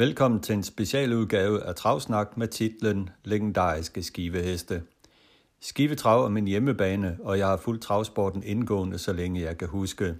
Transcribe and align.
Velkommen 0.00 0.40
til 0.40 0.52
en 0.52 0.62
specialudgave 0.62 1.62
af 1.62 1.74
Travsnak 1.74 2.36
med 2.36 2.48
titlen 2.48 3.10
Legendariske 3.24 4.02
skiveheste. 4.02 4.82
Skivetrav 5.60 6.24
er 6.24 6.28
min 6.28 6.46
hjemmebane, 6.46 7.18
og 7.22 7.38
jeg 7.38 7.46
har 7.46 7.56
fulgt 7.56 7.82
travsporten 7.82 8.42
indgående, 8.42 8.98
så 8.98 9.12
længe 9.12 9.40
jeg 9.40 9.58
kan 9.58 9.68
huske. 9.68 10.14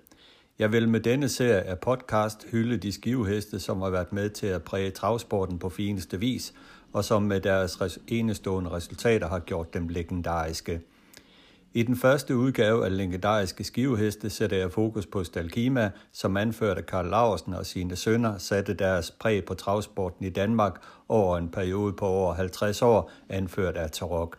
Jeg 0.58 0.72
vil 0.72 0.88
med 0.88 1.00
denne 1.00 1.28
serie 1.28 1.62
af 1.62 1.78
podcast 1.78 2.46
hylde 2.50 2.76
de 2.76 2.92
skiveheste, 2.92 3.60
som 3.60 3.80
har 3.80 3.90
været 3.90 4.12
med 4.12 4.30
til 4.30 4.46
at 4.46 4.62
præge 4.62 4.90
travsporten 4.90 5.58
på 5.58 5.68
fineste 5.68 6.20
vis, 6.20 6.54
og 6.92 7.04
som 7.04 7.22
med 7.22 7.40
deres 7.40 7.98
enestående 8.08 8.70
resultater 8.70 9.28
har 9.28 9.38
gjort 9.38 9.74
dem 9.74 9.88
legendariske. 9.88 10.80
I 11.74 11.82
den 11.82 11.96
første 11.96 12.36
udgave 12.36 12.84
af 12.84 12.96
legendariske 12.96 13.64
skiveheste 13.64 14.30
sætter 14.30 14.56
jeg 14.56 14.72
fokus 14.72 15.06
på 15.06 15.24
Stalkima, 15.24 15.90
som 16.12 16.36
anført 16.36 16.78
af 16.78 16.86
Karl 16.86 17.06
Laursen 17.06 17.54
og 17.54 17.66
sine 17.66 17.96
sønner 17.96 18.38
satte 18.38 18.74
deres 18.74 19.10
præg 19.10 19.44
på 19.44 19.54
travsporten 19.54 20.24
i 20.24 20.30
Danmark 20.30 20.82
over 21.08 21.38
en 21.38 21.48
periode 21.48 21.92
på 21.92 22.06
over 22.06 22.34
50 22.34 22.82
år, 22.82 23.10
anført 23.28 23.76
af 23.76 23.90
Tarok. 23.90 24.38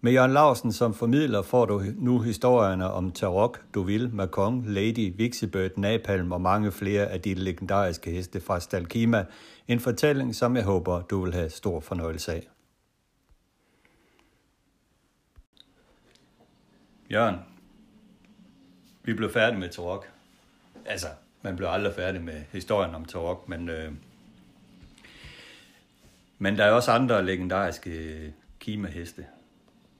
Med 0.00 0.12
Jørgen 0.12 0.32
Larsen 0.32 0.72
som 0.72 0.94
formidler 0.94 1.42
får 1.42 1.66
du 1.66 1.82
nu 1.96 2.20
historierne 2.20 2.90
om 2.90 3.10
Tarok, 3.10 3.60
Duville, 3.74 4.10
Macon, 4.12 4.64
Lady, 4.66 5.12
Vixibird, 5.16 5.70
Napalm 5.76 6.32
og 6.32 6.40
mange 6.40 6.72
flere 6.72 7.06
af 7.06 7.20
de 7.20 7.34
legendariske 7.34 8.10
heste 8.10 8.40
fra 8.40 8.60
Stalkima. 8.60 9.24
En 9.68 9.80
fortælling, 9.80 10.34
som 10.34 10.56
jeg 10.56 10.64
håber, 10.64 11.00
du 11.00 11.24
vil 11.24 11.34
have 11.34 11.50
stor 11.50 11.80
fornøjelse 11.80 12.32
af. 12.32 12.48
Jørgen, 17.14 17.36
vi 19.04 19.14
blev 19.14 19.32
færdige 19.32 19.60
med 19.60 19.68
Tarok. 19.68 20.10
Altså, 20.86 21.06
man 21.42 21.56
blev 21.56 21.68
aldrig 21.68 21.94
færdig 21.94 22.22
med 22.22 22.42
historien 22.52 22.94
om 22.94 23.04
Tarok, 23.04 23.48
men, 23.48 23.68
øh, 23.68 23.92
men 26.38 26.56
der 26.58 26.64
er 26.64 26.70
også 26.70 26.90
andre 26.90 27.26
legendariske 27.26 27.90
øh, 27.90 28.30
kimaheste, 28.60 29.26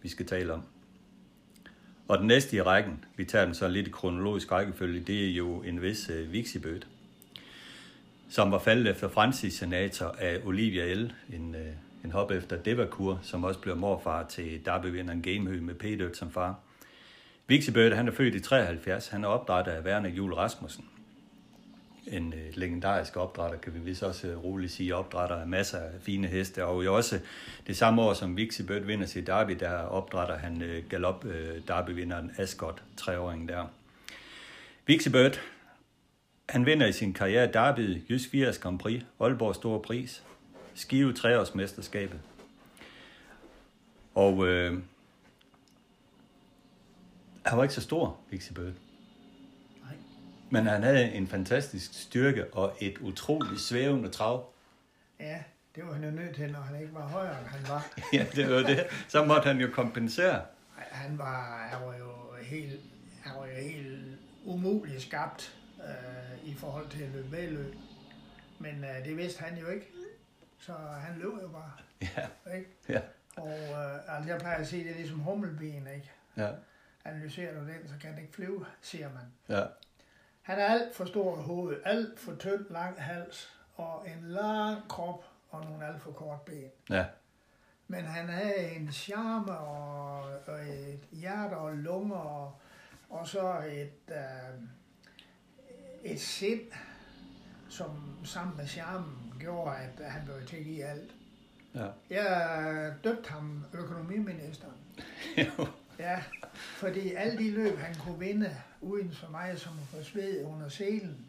vi 0.02 0.08
skal 0.08 0.26
tale 0.26 0.52
om. 0.52 0.62
Og 2.08 2.18
den 2.18 2.26
næste 2.26 2.56
i 2.56 2.62
rækken, 2.62 3.04
vi 3.16 3.24
tager 3.24 3.44
den 3.44 3.54
så 3.54 3.68
lidt 3.68 3.88
i 3.88 3.90
kronologisk 3.90 4.52
rækkefølge, 4.52 5.00
det 5.00 5.30
er 5.30 5.34
jo 5.34 5.62
en 5.62 5.82
vis 5.82 6.10
øh, 6.10 6.32
Vixibød, 6.32 6.80
som 8.28 8.52
var 8.52 8.58
faldet 8.58 8.90
efter 8.90 9.08
Francis 9.08 9.54
senator 9.54 10.16
af 10.18 10.40
Olivia 10.44 10.94
L., 10.94 11.12
en, 11.32 11.54
øh, 11.54 11.72
en 12.04 12.12
hop 12.12 12.30
efter 12.30 12.56
Devakur, 12.56 13.20
som 13.22 13.44
også 13.44 13.60
blev 13.60 13.76
morfar 13.76 14.26
til 14.28 14.64
derbyvinderen 14.64 15.22
Gamehø 15.22 15.60
med 15.60 15.74
Peter 15.74 16.08
som 16.14 16.30
far. 16.30 16.60
Vixibød, 17.46 17.92
han 17.92 18.08
er 18.08 18.12
født 18.12 18.34
i 18.34 18.40
73, 18.40 19.08
han 19.08 19.24
er 19.24 19.28
opdrettet 19.28 19.72
af 19.72 19.82
Werner 19.82 20.08
Jul 20.08 20.32
Rasmussen 20.32 20.84
en 22.06 22.32
øh, 22.32 22.56
legendarisk 22.56 23.16
opdrætter, 23.16 23.58
kan 23.58 23.74
vi 23.74 23.78
vist 23.78 24.02
også 24.02 24.28
øh, 24.28 24.44
roligt 24.44 24.72
sige, 24.72 24.96
opdrætter 24.96 25.36
af 25.36 25.46
masser 25.46 25.78
af 25.78 25.90
fine 26.00 26.26
heste, 26.26 26.64
og 26.64 26.84
jo 26.84 26.96
også 26.96 27.20
det 27.66 27.76
samme 27.76 28.02
år, 28.02 28.12
som 28.12 28.36
Vixi 28.36 28.62
Bird 28.62 28.82
vinder 28.82 29.06
sit 29.06 29.26
derby, 29.26 29.56
der 29.60 29.72
opdrætter 29.72 30.36
han 30.36 30.62
øh, 30.62 30.84
galop 30.88 31.24
øh, 31.24 31.60
derbyvinderen 31.68 32.32
Ascot, 32.38 32.82
treåringen 32.96 33.48
der. 33.48 33.66
Vixi 34.86 35.10
Bird, 35.10 35.40
han 36.48 36.66
vinder 36.66 36.86
i 36.86 36.92
sin 36.92 37.12
karriere 37.12 37.52
derby, 37.52 38.10
Jysk 38.10 38.30
80 38.30 38.58
Grand 38.58 38.78
Prix, 38.78 39.02
Aalborg 39.20 39.54
Store 39.54 39.80
Pris, 39.80 40.22
Skive 40.74 41.12
treårsmesterskabet. 41.12 42.20
Og 44.14 44.46
øh, 44.46 44.78
han 47.46 47.58
var 47.58 47.62
ikke 47.62 47.74
så 47.74 47.80
stor, 47.80 48.20
Vixi 48.30 48.52
Bird. 48.52 48.72
Men 50.50 50.66
han 50.66 50.82
havde 50.82 51.12
en 51.12 51.26
fantastisk 51.28 52.02
styrke 52.02 52.54
og 52.54 52.76
et 52.80 52.98
utroligt 52.98 53.60
svævende 53.60 54.08
trav. 54.08 54.52
Ja, 55.20 55.42
det 55.74 55.86
var 55.86 55.92
han 55.92 56.04
jo 56.04 56.10
nødt 56.10 56.34
til, 56.34 56.52
når 56.52 56.60
han 56.60 56.80
ikke 56.80 56.94
var 56.94 57.06
højere, 57.06 57.38
end 57.38 57.46
han 57.46 57.68
var. 57.68 57.86
ja, 58.18 58.26
det 58.34 58.50
var 58.50 58.62
det. 58.62 58.86
Så 59.08 59.24
måtte 59.24 59.46
han 59.46 59.58
jo 59.60 59.68
kompensere. 59.72 60.42
Han 60.76 61.18
var, 61.18 61.68
han 61.70 61.86
var 61.86 61.96
jo 61.96 62.12
helt, 62.42 62.80
han 63.22 63.40
var 63.40 63.46
jo 63.46 63.52
helt 63.54 64.18
umuligt 64.44 65.02
skabt 65.02 65.54
øh, 65.78 66.48
i 66.48 66.54
forhold 66.54 66.88
til 66.88 67.02
at 67.02 67.08
løbe 67.08 67.32
vedløb. 67.32 67.74
Men 68.58 68.84
øh, 68.84 69.04
det 69.04 69.16
vidste 69.16 69.42
han 69.42 69.58
jo 69.58 69.68
ikke. 69.68 69.86
Så 70.58 70.72
han 71.00 71.18
løb 71.18 71.32
jo 71.42 71.48
bare. 71.48 71.72
Ja. 72.00 72.56
Ikke? 72.56 72.70
ja. 72.88 73.00
Og 73.36 73.50
øh, 73.50 74.16
altså, 74.16 74.30
jeg 74.30 74.40
plejer 74.40 74.56
at 74.56 74.66
sige, 74.66 74.84
det 74.84 74.90
er 74.90 74.96
ligesom 74.96 75.18
hummelben, 75.18 75.88
ikke? 75.94 76.10
Ja. 76.36 76.48
Analyserer 77.04 77.60
du 77.60 77.66
den, 77.66 77.88
så 77.88 77.94
kan 78.00 78.10
den 78.10 78.18
ikke 78.18 78.34
flyve, 78.34 78.66
siger 78.80 79.08
man. 79.08 79.56
Ja. 79.58 79.66
Han 80.42 80.58
er 80.58 80.64
alt 80.64 80.94
for 80.94 81.04
stor 81.04 81.36
hoved, 81.36 81.76
alt 81.84 82.20
for 82.20 82.34
tynd, 82.34 82.66
lang 82.70 83.02
hals 83.02 83.54
og 83.74 84.06
en 84.08 84.28
lang 84.28 84.88
krop 84.88 85.24
og 85.50 85.64
nogle 85.64 85.86
alt 85.86 86.02
for 86.02 86.12
kort 86.12 86.40
ben. 86.40 86.70
Ja. 86.90 87.04
Men 87.88 88.04
han 88.04 88.28
havde 88.28 88.70
en 88.70 88.92
charme 88.92 89.58
og, 89.58 90.22
og 90.46 90.60
et 90.68 91.00
hjerte 91.12 91.54
og 91.54 91.76
lunger 91.76 92.16
og, 92.16 92.60
og 93.10 93.28
så 93.28 93.58
et, 93.58 94.14
øh, 94.14 94.62
et 96.02 96.20
sind, 96.20 96.72
som 97.68 98.18
sammen 98.24 98.56
med 98.56 98.66
charmen 98.66 99.34
gjorde, 99.40 99.76
at 99.76 100.10
han 100.10 100.24
blev 100.24 100.46
til 100.46 100.64
give 100.64 100.84
alt. 100.84 101.14
Ja. 101.74 101.88
Jeg 102.10 102.94
døbte 103.04 103.30
ham 103.30 103.64
økonomiministeren. 103.72 104.76
Ja, 105.98 106.22
fordi 106.54 107.14
alle 107.14 107.38
de 107.38 107.50
løb, 107.50 107.78
han 107.78 107.94
kunne 107.94 108.18
vinde, 108.18 108.56
uden 108.80 109.12
så 109.12 109.26
meget 109.30 109.60
som 109.60 109.72
at 109.72 109.98
få 109.98 110.02
sved 110.02 110.44
under 110.44 110.68
selen, 110.68 111.26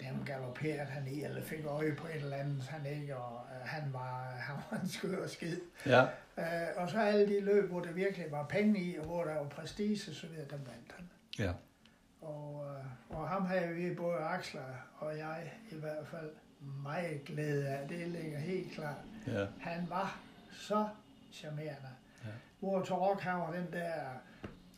dem 0.00 0.24
galopperede 0.26 0.90
han 0.90 1.06
i, 1.06 1.24
eller 1.24 1.42
fik 1.42 1.64
øje 1.64 1.94
på 1.94 2.06
et 2.06 2.14
eller 2.14 2.36
andet, 2.36 2.62
han 2.62 2.86
ikke, 2.86 3.16
og 3.16 3.40
uh, 3.44 3.68
han, 3.68 3.92
var, 3.92 4.30
han 4.48 4.56
var 4.70 4.78
en 4.78 4.88
skør 4.88 5.26
skid. 5.26 5.60
Ja. 5.86 6.02
Uh, 6.36 6.82
og 6.82 6.90
så 6.90 6.98
alle 6.98 7.28
de 7.28 7.40
løb, 7.40 7.70
hvor 7.70 7.80
der 7.80 7.92
virkelig 7.92 8.26
var 8.30 8.44
penge 8.44 8.80
i, 8.80 8.98
og 8.98 9.04
hvor 9.04 9.24
der 9.24 9.34
var 9.34 9.48
prestige, 9.48 9.98
så 9.98 10.26
videre, 10.26 10.46
dem 10.50 10.58
vandt 10.66 10.94
han. 10.96 11.10
Ja. 11.38 11.52
Og, 12.20 12.66
uh, 13.10 13.18
og 13.18 13.28
ham 13.28 13.46
havde 13.46 13.74
vi 13.74 13.94
både 13.94 14.18
Axler 14.18 14.88
og 14.98 15.18
jeg 15.18 15.52
i 15.70 15.74
hvert 15.74 16.06
fald 16.06 16.30
meget 16.82 17.24
glæde 17.24 17.68
af. 17.68 17.88
Det 17.88 18.08
ligger 18.08 18.38
helt 18.38 18.72
klart. 18.72 18.96
Ja. 19.26 19.46
Han 19.60 19.86
var 19.88 20.18
så 20.52 20.88
charmerende. 21.32 21.88
Ja. 22.62 22.66
Hvor 22.66 22.82
Tarok 22.82 23.20
han 23.20 23.38
var 23.40 23.52
den 23.52 23.66
der, 23.72 23.92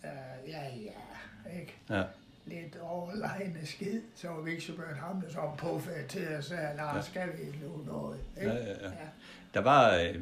uh, 0.05 0.49
ja 0.51 0.63
ja, 0.77 1.59
ikke? 1.61 1.77
Ja. 1.91 2.03
Lidt 2.45 2.77
overlegne 2.77 3.67
skid, 3.67 4.01
så 4.15 4.29
var 4.29 4.41
vi 4.41 4.51
ikke 4.51 4.63
så 4.63 4.77
børn 4.77 4.95
ham, 4.95 5.21
der 5.21 5.31
så 5.31 5.51
påfærd 5.59 6.09
til 6.09 6.21
at 6.21 6.45
sige, 6.45 6.59
nej, 6.77 6.97
Ja. 6.97 7.01
skal 7.03 7.29
vi 7.29 7.59
nu 7.67 7.83
noget, 7.93 8.21
ikke? 8.37 8.51
Ja, 8.51 8.57
ja, 8.57 8.71
ja. 8.71 8.91
Der 9.55 9.61
var 9.61 9.95
øh, 9.97 10.21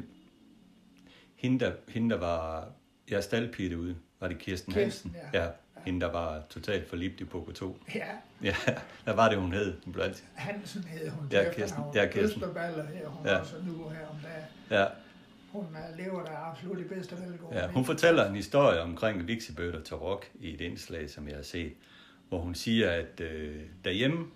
hende, 1.35 1.65
der, 1.65 1.71
hende, 1.87 2.09
der 2.09 2.19
var 2.19 2.69
jeg 3.09 3.23
staldpige 3.23 3.69
derude, 3.69 3.95
var 4.19 4.27
det 4.27 4.37
Kirsten, 4.37 4.73
Kirsten, 4.73 5.11
Hansen? 5.11 5.29
ja. 5.33 5.43
ja. 5.45 5.51
Hende, 5.85 6.01
der 6.05 6.11
var 6.11 6.43
totalt 6.49 6.89
forlibt 6.89 7.21
i 7.21 7.25
Poco 7.25 7.51
2. 7.51 7.77
ja. 7.95 8.05
Ja, 8.43 8.55
der 9.05 9.13
var 9.13 9.29
det, 9.29 9.37
hun 9.37 9.53
hed. 9.53 9.77
Hun 9.83 9.93
blev 9.93 10.03
altid. 10.03 10.25
Hansen 10.35 10.83
hed 10.83 11.09
hun 11.09 11.27
Ja, 11.31 11.53
Kirsten. 11.53 11.83
Ja, 11.95 12.05
Kirsten. 12.05 12.41
Østerballer 12.43 12.85
her, 12.85 13.07
hun 13.07 13.25
Ja. 13.25 13.33
ja. 13.33 13.39
også 13.39 13.55
nu 13.65 13.89
her 13.89 14.07
om 14.07 14.15
dagen. 14.23 14.45
Ja, 14.81 14.85
hun 15.51 15.65
øh, 15.65 16.05
lever 16.05 16.23
der 16.23 16.51
absolut 16.51 16.79
i 16.79 16.83
bedste 16.83 17.15
velgående. 17.15 17.59
ja. 17.59 17.67
Hun 17.67 17.85
fortæller 17.85 18.29
en 18.29 18.35
historie 18.35 18.81
omkring 18.81 19.27
Vixibød 19.27 19.91
og 19.91 20.01
rock 20.01 20.31
i 20.39 20.53
et 20.53 20.61
indslag, 20.61 21.09
som 21.09 21.27
jeg 21.27 21.35
har 21.35 21.43
set, 21.43 21.73
hvor 22.29 22.39
hun 22.39 22.55
siger, 22.55 22.91
at 22.91 23.21
øh, 23.21 23.55
derhjemme, 23.85 24.27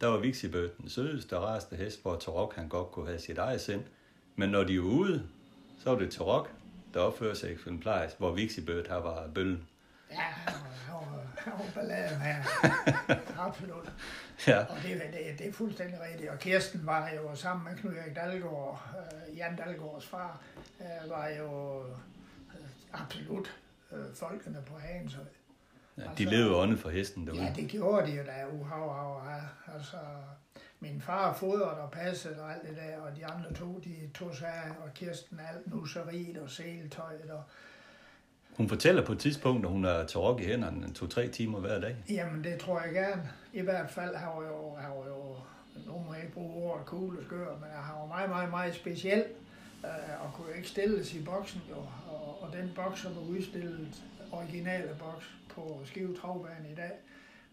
der 0.00 0.06
var 0.06 0.18
Vixibød 0.18 0.70
den 0.80 0.88
sødeste 0.88 1.38
og 1.38 1.42
rareste 1.42 1.76
hest, 1.76 2.02
hvor 2.02 2.16
Tarok 2.16 2.54
han 2.56 2.68
godt 2.68 2.90
kunne 2.90 3.06
have 3.06 3.18
sit 3.18 3.38
eget 3.38 3.60
sind. 3.60 3.82
Men 4.36 4.50
når 4.50 4.64
de 4.64 4.76
er 4.76 4.80
ude, 4.80 5.22
så 5.78 5.90
var 5.90 5.98
det 5.98 6.10
Tarok, 6.10 6.50
der 6.94 7.00
opfører 7.00 7.34
sig 7.34 7.52
eksemplarisk, 7.52 8.18
hvor 8.18 8.32
Vixibød 8.32 8.84
her 8.88 8.96
var 8.96 9.28
bøllen. 9.34 9.66
Ja, 10.10 10.16
han 10.20 10.54
var, 10.88 11.22
han 11.36 11.52
var, 11.58 11.64
balladen 11.74 12.20
her. 12.20 12.42
absolut. 13.46 13.92
Ja, 14.46 14.58
Og 14.58 14.76
det, 14.82 15.02
det, 15.12 15.38
det 15.38 15.48
er 15.48 15.52
fuldstændig 15.52 16.00
rigtigt. 16.00 16.30
Og 16.30 16.38
Kirsten 16.38 16.86
var 16.86 17.10
jo 17.10 17.34
sammen 17.34 17.64
med 17.64 17.80
Knud 17.80 17.92
Erik 17.92 18.16
Dalgaard, 18.16 18.88
øh, 19.30 19.36
Jan 19.36 19.56
Dalgaards 19.56 20.06
far, 20.06 20.42
øh, 20.80 21.10
var 21.10 21.28
jo 21.28 21.80
øh, 21.84 21.90
absolut 22.92 23.56
øh, 23.92 24.14
folkene 24.14 24.62
på 24.66 24.78
Hagens 24.78 25.14
Høj. 25.14 25.24
ja 25.98 26.02
de 26.18 26.24
levede 26.24 26.56
åndet 26.56 26.80
for 26.80 26.90
hesten 26.90 27.26
derude. 27.26 27.42
Ja, 27.42 27.52
det 27.56 27.68
gjorde 27.68 28.06
de 28.06 28.16
jo 28.16 28.24
da, 28.24 28.46
uhav, 28.52 28.94
hav, 28.94 29.20
hav. 29.20 29.40
Altså, 29.74 29.96
min 30.80 31.00
far 31.00 31.32
fodrede 31.32 31.80
og 31.80 31.90
passede 31.90 32.42
og 32.42 32.52
alt 32.52 32.62
det 32.68 32.76
der, 32.76 32.98
og 32.98 33.16
de 33.16 33.26
andre 33.26 33.52
to, 33.54 33.78
de 33.78 34.10
tog 34.14 34.34
sig 34.34 34.48
af, 34.48 34.70
og 34.70 34.94
Kirsten 34.94 35.40
alt 35.40 35.74
nusseriet 35.74 36.38
og 36.38 36.50
seletøjet. 36.50 37.30
Og, 37.30 37.42
Hun 38.60 38.68
fortæller 38.68 39.04
på 39.04 39.12
et 39.12 39.18
tidspunkt, 39.18 39.64
at 39.64 39.72
hun 39.72 39.84
er 39.84 40.06
til 40.06 40.18
rock 40.18 40.40
i 40.40 40.44
hænderne 40.44 40.92
to-tre 40.92 41.28
timer 41.28 41.58
hver 41.58 41.80
dag. 41.80 41.96
jamen, 42.10 42.44
det 42.44 42.58
tror 42.58 42.80
jeg 42.80 42.92
gerne. 42.92 43.30
I 43.52 43.60
hvert 43.60 43.90
fald 43.90 44.16
har 44.16 44.40
jeg 44.40 44.50
jo, 44.50 44.74
har 44.74 44.88
jeg 44.88 45.08
jo 45.08 45.36
nu 45.86 45.92
må 46.06 46.14
jeg 46.14 46.22
ikke 46.22 46.34
bruge 46.34 46.64
ordet 46.64 46.86
cool 46.86 47.18
og 47.18 47.24
skør, 47.24 47.58
men 47.60 47.70
har 47.74 48.00
jo 48.00 48.06
meget, 48.06 48.30
meget, 48.30 48.50
meget 48.50 48.74
speciel, 48.74 49.24
øh, 49.84 50.24
og 50.24 50.32
kunne 50.34 50.46
jo 50.48 50.54
ikke 50.54 50.68
stilles 50.68 51.14
i 51.14 51.22
boksen, 51.22 51.62
jo. 51.70 51.76
Og, 52.10 52.42
og 52.42 52.52
den 52.52 52.72
boks, 52.74 53.00
som 53.00 53.12
er 53.12 53.20
udstillet, 53.20 54.02
originale 54.32 54.96
boks 54.98 55.30
på 55.48 55.80
Skive 55.84 56.16
Travbane 56.16 56.70
i 56.72 56.74
dag, 56.74 56.92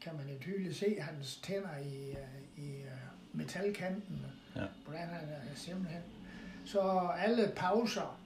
kan 0.02 0.12
man 0.18 0.34
jo 0.34 0.40
tydeligt 0.42 0.76
se 0.76 0.98
hans 1.00 1.36
tænder 1.36 1.78
i, 1.78 2.10
øh, 2.10 2.66
i 2.66 2.72
øh, 2.72 2.88
metalkanten. 3.34 4.26
Ja. 4.56 4.62
Hvordan 4.86 5.08
han 5.08 5.30
er 5.30 5.56
simpelthen. 5.56 6.02
Så 6.66 7.10
alle 7.18 7.52
pauser, 7.56 8.20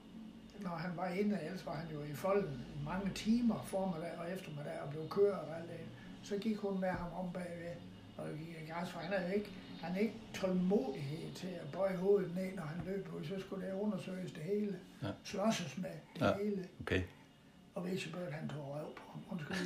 når 0.62 0.76
han 0.76 0.96
var 0.96 1.08
inde, 1.08 1.38
ellers 1.44 1.66
var 1.66 1.74
han 1.74 1.86
jo 1.94 2.02
i 2.02 2.14
folden 2.14 2.64
i 2.80 2.84
mange 2.84 3.10
timer, 3.14 3.62
formiddag 3.66 4.12
og 4.18 4.32
eftermiddag, 4.32 4.80
og 4.84 4.90
blev 4.90 5.08
kørt 5.08 5.32
og 5.48 5.56
alt 5.58 5.68
det. 5.68 5.80
Så 6.22 6.38
gik 6.38 6.56
hun 6.56 6.80
med 6.80 6.88
ham 6.88 7.12
om 7.26 7.32
bagved, 7.32 7.74
og 8.18 8.26
gik 8.38 8.48
i 8.48 8.66
gas, 8.72 8.90
for 8.90 8.98
han 8.98 9.12
havde 9.18 9.34
ikke, 9.34 9.50
han 9.82 9.92
havde 9.92 10.04
ikke 10.04 10.16
tålmodighed 10.34 11.32
til 11.34 11.46
at 11.48 11.72
bøje 11.72 11.96
hovedet 11.96 12.34
ned, 12.34 12.52
når 12.56 12.62
han 12.62 12.86
løb 12.86 13.08
ud. 13.18 13.24
Så 13.24 13.40
skulle 13.40 13.66
det 13.66 13.72
undersøges 13.72 14.32
det 14.32 14.42
hele. 14.42 14.78
Ja. 15.02 15.08
Slåsses 15.24 15.78
med 15.78 15.90
det 16.14 16.20
Ja. 16.20 16.36
hele. 16.44 16.68
Okay. 16.80 17.02
Og 17.74 17.86
Vicebird, 17.90 18.32
han 18.32 18.48
tog 18.48 18.68
røv 18.74 18.94
på 18.96 19.02
ham. 19.12 19.20
Undskyld. 19.30 19.56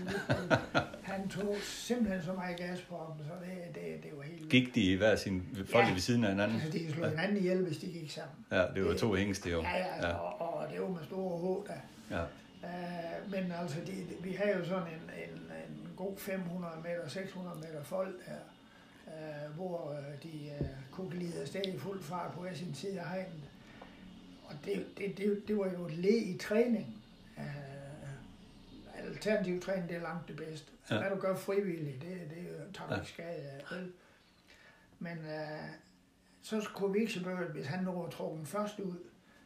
han 1.12 1.29
tog 1.29 1.56
simpelthen 1.62 2.23
så 2.23 2.32
meget 2.32 2.56
gas 2.56 2.81
på 2.81 2.97
ham, 2.97 3.19
så 3.26 3.32
det, 3.44 3.75
det, 3.75 4.03
det 4.03 4.11
var 4.17 4.23
helt. 4.23 4.50
Gik 4.50 4.75
de 4.75 4.81
i 4.81 4.94
hver 4.94 5.17
sin 5.17 5.43
folk 5.70 5.87
Ja. 5.87 5.93
ved 5.93 6.00
siden 6.00 6.25
af 6.25 6.31
hinanden? 6.31 6.61
Altså, 6.61 6.79
de 6.79 6.93
slog 6.93 7.08
hinanden 7.11 7.37
ihjel, 7.37 7.62
hvis 7.64 7.79
de 7.79 7.87
gik 7.87 8.11
sammen. 8.11 8.47
Ja, 8.50 8.64
det 8.75 8.85
var 8.85 8.94
to 8.94 9.14
hængste 9.14 9.50
jo. 9.50 9.62
Ja, 9.62 9.76
ja, 9.79 10.08
ja. 10.08 10.12
Og, 10.14 10.41
og 10.58 10.73
det 10.73 10.81
var 10.81 10.88
med 10.88 11.05
store 11.05 11.38
H, 11.38 11.69
der. 11.69 11.81
ja. 12.17 12.25
Uh, 12.62 13.31
men 13.31 13.53
altså, 13.53 13.76
de, 13.87 13.93
de, 13.93 14.23
vi 14.23 14.32
har 14.32 14.44
jo 14.59 14.64
sådan 14.64 14.82
en, 14.82 15.11
en, 15.29 15.38
en 15.38 15.88
god 15.97 16.17
500 16.19 16.75
meter, 16.82 17.09
600 17.09 17.56
meter 17.56 17.82
fold 17.82 18.14
her, 18.26 18.35
uh, 19.06 19.55
hvor 19.56 19.91
uh, 19.91 20.23
de 20.31 20.50
uh, 20.61 20.67
kunne 20.91 21.11
glide 21.11 21.41
afsted 21.43 21.62
i 21.75 21.79
fuld 21.79 22.02
fart 22.02 22.32
på 22.32 22.41
hver 22.41 22.55
sin 22.55 22.75
side 22.75 23.00
af 23.00 23.09
hegnet. 23.11 23.50
Og 24.44 24.55
det, 24.64 24.87
det, 24.99 25.19
det, 25.19 25.43
det 25.49 25.56
var 25.59 25.70
jo 25.73 25.87
et 25.87 25.93
led 25.93 26.23
i 26.23 26.38
træning. 26.38 26.97
Uh, 27.37 27.44
alternativ 29.06 29.61
træning, 29.62 29.88
det 29.88 29.97
er 29.97 30.00
langt 30.03 30.29
det 30.29 30.37
bedste. 30.37 30.73
Ja. 30.91 30.94
Ja. 30.94 31.00
Hvad 31.00 31.11
du 31.11 31.20
gør 31.20 31.35
frivilligt, 31.37 32.03
det, 32.03 32.20
det 32.31 32.49
tager 32.75 32.88
du 32.88 32.94
Ja. 32.94 33.00
ikke 33.00 33.12
skade 33.12 33.29
af. 33.50 33.61
vel? 33.70 33.93
Men 34.99 35.19
uh, 35.19 35.69
så 36.43 36.69
kunne 36.75 36.93
Viksebøl, 36.93 37.53
hvis 37.53 37.67
han 37.67 37.85
nu 37.85 37.93
var 37.93 38.08
trukket 38.11 38.49
først 38.49 38.79
ud, 38.81 38.97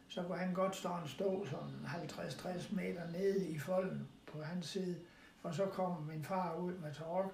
så 0.09 0.23
kunne 0.23 0.39
han 0.39 0.55
godt 0.55 0.77
stå 0.77 0.91
stå 1.07 1.47
sådan 1.47 1.87
50-60 1.87 2.75
meter 2.75 3.11
nede 3.11 3.47
i 3.49 3.59
folden 3.59 4.09
på 4.33 4.43
hans 4.43 4.67
side. 4.67 4.97
Og 5.43 5.55
så 5.55 5.67
kom 5.67 6.03
min 6.03 6.25
far 6.25 6.55
ud 6.57 6.73
med 6.73 6.95
Tork 6.95 7.31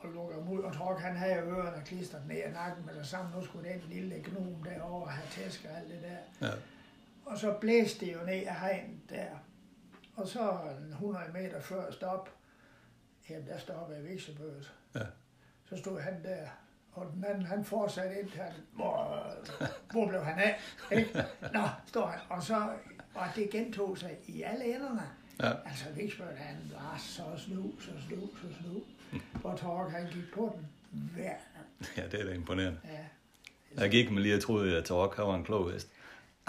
og 0.00 0.08
lukker 0.12 0.34
ham 0.42 0.48
ud. 0.52 0.60
Og 0.60 0.72
Tork 0.74 1.00
han 1.00 1.16
havde 1.16 1.42
ørerne 1.42 1.82
klistret 1.86 2.26
ned 2.28 2.36
i 2.36 2.52
nakken 2.52 2.86
med 2.86 2.94
det 2.94 3.06
samme. 3.06 3.30
Nu 3.36 3.44
skulle 3.44 3.68
den 3.68 3.80
lille 3.88 4.14
gnom 4.24 4.62
derovre 4.64 5.10
have 5.10 5.26
tæsk 5.30 5.66
og 5.70 5.76
alt 5.78 5.88
det 5.88 6.02
der. 6.02 6.46
ja. 6.48 6.52
Og 7.26 7.38
så 7.38 7.56
blæste 7.60 8.06
det 8.06 8.12
jo 8.14 8.18
ned 8.18 8.42
af 8.46 8.60
hegnet 8.60 9.00
der. 9.10 9.26
Og 10.16 10.28
så 10.28 10.58
en 10.86 10.92
100 10.92 11.24
meter 11.32 11.60
før 11.60 11.90
stop, 11.90 12.30
jamen 13.30 13.46
der 13.46 13.58
stoppede 13.58 14.02
Viksebøs. 14.02 14.72
Ja. 14.94 15.00
Så 15.64 15.76
stod 15.76 16.00
han 16.00 16.24
der, 16.24 16.46
og 16.92 17.12
den 17.14 17.24
anden, 17.24 17.46
han 17.46 17.64
fortsatte 17.64 18.20
ind 18.20 18.30
til 18.30 18.40
hvor, 18.72 19.26
hvor 19.92 20.08
blev 20.08 20.20
han 20.20 20.38
af? 20.38 20.58
Ikke? 20.92 21.24
Nå, 21.52 21.68
står 21.86 22.06
han. 22.06 22.20
Og 22.28 22.42
så, 22.42 22.68
og 23.14 23.26
det 23.36 23.50
gentog 23.50 23.98
sig 23.98 24.18
i 24.26 24.42
alle 24.42 24.74
enderne. 24.74 25.02
Ja. 25.40 25.52
Altså 25.66 25.84
Viksbøl, 25.96 26.36
han 26.36 26.56
var 26.74 26.96
så 26.98 27.22
snu, 27.36 27.72
så 27.80 27.90
snu, 28.08 28.28
så 28.42 28.54
snu. 28.60 28.82
Og 29.44 29.58
Tork, 29.58 29.90
han 29.90 30.06
gik 30.12 30.24
på 30.34 30.58
den 30.92 31.10
hver. 31.14 31.34
ja, 31.96 32.02
det 32.08 32.20
er 32.20 32.24
da 32.24 32.32
imponerende. 32.32 32.80
Ja. 32.84 33.04
Jeg 33.82 33.90
gik 33.90 34.10
med 34.10 34.22
lige 34.22 34.34
at 34.34 34.42
troede, 34.42 34.76
at 34.76 34.84
Torok 34.84 35.18
var 35.18 35.34
en 35.34 35.44
klog 35.44 35.72
hest. 35.72 35.88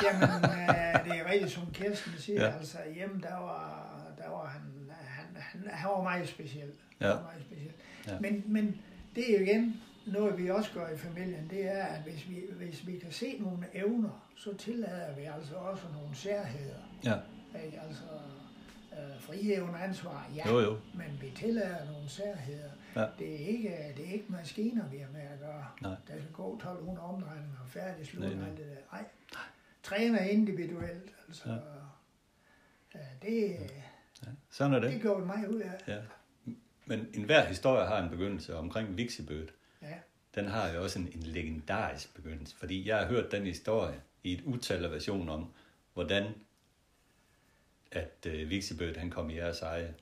Jamen, 0.04 0.24
øh, 0.24 1.06
det 1.06 1.20
er 1.20 1.32
rigtigt, 1.32 1.52
som 1.52 1.72
Kirsten 1.74 2.14
siger, 2.18 2.44
Ja. 2.44 2.58
altså 2.58 2.78
hjemme, 2.96 3.22
der 3.22 3.34
var, 3.36 3.94
der 4.18 4.30
var 4.30 4.46
han, 4.48 4.62
han, 5.08 5.26
han, 5.42 5.62
han 5.72 5.90
var 5.90 6.04
meget 6.04 6.30
speciel. 6.30 6.72
Ja. 7.02 7.06
Han 7.08 7.16
var 7.16 7.22
meget 7.22 7.42
speciel. 7.42 7.72
Ja. 8.08 8.20
Men, 8.20 8.44
men 8.46 8.82
det 9.16 9.34
er 9.36 9.40
jo 9.40 9.46
igen 9.46 9.82
noget, 10.08 10.38
vi 10.38 10.50
også 10.50 10.72
gør 10.74 10.90
i 10.90 10.98
familien, 10.98 11.48
det 11.50 11.72
er, 11.72 11.84
at 11.84 12.02
hvis 12.02 12.30
vi, 12.30 12.42
hvis 12.52 12.88
vi 12.88 13.00
kan 13.00 13.12
se 13.12 13.38
nogle 13.40 13.66
evner, 13.74 14.30
så 14.36 14.54
tillader 14.58 15.16
vi 15.16 15.24
altså 15.24 15.56
også 15.56 15.84
nogle 15.94 16.16
særheder. 16.16 16.80
Ja, 17.06 17.16
Ikke? 17.66 17.80
Altså, 17.88 18.04
øh, 18.94 19.22
friheven 19.22 19.76
ansvar, 19.76 20.30
ja, 20.36 20.50
jo 20.52 20.60
jo. 20.60 20.78
men 20.94 21.18
vi 21.22 21.32
tillader 21.36 21.86
nogle 21.92 22.10
særheder. 22.10 22.70
Ja. 22.96 23.06
Det, 23.20 23.34
er 23.44 23.48
ikke, 23.48 23.94
det 23.98 24.08
er 24.10 24.14
ikke 24.14 24.26
maskiner, 24.30 24.90
vi 24.90 24.98
har 24.98 25.12
med 25.14 25.22
at 25.22 25.40
gøre. 25.40 25.66
Nej. 25.82 25.96
Der 26.08 26.14
skal 26.20 26.32
gå 26.34 26.54
1200 26.56 27.08
omdrejninger 27.08 27.58
og 27.64 27.70
færdig 27.70 28.08
slut 28.08 28.24
alt 28.24 28.34
det 28.58 28.66
der. 28.66 28.98
Nej. 28.98 29.04
Træner 29.88 30.20
individuelt, 30.20 31.12
altså. 31.28 31.50
Ja. 31.50 31.56
Ja. 32.96 33.06
det, 33.22 33.58
Ja. 34.26 34.32
Sådan 34.50 34.74
er 34.74 34.80
det 34.80 34.92
det. 34.92 35.02
gjorde 35.02 35.26
meget 35.26 35.48
ud 35.48 35.60
af. 35.60 35.72
Ja. 35.88 35.98
Men 36.86 37.08
enhver 37.14 37.46
historie 37.46 37.86
har 37.88 38.04
en 38.04 38.10
begyndelse 38.10 38.56
omkring 38.56 38.98
Vixibød. 38.98 39.48
Ja. 39.82 39.94
Den 40.36 40.46
har 40.46 40.70
jo 40.70 40.84
også 40.84 41.00
en, 41.00 41.08
en 41.16 41.24
legendarisk 41.24 42.16
begyndelse, 42.16 42.56
fordi 42.56 42.88
jeg 42.88 42.98
har 42.98 43.06
hørt 43.06 43.32
den 43.32 43.44
historie 43.44 44.02
i 44.24 44.34
et 44.34 44.42
utal 44.46 44.86
af 44.86 44.92
versioner 44.92 45.34
om, 45.34 45.54
hvordan 45.94 46.26
at 47.92 48.28
øh, 48.28 48.50
Vixibød, 48.50 48.96
han 48.96 49.10
kom 49.10 49.30
i 49.30 49.36
jeres 49.36 49.62
eje. 49.62 49.94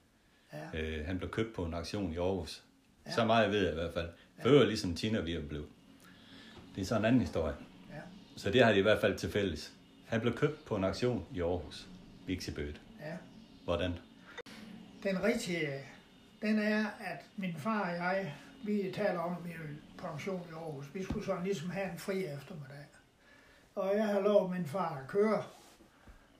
Ja. 0.54 0.82
Øh, 0.82 1.06
han 1.06 1.18
blev 1.18 1.30
købt 1.30 1.56
på 1.56 1.66
en 1.66 1.74
auktion 1.74 2.14
i 2.14 2.18
Aarhus. 2.18 2.64
Ja. 3.06 3.10
Ja. 3.10 3.16
Så 3.16 3.26
meget 3.26 3.52
ved 3.52 3.62
jeg 3.64 3.72
i 3.72 3.76
hvert 3.76 3.94
fald. 3.94 4.10
Før 4.44 4.64
ligesom 4.66 4.96
Tina 4.96 5.20
vi 5.20 5.40
blev. 5.50 5.70
Det 6.76 6.82
er 6.82 6.86
så 6.86 6.98
en 6.98 7.06
anden 7.06 7.22
historie. 7.22 7.56
Ja. 7.90 8.02
Så 8.36 8.52
det 8.52 8.64
har 8.64 8.72
de 8.72 8.80
i 8.80 8.82
hvert 8.82 9.02
fald 9.02 9.18
til 9.18 9.32
fælles. 9.32 9.75
Han 10.08 10.22
blev 10.22 10.36
købt 10.36 10.66
på 10.66 10.76
en 10.76 10.84
auktion 10.84 11.28
i 11.34 11.42
Aarhus. 11.42 11.88
Vixibød. 12.26 12.74
ja. 13.00 13.18
Hvordan? 13.64 13.94
Den 15.04 15.24
rigtige, 15.24 15.86
den 16.42 16.60
er, 16.60 16.86
at 17.00 17.26
min 17.38 17.56
far 17.58 17.82
og 17.82 17.96
jeg, 17.96 18.36
vi 18.66 18.92
taler 18.94 19.20
om, 19.20 19.36
på 19.98 20.08
pension 20.08 20.48
i 20.50 20.54
Aarhus. 20.54 20.86
Vi 20.94 21.04
skulle 21.04 21.26
sådan 21.26 21.44
ligesom 21.44 21.70
have 21.70 21.92
en 21.92 21.98
fri 21.98 22.26
eftermiddag. 22.26 22.86
Og 23.76 23.96
jeg 23.96 24.08
har 24.08 24.20
lovet 24.20 24.52
min 24.52 24.66
far 24.66 24.98
at 24.98 25.08
køre, 25.08 25.44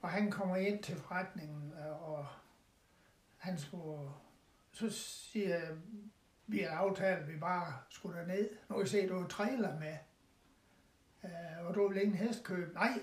og 0.02 0.10
han 0.10 0.32
kommer 0.32 0.56
ind 0.56 0.84
til 0.84 0.96
forretningen, 0.96 1.74
og 2.02 2.28
han 3.38 3.60
skulle, 3.60 4.10
så 4.72 4.90
siger 4.90 5.50
jeg, 5.50 5.68
vi 6.48 6.60
har 6.60 6.78
aftalt, 6.78 7.20
at 7.20 7.28
vi 7.34 7.38
bare 7.38 7.74
skulle 7.90 8.20
derned. 8.20 8.50
Nu 8.70 8.76
kan 8.76 8.80
jeg 8.82 8.90
se, 8.90 9.08
du 9.08 9.20
har 9.20 9.28
trailer 9.28 9.80
med. 9.80 9.98
Øh, 11.24 11.68
og 11.68 11.76
du 11.76 11.88
vil 11.88 12.02
ingen 12.02 12.18
hest 12.18 12.44
købe? 12.44 12.74
Nej, 12.74 13.00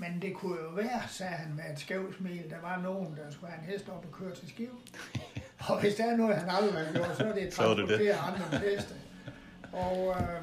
men 0.00 0.22
det 0.22 0.34
kunne 0.34 0.58
jo 0.62 0.70
være, 0.70 1.02
sagde 1.08 1.32
han 1.32 1.54
med 1.54 1.64
et 1.72 1.78
skævt 1.78 2.16
smil, 2.16 2.50
der 2.50 2.60
var 2.60 2.80
nogen, 2.82 3.16
der 3.16 3.30
skulle 3.30 3.52
have 3.52 3.64
en 3.66 3.72
hest 3.72 3.88
op 3.88 4.04
og 4.06 4.12
køre 4.12 4.34
til 4.34 4.48
Skive. 4.48 4.78
og 5.68 5.80
hvis 5.80 5.94
der 5.94 6.12
er 6.12 6.16
noget, 6.16 6.36
han 6.36 6.48
aldrig 6.50 6.86
har 6.86 6.92
gjort, 6.92 7.16
så 7.16 7.24
er 7.24 7.32
det 7.32 7.40
at 7.40 7.46
er 7.46 7.50
transportere 7.50 8.14
andre 8.16 8.58
heste. 8.58 8.94
Og 9.72 10.14
øh, 10.20 10.42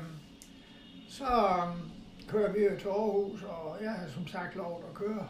så 1.10 1.26
øh, 1.26 1.76
kører 2.28 2.52
vi 2.54 2.60
jo 2.64 2.80
til 2.80 2.88
Aarhus, 2.88 3.44
og 3.44 3.78
jeg 3.82 3.92
har 3.92 4.08
som 4.08 4.28
sagt 4.28 4.56
lov 4.56 4.84
at 4.90 4.94
køre. 4.96 5.28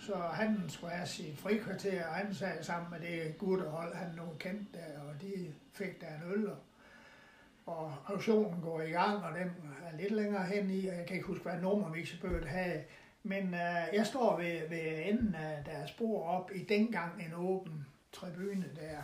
Så 0.00 0.14
han 0.32 0.62
skulle 0.68 0.92
have 0.92 1.06
sit 1.06 1.38
frikvarter, 1.38 2.06
og 2.06 2.14
han 2.14 2.34
sagde 2.34 2.64
sammen 2.64 2.90
med 2.90 3.00
det 3.08 3.38
guttehold, 3.38 3.94
han 3.96 4.08
nu 4.16 4.22
kendte 4.38 4.66
der, 4.72 5.00
og 5.00 5.22
de 5.22 5.52
fik 5.72 6.00
der 6.00 6.06
en 6.06 6.32
øl. 6.34 6.48
og- 7.66 7.92
auktionen 8.06 8.60
går 8.62 8.80
i 8.80 8.90
gang, 8.90 9.24
og 9.24 9.38
den 9.38 9.52
er 9.92 9.96
lidt 9.98 10.10
længere 10.12 10.44
hen 10.44 10.70
i, 10.70 10.86
og 10.86 10.94
jeg 10.96 11.06
kan 11.06 11.16
ikke 11.16 11.28
huske, 11.28 11.42
hvad 11.42 11.60
nummer 11.60 11.90
Vixebød 11.92 12.44
havde. 12.44 12.82
Men 13.26 13.54
øh, 13.54 13.86
jeg 13.92 14.06
står 14.06 14.36
ved, 14.36 14.68
ved 14.68 15.02
enden 15.04 15.34
af 15.34 15.64
deres 15.64 15.92
bord 15.92 16.28
op 16.28 16.50
i 16.54 16.64
dengang 16.64 17.22
en 17.22 17.32
åben 17.34 17.86
tribune 18.12 18.70
der, 18.76 18.98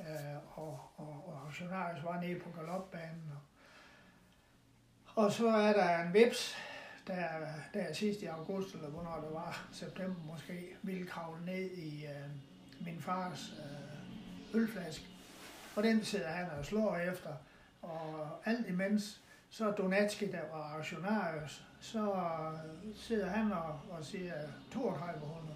øh, 0.00 0.58
og, 0.58 0.80
og, 0.96 1.24
og 1.26 1.40
auktionarius 1.44 2.04
var 2.04 2.20
nede 2.20 2.40
på 2.40 2.50
galopbanen. 2.50 3.32
Og, 3.32 5.24
og 5.24 5.32
så 5.32 5.48
er 5.48 5.72
der 5.72 6.02
en 6.02 6.14
vips, 6.14 6.56
der, 7.06 7.28
der 7.74 7.92
sidst 7.92 8.22
i 8.22 8.26
august, 8.26 8.74
eller 8.74 8.88
hvornår 8.88 9.20
det 9.20 9.34
var, 9.34 9.68
september 9.72 10.20
måske, 10.32 10.76
ville 10.82 11.06
kravle 11.06 11.44
ned 11.44 11.70
i 11.70 12.04
øh, 12.04 12.30
min 12.86 13.00
fars 13.00 13.52
øh, 13.58 14.60
ølflaske. 14.60 15.06
Og 15.76 15.82
den 15.82 16.04
sidder 16.04 16.28
han 16.28 16.50
og 16.58 16.64
slår 16.64 16.96
efter. 16.96 17.34
Og 17.82 18.28
alt 18.44 18.68
imens, 18.68 19.22
så 19.50 19.70
Donatski, 19.70 20.26
der 20.26 20.40
var 20.52 20.76
aktionarius, 20.78 21.64
så 21.80 22.16
sidder 22.94 23.26
han 23.26 23.52
og, 23.52 23.80
og 23.90 24.04
siger 24.04 24.34
3200, 24.72 25.54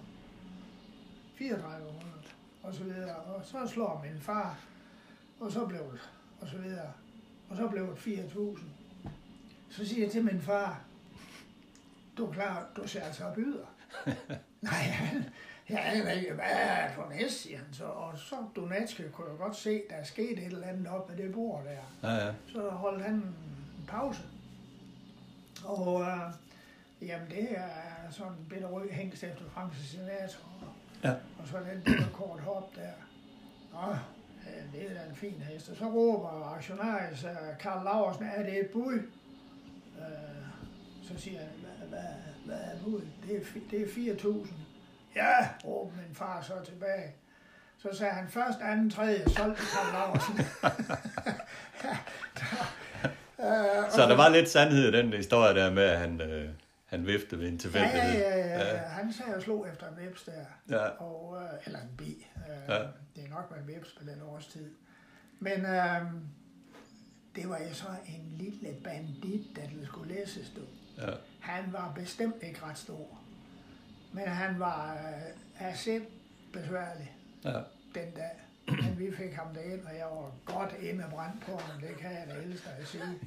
3400 1.37 2.15
og 2.63 2.73
så 2.73 2.83
videre. 2.83 3.15
Og 3.15 3.45
så 3.45 3.67
slår 3.67 4.05
min 4.09 4.21
far, 4.21 4.59
og 5.39 5.51
så 5.51 5.65
blev 5.65 5.79
det, 5.79 6.09
og 6.41 6.47
så 6.47 6.57
videre. 6.57 6.91
Og 7.49 7.57
så 7.57 7.67
blev 7.67 7.89
det 7.89 7.97
4000. 7.97 8.69
Så 9.69 9.85
siger 9.85 10.03
jeg 10.03 10.11
til 10.11 10.23
min 10.23 10.41
far, 10.41 10.83
du 12.17 12.27
er 12.27 12.31
klar, 12.33 12.67
du 12.75 12.87
ser 12.87 13.01
altså 13.01 13.23
byder. 13.35 13.65
Nej, 14.61 14.71
han, 14.73 15.25
jeg 15.69 15.85
aner 15.85 16.11
ikke, 16.11 16.33
hvad 16.33 16.45
er 16.49 16.87
det 16.87 16.95
for 16.95 17.03
en 17.03 17.11
hest, 17.11 17.41
siger 17.41 17.57
han 17.57 17.73
så. 17.73 17.83
Og 17.83 18.17
så 18.17 18.35
Donatske 18.55 19.09
kunne 19.09 19.29
jeg 19.29 19.37
godt 19.37 19.55
se, 19.55 19.81
der 19.89 19.95
er 19.95 20.03
sket 20.03 20.31
et 20.39 20.45
eller 20.45 20.67
andet 20.67 20.87
op 20.87 21.09
ved 21.09 21.17
det 21.17 21.33
bord 21.33 21.63
der. 21.63 22.09
Ja, 22.09 22.25
ja. 22.25 22.33
Så 22.47 22.69
holdt 22.69 23.03
han 23.03 23.35
en 23.85 23.91
pause. 23.91 24.21
Og 25.65 26.01
øh, 26.01 26.31
jamen, 27.07 27.29
det 27.29 27.51
er 27.51 28.11
sådan 28.11 28.31
en 28.31 28.45
bitte 28.49 28.67
rød 28.67 28.89
hængst 28.89 29.23
efter 29.23 29.43
Franks 29.53 29.77
senator. 29.77 30.39
Ja. 31.03 31.11
Og 31.11 31.47
så 31.47 31.57
den 31.57 31.81
bitte 31.81 32.07
kort 32.13 32.39
hop 32.39 32.75
der. 32.75 32.91
Nå, 33.73 33.95
ja, 34.45 34.77
det 34.79 34.91
er 34.91 34.93
da 34.93 35.09
en 35.09 35.15
fin 35.15 35.41
hest. 35.49 35.69
Og 35.69 35.75
så 35.75 35.85
råber 35.85 36.53
aktionarius 36.55 37.23
uh, 37.23 37.57
Karl 37.59 37.83
Laversen, 37.83 38.25
er 38.25 38.43
det 38.43 38.59
et 38.59 38.69
bud? 38.73 38.99
Øh, 39.99 40.45
så 41.03 41.17
siger 41.17 41.39
han, 41.39 41.49
hvad, 41.59 41.87
hvad, 41.87 42.09
hvad 42.45 42.55
er 42.55 42.83
budet? 42.83 43.07
Det 43.27 43.35
er, 43.35 43.41
det 43.71 43.81
er 43.81 44.15
4.000. 44.15 44.53
Ja, 45.15 45.49
råber 45.65 45.91
min 45.91 46.15
far 46.15 46.41
så 46.41 46.53
tilbage. 46.65 47.13
Så 47.77 47.89
sagde 47.97 48.13
han 48.13 48.27
først, 48.27 48.59
anden, 48.59 48.89
tredje, 48.89 49.29
solgte 49.29 49.61
Karl 49.61 49.93
Laversen. 49.93 50.39
Så 53.91 54.05
der 54.09 54.15
var 54.15 54.29
lidt 54.29 54.49
sandhed 54.49 54.93
i 54.93 54.97
den 54.97 55.13
historie 55.13 55.55
der 55.55 55.71
med, 55.71 55.83
at 55.83 55.99
han, 55.99 56.21
øh, 56.21 56.49
han 56.85 57.07
viftede 57.07 57.41
ved 57.41 57.47
en 57.47 57.53
Ja, 57.53 57.59
tilfældighed. 57.59 58.19
ja, 58.19 58.37
ja, 58.37 58.73
ja. 58.73 58.77
Han 58.77 59.13
sagde 59.13 59.35
og 59.35 59.41
slog 59.41 59.67
efter 59.69 59.87
en 59.87 59.97
vips 60.05 60.23
der. 60.23 60.31
Ja. 60.69 60.87
Og, 60.87 61.41
øh, 61.43 61.49
eller 61.65 61.79
en 61.79 61.89
bi. 61.97 62.25
Øh, 62.37 62.69
Ja. 62.69 62.79
Det 63.15 63.23
er 63.25 63.29
nok 63.29 63.51
med 63.51 63.59
en 63.59 63.67
vips 63.67 63.95
på 63.99 64.03
den 64.03 64.21
årstid. 64.21 64.69
Men 65.39 65.65
øh, 65.65 66.01
det 67.35 67.49
var 67.49 67.57
jo 67.69 67.73
så 67.73 67.87
en 68.07 68.33
lille 68.37 68.75
bandit, 68.83 69.55
der 69.55 69.61
skulle 69.85 70.15
læses 70.15 70.51
du. 70.55 70.61
ja. 71.01 71.11
Han 71.39 71.63
var 71.73 71.91
bestemt 71.95 72.35
ikke 72.43 72.59
ret 72.65 72.77
stor. 72.77 73.19
Men 74.13 74.27
han 74.27 74.59
var 74.59 74.93
øh, 75.61 75.75
sind 75.75 76.03
besværlig 76.53 77.15
ja. 77.43 77.49
den 77.95 78.11
dag. 78.15 78.31
Men 78.67 78.99
vi 78.99 79.11
fik 79.11 79.33
ham 79.33 79.53
derind, 79.53 79.85
og 79.85 79.95
jeg 79.97 80.05
var 80.05 80.31
godt 80.45 80.73
inde 80.81 81.05
på 81.41 81.57
ham. 81.57 81.81
Det 81.81 81.97
kan 81.97 82.11
jeg 82.11 82.27
da 82.29 82.33
elske 82.33 82.69
at 82.69 82.87
sige. 82.87 83.19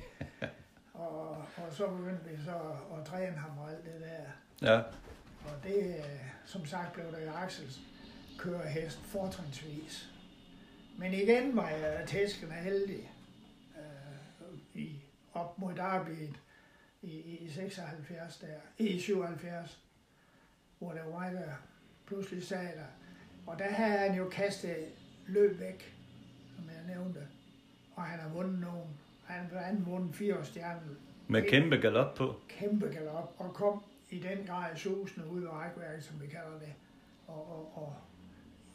Og, 0.94 1.28
og 1.30 1.72
så 1.72 1.86
begyndte 1.90 2.24
vi 2.30 2.44
så 2.44 2.56
at 2.98 3.04
træne 3.06 3.36
ham 3.36 3.58
og 3.58 3.70
alt 3.70 3.84
det 3.84 4.00
der. 4.00 4.70
ja. 4.72 4.82
Og 5.44 5.62
det, 5.62 5.96
øh, 5.98 6.04
som 6.44 6.66
sagt, 6.66 6.92
blev 6.92 7.12
der 7.12 7.20
jo 7.20 7.32
Axels 7.32 7.80
kørehest 8.38 8.98
fortrinsvis. 9.04 10.08
Men 10.98 11.14
igen 11.14 11.56
var 11.56 11.68
jeg 11.68 12.04
tæskende 12.06 12.54
heldig 12.54 13.10
øh, 13.76 14.58
i, 14.74 15.02
op 15.34 15.58
mod 15.58 15.74
Derby 15.74 16.28
i, 17.02 17.20
i 17.20 17.50
76 17.50 18.36
der, 18.38 18.46
i 18.78 19.00
77, 19.00 19.78
hvor 20.78 20.92
det 20.92 21.00
var 21.04 21.10
mig, 21.10 21.32
der 21.32 21.52
pludselig 22.06 22.46
sagde 22.46 22.72
der. 22.76 22.86
Og 23.46 23.58
der 23.58 23.70
havde 23.70 23.98
han 23.98 24.14
jo 24.14 24.28
kastet 24.28 24.88
løb 25.28 25.60
væk, 25.60 25.94
som 26.56 26.64
jeg 26.68 26.96
nævnte. 26.96 27.20
Og 27.94 28.02
han 28.02 28.20
har 28.20 28.28
vundet 28.28 28.58
nogen. 28.60 28.88
Han 29.24 29.50
har 29.52 29.60
andet 29.60 29.86
vundet 29.86 30.14
fire 30.14 30.44
stjerner 30.44 30.80
Med 31.28 31.42
kæmpe 31.48 31.76
galop 31.76 32.14
på. 32.14 32.36
kæmpe 32.48 32.86
galop 32.86 33.34
og 33.38 33.54
kom 33.54 33.82
i 34.10 34.18
den 34.18 34.46
grad 34.46 34.76
susende 34.76 35.28
ud 35.28 35.42
af 35.42 35.50
rækværket, 35.50 36.04
som 36.04 36.20
vi 36.22 36.26
kalder 36.26 36.58
det. 36.60 36.72
Og, 37.26 37.52
og, 37.52 37.82
og 37.82 37.94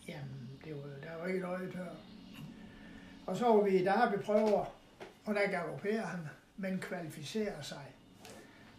jamen, 0.07 0.49
det 0.65 0.75
var, 0.75 0.81
der 0.81 1.17
var 1.19 1.27
ikke 1.27 1.39
et 1.39 1.45
øje 1.45 1.71
tør. 1.71 1.95
Og 3.25 3.37
så 3.37 3.45
var 3.45 3.63
vi 3.63 3.69
i 3.77 3.85
Derby 3.85 4.23
prøver, 4.23 4.65
og 5.25 5.35
der 5.35 5.51
galopperer 5.51 6.05
han, 6.05 6.19
men 6.57 6.79
kvalificerer 6.79 7.61
sig. 7.61 7.85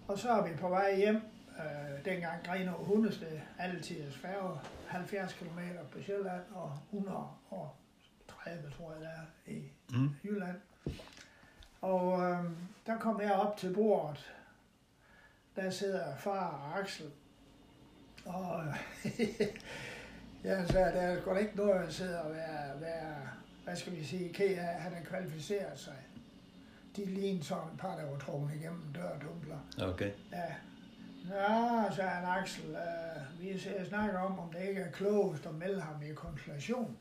Og 0.09 0.19
så 0.19 0.31
er 0.31 0.49
vi 0.49 0.57
på 0.57 0.69
vej 0.69 0.97
hjem, 0.97 1.21
øh, 1.59 2.05
dengang 2.05 2.45
Grenaa 2.45 2.73
Hundested, 2.75 3.41
altid 3.59 4.13
færge, 4.13 4.59
70 4.87 5.33
km 5.33 5.59
på 5.93 6.03
Sjælland 6.03 6.43
og 6.55 6.79
130, 6.93 8.71
tror 8.77 8.93
jeg, 8.93 9.01
der 9.03 9.09
er 9.09 9.53
i 9.53 9.63
Mm. 9.91 10.11
Jylland. 10.25 10.57
Og 11.81 12.23
øh, 12.23 12.45
der 12.87 12.99
kom 12.99 13.21
jeg 13.21 13.33
op 13.33 13.57
til 13.57 13.75
bordet. 13.75 14.33
Der 15.57 15.71
sidder 15.71 16.17
far 16.17 16.49
og 16.49 16.81
Axel. 16.81 17.11
Og 18.25 18.65
jeg 20.45 20.67
sagde, 20.69 20.93
der 20.93 21.01
er 21.01 21.21
sgu 21.21 21.31
da 21.31 21.37
ikke 21.39 21.57
noget 21.57 21.83
at 21.87 21.95
sidde 21.95 22.23
og 22.23 22.31
være, 22.33 22.81
være 22.81 23.17
hvad 23.65 23.77
skal 23.77 23.97
vi 23.97 24.05
sige, 24.05 24.33
ked 24.33 24.59
af, 24.59 24.81
han 24.83 24.93
har 24.93 25.03
kvalificeret 25.05 25.79
sig. 25.79 25.97
De 26.97 27.05
lignede 27.05 27.45
sådan 27.45 27.65
et 27.73 27.79
par, 27.79 27.97
der 27.97 28.11
var 28.11 28.19
trukket 28.19 28.55
igennem 28.57 28.93
dørdumpler. 28.95 29.59
Okay. 29.83 30.11
Ja. 30.33 30.55
Nå, 31.25 31.95
sagde 31.95 32.11
Axel, 32.11 32.65
øh, 32.71 33.41
vi 33.41 33.59
skal 33.59 33.87
snakke 33.89 34.19
om, 34.19 34.39
om 34.39 34.53
det 34.53 34.69
ikke 34.69 34.81
er 34.81 34.91
klogest 34.91 35.47
at 35.47 35.55
melde 35.55 35.81
ham 35.81 36.03
i 36.03 36.15
konstellation. 36.15 36.97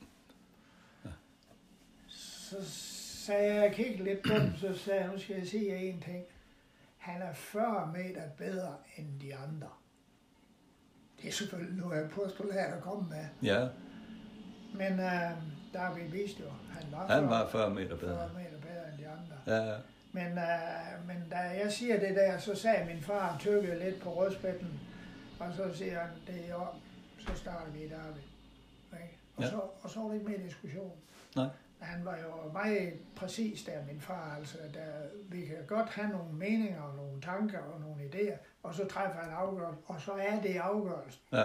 Så 2.08 2.56
sagde 3.26 3.54
jeg, 3.54 3.64
jeg 3.64 3.74
kiggede 3.76 4.04
lidt 4.04 4.22
på 4.24 4.34
dem, 4.34 4.56
så 4.58 4.78
sagde 4.78 5.02
jeg, 5.02 5.12
nu 5.12 5.20
skal 5.20 5.36
jeg 5.38 5.48
sige 5.48 5.72
jer 5.72 5.78
en 5.78 6.02
ting. 6.02 6.24
Han 6.98 7.22
er 7.22 7.34
40 7.34 7.94
meter 7.98 8.22
bedre 8.38 8.76
end 8.98 9.20
de 9.22 9.36
andre. 9.36 9.68
Det 11.22 11.28
er 11.30 11.34
selvfølgelig 11.34 11.78
noget 11.78 12.02
af 12.04 12.10
postulat 12.10 12.74
at 12.74 12.82
komme 12.82 13.10
med. 13.10 13.26
Ja, 13.44 13.68
Men 14.74 14.92
øh, 15.00 15.32
der 15.74 15.80
har 15.80 15.94
vi 15.94 16.02
vist 16.02 16.40
jo, 16.40 16.46
han 16.72 16.92
var, 16.92 17.08
han 17.08 17.20
40 17.24 17.30
var 17.30 17.50
40 17.50 17.70
meter 17.70 17.98
40 17.98 18.00
bedre. 18.00 18.30
meter 18.34 18.58
bedre 18.62 18.90
end 18.92 18.98
de 18.98 19.08
andre. 19.08 19.36
Ja, 19.48 19.72
ja. 19.72 19.78
Men, 20.16 20.28
øh, 20.38 21.08
men 21.08 21.30
da 21.32 21.38
jeg 21.38 21.72
siger 21.72 22.00
det 22.00 22.16
der, 22.16 22.38
så 22.38 22.56
sagde 22.56 22.86
min 22.94 23.02
far, 23.02 23.38
tykkede 23.40 23.80
lidt 23.80 24.02
på 24.02 24.14
rødspætten, 24.16 24.80
og 25.40 25.54
så 25.54 25.74
siger 25.74 26.00
han, 26.00 26.10
det 26.28 26.46
er 26.46 26.50
jo, 26.54 26.66
så 27.20 27.36
starter 27.36 27.72
vi 27.72 27.80
i 27.84 27.90
Derby. 27.90 28.18
Ikke? 28.94 29.18
Og, 29.38 29.44
Ja. 29.44 29.50
så, 29.50 29.62
og 29.82 29.90
så 29.90 30.00
var 30.00 30.08
det 30.08 30.16
ikke 30.16 30.28
mere 30.30 30.44
diskussion. 30.44 30.92
Nej. 31.36 31.48
Han 31.80 32.06
var 32.06 32.18
jo 32.18 32.52
meget 32.52 32.94
præcis 33.16 33.64
der, 33.64 33.86
min 33.86 34.02
far. 34.02 34.36
Altså, 34.38 34.58
der, 34.74 34.84
vi 35.30 35.46
kan 35.46 35.58
godt 35.68 35.90
have 35.90 36.08
nogle 36.10 36.34
meninger 36.34 36.82
og 36.82 36.96
nogle 36.96 37.22
tanker 37.22 37.60
og 37.60 37.82
nogle 37.82 38.04
idéer, 38.04 38.38
og 38.64 38.74
så 38.76 38.86
træffer 38.88 39.20
han 39.22 39.34
afgørelse, 39.34 39.80
og 39.86 40.02
så 40.02 40.12
er 40.12 40.42
det 40.42 40.56
afgørelsen. 40.58 41.22
Ja. 41.32 41.44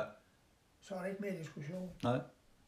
Så 0.81 0.95
er 0.95 0.99
der 0.99 1.07
ikke 1.07 1.21
mere 1.23 1.37
diskussion. 1.39 1.91
Nej. 2.03 2.19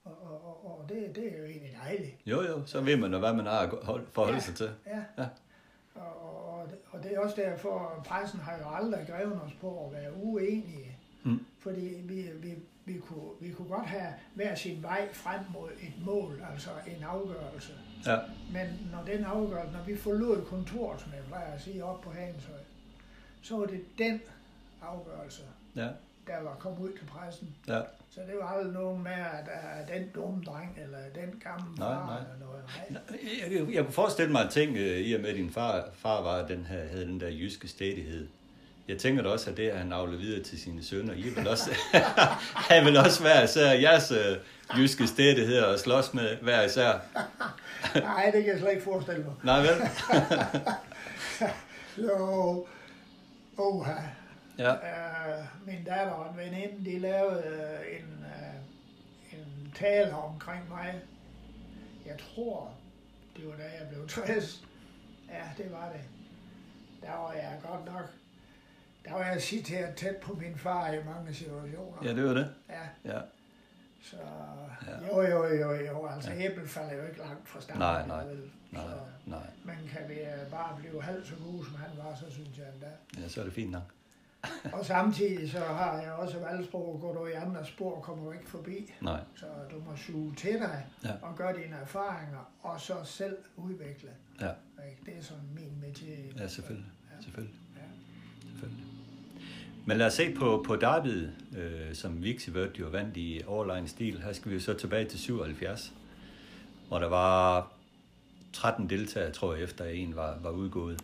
Og, 0.04 0.22
og, 0.22 0.46
og, 0.64 0.78
og 0.80 0.88
det, 0.88 1.16
det 1.16 1.34
er 1.34 1.38
jo 1.38 1.44
egentlig 1.44 1.76
dejligt. 1.84 2.16
Jo, 2.26 2.42
jo, 2.42 2.66
så 2.66 2.80
ved 2.80 2.96
man 2.96 3.12
jo, 3.12 3.18
hvad 3.18 3.32
man 3.32 3.46
har 3.46 3.58
at 3.58 3.70
hold- 3.82 4.06
forholde 4.12 4.34
Ja. 4.36 4.40
sig 4.40 4.54
til. 4.54 4.70
Ja. 4.86 5.02
Ja. 5.18 5.26
Og, 6.00 6.68
og, 6.90 7.02
det- 7.02 7.12
er 7.14 7.20
også 7.20 7.36
derfor, 7.36 7.94
at 7.98 8.02
pressen 8.02 8.40
har 8.40 8.58
jo 8.58 8.64
aldrig 8.76 9.06
grevet 9.08 9.40
os 9.46 9.52
på 9.60 9.86
at 9.86 9.92
være 9.92 10.12
uenige. 10.16 10.96
Mm. 11.24 11.46
Fordi 11.58 12.00
vi, 12.04 12.22
vi, 12.42 12.54
vi, 12.84 12.98
kunne, 12.98 13.30
vi 13.40 13.52
kunne 13.52 13.68
godt 13.68 13.86
have 13.86 14.14
hver 14.34 14.54
sin 14.54 14.82
vej 14.82 15.08
frem 15.12 15.40
mod 15.54 15.68
et 15.82 15.92
mål, 16.06 16.42
altså 16.52 16.70
en 16.96 17.02
afgørelse. 17.04 17.72
Ja, 18.06 18.18
Men 18.52 18.88
når 18.92 19.04
den 19.04 19.24
afgørelse, 19.24 19.72
når 19.76 19.82
vi 19.84 19.96
forlod 19.96 20.44
kontoret, 20.44 21.00
som 21.00 21.12
jeg 21.12 21.22
plejer 21.28 21.52
at 21.54 21.60
sige, 21.60 21.84
op 21.84 22.00
på 22.00 22.10
Hanshøj, 22.10 22.54
så 23.42 23.56
var 23.56 23.66
det 23.66 23.84
den 23.98 24.20
afgørelse, 24.82 25.42
ja, 25.76 25.88
der 26.26 26.42
var 26.42 26.56
kommet 26.58 26.80
ud 26.80 26.92
til 26.98 27.04
pressen. 27.06 27.56
ja. 27.68 27.80
Så 28.14 28.20
det 28.20 28.34
var 28.40 28.48
aldrig 28.48 28.72
nogen 28.72 29.02
med, 29.02 29.12
at 29.12 29.48
at 29.80 29.88
den 29.98 30.08
dumme 30.14 30.44
dreng, 30.44 30.78
eller 30.82 30.98
den 31.14 31.40
gamle 31.42 31.74
Nej, 31.78 31.88
far, 31.88 32.06
nej. 32.06 32.16
eller 32.18 32.46
noget. 32.46 32.62
Nej. 32.90 33.18
Jeg, 33.50 33.58
jeg, 33.58 33.74
jeg 33.74 33.84
kunne 33.84 33.92
forestille 33.94 34.32
mig 34.32 34.42
en 34.42 34.48
ting, 34.48 34.76
øh, 34.76 34.98
i 34.98 35.12
og 35.14 35.20
med 35.20 35.28
at 35.30 35.36
din 35.36 35.50
far, 35.52 35.84
far 35.94 36.22
var, 36.22 36.46
den 36.46 36.66
her, 36.66 36.88
havde 36.88 37.06
den 37.06 37.20
der 37.20 37.28
jyske 37.28 37.68
stedighed. 37.68 38.28
Jeg 38.88 38.98
tænker 38.98 39.22
da 39.22 39.28
også, 39.28 39.50
at 39.50 39.56
det, 39.56 39.68
at 39.68 39.78
han 39.78 39.92
aflede 39.92 40.18
videre 40.20 40.42
til 40.42 40.60
sine 40.60 40.84
sønner, 40.84 41.14
I 41.14 41.22
vil 41.22 41.48
også, 41.48 41.70
han 42.70 42.84
vil 42.84 42.96
også 42.96 43.22
være 43.22 43.44
især 43.44 43.72
jeres 43.72 44.10
øh, 44.10 44.36
jyske 44.78 45.06
stedighed 45.06 45.60
og 45.60 45.78
slås 45.78 46.14
med 46.14 46.36
hver 46.36 46.62
især. 46.62 46.92
Nej, 47.94 48.30
det 48.34 48.44
kan 48.44 48.52
jeg 48.52 48.60
slet 48.60 48.70
ikke 48.70 48.84
forestille 48.84 49.24
mig. 49.24 49.34
Nej 49.44 49.60
vel? 49.60 49.76
Så, 51.96 52.64
oha. 53.58 53.92
Ja, 54.60 54.74
Uh, 54.74 55.66
min 55.66 55.84
datter 55.84 56.12
og 56.12 56.30
en 56.32 56.36
veninde, 56.38 56.84
de 56.90 56.98
lavede 56.98 57.44
uh, 57.46 57.96
en, 57.98 58.24
uh, 59.32 59.38
en 59.38 59.72
tale 59.74 60.14
omkring 60.14 60.68
mig. 60.68 61.00
Jeg 62.06 62.16
tror, 62.18 62.72
det 63.36 63.46
var 63.46 63.56
da 63.56 63.62
jeg 63.62 63.88
blev 63.88 64.08
60. 64.08 64.64
Ja, 65.28 65.42
det 65.62 65.72
var 65.72 65.88
det. 65.92 66.00
Der 67.02 67.16
var 67.18 67.32
jeg 67.32 67.60
godt 67.68 67.84
nok, 67.86 68.10
der 69.04 69.12
var 69.12 69.24
jeg 69.24 69.42
citeret 69.42 69.94
tæt 69.96 70.16
på 70.16 70.34
min 70.34 70.56
far 70.56 70.92
i 70.92 71.04
mange 71.04 71.34
situationer. 71.34 71.98
ja 72.04 72.14
det 72.14 72.24
var 72.24 72.34
det. 72.34 72.54
Ja, 72.68 73.12
Ja. 73.14 73.20
så 74.02 74.16
Ja. 74.86 75.06
jo, 75.06 75.22
jo, 75.22 75.44
jo, 75.54 75.72
jo, 75.74 76.06
altså 76.06 76.30
æblet 76.32 76.68
falder 76.70 76.94
jo 76.94 77.02
ikke 77.06 77.18
langt 77.18 77.48
fra 77.48 77.60
stammen. 77.60 77.80
Nej, 77.80 78.06
nej, 78.06 78.24
vel? 78.24 78.50
Nej, 78.70 78.84
nej. 79.26 79.46
men 79.64 79.76
kan 79.92 80.08
vi 80.08 80.14
øh, 80.14 80.50
bare 80.50 80.76
blive 80.78 81.02
halvt 81.02 81.26
så 81.26 81.34
gode, 81.44 81.64
som 81.64 81.74
han 81.74 81.90
var, 82.04 82.14
så 82.14 82.30
synes 82.30 82.58
jeg 82.58 82.66
endda. 82.74 83.22
Ja, 83.22 83.28
så 83.28 83.40
er 83.40 83.44
det 83.44 83.52
fint 83.54 83.70
nok. 83.70 83.82
Og 84.72 84.84
samtidig 84.86 85.50
så 85.50 85.58
har 85.58 86.00
jeg 86.02 86.12
også 86.12 86.38
valgsprog, 86.38 86.98
går 87.00 87.14
du 87.14 87.26
i 87.26 87.32
andre 87.32 87.66
spor, 87.66 88.00
kommer 88.00 88.24
du 88.24 88.32
ikke 88.32 88.48
forbi. 88.50 88.92
Nej. 89.00 89.20
Så 89.36 89.46
du 89.70 89.76
må 89.76 89.96
suge 89.96 90.34
til 90.34 90.52
dig 90.52 90.86
Ja. 91.04 91.10
og 91.22 91.36
gøre 91.36 91.52
dine 91.56 91.76
erfaringer, 91.82 92.50
og 92.62 92.80
så 92.80 92.94
selv 93.04 93.36
udvikle. 93.56 94.08
Ja? 94.40 94.46
Det 95.06 95.14
er 95.18 95.22
sådan 95.22 95.42
min 95.54 95.80
metier. 95.88 96.16
ja 96.38 96.48
selvfølgelig. 96.48 96.90
Selvfølgelig. 97.20 97.54
Ja. 97.76 98.66
Men 99.86 99.96
lad 99.98 100.06
os 100.06 100.12
se 100.12 100.34
på, 100.34 100.64
på 100.66 100.76
derbyet, 100.76 101.32
øh, 101.56 101.94
som 101.94 102.22
Vixibird 102.22 102.74
jo 102.78 102.86
vandt 102.88 103.16
i 103.16 103.40
overlegen 103.46 103.88
stil. 103.88 104.22
Her 104.22 104.32
skal 104.32 104.50
vi 104.50 104.56
jo 104.56 104.62
så 104.62 104.74
tilbage 104.74 105.04
til 105.08 105.18
77, 105.18 105.92
hvor 106.88 106.98
der 106.98 107.08
var 107.08 107.72
13 108.52 108.90
deltagere, 108.90 109.30
tror 109.32 109.54
jeg, 109.54 109.62
efter 109.64 109.84
en 109.84 110.16
var, 110.16 110.38
var 110.42 110.50
udgået. 110.50 111.00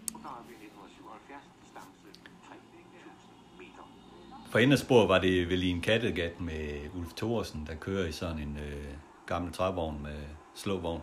For 4.56 4.60
enden 4.60 4.72
af 4.72 4.78
spor 4.78 5.06
var 5.06 5.18
det 5.18 5.48
vel 5.48 5.62
i 5.62 5.70
en 5.70 5.80
kattegat 5.80 6.40
med 6.40 6.90
Ulf 6.94 7.12
Thorsen, 7.16 7.66
der 7.66 7.74
kører 7.74 8.06
i 8.06 8.12
sådan 8.12 8.38
en 8.38 8.58
øh, 8.62 8.84
gammel 9.26 9.52
trævogn 9.52 10.02
med 10.02 10.18
slåvogn. 10.54 11.02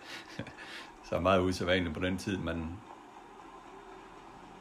så 1.10 1.20
meget 1.20 1.40
usædvanligt 1.40 1.94
på 1.94 2.00
den 2.00 2.18
tid, 2.18 2.36
men 2.36 2.78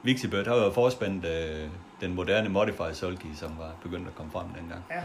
Vixibird 0.04 0.48
har 0.48 0.56
jo 0.56 0.72
forspændt 0.72 1.26
øh, 1.26 1.70
den 2.02 2.16
moderne 2.16 2.50
Modified 2.50 2.94
Sulky, 2.94 3.34
som 3.36 3.58
var 3.58 3.76
begyndt 3.84 4.08
at 4.08 4.16
komme 4.16 4.32
frem 4.32 4.48
dengang. 4.50 4.84
Ja. 4.90 5.02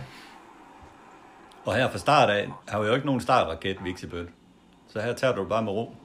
Og 1.65 1.75
her 1.75 1.91
fra 1.91 1.99
start 1.99 2.31
af 2.31 2.49
har 2.69 2.81
vi 2.81 2.87
jo 2.87 2.95
ikke 2.95 3.07
nogen 3.07 3.21
startraket, 3.21 3.85
Vixibird. 3.85 4.27
Så 4.89 5.01
her 5.01 5.13
tager 5.13 5.35
du 5.35 5.45
bare 5.45 5.63
med 5.63 5.73
ro 5.73 5.97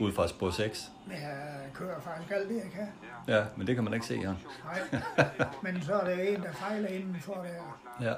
ud 0.00 0.12
fra 0.12 0.28
spor 0.28 0.50
6. 0.50 0.90
Men 1.06 1.16
jeg 1.16 1.70
kører 1.74 2.00
faktisk 2.00 2.32
alt 2.32 2.48
det, 2.48 2.54
jeg 2.56 2.70
kan. 2.74 2.88
Ja, 3.28 3.44
men 3.56 3.66
det 3.66 3.74
kan 3.74 3.84
man 3.84 3.94
ikke 3.94 4.06
se 4.06 4.16
her. 4.16 4.34
Nej. 4.64 5.28
Men 5.62 5.82
så 5.82 5.94
er 5.94 6.04
der 6.04 6.22
en, 6.22 6.42
der 6.42 6.52
fejler 6.52 6.88
indenfor 6.88 7.34
der. 7.34 7.80
Ja, 8.08 8.14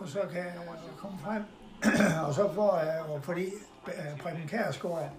Og 0.00 0.08
så 0.08 0.20
kan 0.32 0.38
jeg 0.44 0.54
komme 0.98 1.18
frem. 1.18 1.44
og 2.26 2.34
så 2.34 2.52
får 2.54 2.78
jeg 2.78 3.04
jo, 3.08 3.20
fordi 3.20 3.44
øh, 3.86 4.18
Preben 4.18 4.48
Kærsgaard 4.48 5.10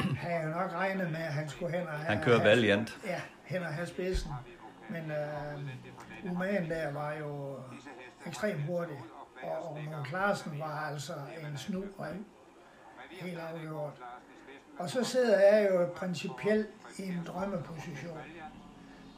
havde 0.00 0.42
jo 0.44 0.48
nok 0.50 0.72
regnet 0.72 1.10
med, 1.10 1.20
at 1.20 1.32
han 1.32 1.48
skulle 1.48 1.78
hen 1.78 1.86
og 1.86 1.92
have... 1.92 2.16
han 2.16 2.24
kører 2.24 2.42
Valiant. 2.42 2.98
Ja, 3.06 3.20
hen 3.44 3.62
og 3.62 3.68
have 3.68 3.86
spidsen. 3.86 4.30
Men 4.88 5.10
øh, 5.10 6.30
Umagen 6.32 6.70
der 6.70 6.92
var 6.92 7.12
jo 7.12 7.56
ekstremt 8.26 8.62
hurtig. 8.62 8.96
Og, 9.42 9.68
og 9.70 9.78
Mogens 9.84 10.12
Larsen 10.12 10.58
var 10.58 10.88
altså 10.90 11.12
en 11.50 11.56
snu 11.56 11.84
og 11.98 12.06
helt 13.10 13.38
afgjort. 13.38 13.92
Og 14.78 14.90
så 14.90 15.04
sidder 15.04 15.38
jeg 15.40 15.70
jo 15.70 15.86
principielt 15.96 16.68
i 16.98 17.02
en 17.02 17.22
drømmeposition. 17.26 18.18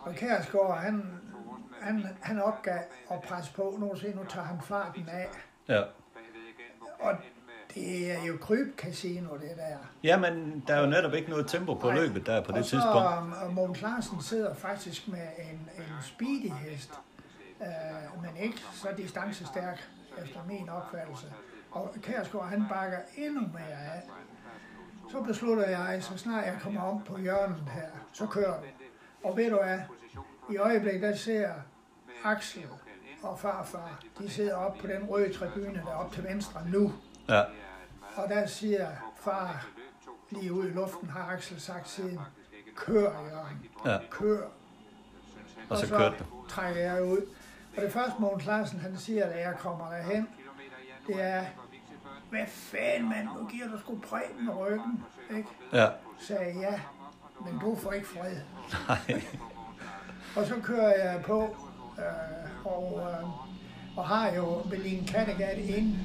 Og 0.00 0.14
Kærsgaard, 0.14 0.78
han, 0.78 1.20
han, 1.80 2.06
han 2.20 2.42
opgav 2.42 2.78
at 3.10 3.20
presse 3.22 3.52
på. 3.52 3.76
Nu 3.78 3.96
se, 3.96 4.12
nu 4.14 4.24
tager 4.28 4.46
han 4.46 4.60
farten 4.60 5.08
af. 5.08 5.28
Ja. 5.68 5.82
Og 7.00 7.14
det 7.74 8.12
er 8.12 8.24
jo 8.26 8.36
krybcasino, 8.40 9.32
det 9.34 9.50
der. 9.56 9.76
Jamen, 10.02 10.64
der 10.66 10.74
er 10.74 10.80
jo 10.80 10.86
netop 10.86 11.14
ikke 11.14 11.30
noget 11.30 11.46
tempo 11.46 11.74
på 11.74 11.86
Nej. 11.86 11.96
løbet 12.00 12.26
der 12.26 12.40
på 12.44 12.52
det 12.52 12.58
og 12.58 12.64
så, 12.64 12.70
tidspunkt. 12.70 13.36
Og 13.42 13.52
Mogens 13.52 13.82
Larsen 13.82 14.22
sidder 14.22 14.54
faktisk 14.54 15.08
med 15.08 15.28
en, 15.38 15.70
en 15.78 15.84
speedy 16.02 16.52
hest, 16.52 16.92
øh, 17.60 18.22
men 18.22 18.42
ikke 18.42 18.58
så 18.72 18.88
distancestærk, 18.96 19.88
efter 20.24 20.40
min 20.48 20.68
opfattelse. 20.68 21.26
Og 21.70 21.94
Kærsgaard, 22.02 22.48
han 22.48 22.64
bakker 22.68 22.98
endnu 23.16 23.40
mere 23.40 23.78
af. 23.94 24.02
Så 25.16 25.22
beslutter 25.22 25.68
jeg, 25.68 26.02
så 26.02 26.18
snart 26.18 26.46
jeg 26.46 26.58
kommer 26.62 26.80
om 26.80 27.02
på 27.02 27.18
hjørnet 27.18 27.68
her, 27.72 27.88
så 28.12 28.26
kører 28.26 28.60
vi. 28.60 28.66
Og 29.24 29.36
ved 29.36 29.50
du 29.50 29.56
hvad, 29.56 29.78
i 30.50 30.56
øjeblikket 30.56 31.02
der 31.02 31.16
ser 31.16 31.52
Axel 32.24 32.66
og 33.22 33.38
farfar, 33.38 34.02
de 34.18 34.30
sidder 34.30 34.54
op 34.54 34.76
på 34.80 34.86
den 34.86 35.04
røde 35.04 35.32
tribune 35.32 35.82
der 35.86 35.94
op 35.94 36.12
til 36.12 36.24
venstre 36.24 36.60
nu. 36.68 36.92
Ja, 37.28 37.42
Og 38.16 38.28
der 38.28 38.46
siger 38.46 38.88
far, 39.16 39.66
lige 40.30 40.52
ude 40.52 40.68
i 40.68 40.72
luften 40.72 41.08
har 41.08 41.32
Axel 41.32 41.60
sagt 41.60 41.88
siden, 41.88 42.20
kør 42.76 43.02
Jørgen, 43.02 43.66
ja. 43.84 43.98
kør. 44.10 44.46
Og 45.68 45.78
så 45.78 45.88
kørte 45.88 46.16
det. 46.18 46.26
trækker 46.48 46.80
jeg 46.80 47.04
ud. 47.04 47.26
Og 47.76 47.82
det 47.82 47.92
første 47.92 48.20
Mogens 48.20 48.46
Larsen, 48.46 48.80
han 48.80 48.96
siger, 48.96 49.28
da 49.28 49.38
jeg 49.40 49.54
kommer 49.58 49.90
derhen, 49.90 50.28
det 51.06 51.22
er, 51.22 51.44
hvad 52.30 52.46
fanden 52.46 53.08
mand, 53.08 53.28
nu 53.40 53.46
giver 53.48 53.68
du 53.68 53.78
sgu 53.78 53.98
Preben 53.98 54.50
ryggen, 54.50 55.04
ikke? 55.36 55.48
Ja, 55.72 55.86
Sagde 56.20 56.44
jeg, 56.44 56.54
ja, 56.60 56.80
men 57.50 57.58
du 57.60 57.76
får 57.76 57.92
ikke 57.92 58.06
fred. 58.06 58.36
nej. 58.88 59.22
Og 60.36 60.46
så 60.46 60.54
kører 60.62 61.10
jeg 61.12 61.22
på, 61.24 61.56
øh, 61.98 62.66
og, 62.66 63.00
øh, 63.00 63.28
og 63.98 64.08
har 64.08 64.32
jo 64.32 64.62
Berlin 64.70 65.06
Kattegat 65.06 65.58
inde, 65.58 65.98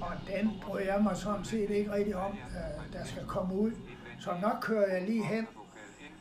og 0.00 0.12
den 0.28 0.52
bryder 0.62 0.84
jeg 0.94 1.02
mig 1.02 1.16
sådan 1.16 1.44
set 1.44 1.70
ikke 1.70 1.92
rigtig 1.92 2.16
om, 2.16 2.32
øh, 2.32 2.92
der 2.98 3.04
skal 3.06 3.26
komme 3.26 3.54
ud. 3.54 3.70
Så 4.20 4.30
nok 4.42 4.56
kører 4.60 4.92
jeg 4.94 5.02
lige 5.02 5.24
hen, 5.24 5.46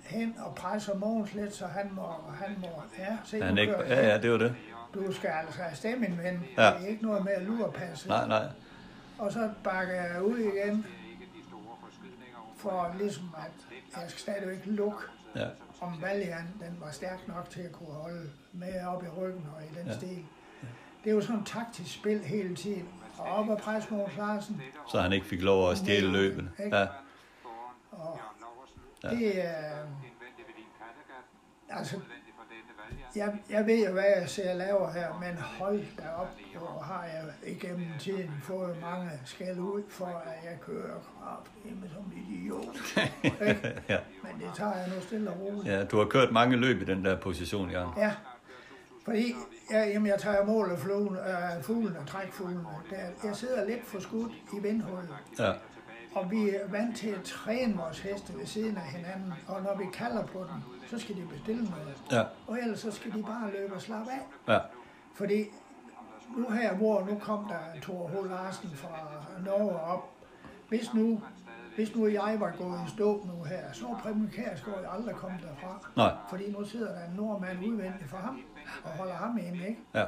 hen 0.04 0.36
og 0.40 0.56
presser 0.56 0.98
Mogens 0.98 1.34
lidt, 1.34 1.56
så 1.56 1.66
han 1.68 1.90
må, 1.92 2.08
han 2.46 2.56
må 2.62 2.68
ja, 3.00 3.18
se, 3.26 3.42
han 3.42 3.58
ikke, 3.58 3.76
ja, 3.88 4.08
ja, 4.08 4.18
det 4.18 4.32
var 4.32 4.38
det. 4.38 4.56
Du 4.94 5.14
skal 5.14 5.30
altså 5.30 5.62
afsted, 5.62 5.96
min 5.96 6.20
ven. 6.24 6.46
Ja. 6.58 6.66
Det 6.66 6.84
er 6.84 6.88
ikke 6.88 7.04
noget 7.04 7.24
med 7.26 7.32
at 7.32 7.42
lurepasse. 7.44 8.08
Nej, 8.08 8.28
nej. 8.28 8.46
Og 9.22 9.32
så 9.32 9.50
bakker 9.64 9.94
jeg 9.94 10.24
ud 10.24 10.38
igen, 10.38 10.86
for 12.58 12.96
ligesom 12.98 13.36
at 13.38 13.52
jeg 14.02 14.10
skal 14.10 14.20
stadigvæk 14.22 14.62
lukke, 14.66 14.98
Ja, 15.36 15.48
om 15.82 16.02
Valiant 16.02 16.48
den 16.60 16.78
var 16.80 16.92
stærk 16.92 17.28
nok 17.28 17.50
til 17.50 17.62
at 17.62 17.72
kunne 17.72 17.94
holde 17.94 18.30
med 18.54 18.86
op 18.86 19.04
i 19.04 19.08
ryggen 19.08 19.46
og 19.56 19.64
i 19.64 19.68
den 19.78 19.86
Ja. 19.86 19.92
ja. 19.92 19.98
stil. 19.98 20.26
Det 21.04 21.10
er 21.10 21.14
jo 21.16 21.22
sådan 21.22 21.42
et 21.42 21.48
taktisk 21.48 21.94
spil 21.94 22.20
hele 22.20 22.56
tiden. 22.56 22.90
Og 23.18 23.26
op 23.26 23.50
og 23.50 23.58
presse 23.58 23.94
Mogens 23.94 24.18
Larsen. 24.18 24.62
så 24.92 25.02
han 25.02 25.14
ikke 25.14 25.26
fik 25.26 25.42
lov 25.42 25.72
at 25.72 25.78
stjæle 25.78 26.12
løbet. 26.12 26.50
Ja, 26.60 26.88
Og 27.92 28.20
Ja. 29.04 29.10
det 29.10 29.46
er... 29.46 29.86
Altså, 31.70 32.00
jeg, 33.16 33.34
jeg 33.50 33.66
ved 33.66 33.86
jo, 33.88 33.92
hvad 33.94 34.04
jeg 34.18 34.30
ser 34.30 34.54
laver 34.54 34.92
her, 34.92 35.20
men 35.20 35.38
hold 35.38 35.80
da 35.98 36.04
op, 36.18 36.28
hvor 36.58 36.82
har 36.84 37.04
jeg 37.04 37.52
igennem 37.52 37.88
tiden 38.00 38.32
fået 38.44 38.76
mange 38.82 39.10
skæld 39.26 39.60
ud 39.60 39.84
for, 39.90 40.06
at 40.06 40.50
jeg 40.50 40.60
kører 40.62 40.96
kraftedeme 41.24 41.90
som 41.94 42.14
idiot. 42.30 42.78
Ja. 43.90 43.98
Men 44.24 44.42
det 44.42 44.50
tager 44.56 44.76
jeg 44.78 44.88
nu 44.96 45.02
stille 45.02 45.30
og 45.32 45.40
roligt. 45.40 45.66
ja, 45.66 45.84
du 45.84 45.98
har 45.98 46.06
kørt 46.06 46.32
mange 46.32 46.58
løb 46.58 46.82
i 46.82 46.86
den 46.86 47.06
der 47.06 47.18
position, 47.20 47.70
Jørgen. 47.72 47.94
Ja, 47.98 48.12
fordi 49.06 49.34
ja, 49.72 49.84
jamen, 49.86 50.08
jeg 50.08 50.20
tager 50.20 50.46
mål 50.46 50.72
af 50.72 50.80
fluen, 50.80 51.16
øh, 51.16 51.64
fuglen 51.64 51.96
og 51.98 52.08
trækfuglen. 52.08 52.60
Der, 52.90 52.98
jeg 53.28 53.36
sidder 53.36 53.66
lidt 53.66 53.86
for 53.86 54.00
skudt 54.00 54.32
i 54.54 54.60
vindhullet, 54.62 55.10
Ja, 55.40 55.52
og 56.16 56.32
vi 56.32 56.50
er 56.50 56.68
vant 56.70 56.98
til 56.98 57.10
at 57.10 57.22
træne 57.24 57.78
vores 57.78 58.00
heste 58.00 58.34
ved 58.40 58.46
siden 58.46 58.78
af 58.78 58.84
hinanden, 58.84 59.34
og 59.48 59.62
når 59.64 59.78
vi 59.78 59.84
kalder 59.94 60.26
på 60.26 60.40
dem, 60.40 60.81
så 60.92 61.00
skal 61.00 61.16
de 61.16 61.22
bestille 61.28 61.64
noget. 61.64 61.98
ja, 62.12 62.24
Og 62.48 62.60
ellers 62.60 62.80
så 62.80 62.92
skal 62.92 63.12
de 63.14 63.24
bare 63.24 63.52
løbe 63.52 63.74
og 63.74 63.82
slappe 63.82 64.12
af. 64.12 64.54
ja, 64.54 64.60
Fordi 65.14 65.46
nu 66.38 66.50
her, 66.50 66.76
hvor 66.76 67.06
nu 67.06 67.18
kom 67.20 67.46
der 67.50 67.82
Thor 67.82 68.08
H. 68.08 68.30
Larsen 68.30 68.70
fra 68.76 68.90
Norge 69.46 69.80
op, 69.80 70.10
hvis 70.70 70.94
nu, 70.94 71.22
hvis 71.76 71.96
nu 71.96 72.08
jeg 72.08 72.36
var 72.40 72.54
gået 72.58 72.80
i 72.88 72.90
stå 72.90 73.26
nu 73.26 73.44
her, 73.44 73.72
så 73.74 73.88
var 73.88 73.98
Preben 74.04 74.30
Kjærsgaard 74.34 74.86
aldrig 74.98 75.16
kommet 75.16 75.42
derfra. 75.42 75.90
nej, 75.96 76.12
Fordi 76.30 76.52
nu 76.52 76.66
sidder 76.66 76.92
der 77.00 77.06
en 77.06 77.14
nordmand 77.16 77.66
udvendigt 77.66 78.10
for 78.10 78.18
ham, 78.18 78.42
og 78.84 78.90
holder 78.92 79.14
ham 79.14 79.38
inde, 79.38 79.68
ikke? 79.68 79.80
ja, 79.94 80.06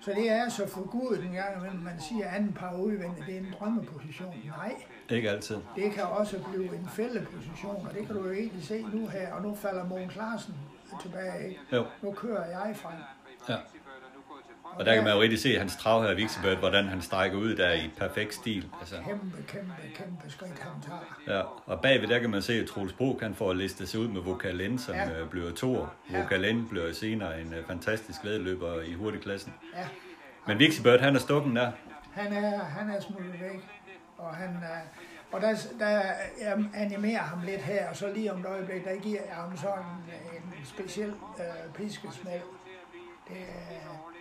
Så 0.00 0.10
det 0.16 0.30
er 0.30 0.48
så 0.48 0.68
for 0.68 0.90
gud 0.90 1.18
en 1.18 1.32
gang 1.32 1.56
imellem, 1.58 1.80
man 1.80 2.00
siger 2.00 2.28
anden 2.28 2.52
par 2.52 2.74
udvendigt, 2.76 3.26
det 3.26 3.34
er 3.34 3.40
en 3.40 3.54
drømmeposition. 3.60 4.34
Nej, 4.46 4.74
ikke 5.10 5.30
altid. 5.30 5.56
det 5.76 5.92
kan 5.92 6.02
også 6.02 6.38
blive 6.52 6.74
en 6.76 6.88
fældeposition, 6.92 7.86
og 7.88 7.94
det 7.94 8.06
kan 8.06 8.16
du 8.16 8.24
jo 8.26 8.32
egentlig 8.32 8.64
se 8.66 8.86
nu 8.92 9.06
her, 9.08 9.32
og 9.32 9.42
nu 9.42 9.54
falder 9.54 9.84
Mogens 9.84 10.16
Larsen 10.16 10.54
tilbage, 11.02 11.48
ikke? 11.48 11.60
Jo, 11.72 11.84
Nu 12.02 12.12
kører 12.12 12.46
jeg 12.46 12.76
frem. 12.76 12.92
ja. 13.48 13.56
Og 14.78 14.84
der 14.86 14.94
kan 14.94 15.04
man 15.04 15.12
jo 15.14 15.20
rigtig 15.20 15.38
se 15.38 15.58
hans 15.58 15.76
trav 15.76 16.02
her 16.02 16.10
i 16.10 16.14
Vixibird, 16.16 16.56
hvordan 16.56 16.84
han 16.84 17.02
strækker 17.02 17.38
ud 17.38 17.56
der 17.56 17.72
i 17.72 17.90
perfekt 17.96 18.34
stil. 18.34 18.66
Altså, 18.80 18.94
Kæmpe, 19.06 19.36
kæmpe, 19.48 19.72
kæmpe 19.94 20.30
skridt, 20.30 20.58
han 20.58 20.72
tager. 20.82 21.36
ja. 21.38 21.42
Og 21.66 21.80
bagved 21.80 22.08
der 22.08 22.18
kan 22.18 22.30
man 22.30 22.42
se, 22.42 22.52
at 22.52 22.66
Troels 22.66 22.92
Bro 22.92 23.12
kan 23.20 23.34
få 23.34 23.52
listet 23.52 23.88
sig 23.88 24.00
ud 24.00 24.08
med 24.08 24.20
Vokalen, 24.22 24.78
som 24.78 24.94
Ja. 24.94 25.18
ja. 25.18 25.24
bliver 25.30 25.52
to. 25.52 25.86
Ja. 26.12 26.20
Vokalen 26.22 26.68
bliver 26.68 26.92
senere 26.92 27.40
en 27.40 27.46
uh, 27.46 27.66
fantastisk 27.66 28.24
vedløber 28.24 28.80
i 28.82 28.92
hurtigklassen. 28.94 29.52
Ja, 29.76 29.86
Men 30.46 30.58
Vixibird, 30.58 31.00
han 31.00 31.14
er 31.16 31.20
stukken 31.20 31.56
der. 31.56 31.70
han 32.12 32.32
er, 32.32 32.64
han 32.64 32.90
er 32.90 33.00
smuttet 33.00 33.32
væk, 33.40 33.75
og 34.18 34.34
han 34.34 34.48
er, 34.62 34.80
og 35.32 35.40
der, 35.40 35.56
der 35.78 35.88
jeg 36.40 36.64
animerer 36.74 37.22
ham 37.22 37.40
lidt 37.42 37.60
her, 37.62 37.88
og 37.90 37.96
så 37.96 38.12
lige 38.12 38.32
om 38.32 38.40
et 38.40 38.46
øjeblik, 38.46 38.84
der 38.84 38.96
giver 38.96 39.20
jeg 39.26 39.34
ham 39.34 39.56
sådan 39.56 39.84
en 40.36 40.54
speciel 40.64 41.08
øh, 41.38 41.72
piskesmæld. 41.74 42.42
Det 43.28 43.36
er, 43.36 44.12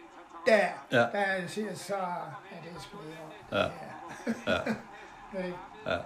der, 0.47 0.67
Ja. 0.91 1.19
der 1.19 1.47
siger 1.47 1.75
så, 1.75 1.95
er 1.95 2.61
det 2.63 2.81
sgu 2.81 2.97
Ja. 3.51 3.57
ja. 3.57 3.67
Ja. 4.47 4.59
Ikke? 5.45 5.57
Ja, 5.85 5.97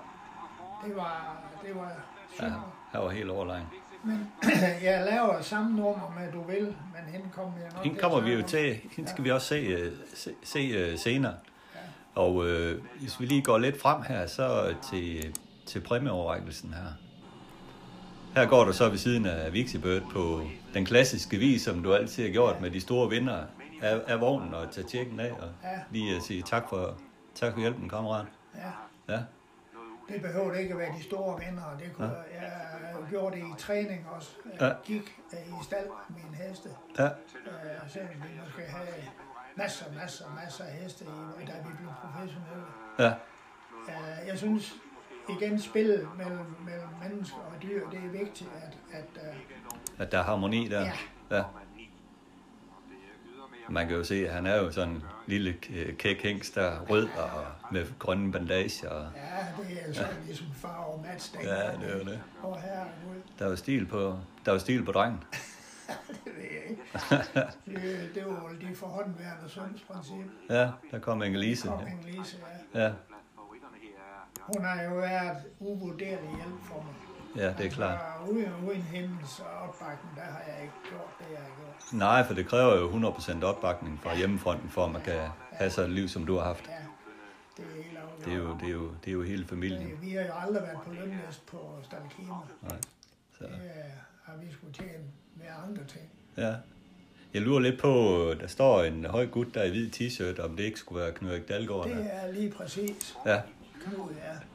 det 0.85 0.95
var, 0.95 1.37
det 1.65 1.75
var 1.75 1.91
ja. 2.39 2.45
super. 2.45 2.73
Han 2.91 3.01
var 3.01 3.09
helt 3.09 3.29
overlegen. 3.29 3.65
Men 4.03 4.31
jeg 4.83 5.05
laver 5.11 5.41
samme 5.41 5.75
nummer 5.75 6.13
med 6.19 6.31
Du 6.31 6.43
Vil, 6.43 6.63
men 6.65 7.13
hende 7.13 7.29
kommer 7.33 7.53
jeg 7.59 7.69
nok 7.73 7.83
Hende 7.83 7.99
kommer 7.99 8.17
at 8.17 8.25
vi 8.25 8.33
jo 8.33 8.41
til, 8.41 8.81
hende 8.95 9.09
skal 9.09 9.23
vi 9.23 9.31
også 9.31 9.47
se, 9.47 9.55
øh, 9.55 9.93
se, 10.13 10.35
se 10.43 10.59
øh, 10.59 10.97
senere. 10.99 11.33
Og 12.19 12.47
øh, 12.47 12.81
hvis 12.99 13.19
vi 13.19 13.25
lige 13.25 13.41
går 13.41 13.57
lidt 13.57 13.81
frem 13.81 14.01
her, 14.01 14.27
så 14.27 14.75
til, 14.91 15.35
til 15.65 15.79
præmieoverrækkelsen 15.81 16.73
her. 16.73 16.89
her 18.35 18.49
går 18.49 18.63
du 18.63 18.73
så 18.73 18.89
ved 18.89 18.97
siden 18.97 19.25
af 19.25 19.53
Vixibird 19.53 20.01
på 20.13 20.41
den 20.73 20.85
klassiske 20.85 21.37
vis, 21.37 21.61
som 21.61 21.83
du 21.83 21.93
altid 21.93 22.23
har 22.25 22.31
gjort 22.31 22.61
med 22.61 22.71
de 22.71 22.81
store 22.81 23.09
vinder 23.09 23.37
af, 23.81 24.01
af 24.07 24.21
vognen 24.21 24.53
og 24.53 24.71
tage 24.71 24.87
tjekken 24.87 25.19
af 25.19 25.31
og 25.31 25.49
Ja. 25.63 25.79
lige 25.91 26.15
at 26.15 26.21
sige 26.23 26.41
tak 26.41 26.69
for, 26.69 26.97
tak 27.35 27.53
for 27.53 27.59
hjælpen, 27.59 27.89
kammerat. 27.89 28.25
Ja. 28.55 28.71
Ja, 29.13 29.19
Det 30.13 30.21
behøver 30.21 30.53
ikke 30.53 30.73
at 30.73 30.79
være 30.79 30.91
de 30.97 31.03
store 31.03 31.39
vinder. 31.45 31.77
Det 31.79 31.93
kunne, 31.93 32.11
Ja. 32.33 32.41
Jeg 32.99 33.09
gjorde 33.09 33.35
det 33.35 33.41
i 33.43 33.53
træning 33.61 34.07
også. 34.15 34.29
Ja. 34.59 34.65
Jeg 34.65 34.75
gik 34.85 35.15
øh, 35.33 35.39
i 35.39 35.63
stald 35.63 35.87
med 36.09 36.17
mine 36.23 36.35
heste. 36.49 36.69
ja, 36.99 37.05
Øh, 37.05 37.89
selvom 37.93 38.09
vi 38.13 38.29
måske 38.45 38.61
havde 38.71 38.87
masser, 39.55 39.85
masser, 40.01 40.25
masser 40.43 40.63
af 40.63 40.71
heste, 40.71 41.05
i, 41.41 41.45
da 41.45 41.51
vi 41.51 41.75
blev 41.77 41.89
professionelle. 42.01 42.65
ja, 42.99 43.13
Øh, 43.89 44.27
jeg 44.27 44.37
synes, 44.37 44.73
igen, 45.29 45.59
spil 45.59 46.07
mellem, 46.17 46.55
mellem 46.65 46.87
mennesker 47.03 47.37
og 47.37 47.63
dyr, 47.63 47.89
det 47.89 47.99
er 48.05 48.09
vigtigt, 48.09 48.49
at, 48.61 48.77
at 48.99 49.23
øh, 49.23 49.35
at 49.97 50.11
der 50.11 50.19
er 50.19 50.23
harmoni 50.23 50.67
der. 50.67 50.81
Ja. 50.81 50.91
ja. 51.37 51.43
Man 53.69 53.87
kan 53.87 53.97
jo 53.97 54.03
se, 54.03 54.27
at 54.27 54.33
han 54.33 54.45
er 54.45 54.55
jo 54.55 54.71
sådan 54.71 54.93
en 54.93 55.03
lille 55.27 55.53
kæk 55.97 56.23
hængst, 56.23 56.55
der 56.55 56.61
er 56.61 56.79
rød 56.79 57.07
og 57.07 57.45
med 57.71 57.85
grønne 57.99 58.31
bandager. 58.31 58.89
Og 58.89 59.11
ja, 59.15 59.63
det 59.63 59.89
er 59.89 59.93
sådan 59.93 60.15
ligesom 60.25 60.47
far 60.55 60.83
og 60.83 61.05
Mats 61.05 61.35
Ja, 61.43 61.49
det 61.49 61.93
er 61.93 61.97
jo 61.97 62.03
det. 62.03 62.21
Og 62.41 62.61
herregud, 62.61 63.21
der 63.39 63.45
er 63.45 63.49
jo 63.49 63.55
stil 63.55 63.85
på, 63.85 64.19
der 64.45 64.51
er 64.51 64.55
jo 64.55 64.59
stil 64.59 64.85
på 64.85 64.91
drengen. 64.91 65.23
det 66.25 66.33
ved 66.35 66.43
jeg 66.43 66.69
ikke. 66.69 66.81
Det, 67.81 68.11
det 68.15 68.25
var 68.25 68.31
jo 68.51 68.69
de 68.69 68.75
forhåndværende 68.75 69.49
søns 69.49 69.81
princip. 69.81 70.25
Ja, 70.49 70.71
der 70.91 70.99
kom 70.99 71.21
Inge-Lise. 71.23 71.67
Kom 71.67 71.79
Inge-Lise, 71.79 72.37
ja. 72.73 72.81
Ja, 72.83 72.93
Hun 74.53 74.63
har 74.65 74.83
jo 74.83 74.95
været 74.95 75.37
uvurderlig 75.59 76.29
hjælp 76.35 76.61
for 76.63 76.83
mig. 76.85 76.93
ja, 77.43 77.53
det 77.57 77.65
er 77.65 77.69
klart. 77.69 78.01
Og 78.21 78.29
uden, 78.33 78.53
uden 78.67 78.81
hendes 78.81 79.39
opbakning, 79.63 80.15
der 80.15 80.21
har 80.21 80.41
jeg 80.47 80.61
ikke 80.61 80.73
gjort 80.89 81.09
det, 81.19 81.25
jeg 81.33 81.39
har 81.41 81.51
gjort. 81.61 81.93
Nej, 81.99 82.23
for 82.27 82.33
det 82.33 82.47
kræver 82.47 82.75
jo 82.77 83.11
100% 83.11 83.43
opbakning 83.43 83.99
fra 84.03 84.15
hjemmefronten, 84.17 84.69
for 84.69 84.85
at 84.85 84.91
man 84.91 85.01
kan 85.01 85.19
have 85.51 85.69
så 85.69 85.81
et 85.81 85.89
liv, 85.89 86.07
som 86.07 86.25
du 86.25 86.37
har 86.37 86.43
haft. 86.43 86.67
Ja, 86.67 86.73
det 87.57 87.65
er 87.71 87.83
helt. 87.83 87.99
Det 88.25 88.33
er 88.33 88.37
jo, 88.37 88.57
det 88.59 88.67
er 88.67 88.71
jo, 88.71 88.91
det 89.05 89.07
er 89.07 89.11
jo 89.11 89.21
hele 89.23 89.45
familien. 89.47 89.91
Øh, 89.91 90.01
Vi 90.01 90.11
har 90.11 90.21
jo 90.23 90.33
aldrig 90.33 90.63
været 90.63 90.77
på 90.85 90.91
lønlist 90.93 91.45
på 91.45 91.79
Stalkima. 91.83 92.33
Nej. 92.61 92.77
Så, 93.31 93.43
Det 93.43 93.49
øh, 93.53 93.91
har 94.23 94.37
vi 94.37 94.51
skulle 94.53 94.73
tjene 94.73 95.03
med 95.39 95.47
andre 95.67 95.83
ting. 95.87 96.03
ja. 96.37 96.53
Jeg 97.33 97.41
lurer 97.41 97.59
lidt 97.59 97.79
på, 97.79 97.89
der 98.39 98.47
står 98.47 98.83
en 98.83 99.05
høj 99.05 99.25
gut 99.27 99.47
der 99.53 99.63
i 99.63 99.69
hvid 99.69 99.89
t-shirt, 99.95 100.41
om 100.45 100.55
det 100.55 100.63
ikke 100.63 100.79
skulle 100.79 101.01
være 101.03 101.11
Knud 101.11 101.31
Erik 101.31 101.49
Dalgaard. 101.49 101.85
Det 101.89 102.07
er 102.11 102.31
lige 102.31 102.51
præcis. 102.51 103.17
Ja, 103.25 103.41
Knud, 103.85 104.09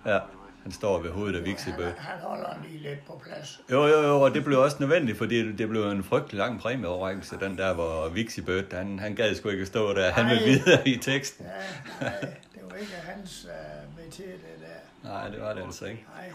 ja. 0.05 0.13
ja. 0.15 0.21
Han 0.63 0.73
står 0.73 1.03
ved 1.03 1.11
hovedet 1.11 1.39
af 1.39 1.45
Vixibø. 1.45 1.85
Han, 1.85 1.93
han 1.99 2.19
holder 2.21 2.49
lige 2.69 2.83
lidt 2.83 3.07
på 3.07 3.23
plads. 3.25 3.61
Jo, 3.71 3.87
jo, 3.87 4.03
jo, 4.03 4.21
og 4.21 4.35
det 4.35 4.45
blev 4.45 4.59
også 4.59 4.77
nødvendigt, 4.81 5.19
fordi 5.19 5.53
det 5.53 5.69
blev 5.69 5.91
en 5.91 6.05
frygtelig 6.05 6.39
lang 6.39 6.61
præmieoverrækkelse, 6.61 7.37
den 7.41 7.59
der, 7.59 7.75
hvor 7.75 8.09
Vixibøt, 8.09 8.73
han, 8.73 8.99
han 8.99 9.15
gad 9.15 9.35
sgu 9.35 9.49
ikke 9.49 9.67
stå 9.67 9.95
der, 9.95 10.11
han 10.13 10.27
ville 10.31 10.45
Nej. 10.45 10.53
videre 10.55 10.89
i 10.89 10.97
teksten. 10.97 11.47
Ja, 11.47 12.07
nej, 12.07 12.21
det 12.55 12.63
var 12.71 12.77
ikke 12.77 12.93
hans 12.93 13.47
uh, 13.49 14.05
metier, 14.05 14.27
det 14.27 14.43
der. 14.61 15.09
Nej, 15.09 15.29
det 15.29 15.41
var 15.41 15.55
det 15.55 15.63
altså 15.63 15.85
ikke. 15.85 16.05
Nej, 16.17 16.31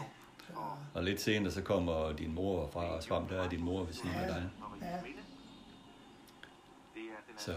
Og 0.94 1.02
lidt 1.04 1.20
senere, 1.20 1.52
så 1.52 1.62
kommer 1.62 2.12
din 2.12 2.34
mor 2.34 2.68
fra 2.72 2.84
og 2.84 3.02
Svamp, 3.02 3.30
der 3.30 3.42
er 3.42 3.48
din 3.48 3.64
mor 3.64 3.84
ved 3.84 3.92
siden 3.92 4.10
af 4.14 4.26
dig. 4.28 4.50
ja. 4.82 4.96
Så 7.36 7.52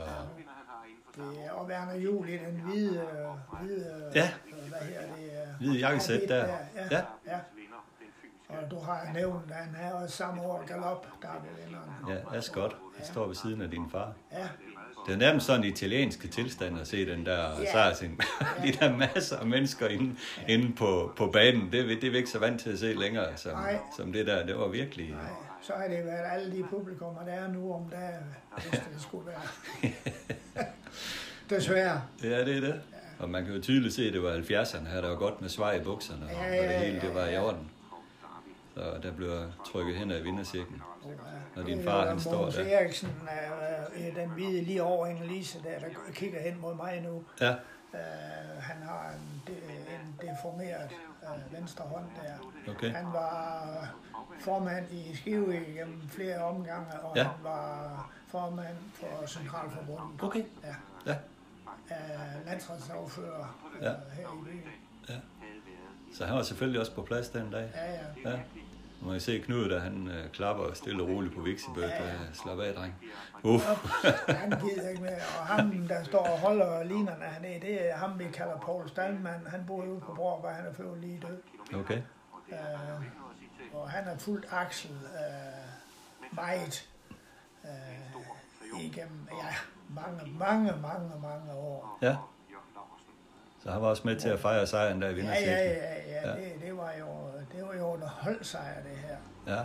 Det 1.16 1.46
er 1.46 1.52
og 1.52 1.66
Werner 1.66 1.96
Jul 1.96 2.30
i 2.30 2.38
den 2.38 2.62
hvide, 2.66 3.08
hvide 3.62 4.12
Ja. 4.16 4.30
øh, 4.48 4.70
hvad 4.70 4.80
her 4.80 5.02
det 5.16 5.44
er? 5.44 5.54
Hvide 5.60 5.78
jakkesæt 5.80 6.18
hvidt 6.18 6.30
der. 6.30 6.48
Ja, 6.48 6.58
Ja. 6.92 7.02
ja. 7.28 7.40
Og 8.50 8.72
du 8.72 8.80
har 8.80 9.12
nævnt, 9.14 9.52
at 9.52 9.56
han 9.56 9.76
er 9.76 9.94
også 9.94 10.18
samme 10.18 10.42
år 10.42 10.64
galop, 10.68 11.08
der 11.22 11.28
er 11.28 11.42
ved 11.42 11.64
vinderen. 11.66 11.90
ja, 12.32 12.38
Ascot, 12.38 12.76
han 12.98 13.06
står 13.06 13.28
ved 13.28 13.36
siden 13.36 13.62
af 13.62 13.70
din 13.72 13.90
far. 13.90 14.14
Ja, 14.32 14.48
Det 15.08 15.14
er 15.14 15.18
nærmest 15.18 15.46
sådan 15.46 15.64
en 15.64 15.70
italienske 15.72 16.28
tilstand 16.28 16.80
at 16.80 16.88
se 16.88 17.06
den 17.06 17.26
der 17.26 17.62
Ja. 17.62 17.72
sejrsing. 17.72 18.20
De 18.64 18.72
der 18.72 18.98
masser 18.98 19.38
af 19.38 19.46
mennesker 19.46 19.88
inde, 19.88 20.16
inde 20.48 20.74
på, 20.76 21.12
på 21.18 21.28
banen, 21.28 21.62
det, 21.72 21.86
det 22.02 22.04
er 22.04 22.12
vi 22.12 22.18
ikke 22.18 22.30
så 22.30 22.40
vant 22.40 22.62
til 22.62 22.70
at 22.70 22.80
se 22.80 22.94
længere, 22.94 23.38
som, 23.38 23.52
Nej. 23.52 23.78
som 23.98 24.14
det 24.14 24.28
der. 24.28 24.46
Det 24.46 24.56
var 24.58 24.68
virkelig... 24.68 25.10
nej. 25.10 25.20
Så 25.62 25.74
har 25.74 25.88
det 25.88 26.06
været 26.06 26.26
alle 26.34 26.58
de 26.58 26.64
publikummer, 26.70 27.22
der 27.26 27.32
er 27.32 27.48
nu 27.48 27.74
om 27.74 27.90
dagen, 27.92 28.36
hvis 28.56 28.80
det 28.94 29.02
skulle 29.02 29.28
være. 29.28 29.92
Desværre. 31.50 32.02
Ja, 32.24 32.46
det 32.46 32.56
er 32.58 32.62
det. 32.62 32.82
Og 33.20 33.30
man 33.30 33.46
kan 33.46 33.54
jo 33.56 33.62
tydeligt 33.62 33.94
se, 33.94 34.08
at 34.08 34.14
det 34.14 34.24
var 34.24 34.32
70'erne 34.38 34.88
her, 34.90 35.02
der 35.02 35.08
var 35.10 35.16
godt 35.16 35.42
med 35.42 35.50
svej 35.50 35.74
i 35.76 35.80
bukserne, 35.84 36.26
og, 36.26 36.32
Ja, 36.32 36.50
og 36.50 36.56
ja, 36.56 36.74
det 36.74 36.80
hele 36.86 37.00
ja, 37.02 37.08
det 37.08 37.16
var 37.16 37.26
i 37.26 37.32
ja. 37.32 37.44
orden. 37.44 37.70
Så 38.76 39.00
der 39.04 39.12
blev 39.12 39.32
trykket 39.72 39.96
hen 39.96 40.12
af 40.12 40.24
vindercirklen. 40.24 40.82
Når 41.56 41.64
din 41.64 41.78
Det 41.78 41.86
far, 41.86 42.08
han 42.08 42.20
står 42.20 42.32
Mogens 42.38 42.56
der. 42.56 42.64
Eriksen, 42.78 43.10
øh, 43.98 44.08
øh, 44.08 44.16
den 44.16 44.30
hvide 44.30 44.62
lige 44.62 44.84
over 44.84 45.08
Inge-Lise 45.08 45.64
der, 45.64 45.80
der 45.80 45.88
kigger 46.14 46.42
hen 46.42 46.62
mod 46.62 46.76
mig 46.76 47.02
nu. 47.02 47.24
Ja, 47.42 47.56
Øh, 47.96 48.00
han 48.62 48.82
har 48.84 49.10
en, 49.12 49.42
de, 49.48 49.54
en 49.96 50.16
deformeret 50.22 50.90
øh, 51.24 51.54
venstre 51.60 51.86
hånd 51.86 52.06
der. 52.24 52.72
okay. 52.74 52.92
Han 52.94 53.06
var 53.06 53.96
formand 54.40 54.86
i 54.92 55.16
Skive 55.16 55.54
gennem 55.66 56.02
flere 56.10 56.44
omgange, 56.44 57.00
og 57.04 57.16
Ja. 57.18 57.24
han 57.24 57.32
var 57.44 58.10
formand 58.28 58.76
for 58.94 59.26
Centralforbundet. 59.28 60.24
Okay. 60.24 60.44
Ja. 60.64 60.76
Ja. 61.06 61.16
Øh, 61.92 62.46
landsretsafører 62.46 63.60
øh, 63.78 63.84
Ja. 63.84 63.90
her 64.14 64.24
i 64.24 64.46
byen. 64.46 64.62
Så 66.14 66.26
han 66.26 66.36
var 66.36 66.44
selvfølgelig 66.44 66.80
også 66.80 66.96
på 66.96 67.02
plads 67.02 67.30
den 67.30 67.52
dag. 67.52 67.72
Ja, 67.76 67.92
ja. 67.92 68.32
Ja. 68.32 68.40
Man 69.02 69.12
kan 69.12 69.22
se 69.22 69.40
Knud, 69.40 69.70
der 69.70 69.80
han 69.80 70.08
øh, 70.08 70.30
klapper 70.30 70.74
stille 70.74 71.04
og 71.04 71.10
roligt 71.10 71.36
på 71.36 71.42
Vixibøt. 71.42 71.84
Ja, 71.84 72.06
ja. 72.06 72.14
Slap 72.34 72.60
af, 72.60 72.74
dreng. 72.74 72.96
Uff. 73.44 73.66
Han 74.28 74.50
gider 74.50 74.90
ikke 74.90 75.02
mere. 75.02 75.16
Og 75.40 75.48
ham, 75.48 75.88
der 75.88 76.04
står 76.04 76.20
og 76.20 76.40
holder 76.40 76.84
linerne 76.84 77.26
hernede, 77.26 77.60
det 77.62 77.90
er 77.90 77.96
ham, 77.96 78.20
vi 78.20 78.26
kalder 78.34 78.60
Paul 78.60 78.90
Steinmann. 78.90 79.48
Han 79.48 79.64
bor 79.68 79.86
ude 79.86 80.00
på 80.00 80.14
Bror, 80.14 80.48
han 80.48 80.66
er 80.66 80.74
født 80.74 81.02
lige 81.02 81.20
død. 81.28 81.42
Okay. 81.80 82.02
Øh, 82.52 82.58
og 83.74 83.90
han 83.90 84.04
har 84.04 84.18
fulgt 84.18 84.46
Axel 84.52 84.92
øh, 84.92 86.36
meget 86.36 86.90
øh, 87.66 88.82
igennem 88.82 89.28
ja, 89.32 89.56
mange, 89.90 90.32
mange, 90.40 90.74
mange, 90.82 91.10
mange 91.22 91.54
år. 91.54 91.98
Ja. 92.02 92.16
Så 93.64 93.72
han 93.72 93.82
var 93.82 93.88
også 93.88 94.02
med 94.06 94.16
til 94.16 94.30
at 94.30 94.40
fejre 94.40 94.68
sejren 94.68 95.02
der 95.02 95.08
i 95.08 95.12
Ja, 95.12 95.16
vindercirklen. 95.16 95.56
ja, 95.56 95.64
ja, 95.64 96.22
ja, 96.22 96.30
Ja. 96.30 96.36
det, 96.36 96.52
det, 96.66 96.78
var 96.78 96.92
jo, 97.00 97.06
det 97.58 97.68
var 97.68 97.74
jo 97.74 97.94
en 97.94 98.02
holdsejr, 98.02 98.74
det 98.84 98.98
her. 98.98 99.56
ja. 99.56 99.62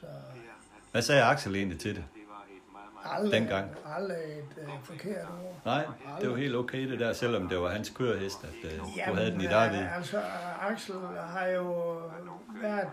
Så 0.00 0.06
Hvad 0.92 1.02
sagde 1.02 1.22
Axel 1.22 1.56
egentlig 1.56 1.80
til 1.80 1.96
det? 1.96 2.04
aldrig, 3.04 3.32
Dengang. 3.40 3.70
aldrig 3.96 4.16
et 4.18 4.62
øh, 4.62 4.68
forkert 4.84 5.26
ord. 5.44 5.54
Nej, 5.64 5.84
det 6.20 6.30
var 6.30 6.36
helt 6.36 6.56
okay 6.56 6.90
det 6.90 7.00
der, 7.00 7.12
selvom 7.12 7.48
det 7.48 7.60
var 7.60 7.68
hans 7.70 7.90
kørehest, 7.90 8.44
at 8.44 8.72
øh, 8.72 8.78
du 8.78 8.86
Jamen, 8.96 9.16
havde 9.18 9.30
den 9.30 9.40
i 9.40 9.44
dig 9.46 9.70
ved. 9.72 9.78
øh, 9.80 9.96
Altså, 9.96 10.22
Axel 10.60 10.94
har 11.26 11.46
jo 11.46 11.72
været, 12.62 12.88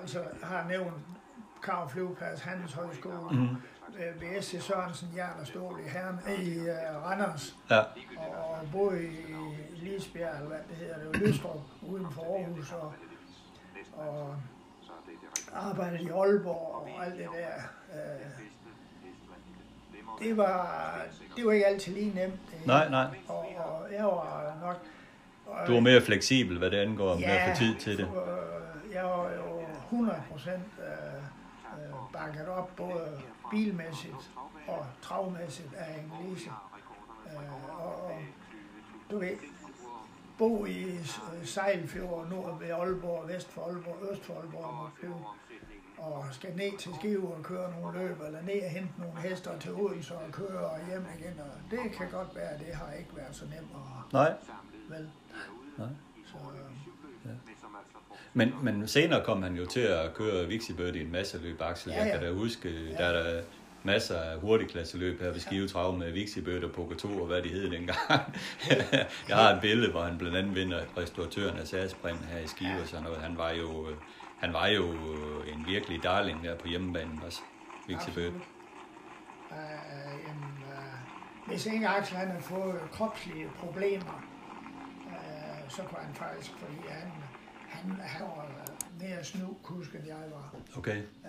altså 0.00 0.22
har 0.42 0.68
nævnt 0.68 0.92
Kav 1.62 1.90
Flyveplads, 1.90 2.40
Handelshøjskole, 2.40 3.30
mm. 3.40 3.48
Ved 4.20 4.42
S.C. 4.42 4.62
Sørensen, 4.62 5.08
Jern 5.16 5.40
og 5.40 5.46
Stål 5.46 5.80
i, 5.86 5.88
Herren, 5.88 6.18
i 6.42 6.58
uh, 6.58 7.04
Randers, 7.04 7.56
Ja, 7.70 7.78
og 7.78 8.58
boede 8.72 9.04
i 9.04 9.12
Lisbjerg, 9.76 10.34
eller 10.36 10.48
hvad 10.48 10.58
det 10.68 10.76
hedder, 10.76 10.98
det 10.98 11.06
var 11.20 11.26
Lystrup, 11.26 11.60
uden 11.82 12.06
for 12.12 12.22
Aarhus, 12.38 12.72
og, 12.72 12.92
og 13.96 14.36
arbejdede 15.52 16.02
i 16.02 16.08
Aalborg 16.08 16.74
og 16.74 17.06
alt 17.06 17.18
det 17.18 17.26
der. 17.34 17.54
Øh, 17.94 18.20
det 20.22 20.36
var, 20.36 20.96
det 21.36 21.46
var 21.46 21.52
ikke 21.52 21.66
altid 21.66 21.92
lige 21.94 22.14
nemt. 22.14 22.40
det 22.50 22.66
nej, 22.66 22.88
nej. 22.88 23.06
Og, 23.28 23.38
og 23.38 23.92
jeg 23.92 24.04
var 24.04 24.56
nok... 24.62 24.76
Og, 25.46 25.66
Du 25.66 25.72
var 25.72 25.80
mere 25.80 26.00
fleksibel, 26.00 26.58
hvad 26.58 26.70
det 26.70 26.76
angår, 26.76 27.14
med 27.14 27.24
at 27.24 27.50
få 27.50 27.56
tid 27.58 27.74
til 27.76 27.98
det. 27.98 28.04
øh, 28.04 28.94
jeg 28.94 29.04
var 29.04 29.30
jo 29.30 29.60
100 29.84 30.22
procent 30.30 30.62
øh, 30.78 30.84
øh, 31.84 31.94
bakket 32.12 32.48
op, 32.48 32.70
både 32.76 33.20
bilmæssigt 33.50 34.30
og 34.68 34.86
travmæssigt 35.02 35.74
af 35.74 35.96
Inge-Lise. 35.98 36.50
Øh, 37.26 37.80
og, 37.80 38.04
og, 38.04 38.12
du 39.10 39.18
ved, 39.18 39.36
bo 40.38 40.64
i 40.64 40.82
øh, 40.82 41.06
Sejlfjord, 41.44 42.28
nord 42.28 42.58
ved 42.58 42.70
Aalborg, 42.70 43.28
vest 43.28 43.52
for 43.52 43.62
Aalborg, 43.62 44.12
øst 44.12 44.24
for 44.24 44.34
Aalborg, 44.34 44.90
og 45.98 46.24
skal 46.30 46.56
ned 46.56 46.78
til 46.78 46.94
Skive 46.94 47.34
og 47.34 47.42
køre 47.42 47.80
nogle 47.80 47.98
løb, 47.98 48.20
eller 48.20 48.42
ned 48.42 48.62
og 48.64 48.70
hente 48.70 48.92
nogle 48.98 49.20
hester 49.20 49.58
til 49.58 49.72
Odense 49.72 50.16
og 50.16 50.32
køre 50.32 50.70
og 50.70 50.86
hjem 50.86 51.06
igen. 51.18 51.40
Og 51.40 51.70
det 51.70 51.92
kan 51.92 52.10
godt 52.10 52.34
være, 52.34 52.48
at 52.48 52.60
det 52.60 52.74
har 52.74 52.92
ikke 52.92 53.16
været 53.16 53.36
så 53.36 53.44
nemt 53.44 53.70
at 53.74 54.12
Nej, 54.12 54.32
vel. 54.88 55.10
Nej. 55.78 55.88
Så, 56.26 56.36
men, 58.34 58.54
men 58.62 58.88
senere 58.88 59.24
kom 59.24 59.42
han 59.42 59.54
jo 59.54 59.66
til 59.66 59.80
at 59.80 60.14
køre 60.14 60.46
Vixibird 60.46 60.94
i 60.94 61.00
en 61.02 61.12
masse 61.12 61.38
løb, 61.38 61.60
Axel. 61.60 61.92
Ja, 61.92 61.98
Jeg 61.98 62.06
ja. 62.06 62.12
kan 62.12 62.26
da 62.26 62.32
huske, 62.32 62.90
der 62.92 63.04
er 63.04 63.22
der 63.22 63.42
masser 63.82 64.16
af 64.20 64.40
hurtigklasseløb 64.40 65.20
her 65.20 65.30
ved 65.30 65.40
Skive 65.40 65.68
Trav 65.68 65.96
med 65.96 66.12
Vixibird 66.12 66.64
og 66.64 66.72
Pogato 66.72 67.08
og 67.20 67.26
hvad 67.26 67.42
de 67.42 67.48
hed 67.48 67.70
dengang. 67.70 67.98
Jeg 69.28 69.36
har 69.36 69.54
et 69.54 69.60
billede, 69.60 69.90
hvor 69.90 70.02
han 70.02 70.18
blandt 70.18 70.36
andet 70.36 70.54
vinder 70.54 70.80
restauratøren 70.96 71.58
af 71.58 71.66
Særsprint 71.66 72.24
her 72.24 72.38
i 72.38 72.46
Skive 72.46 72.80
og 72.82 72.88
sådan 72.88 73.04
noget. 73.04 73.20
Han 73.20 73.38
var 73.38 73.50
jo 73.50 73.88
øh, 73.88 73.96
han 74.40 74.52
var 74.52 74.66
jo 74.66 74.84
en 75.52 75.66
virkelig 75.66 76.02
darling 76.02 76.44
der 76.44 76.56
på 76.56 76.68
hjemmebanen 76.68 77.20
også, 77.26 77.40
Vixi 77.88 78.10
Bødt. 78.10 78.34
Absolut. 78.34 78.42
Øh, 79.52 80.28
jamen, 80.28 80.58
øh, 80.72 81.48
hvis 81.48 81.66
ikke 81.66 81.88
Axel 81.88 82.16
han 82.16 82.28
havde 82.28 82.42
fået 82.42 82.80
kropslige 82.92 83.46
problemer, 83.58 84.22
øh, 85.06 85.68
så 85.68 85.82
kunne 85.82 85.98
han 86.02 86.14
faktisk, 86.14 86.50
fordi 86.58 86.88
han, 86.88 87.12
han, 87.80 87.90
han 87.90 88.26
var 88.26 88.66
mere 89.00 89.24
snu 89.24 89.56
kusk, 89.62 89.94
end 89.94 90.06
jeg 90.06 90.16
var. 90.30 90.54
Okay, 90.76 90.96
Ja, 91.24 91.28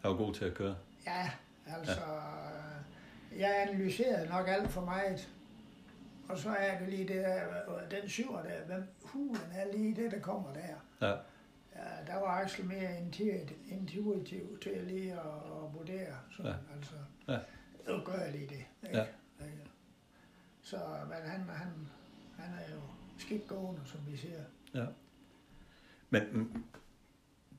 han 0.00 0.10
var 0.10 0.16
god 0.16 0.34
til 0.34 0.44
at 0.44 0.54
køre. 0.54 0.76
ja 1.06 1.30
altså, 1.66 2.00
øh, 2.04 3.40
jeg 3.40 3.62
analyserede 3.68 4.28
nok 4.28 4.48
alt 4.48 4.70
for 4.70 4.80
meget. 4.84 5.28
Og 6.28 6.38
så 6.38 6.50
er 6.50 6.78
det 6.78 6.88
lige 6.88 7.08
det 7.08 7.16
der, 7.24 7.44
øh, 7.48 7.90
den 7.90 8.08
syver 8.08 8.42
der, 8.42 8.64
hvem 8.66 8.84
hulen 9.02 9.42
er 9.54 9.72
lige 9.76 10.02
det, 10.02 10.10
der 10.12 10.20
kommer 10.20 10.52
der. 10.52 11.06
Ja, 11.08 11.16
Ja, 11.76 12.12
der 12.12 12.14
var 12.20 12.26
Axel 12.42 12.64
mere 12.64 12.98
intuitiv 13.70 14.58
til 14.62 14.84
lige 14.86 15.12
at, 15.12 15.18
at 15.18 15.74
vurdere. 15.74 16.14
Sådan, 16.30 16.46
Ja. 16.46 16.50
ja. 16.50 16.76
altså, 16.76 16.94
Ja. 17.28 17.38
nu 17.92 18.04
gør 18.04 18.18
jeg 18.22 18.32
lige 18.32 18.46
det. 18.46 18.64
Ikke? 18.88 18.98
Ja. 18.98 19.04
Ikke? 19.46 19.58
Så 20.62 20.76
men 21.04 21.30
han, 21.30 21.40
han, 21.40 21.68
han 22.38 22.54
er 22.54 22.74
jo 22.74 22.80
skidt 23.18 23.48
gående, 23.48 23.80
som 23.84 24.00
vi 24.06 24.16
siger. 24.16 24.40
ja. 24.74 24.84
Men 26.14 26.22
mm, 26.32 26.64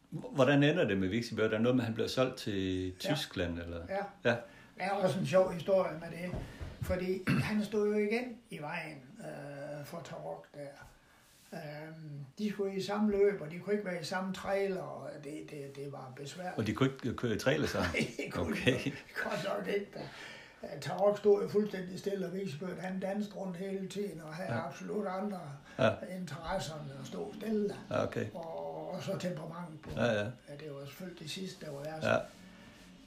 hvordan 0.10 0.64
ender 0.64 0.88
det 0.88 0.98
med 0.98 1.08
Vixi 1.08 1.36
Bødt? 1.36 1.46
Er 1.46 1.58
der 1.58 1.64
noget 1.64 1.76
med, 1.76 1.84
at 1.84 1.86
han 1.86 1.94
bliver 1.94 2.08
solgt 2.08 2.38
til 2.38 2.94
Tyskland? 3.00 3.60
Eller? 3.60 3.82
Ja. 3.90 4.30
Ja. 4.30 4.36
Der 4.78 4.84
er 4.84 4.90
også 4.90 5.20
en 5.20 5.26
sjov 5.26 5.54
historie 5.54 6.00
med 6.00 6.08
det, 6.20 6.36
fordi 6.82 7.22
han 7.50 7.64
stod 7.66 7.88
jo 7.88 7.98
igen 7.98 8.38
i 8.50 8.58
vejen 8.62 9.02
øh, 9.20 9.86
for 9.86 10.02
Tarok 10.06 10.48
der. 10.54 10.68
Øhm, 11.54 12.26
de 12.38 12.50
skulle 12.50 12.76
i 12.76 12.82
samme 12.82 13.12
løb, 13.12 13.42
og 13.42 13.52
de 13.52 13.60
kunne 13.60 13.74
ikke 13.74 13.86
være 13.86 14.02
i 14.02 14.04
samme 14.04 14.34
trailer, 14.34 14.82
og 14.82 15.10
det, 15.24 15.34
det, 15.50 15.76
det 15.76 15.92
var 15.92 16.14
besværligt. 16.16 16.58
Og 16.58 16.68
de 16.68 16.74
kunne 16.74 16.90
ikke 16.90 17.14
køre 17.14 17.36
i 17.36 17.40
trailer 17.40 17.68
sammen? 17.68 17.92
det 18.18 18.34
kunne 18.34 18.52
Okay. 18.52 18.76
okay. 18.76 18.92
godt 19.24 19.48
nok 19.58 19.68
ikke. 19.68 19.88
Da. 19.94 20.00
Øh, 20.64 20.82
Tarok 20.82 21.18
stod 21.18 21.42
jo 21.44 21.50
fuldstændig 21.50 22.00
stille, 22.00 22.26
og 22.26 22.34
Vigsbødt, 22.34 22.80
han 22.82 23.00
dansede 23.00 23.36
rundt 23.36 23.58
hele 23.58 23.88
tiden, 23.88 24.22
og 24.22 24.34
havde 24.34 24.54
Ja. 24.54 24.68
absolut 24.68 25.08
andre 25.08 25.40
Ja. 25.80 25.92
interesser 26.18 26.74
end 26.74 26.92
at 27.02 27.08
stå 27.08 27.34
stille. 27.34 27.76
Okay. 27.90 28.26
Og, 28.34 28.92
og 28.94 29.04
så 29.04 29.18
temperament 29.18 29.82
på. 29.82 29.90
Ja, 29.96 30.06
ja. 30.06 30.24
ja. 30.24 30.56
det 30.60 30.74
var 30.76 30.86
selvfølgelig 30.86 31.20
det 31.20 31.30
sidste, 31.32 31.66
der 31.66 31.72
var 31.72 31.84
værst. 31.84 32.08
Ja, 32.08 32.18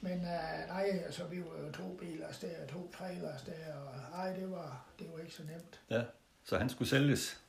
Men 0.01 0.17
uh, 0.19 0.67
nej, 0.67 1.01
altså 1.05 1.23
vi 1.23 1.39
var 1.39 1.65
jo 1.65 1.71
to 1.71 1.97
biler 1.99 2.27
og 2.27 2.69
to 2.69 2.91
trailer 2.97 3.33
afsted, 3.33 3.53
og 3.75 4.17
nej, 4.17 4.33
det 4.33 4.51
var, 4.51 4.85
det 4.99 5.07
var 5.13 5.19
ikke 5.19 5.33
så 5.33 5.43
nemt. 5.43 5.79
ja. 5.89 6.01
Så 6.43 6.57
han 6.57 6.69
skulle 6.69 6.89
sælges? 6.89 7.41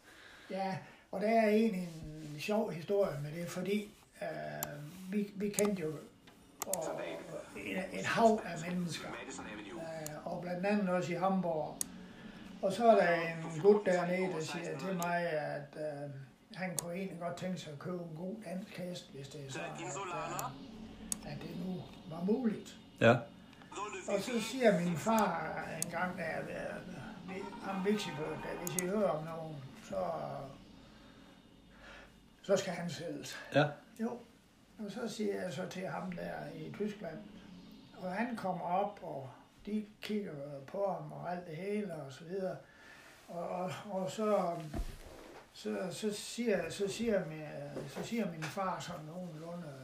Ja, 0.50 0.78
og 1.12 1.20
der 1.20 1.28
er 1.40 1.48
egentlig 1.48 1.88
en 2.34 2.36
sjov 2.40 2.70
historie 2.70 3.20
med 3.22 3.32
det, 3.32 3.48
fordi 3.48 3.90
uh, 4.22 5.12
vi, 5.12 5.32
vi 5.34 5.48
kendte 5.48 5.82
jo 5.82 5.92
og, 6.66 7.00
et, 7.56 7.84
et 7.92 8.06
hav 8.06 8.40
af 8.44 8.70
mennesker, 8.70 9.08
blandt 10.58 10.80
andet 10.80 10.88
også 10.88 11.12
i 11.12 11.16
Hamburg. 11.16 11.76
Og 12.62 12.72
så 12.72 12.88
er 12.88 12.96
der 12.96 13.14
en 13.14 13.60
gut 13.60 13.86
dernede, 13.86 14.32
der 14.32 14.40
siger 14.40 14.78
til 14.78 14.96
mig, 14.96 15.16
at 15.30 15.76
uh, 15.76 16.10
han 16.54 16.76
kunne 16.76 16.94
egentlig 16.94 17.20
godt 17.20 17.36
tænke 17.36 17.58
sig 17.58 17.72
at 17.72 17.78
købe 17.78 18.02
en 18.02 18.16
god 18.16 18.34
dansk 18.44 18.78
hest, 18.78 19.10
hvis 19.14 19.28
det 19.28 19.46
er 19.46 19.50
så, 19.50 19.58
at, 19.58 19.80
uh, 19.80 21.32
at 21.32 21.38
det 21.42 21.66
nu 21.66 21.82
var 22.10 22.24
muligt. 22.24 22.76
Ja. 23.00 23.16
Og 24.08 24.20
så 24.20 24.40
siger 24.40 24.80
min 24.80 24.96
far 24.96 25.68
en 25.84 25.90
gang, 25.90 26.18
da 26.18 26.22
jeg 26.22 26.42
var 26.46 27.72
ham 27.72 27.86
Vixibød, 27.86 28.24
at 28.24 28.58
hvis 28.58 28.82
I 28.82 28.86
hører 28.86 29.08
om 29.08 29.24
nogen, 29.24 29.56
så, 29.84 29.96
så 32.42 32.56
skal 32.56 32.72
han 32.72 32.90
sælges. 32.90 33.36
Ja. 33.54 33.64
Jo. 34.00 34.18
Og 34.78 34.90
så 34.90 35.08
siger 35.08 35.42
jeg 35.42 35.52
så 35.52 35.66
til 35.66 35.86
ham 35.86 36.12
der 36.12 36.32
i 36.54 36.72
Tyskland, 36.72 37.18
og 37.98 38.12
han 38.12 38.36
kommer 38.36 38.64
op, 38.64 39.00
og 39.02 39.30
de 39.66 39.86
kigger 40.02 40.60
på 40.66 40.92
ham 40.92 41.12
og 41.12 41.32
alt 41.32 41.46
det 41.46 41.56
hele 41.56 41.94
og 41.94 42.12
så 42.12 42.24
videre. 42.24 42.56
Og, 43.28 43.48
og, 43.48 43.72
og 43.90 44.10
så, 44.10 44.56
så, 45.52 45.88
så, 45.92 46.12
siger, 46.12 46.70
så, 46.70 46.88
siger 46.88 47.26
min, 47.26 47.42
så 47.88 48.02
siger 48.02 48.30
min 48.30 48.42
far 48.42 48.80
sådan 48.80 49.04
nogenlunde, 49.04 49.74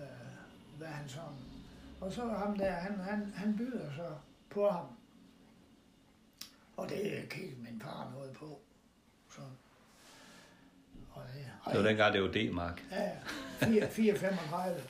øh, 0.00 0.78
hvad 0.78 0.88
han 0.88 1.08
sådan 1.08 1.50
og 2.00 2.12
så 2.12 2.26
ham 2.26 2.58
der, 2.58 2.70
han, 2.70 3.00
han, 3.00 3.32
han 3.36 3.56
byder 3.56 3.92
så 3.96 4.14
på 4.50 4.68
ham. 4.70 4.86
Og 6.76 6.88
det 6.88 7.26
kiggede 7.30 7.62
min 7.62 7.80
far 7.80 8.10
noget 8.14 8.32
på. 8.32 8.60
Så. 9.30 9.40
Og 11.12 11.22
det, 11.34 11.46
Det 11.72 11.78
var 11.82 11.88
dengang, 11.88 12.14
det 12.14 12.22
var 12.22 12.28
D-mark. 12.28 12.82
Ja, 12.90 13.02
ja. 13.02 13.16
4, 13.66 13.90
4, 13.90 14.14
35. 14.18 14.82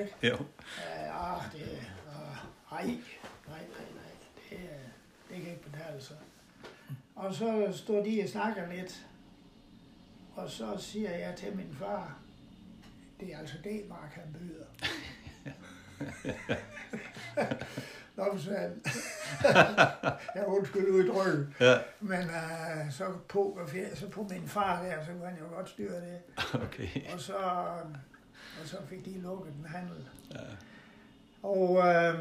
ikke? 0.00 0.14
Jo. 0.22 0.36
Ja, 0.88 1.34
det, 1.52 1.86
ah, 2.10 2.36
ej, 2.72 2.84
nej, 2.86 2.94
nej, 3.48 3.60
nej, 3.94 4.12
det, 4.50 4.58
øh, 4.58 4.88
det 5.30 5.42
kan 5.42 5.50
ikke 5.50 5.70
betale 5.70 6.02
sig. 6.02 6.16
Og 7.14 7.34
så 7.34 7.68
står 7.72 8.04
de 8.04 8.20
og 8.22 8.28
snakker 8.28 8.72
lidt, 8.72 9.06
og 10.34 10.50
så 10.50 10.76
siger 10.78 11.10
jeg 11.10 11.34
til 11.36 11.56
min 11.56 11.74
far, 11.78 12.18
det 13.20 13.34
er 13.34 13.38
altså 13.38 13.56
det, 13.64 13.88
Mark 13.88 14.12
han 14.12 14.36
byder. 14.38 14.64
Nå, 18.16 18.38
satan. 18.38 18.82
jeg 20.34 20.44
undskyld 20.46 20.88
udtryk. 20.88 21.60
Ja, 21.60 21.78
Men 22.00 22.20
uh, 22.20 22.92
så 22.92 23.04
på, 23.28 23.60
så 23.94 24.08
på 24.08 24.26
min 24.30 24.48
far 24.48 24.82
der, 24.82 25.04
så 25.04 25.12
kunne 25.12 25.28
han 25.28 25.38
jo 25.38 25.44
godt 25.56 25.68
styre 25.68 26.00
det. 26.00 26.18
okay. 26.64 26.88
Og 27.14 27.20
så, 27.20 27.36
og 28.62 28.66
så 28.66 28.76
fik 28.88 29.04
de 29.04 29.20
lukket 29.20 29.52
en 29.52 29.66
handel. 29.68 30.08
Ja. 30.34 30.38
Og 31.42 31.78
øh, 31.78 32.18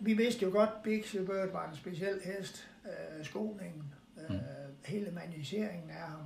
vi 0.00 0.14
vidste 0.14 0.44
jo 0.44 0.50
godt, 0.50 0.70
at 0.76 0.82
Big 0.82 1.04
Bird 1.26 1.52
var 1.52 1.68
en 1.70 1.76
speciel 1.76 2.20
hest. 2.24 2.68
Øh, 2.84 3.24
skoningen, 3.26 3.94
øh, 4.18 4.30
Mm. 4.36 4.40
hele 4.84 5.10
maniseringen 5.10 5.90
af 5.90 5.96
ham. 6.10 6.20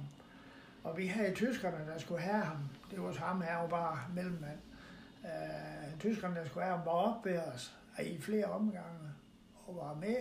Og 0.85 0.97
vi 0.99 1.07
havde 1.07 1.35
tyskerne, 1.35 1.87
der 1.93 1.99
skulle 1.99 2.21
have 2.21 2.43
ham. 2.45 2.57
Det 2.91 3.03
var 3.03 3.13
ham 3.13 3.41
her, 3.43 3.63
jo 3.63 3.67
bare 3.67 3.99
mellemmand. 4.15 4.59
Øh, 5.25 5.99
tyskerne, 6.01 6.35
der 6.37 6.45
skulle 6.47 6.65
have 6.65 6.77
ham, 6.77 6.87
var 6.87 6.93
op 6.93 7.25
ved 7.25 7.39
os 7.39 7.77
i 8.03 8.19
flere 8.21 8.45
omgange 8.45 9.11
og 9.67 9.77
var 9.77 9.95
med 9.95 10.17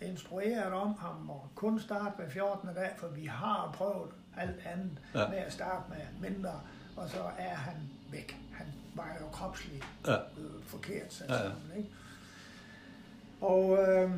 og 0.00 0.06
instrueret 0.06 0.72
om 0.72 0.94
ham 0.94 1.30
og 1.30 1.48
kun 1.54 1.80
starte 1.80 2.14
med 2.22 2.30
14. 2.30 2.68
dag, 2.74 2.90
for 2.96 3.08
vi 3.08 3.24
har 3.24 3.70
prøvet 3.74 4.10
alt 4.36 4.66
andet 4.66 4.98
Ja. 5.14 5.20
ja. 5.20 5.28
med 5.28 5.38
at 5.38 5.52
starte 5.52 5.84
med 5.90 6.30
mindre, 6.30 6.60
og 6.96 7.08
så 7.08 7.22
er 7.38 7.54
han 7.54 7.74
væk. 8.10 8.36
Han 8.52 8.66
var 8.94 9.16
jo 9.20 9.26
kropsligt 9.28 9.84
Ja. 10.06 10.14
øh, 10.16 10.62
forkert 10.64 11.12
sat 11.12 11.28
Ja, 11.28 11.34
ja. 11.34 11.42
sammen, 11.42 11.76
ikke? 11.76 11.88
Og 13.40 13.78
øh, 13.78 14.10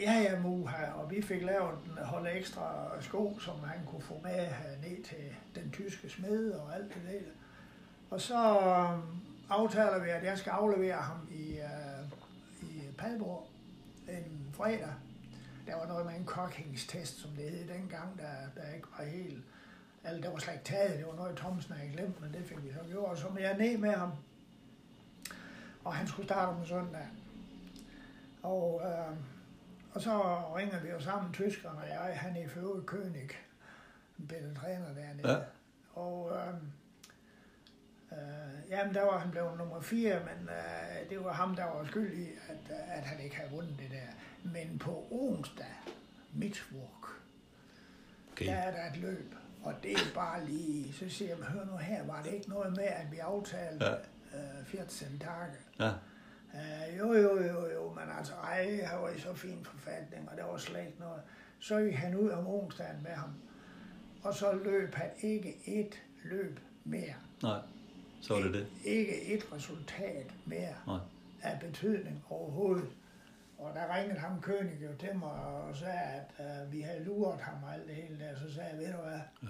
ja, 0.00 0.12
ja, 0.12 0.40
Muha, 0.40 0.92
og 0.92 1.10
vi 1.10 1.22
fik 1.22 1.42
lavet 1.42 1.70
en 1.84 2.04
hold 2.04 2.26
ekstra 2.36 2.90
sko, 3.00 3.38
som 3.38 3.60
han 3.64 3.86
kunne 3.86 4.02
få 4.02 4.20
med 4.22 4.48
ned 4.82 5.04
til 5.04 5.36
den 5.54 5.70
tyske 5.70 6.10
smed 6.10 6.50
og 6.50 6.74
alt 6.74 6.94
det 6.94 7.02
der. 7.12 7.30
Og 8.10 8.20
så 8.20 8.60
øh, 8.60 8.98
aftaler 9.50 9.98
vi, 10.04 10.10
at 10.10 10.24
jeg 10.24 10.38
skal 10.38 10.50
aflevere 10.50 10.96
ham 10.96 11.28
i, 11.30 11.58
øh, 11.58 12.12
i 12.62 12.82
Padborg 12.98 13.46
en 14.08 14.50
fredag. 14.52 14.92
Der 15.66 15.76
var 15.76 15.86
noget 15.86 16.06
med 16.06 16.14
en 16.14 16.24
kokkingstest, 16.24 17.20
som 17.20 17.30
det 17.30 17.50
hed 17.50 17.68
dengang, 17.68 18.18
der, 18.18 18.62
der 18.62 18.74
ikke 18.74 18.88
var 18.98 19.04
helt... 19.04 19.44
Altså, 20.04 20.22
der 20.22 20.30
var 20.30 20.38
slet 20.38 20.54
ikke 20.54 20.64
taget. 20.64 20.98
Det 20.98 21.06
var 21.06 21.14
noget, 21.14 21.36
Thomsen 21.36 21.74
havde 21.74 21.92
glemt, 21.92 22.20
men 22.20 22.32
det 22.32 22.44
fik 22.46 22.64
vi 22.64 22.72
så 22.72 22.78
gjort. 22.90 23.10
Og 23.10 23.18
så 23.18 23.28
med 23.28 23.42
jeg 23.42 23.58
ned 23.58 23.78
med 23.78 23.90
ham. 23.90 24.10
Og 25.84 25.94
han 25.94 26.06
skulle 26.06 26.28
starte 26.28 26.48
om 26.48 26.66
søndag. 26.66 27.06
Og, 28.42 28.82
øh, 28.84 29.16
og 29.94 30.00
så 30.00 30.20
ringer 30.56 30.80
vi 30.80 30.88
jo 30.88 31.00
sammen, 31.00 31.32
tyskerne 31.32 31.78
og 31.78 31.88
jeg. 31.88 32.18
Han 32.18 32.36
er 32.36 32.40
i 32.44 32.48
Føge 32.48 32.82
König, 32.90 33.34
en 34.18 34.26
bedre 34.28 34.54
træner 34.54 34.94
dernede. 34.94 35.32
Ja. 35.32 35.38
Og 35.94 36.32
øh, 36.36 36.54
øh, 38.12 38.70
jamen, 38.70 38.94
der 38.94 39.02
var 39.02 39.18
han 39.18 39.30
blevet 39.30 39.58
nummer 39.58 39.80
4, 39.80 40.20
men 40.20 40.48
øh, 40.48 41.10
det 41.10 41.24
var 41.24 41.32
ham, 41.32 41.56
der 41.56 41.64
var 41.64 41.84
skyld 41.84 42.18
i, 42.18 42.26
at, 42.48 42.76
at 42.88 43.02
han 43.04 43.20
ikke 43.20 43.36
havde 43.36 43.50
vundet 43.50 43.78
det 43.78 43.90
der. 43.90 44.50
Men 44.50 44.78
på 44.78 45.06
onsdag, 45.10 45.74
Mittwoch, 46.32 47.08
Okay. 48.32 48.46
der 48.46 48.54
er 48.54 48.70
der 48.70 48.90
et 48.90 48.96
løb, 48.96 49.34
og 49.62 49.74
det 49.82 49.92
er 49.92 50.14
bare 50.14 50.44
lige, 50.46 50.92
så 50.92 51.08
siger 51.08 51.36
jeg, 51.36 51.44
hør 51.46 51.64
nu 51.64 51.76
her, 51.76 52.06
var 52.06 52.22
det 52.22 52.32
ikke 52.32 52.48
noget 52.50 52.76
med, 52.76 52.84
at 52.84 53.12
vi 53.12 53.18
aftalte 53.18 53.84
ja. 53.84 53.94
øh, 54.60 54.64
14 54.66 55.18
dage? 55.18 55.30
Ja. 55.80 55.92
Uh, 56.54 56.98
jo, 56.98 57.12
jo, 57.14 57.42
jo, 57.42 57.66
jo, 57.74 57.92
men 57.92 58.04
altså, 58.18 58.32
ej, 58.34 58.80
han 58.84 59.02
var 59.02 59.08
i 59.10 59.20
så 59.20 59.34
fin 59.34 59.64
forfatning, 59.64 60.28
og 60.30 60.36
der 60.36 60.44
var 60.44 60.56
slet 60.56 60.86
ikke 60.86 61.00
noget. 61.00 61.22
Så 61.60 61.80
gik 61.80 61.94
han 61.94 62.14
ud 62.16 62.30
om 62.30 62.46
onsdagen 62.46 63.02
med 63.02 63.10
ham, 63.10 63.30
og 64.22 64.34
så 64.34 64.52
løb 64.52 64.94
han 64.94 65.10
ikke 65.20 65.56
et 65.66 66.02
løb 66.24 66.60
mere. 66.84 67.14
Nej, 67.42 67.58
så 68.20 68.34
var 68.34 68.42
det 68.42 68.54
det. 68.54 68.66
Ikke 68.84 69.34
et 69.34 69.52
resultat 69.52 70.34
mere 70.46 70.74
Nej. 70.86 70.98
af 71.42 71.60
betydning 71.60 72.24
overhovedet. 72.30 72.88
Og 73.58 73.74
der 73.74 73.96
ringede 73.96 74.18
ham 74.20 74.38
König 74.46 74.84
jo 74.84 74.96
til 74.98 75.16
mig 75.18 75.30
og 75.32 75.76
sagde, 75.76 76.00
at 76.00 76.62
uh, 76.66 76.72
vi 76.72 76.80
havde 76.80 77.04
luret 77.04 77.40
ham 77.40 77.62
og 77.64 77.74
alt 77.74 77.86
det 77.88 77.94
hele 77.94 78.18
der. 78.18 78.38
Så 78.38 78.54
sagde 78.54 78.68
jeg, 78.70 78.78
ved 78.78 78.92
du 78.92 78.98
hvad, 79.02 79.20
Ja. 79.42 79.48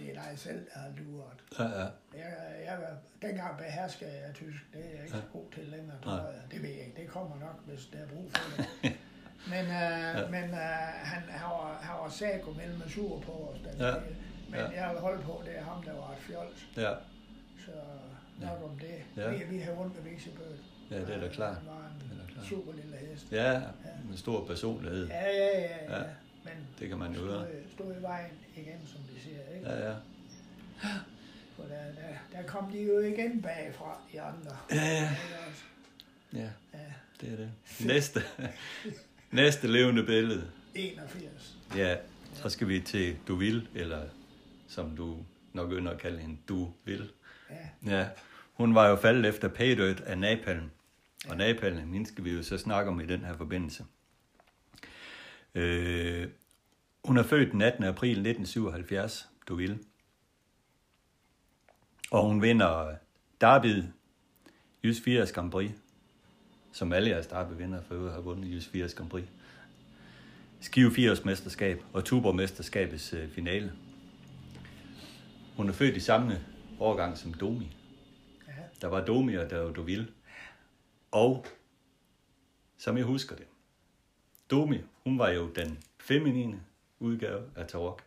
Det 0.00 0.08
er 0.16 0.22
dig 0.22 0.32
selv, 0.38 0.60
der 0.74 0.78
har 0.80 0.90
luret. 0.98 1.38
Ja, 1.58 1.64
ja. 1.80 1.86
Jeg, 2.20 2.30
jeg, 2.64 2.78
dengang 3.22 3.56
beherskede 3.58 4.10
jeg 4.26 4.34
tysk. 4.34 4.62
Det 4.72 4.80
er 4.84 4.90
jeg 4.96 5.04
ikke 5.04 5.16
Ja. 5.16 5.20
så 5.22 5.26
god 5.32 5.44
til 5.54 5.64
længere, 5.64 5.96
tror 6.02 6.10
Nej. 6.16 6.24
jeg. 6.24 6.42
Det 6.52 6.62
ved 6.62 6.70
jeg 6.70 6.78
ikke. 6.86 7.00
Det 7.02 7.08
kommer 7.08 7.36
nok, 7.46 7.56
hvis 7.66 7.86
der 7.92 7.98
er 7.98 8.06
brug 8.08 8.30
for 8.32 8.50
det. 8.56 8.66
men 9.52 9.64
øh, 9.64 10.10
ja. 10.20 10.28
men 10.28 10.44
øh, 10.44 10.56
han, 11.12 11.22
han, 11.40 11.50
var, 11.50 11.78
han 11.82 11.94
var 12.02 12.08
sækker 12.08 12.52
mellem 12.56 12.88
sur 12.88 13.20
på 13.20 13.32
os. 13.32 13.58
Den 13.66 13.80
Ja. 13.80 13.86
ja. 13.88 13.94
Men 14.50 14.60
Ja. 14.60 14.70
ja. 14.70 14.82
jeg 14.84 14.90
vil 14.94 15.00
holde 15.00 15.22
på, 15.22 15.42
det 15.46 15.58
er 15.58 15.64
ham, 15.64 15.82
der 15.82 15.92
var 15.94 16.10
et 16.12 16.18
fjols. 16.28 16.66
Ja, 16.76 16.92
Så 17.64 17.72
nok 18.40 18.58
om 18.70 18.78
det. 18.78 18.98
Ja. 19.22 19.30
Vi, 19.30 19.44
vi 19.50 19.58
har 19.58 19.72
rundt 19.72 19.94
med 20.04 20.10
Vixibøl. 20.12 20.56
Ja, 20.90 20.96
det 21.00 21.10
er 21.14 21.20
da 21.20 21.28
klart. 21.28 21.54
Han 21.56 21.66
var 21.66 21.92
Det 22.00 22.06
er 22.12 22.16
da 22.16 22.22
en 22.22 22.28
klart. 22.34 22.46
super 22.46 22.72
lille 22.72 22.96
hest. 22.96 23.32
ja, 23.32 23.60
med 24.08 24.16
stor 24.16 24.46
personlighed. 24.46 25.08
Ja, 25.08 25.24
ja, 25.26 25.60
ja. 25.60 25.84
Ja. 25.92 25.98
ja. 25.98 26.04
Men 26.44 26.52
Det 26.78 26.88
kan 26.88 26.98
man 26.98 27.12
jo 27.14 27.20
høre. 27.20 27.46
stod 27.74 27.94
i 27.98 28.02
vejen 28.02 28.30
igen, 28.56 28.80
som 28.86 29.00
de 29.14 29.20
siger. 29.20 29.38
Ikke? 29.56 29.70
Ja, 29.70 29.88
ja. 29.90 29.94
For 31.56 31.62
der, 31.62 31.84
der, 31.84 32.38
der 32.40 32.46
kom 32.46 32.72
de 32.72 32.82
jo 32.82 32.98
igen 32.98 33.42
bagfra, 33.42 33.98
de 34.12 34.20
andre. 34.20 34.56
Ja, 34.70 34.84
ja. 34.84 35.08
Ja, 36.32 36.48
Ja, 36.74 36.78
det 37.20 37.32
er 37.32 37.36
det. 37.36 37.50
Næste, 37.86 38.20
næste 39.30 39.66
levende 39.68 40.02
billede. 40.04 40.50
81. 40.74 41.56
Ja, 41.76 41.96
så 42.34 42.48
skal 42.48 42.68
vi 42.68 42.80
til 42.80 43.16
Du 43.28 43.34
Vil, 43.36 43.68
eller 43.74 44.02
som 44.68 44.96
du 44.96 45.18
nok 45.52 45.72
ynder 45.72 45.92
at 45.92 45.98
kalde 45.98 46.18
hende, 46.18 46.36
Du 46.48 46.72
Vil. 46.84 47.10
Ja, 47.50 47.90
Ja, 47.98 48.08
hun 48.52 48.74
var 48.74 48.88
jo 48.88 48.96
faldet 48.96 49.26
efter 49.26 49.48
Paydødt 49.48 50.00
af 50.00 50.18
Napalm. 50.18 50.70
Og 51.28 51.36
Napalm, 51.36 51.92
hende 51.92 52.06
skal 52.06 52.24
vi 52.24 52.30
jo 52.32 52.42
så 52.42 52.58
snakke 52.58 52.90
om 52.90 53.00
i 53.00 53.06
den 53.06 53.20
her 53.24 53.36
forbindelse. 53.36 53.84
Øh, 55.54 56.28
hun 57.04 57.16
er 57.16 57.22
født 57.22 57.52
den 57.52 57.62
18. 57.62 57.84
april 57.84 58.10
1977, 58.10 59.28
du 59.48 59.54
vil. 59.54 59.78
Og 62.10 62.26
hun 62.26 62.42
vinder 62.42 62.94
Derby 63.40 63.82
Jys 64.84 65.00
80 65.00 65.32
Grand 65.32 65.50
Prix, 65.50 65.70
som 66.72 66.92
alle 66.92 67.10
jeres 67.10 67.26
Derby 67.26 67.52
vinder 67.62 67.82
for 67.82 67.94
øvrigt 67.94 68.14
har 68.14 68.20
vundet 68.20 68.56
Jys 68.56 68.68
80 68.68 68.94
Grand 68.94 69.10
Prix. 69.10 69.24
Skive 70.60 70.90
80 70.94 71.24
mesterskab 71.24 71.82
og 71.92 72.04
Tuborg 72.04 72.36
mesterskabets 72.36 73.12
øh, 73.12 73.30
finale. 73.30 73.72
Hun 75.56 75.68
er 75.68 75.72
født 75.72 75.96
i 75.96 76.00
samme 76.00 76.40
årgang 76.80 77.18
som 77.18 77.34
Domi. 77.34 77.76
ja, 78.48 78.52
Der 78.80 78.88
var 78.88 79.04
Domi, 79.04 79.34
og 79.34 79.50
der 79.50 79.58
var 79.58 79.72
Dovil. 79.72 80.10
Og, 81.10 81.46
som 82.78 82.96
jeg 82.96 83.04
husker 83.04 83.36
det, 83.36 83.46
Domi, 84.50 84.78
hun 85.04 85.18
var 85.18 85.30
jo 85.30 85.48
den 85.48 85.78
feminine 85.98 86.60
udgave 87.00 87.42
af 87.56 87.66
Tarok, 87.66 88.02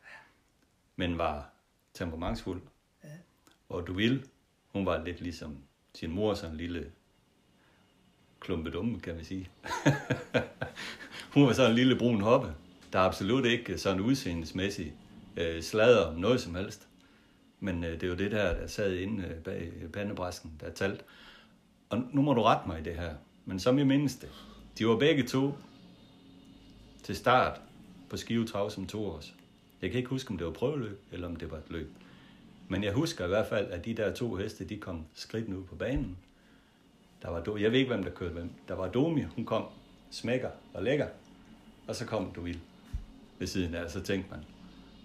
men 0.96 1.18
var 1.18 1.50
temperamentsfuld. 1.94 2.62
Ja. 3.04 3.10
Og 3.70 3.88
Dovil, 3.88 4.26
hun 4.68 4.86
var 4.86 5.04
lidt 5.04 5.22
ligesom 5.22 5.58
sin 5.94 6.12
mor, 6.12 6.34
sådan 6.34 6.52
en 6.52 6.58
lille 6.58 6.92
klumpedumme, 8.40 9.00
kan 9.00 9.16
man 9.16 9.26
sige. 9.26 9.50
hun 11.34 11.46
var 11.46 11.54
sådan 11.54 11.72
en 11.72 11.76
lille 11.76 11.98
brun 11.98 12.22
hoppe, 12.22 12.54
der 12.94 13.00
absolut 13.00 13.46
ikke 13.46 13.78
sådan 13.78 14.02
udseendesmæssigt 14.02 14.94
øh, 15.38 15.62
sladder 15.62 16.06
om 16.06 16.16
noget 16.16 16.42
som 16.42 16.56
helst. 16.56 16.88
Men 17.60 17.84
øh, 17.84 17.94
det 17.94 18.04
er 18.04 18.08
jo 18.08 18.16
det 18.16 18.32
der, 18.32 18.60
der 18.60 18.68
sad 18.68 18.94
inde 18.94 19.24
øh, 19.24 19.44
bag 19.44 19.72
pandebræsken, 19.94 20.52
der 20.60 20.70
talt. 20.70 21.06
Og 21.90 22.04
nu 22.12 22.22
må 22.22 22.34
du 22.34 22.42
rette 22.42 22.68
mig 22.68 22.80
i 22.80 22.84
det 22.84 22.96
her. 22.96 23.16
Men 23.46 23.60
som 23.60 23.78
jeg 23.78 23.88
mindes 23.88 24.16
det, 24.16 24.30
de 24.78 24.88
var 24.88 24.98
begge 24.98 25.24
to 25.24 25.54
til 27.04 27.16
start 27.16 27.62
på 28.10 28.18
Skive 28.18 28.46
Trav 28.48 28.70
som 28.70 28.88
to 28.88 29.06
års. 29.06 29.34
Jeg 29.82 29.92
kan 29.92 29.98
ikke 29.98 30.10
huske, 30.10 30.32
om 30.32 30.38
det 30.38 30.48
var 30.48 30.54
prøveløb, 30.54 31.02
eller 31.12 31.28
om 31.28 31.36
det 31.36 31.52
var 31.52 31.58
et 31.58 31.70
løb. 31.70 31.92
Men 32.68 32.84
jeg 32.84 32.94
husker 32.94 33.26
i 33.26 33.28
hvert 33.28 33.48
fald, 33.48 33.72
at 33.72 33.86
de 33.86 33.94
der 33.94 34.14
to 34.14 34.36
heste, 34.36 34.66
de 34.66 34.78
kom 34.78 35.06
skridtende 35.14 35.58
ud 35.60 35.64
på 35.64 35.76
banen. 35.76 36.18
Der 37.22 37.30
var, 37.30 37.42
Do- 37.44 37.58
jeg 37.62 37.72
ved 37.72 37.80
ikke, 37.80 37.92
hvem 37.94 38.04
der 38.04 38.12
kørte 38.12 38.34
hvem. 38.34 38.50
Der 38.68 38.74
var 38.76 38.90
Domi, 38.90 39.22
hun 39.22 39.46
kom 39.46 39.66
smækker 40.12 40.50
og 40.74 40.84
lækker. 40.84 41.08
Og 41.88 41.96
så 41.96 42.06
kom 42.06 42.32
Dovil 42.36 42.60
ved 43.40 43.48
siden 43.48 43.76
af, 43.76 43.84
og 43.84 43.92
så 43.92 44.02
tænkte 44.02 44.32
man, 44.32 44.40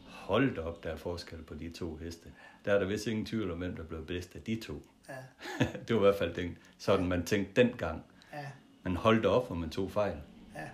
hold 0.06 0.54
da 0.54 0.60
op, 0.60 0.84
der 0.84 0.90
er 0.90 0.96
forskel 0.96 1.42
på 1.42 1.54
de 1.54 1.70
to 1.70 1.96
heste. 1.96 2.28
Der 2.64 2.72
er 2.74 2.78
der 2.78 2.86
vist 2.86 3.06
ingen 3.06 3.26
tvivl 3.26 3.50
om, 3.50 3.58
hvem 3.58 3.76
der 3.76 3.82
blev 3.82 4.06
bedst 4.06 4.36
af 4.36 4.42
de 4.42 4.60
to. 4.60 4.82
ja, 5.08 5.14
det 5.88 5.96
var 5.96 6.00
i 6.00 6.04
hvert 6.04 6.18
fald 6.18 6.34
den, 6.34 6.58
sådan, 6.78 7.06
man 7.06 7.24
tænkte 7.26 7.62
dengang. 7.62 8.02
ja, 8.32 8.46
Man 8.82 8.96
holdt 8.96 9.26
op, 9.26 9.46
hvor 9.46 9.56
man 9.56 9.70
tog 9.70 9.90
fejl. 9.90 10.16
ja. 10.54 10.68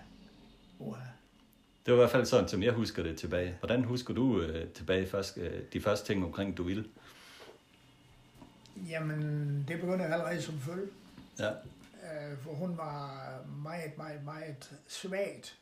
Uha. 0.79 1.01
Det 1.85 1.93
var 1.93 1.99
i 1.99 2.01
hvert 2.01 2.11
fald 2.11 2.25
sådan, 2.25 2.47
som 2.47 2.63
jeg 2.63 2.73
husker 2.73 3.03
det 3.03 3.17
tilbage. 3.17 3.55
Hvordan 3.59 3.83
husker 3.83 4.13
du 4.13 4.41
øh, 4.41 4.69
tilbage 4.69 5.07
først, 5.07 5.37
øh, 5.37 5.61
de 5.73 5.81
første 5.81 6.13
ting 6.13 6.25
omkring 6.25 6.57
Duil? 6.57 6.87
Jamen, 8.89 9.65
det 9.67 9.79
begyndte 9.81 10.05
allerede 10.05 10.41
som 10.41 10.59
følge. 10.59 10.87
Ja, 11.39 11.51
Øh, 12.05 12.37
for 12.37 12.53
hun 12.53 12.77
var 12.77 13.39
meget, 13.63 13.97
meget, 13.97 14.23
meget 14.23 14.71
svagt 14.87 15.57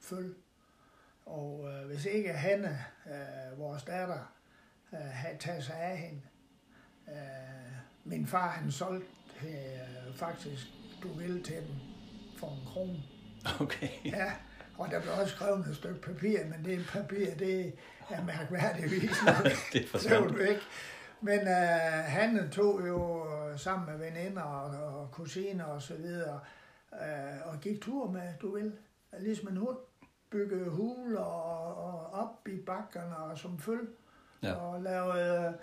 føl. 0.00 0.34
Og 1.26 1.68
øh, 1.68 1.86
hvis 1.86 2.04
ikke 2.04 2.32
Hanne, 2.32 2.84
øh, 3.06 3.58
vores 3.58 3.82
datter, 3.82 4.32
øh, 4.92 4.98
havde 4.98 5.38
taget 5.38 5.64
sig 5.64 5.76
af 5.76 5.98
hende. 5.98 6.20
Øh, 7.08 7.72
min 8.04 8.26
far, 8.26 8.48
han 8.48 8.72
solgte 8.72 9.06
øh, 9.42 10.14
faktisk, 10.14 10.66
du 11.02 11.08
vil 11.08 11.42
til 11.42 11.56
dem 11.56 11.74
for 12.36 12.46
en 12.48 12.60
krone. 12.66 13.02
okay. 13.64 13.88
Ja, 14.04 14.32
og 14.78 14.90
der 14.90 15.00
blev 15.00 15.12
også 15.20 15.34
skrevet 15.36 15.66
et 15.66 15.76
stykke 15.76 16.00
papir, 16.00 16.38
men 16.44 16.64
det 16.64 16.86
papir, 16.92 17.34
det 17.38 17.72
er 18.10 18.24
mærkværdigvis 18.24 19.16
nok. 19.26 19.44
det 19.72 19.88
forsvandt. 19.88 20.40
ikke. 20.40 20.60
Men 21.20 21.38
øh, 21.40 22.04
han 22.06 22.50
tog 22.50 22.88
jo 22.88 23.26
sammen 23.56 23.88
med 23.98 24.10
veninder 24.10 24.42
og, 24.42 24.98
og 25.00 25.10
kusiner 25.10 25.64
og 25.64 25.82
så 25.82 25.94
videre, 25.94 26.40
øh, 26.92 27.52
og 27.52 27.60
gik 27.60 27.82
tur 27.82 28.10
med, 28.10 28.22
du 28.42 28.54
vil, 28.54 28.72
ligesom 29.18 29.48
en 29.48 29.56
hund, 29.56 29.76
byggede 30.30 30.70
huler 30.70 31.20
og, 31.20 31.76
og 31.84 32.12
op 32.12 32.48
i 32.48 32.56
bakkerne 32.66 33.16
og 33.16 33.38
som 33.38 33.58
føl, 33.58 33.88
Ja. 34.42 34.52
og 34.54 34.82
lavede, 34.82 35.54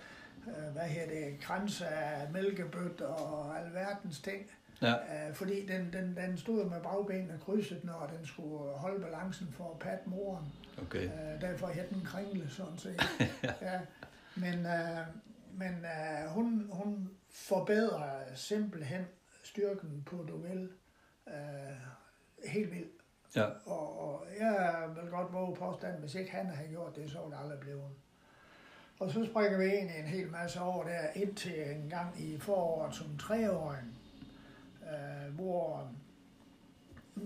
øh, 0.47 0.73
hvad 0.73 0.83
her 0.83 1.05
det, 1.07 1.39
kranse 1.41 1.87
af 1.87 2.31
mælkebøt 2.31 3.01
og 3.01 3.59
alverdens 3.59 4.19
ting. 4.21 4.51
Ja, 4.81 4.93
Øh, 5.29 5.33
fordi 5.35 5.65
den, 5.65 5.93
den, 5.93 6.17
den 6.17 6.37
stod 6.37 6.69
med 6.69 6.81
bagbenene 6.81 7.39
krydset, 7.45 7.83
når 7.83 8.11
den 8.17 8.25
skulle 8.25 8.73
holde 8.73 9.01
balancen 9.05 9.47
for 9.51 9.71
at 9.71 9.79
patte 9.79 10.09
moren. 10.09 10.45
okay. 10.81 11.03
Øh, 11.05 11.41
derfor 11.41 11.67
hed 11.67 11.87
den 11.89 12.01
kringle, 12.05 12.49
sådan 12.49 12.77
set. 12.77 13.01
ja. 13.61 13.79
Men, 14.35 14.65
øh, 14.65 14.99
men 15.53 15.85
øh, 15.85 16.29
hun, 16.29 16.69
hun 16.71 17.09
forbedrer 17.29 18.35
simpelthen 18.35 19.05
styrken 19.43 20.03
på 20.05 20.15
duel 20.29 20.69
øh, 21.27 21.33
helt 22.45 22.71
vildt. 22.71 22.91
Ja, 23.35 23.45
Og, 23.65 23.99
og 24.13 24.25
jeg 24.39 24.85
vil 25.01 25.09
godt 25.11 25.33
våge 25.33 25.55
påstand, 25.55 25.99
hvis 25.99 26.15
ikke 26.15 26.31
han 26.31 26.45
havde 26.45 26.69
gjort 26.69 26.95
det, 26.95 27.11
så 27.11 27.19
var 27.19 27.29
det 27.29 27.37
aldrig 27.43 27.59
blevet. 27.59 27.89
Og 28.99 29.11
så 29.11 29.25
springer 29.25 29.57
vi 29.57 29.65
i 29.65 29.77
en 29.99 30.07
hel 30.07 30.31
masse 30.31 30.61
år 30.61 30.83
der, 30.83 31.07
indtil 31.15 31.71
en 31.71 31.89
gang 31.89 32.21
i 32.21 32.39
foråret 32.39 32.95
som 32.95 33.17
treåring, 33.17 33.97
øh, 34.85 35.35
hvor 35.35 35.91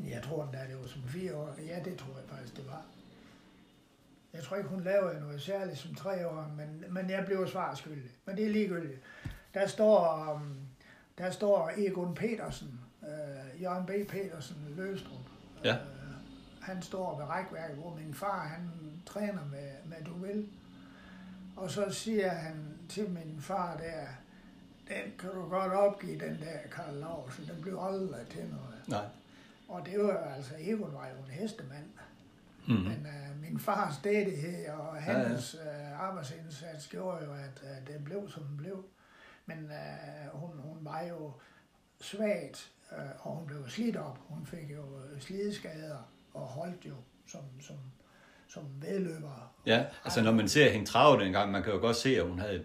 jeg 0.09 0.23
tror 0.23 0.43
endda, 0.43 0.67
det 0.69 0.81
var 0.81 0.87
som 0.87 1.03
fire 1.03 1.35
år. 1.35 1.55
Ja, 1.67 1.79
det 1.85 1.97
tror 1.97 2.17
jeg 2.19 2.29
faktisk, 2.29 2.57
det 2.57 2.67
var. 2.67 2.85
Jeg 4.33 4.43
tror 4.43 4.57
ikke, 4.57 4.69
hun 4.69 4.83
lavede 4.83 5.19
noget 5.19 5.41
særligt 5.41 5.77
som 5.77 5.95
treåring, 5.95 6.55
men, 6.55 6.83
men 6.89 7.09
jeg 7.09 7.25
blev 7.25 7.47
svar 7.47 7.75
skyldig. 7.75 8.11
Men 8.25 8.37
det 8.37 8.45
er 8.45 8.49
ligegyldigt. 8.49 9.01
Der 9.53 9.67
står, 9.67 10.33
um, 10.33 10.57
der 11.17 11.31
står 11.31 11.71
Egon 11.77 12.15
Petersen, 12.15 12.79
øh, 13.03 13.61
Jørgen 13.61 13.85
B. 13.85 14.09
Petersen 14.09 14.57
Løstrup. 14.77 15.25
Ja. 15.63 15.73
Øh, 15.73 15.79
han 16.61 16.81
står 16.81 17.17
ved 17.17 17.25
rækværket, 17.25 17.77
hvor 17.77 17.95
min 17.95 18.13
far, 18.13 18.47
han 18.47 18.71
træner 19.05 19.45
med, 19.51 19.69
med 19.85 20.05
duel. 20.05 20.49
Og 21.55 21.71
så 21.71 21.89
siger 21.89 22.29
han 22.29 22.77
til 22.89 23.09
min 23.09 23.37
far 23.41 23.77
der, 23.77 24.05
den 24.89 25.13
kan 25.19 25.29
du 25.29 25.49
godt 25.49 25.73
opgive, 25.73 26.19
den 26.19 26.39
der 26.41 26.69
Karl 26.71 26.95
Larsen, 26.95 27.47
den 27.47 27.61
blev 27.61 27.79
aldrig 27.81 28.27
til 28.27 28.41
noget. 28.41 28.83
nej. 28.87 29.05
Og 29.69 29.85
det 29.85 29.99
var 29.99 30.17
altså, 30.35 30.53
Egon 30.59 30.93
var 30.93 31.07
jo 31.07 31.23
en 31.25 31.31
hestemand. 31.31 31.85
Mm. 32.67 32.73
Men 32.75 33.07
uh, 33.07 33.41
min 33.41 33.59
fars 33.59 33.95
stædighed 33.95 34.69
og 34.69 34.95
ja. 34.95 35.01
hans 35.01 35.55
uh, 35.55 36.01
arbejdsindsats 36.01 36.87
gjorde 36.87 37.25
jo, 37.25 37.33
at 37.33 37.63
uh, 37.63 37.93
det 37.93 38.03
blev, 38.05 38.29
som 38.29 38.43
den 38.43 38.57
blev. 38.57 38.85
Men 39.45 39.57
uh, 39.57 40.39
hun, 40.39 40.49
hun 40.59 40.77
var 40.81 41.01
jo 41.01 41.31
svagt, 42.01 42.71
uh, 42.91 43.27
og 43.27 43.35
hun 43.35 43.47
blev 43.47 43.69
slidt 43.69 43.97
op. 43.97 44.19
Hun 44.27 44.45
fik 44.45 44.71
jo 44.71 44.99
øh, 44.99 45.21
slidskader 45.21 45.97
og 46.33 46.41
holdt 46.41 46.85
jo 46.85 46.95
som, 47.27 47.41
som, 47.61 47.75
som 48.47 48.63
vedløber. 48.81 49.53
Ja, 49.65 49.85
altså 50.03 50.23
når 50.23 50.31
man 50.31 50.47
ser 50.49 50.69
hende 50.69 50.85
trave 50.85 51.23
dengang, 51.23 51.51
man 51.51 51.63
kan 51.63 51.73
jo 51.73 51.79
godt 51.79 51.95
se, 51.95 52.17
at 52.17 52.27
hun 52.27 52.39
havde, 52.39 52.63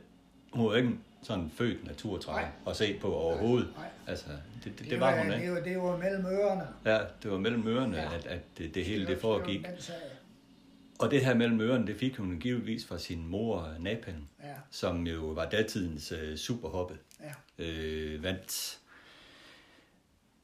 hun 0.52 0.66
var 0.66 0.74
ikke 0.74 0.88
en 0.88 1.04
sådan 1.24 1.50
født 1.54 1.84
naturtræer 1.86 2.36
Nej. 2.36 2.48
at 2.66 2.76
se 2.76 2.98
på 3.00 3.14
overhovedet. 3.14 3.68
Nej. 3.76 3.88
Altså, 4.06 4.26
det, 4.64 4.78
det, 4.78 4.90
det 4.90 5.00
var 5.00 5.18
hun 5.18 5.30
det, 5.30 5.36
ikke. 5.40 5.52
var, 5.52 5.60
det 5.60 5.78
var 5.78 5.96
mellem 5.96 6.26
ørerne. 6.26 6.68
Ja, 6.84 6.98
det 7.22 7.30
var 7.30 7.38
mellem 7.38 7.66
ørerne, 7.68 7.96
Ja. 7.96 8.14
at, 8.14 8.26
at 8.26 8.40
det, 8.58 8.74
det 8.74 8.84
hele 8.84 9.06
det 9.06 9.14
var- 9.14 9.20
foregik. 9.20 9.62
var. 9.62 9.94
Og 10.98 11.10
det 11.10 11.24
her 11.24 11.34
mellem 11.34 11.60
ørerne, 11.60 11.86
det 11.86 11.96
fik 11.96 12.16
hun 12.16 12.40
givetvis 12.40 12.86
fra 12.86 12.98
sin 12.98 13.26
mor, 13.26 13.74
Napalm, 13.80 14.26
Ja, 14.42 14.54
som 14.70 15.06
jo 15.06 15.20
var 15.26 15.44
datidens 15.50 16.12
øh, 16.12 16.36
superhoppe. 16.36 16.94
ja, 17.20 17.64
Øh, 17.64 18.22
vandt, 18.22 18.78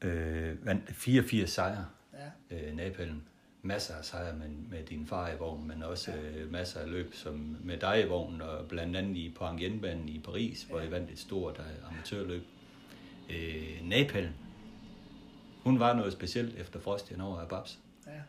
øh, 0.03 0.67
vandt 0.67 0.91
84 0.95 1.51
sejre, 1.51 1.87
ja, 2.51 2.57
øh, 2.57 2.77
Napalm. 2.77 3.23
Masser 3.63 3.95
af 3.95 4.05
sejre 4.05 4.37
med, 4.37 4.49
med 4.49 4.85
din 4.85 5.07
far 5.07 5.31
i 5.31 5.37
vognen, 5.39 5.69
men 5.69 5.83
også 5.83 6.13
øh, 6.13 6.53
masser 6.53 6.81
af 6.81 6.91
løb 6.91 7.15
som 7.15 7.57
med 7.65 7.79
dig 7.79 8.03
i 8.05 8.09
vognen, 8.09 8.43
og 8.43 8.69
blandt 8.69 8.97
andet 8.97 9.17
i 9.17 9.35
Poirien 9.39 10.09
i 10.09 10.21
Paris, 10.25 10.63
hvor 10.63 10.81
I 10.81 10.91
vandt 10.91 11.11
et 11.11 11.19
stort 11.19 11.59
øh, 11.59 11.89
amatørløb. 11.93 12.43
Øh, 13.31 13.89
Napalm, 13.89 14.33
hun 15.65 15.81
var 15.81 15.95
noget 15.95 16.13
specielt 16.13 16.59
efter 16.59 16.81
Frostien 16.81 17.21
over 17.21 17.41
af 17.41 17.49
Babs. 17.49 17.79
ja. 18.07 18.21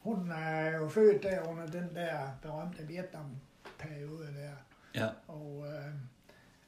Hun 0.00 0.30
er 0.30 0.76
jo 0.76 0.88
født 0.88 1.22
der 1.22 1.48
under 1.48 1.66
den 1.66 1.94
der 1.94 2.18
berømte 2.42 2.86
Vietnam-periode 2.88 4.26
der. 4.26 4.52
Ja, 4.94 5.08
Og 5.28 5.64
øh, 5.68 5.86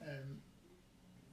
øh, 0.08 0.26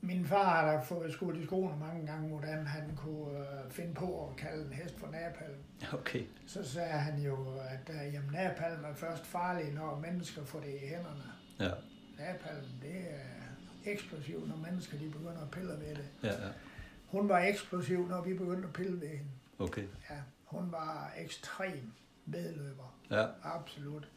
min 0.04 0.26
far 0.26 0.44
har 0.62 0.72
da 0.72 0.80
fået 0.80 1.14
skudt 1.14 1.38
i 1.38 1.46
skoene 1.46 1.80
mange 1.80 2.06
gange, 2.08 2.30
hvordan 2.30 2.68
han 2.68 2.96
kunne 2.96 3.40
øh, 3.40 3.72
finde 3.72 3.94
på 3.94 4.28
at 4.30 4.36
kalde 4.38 4.66
en 4.66 4.74
hest 4.74 5.00
for 5.00 5.08
napalm. 5.08 5.58
okay. 5.94 6.24
Så 6.48 6.64
sagde 6.70 6.90
han 6.90 7.22
jo, 7.22 7.36
at 7.60 7.90
øh, 7.96 8.14
jamen, 8.14 8.32
napalm 8.32 8.84
er 8.86 8.94
først 8.94 9.26
farlig, 9.26 9.74
når 9.74 10.00
mennesker 10.00 10.44
får 10.46 10.60
det 10.60 10.74
i 10.84 10.88
hænderne. 10.88 11.24
Ja, 11.60 11.72
Napalm, 12.20 12.66
det 12.82 12.96
er 13.10 13.92
eksplosivt, 13.92 14.48
når 14.50 14.56
mennesker 14.56 14.98
de 14.98 15.10
begynder 15.10 15.42
at 15.42 15.52
pille 15.52 15.70
ved 15.70 15.96
det. 15.96 16.08
ja, 16.24 16.30
ja. 16.46 16.50
Hun 17.08 17.30
var 17.30 17.40
eksplosiv, 17.40 18.08
når 18.08 18.22
vi 18.22 18.34
begyndte 18.34 18.68
at 18.68 18.74
pille 18.74 19.02
ved 19.02 19.08
hende. 19.08 19.32
Okay. 19.60 19.84
Ja, 20.10 20.16
hun 20.46 20.72
var 20.72 21.14
ekstrem 21.18 21.92
medløber, 22.26 22.98
Ja, 23.12 23.26
absolut. 23.44 24.08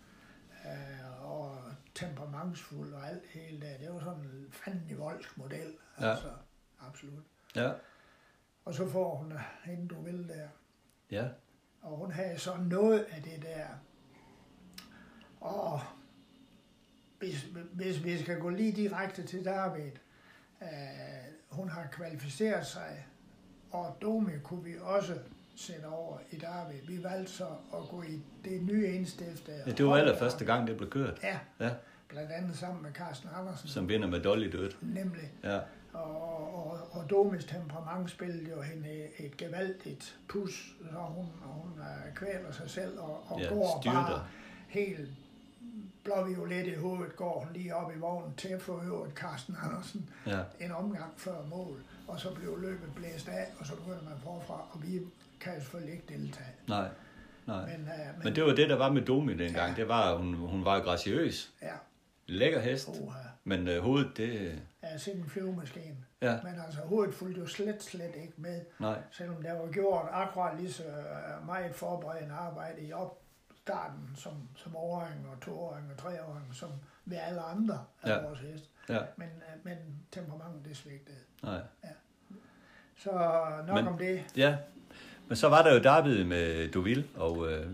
Øh, 0.67 1.25
og 1.31 1.59
temperamentsfuld 1.95 2.93
og 2.95 3.09
alt 3.09 3.23
det 3.23 3.31
hele 3.43 3.61
der. 3.61 3.79
Det 3.79 3.95
var 3.95 4.01
sådan 4.01 4.21
en 4.21 4.47
fandelig 4.53 4.99
voldsk 4.99 5.39
model. 5.39 5.75
Ja. 6.01 6.11
Altså, 6.11 6.29
absolut. 6.81 7.25
ja, 7.57 7.73
Og 8.65 8.75
så 8.75 8.89
får 8.89 9.15
hun 9.17 9.33
hende, 9.65 9.89
du 9.89 10.03
vil 10.03 10.29
der. 10.29 10.49
ja, 11.11 11.29
Og 11.83 11.97
hun 11.97 12.11
havde 12.13 12.39
så 12.39 12.57
noget 12.57 13.01
af 13.05 13.23
det 13.23 13.43
der. 13.43 13.67
Og 15.41 15.81
hvis, 17.19 17.47
hvis 17.73 18.05
vi 18.05 18.19
skal 18.23 18.39
gå 18.41 18.49
lige 18.49 18.73
direkte 18.73 19.23
til 19.27 19.45
David, 19.45 19.93
øh, 20.63 20.69
hun 21.51 21.69
har 21.69 21.87
kvalificeret 21.93 22.67
sig, 22.67 23.07
og 23.71 23.97
Domi 24.03 24.33
kunne 24.45 24.65
vi 24.65 24.79
også 24.81 25.19
sætte 25.57 25.87
over 25.87 26.19
i 26.31 26.37
David. 26.39 26.79
Vi 26.89 27.05
valgte 27.05 27.33
så 27.33 27.47
at 27.75 27.89
gå 27.91 28.03
i 28.03 28.23
det 28.45 28.63
nye 28.63 28.87
indstifte. 28.87 29.53
ja 29.67 29.71
det 29.73 29.87
var 29.87 29.97
allerførste 29.97 30.45
gang, 30.45 30.67
det 30.67 30.77
blev 30.77 30.91
kørt. 30.91 31.21
Ja, 31.23 31.39
Ja, 31.61 31.71
blandt 32.09 32.31
andet 32.33 32.57
sammen 32.57 32.83
med 32.83 32.93
Carsten 32.93 33.29
Andersen. 33.35 33.69
som 33.69 33.89
vinder 33.89 34.09
med 34.09 34.21
Dolly 34.21 34.47
dødt. 34.53 34.79
Nemlig. 34.83 35.33
Ja, 35.45 35.59
Og, 35.93 36.55
og, 36.67 36.79
og 36.91 37.11
Domis 37.11 37.45
temperament 37.45 38.11
spillede 38.11 38.51
jo 38.51 38.61
hende 38.63 38.89
et 39.19 39.37
gevaldigt 39.37 40.19
pus, 40.29 40.77
så 40.93 40.99
hun, 40.99 41.27
hun 41.43 41.73
uh, 41.79 42.15
kvæler 42.15 42.53
sig 42.53 42.71
selv 42.71 42.99
og, 43.01 43.25
og 43.29 43.41
Ja, 43.41 43.49
går 43.49 43.79
styrter. 43.83 44.07
bare 44.07 44.25
helt 44.69 45.09
blåviolet 46.05 46.67
i 46.67 46.75
hovedet, 46.75 47.17
går 47.17 47.41
hun 47.45 47.53
lige 47.53 47.75
op 47.75 47.93
i 47.97 47.99
vognen 47.99 48.35
til 48.37 48.49
at 48.49 48.63
få 48.63 48.83
øvet 48.85 49.13
Carsten 49.15 49.57
Andersen 49.63 50.09
ja, 50.27 50.41
en 50.61 50.73
omgang 50.73 51.13
før 51.17 51.45
mål, 51.51 51.83
og 52.09 52.21
så 52.21 52.35
blev 52.35 52.61
løbet 52.61 52.95
blæst 52.95 53.29
af, 53.29 53.47
og 53.59 53.67
så 53.67 53.77
begynder 53.77 54.03
man 54.05 54.19
forfra, 54.23 54.69
og 54.73 54.83
vi 54.83 55.01
kan 55.41 55.61
selvfølgelig 55.61 55.95
ikke 55.95 56.07
deltage. 56.09 56.49
nej, 56.69 56.89
nej. 57.47 57.67
Men, 57.67 57.75
uh, 57.81 57.87
men, 58.15 58.25
Men 58.25 58.35
det 58.37 58.45
var 58.45 58.55
det, 58.55 58.69
der 58.69 58.77
var 58.77 58.91
med 58.93 59.03
Domi 59.03 59.35
dengang. 59.35 59.71
Ja. 59.71 59.75
Det 59.77 59.89
var, 59.89 60.17
hun, 60.17 60.35
hun 60.35 60.65
var 60.65 60.81
graciøs. 60.81 61.53
ja, 61.63 61.73
Lækker 62.29 62.61
hest. 62.61 62.89
oha, 62.89 63.19
Men 63.45 63.69
øh, 63.69 63.83
hovedet, 63.83 64.17
det... 64.17 64.63
er 64.83 64.99
sådan 64.99 65.21
en 65.21 65.29
flyvemaskine. 65.29 65.97
Ja, 66.23 66.39
Men 66.45 66.55
altså, 66.67 66.81
hovedet 66.81 67.15
fulgte 67.15 67.41
jo 67.41 67.47
slet, 67.47 67.83
slet 67.83 68.15
ikke 68.17 68.33
med. 68.37 68.61
nej, 68.79 68.99
Selvom 69.11 69.43
der 69.43 69.53
var 69.53 69.73
gjort 69.73 70.09
akkurat 70.11 70.61
lige 70.61 70.73
så 70.73 70.85
øh, 70.85 71.47
meget 71.47 71.75
forberedende 71.75 72.35
arbejde 72.35 72.81
i 72.83 72.93
opstarten 72.93 74.11
som, 74.17 74.33
som 74.57 74.77
åring 74.77 75.29
og 75.29 75.41
toåring 75.41 75.91
og 75.93 75.99
treåring, 75.99 76.55
som 76.55 76.71
ved 77.05 77.19
alle 77.23 77.41
andre 77.41 77.85
af 78.03 78.09
Ja. 78.09 78.23
vores 78.23 78.41
hest. 78.41 78.71
ja, 78.89 78.99
Men, 79.17 79.29
øh, 79.29 79.65
men 79.65 79.77
temperamentet 80.13 80.65
det 80.65 80.77
svigtede. 80.77 81.17
nej. 81.43 81.61
Så 82.97 83.11
nok 83.67 83.67
Men- 83.67 83.75
men, 83.75 83.89
om 83.89 83.99
det. 83.99 84.25
Ja, 84.37 84.57
men 85.29 85.37
så 85.37 85.49
var 85.49 85.63
der 85.63 85.75
jo 85.75 85.81
derbyet 85.81 86.27
med 86.27 86.69
Duville, 86.69 87.05
og 87.17 87.53
øh, 87.53 87.67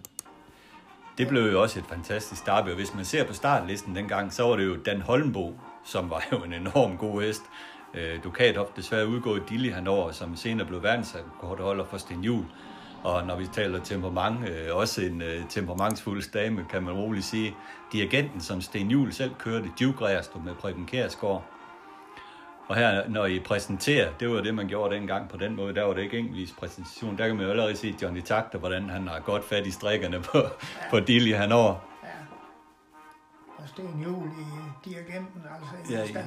det 1.18 1.28
blev 1.28 1.42
jo 1.42 1.62
også 1.62 1.78
et 1.78 1.84
fantastisk 1.88 2.46
derby. 2.46 2.68
Og 2.68 2.74
hvis 2.74 2.94
man 2.94 3.04
ser 3.04 3.24
på 3.24 3.32
startlisten 3.32 3.96
dengang, 3.96 4.32
så 4.32 4.42
var 4.42 4.56
det 4.56 4.66
jo 4.66 4.76
Dan 4.76 5.00
Holmbo, 5.00 5.54
som 5.84 6.10
var 6.10 6.24
jo 6.32 6.38
en 6.38 6.52
enorm 6.52 6.96
god 6.96 7.22
hest. 7.22 7.42
Øh, 7.94 8.24
Dukatov 8.24 8.72
desværre 8.76 9.06
udgået 9.06 9.42
Dilly 9.48 9.72
hanover, 9.72 10.12
som 10.12 10.36
senere 10.36 10.66
blev 10.66 10.82
verdensrekordholder 10.82 11.84
for 11.84 11.98
Sten 11.98 12.24
Juhl. 12.24 12.46
Og 13.02 13.26
når 13.26 13.36
vi 13.36 13.46
taler 13.46 13.80
temperament, 13.80 14.48
øh, 14.48 14.76
også 14.76 15.02
en 15.02 15.22
øh, 15.22 15.48
temperamentsfuld 15.48 16.32
dame, 16.32 16.66
kan 16.70 16.82
man 16.82 16.94
roligt 16.94 17.24
sige. 17.24 17.54
Dirigenten, 17.92 18.40
som 18.40 18.60
Sten 18.60 18.90
Juhl 18.90 19.12
selv 19.12 19.34
kørte, 19.38 19.70
Duke 19.80 20.04
Rejerstrup 20.04 20.44
med 20.44 20.54
Preben 20.54 20.86
Kærsgaard, 20.86 21.51
og 22.72 22.78
her, 22.78 23.08
når 23.08 23.26
I 23.26 23.38
præsenterer, 23.38 24.12
det 24.20 24.30
var 24.30 24.40
det, 24.40 24.54
man 24.54 24.68
gjorde 24.68 24.94
dengang 24.94 25.28
på 25.28 25.36
den 25.36 25.56
måde, 25.56 25.74
der 25.74 25.82
var 25.82 25.94
det 25.94 26.02
ikke 26.02 26.18
enkeltvis 26.18 26.54
præsentation. 26.58 27.18
Der 27.18 27.26
kan 27.26 27.36
man 27.36 27.44
jo 27.44 27.50
allerede 27.50 27.76
se 27.76 27.94
Johnny 28.02 28.20
Takter, 28.20 28.58
hvordan 28.58 28.90
han 28.90 29.08
har 29.08 29.20
godt 29.20 29.44
fat 29.44 29.66
i 29.66 29.70
strikkerne 29.70 30.20
på, 30.20 30.38
på 30.90 31.00
Dilly 31.00 31.34
han 31.34 31.52
over. 31.52 31.74
Ja. 32.02 32.08
Og 33.56 33.68
Sten 33.68 34.02
Juhl 34.04 34.28
i 34.28 34.90
dirigenten, 34.90 35.42
altså 35.54 35.94
Ja, 35.94 36.04
i 36.04 36.24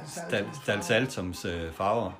Stal, 0.62 0.82
Saltums 0.82 1.44
øh, 1.44 1.72
farver. 1.72 2.12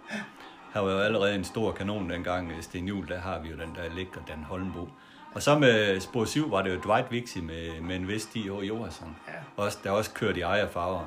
Han 0.73 0.85
var 0.85 0.91
jo 0.93 0.99
allerede 0.99 1.35
en 1.35 1.45
stor 1.45 1.73
kanon 1.73 2.11
dengang, 2.11 2.53
øh, 2.53 2.63
Sten 2.63 2.89
Juhl, 2.89 3.09
der 3.09 3.21
har 3.21 3.39
vi 3.39 3.49
jo 3.49 3.57
den 3.57 3.75
der 3.75 3.95
lækre 3.95 4.21
Dan 4.29 4.45
Holmbo. 4.45 4.89
Og 5.35 5.43
så 5.43 5.59
med 5.59 6.01
spor 6.01 6.25
7 6.25 6.51
var 6.51 6.63
det 6.63 6.75
jo 6.75 6.81
Dwight 6.81 7.13
Vixie 7.13 7.43
med, 7.43 7.81
med 7.81 7.97
en 7.97 8.09
vist 8.09 8.33
10 8.33 8.49
år 8.49 8.63
Johansson. 8.63 9.17
Ja. 9.29 9.63
Også, 9.63 9.79
der 9.85 9.91
også 9.91 10.11
kørt 10.13 10.37
i 10.37 10.41
ejerfarver. 10.41 11.07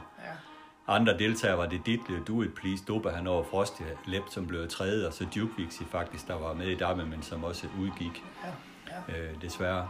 Andre 0.89 1.17
deltagere 1.17 1.57
var 1.57 1.65
det 1.65 1.85
Ditle, 1.85 2.23
Do 2.27 2.41
It 2.41 2.53
Please, 2.53 2.83
Doba 2.87 3.09
han 3.09 3.27
over 3.27 3.43
Frosty 3.43 3.81
Lep, 4.05 4.23
som 4.29 4.47
blev 4.47 4.67
tredje, 4.69 5.07
og 5.07 5.13
så 5.13 5.25
Duke 5.35 5.53
Vixie 5.57 5.85
faktisk, 5.91 6.27
der 6.27 6.33
var 6.39 6.53
med 6.53 6.67
i 6.67 6.75
Darby, 6.75 6.99
men 7.01 7.21
som 7.23 7.43
også 7.43 7.67
udgik, 7.79 8.23
ja, 8.45 9.13
ja. 9.13 9.19
øh, 9.19 9.41
desværre. 9.41 9.89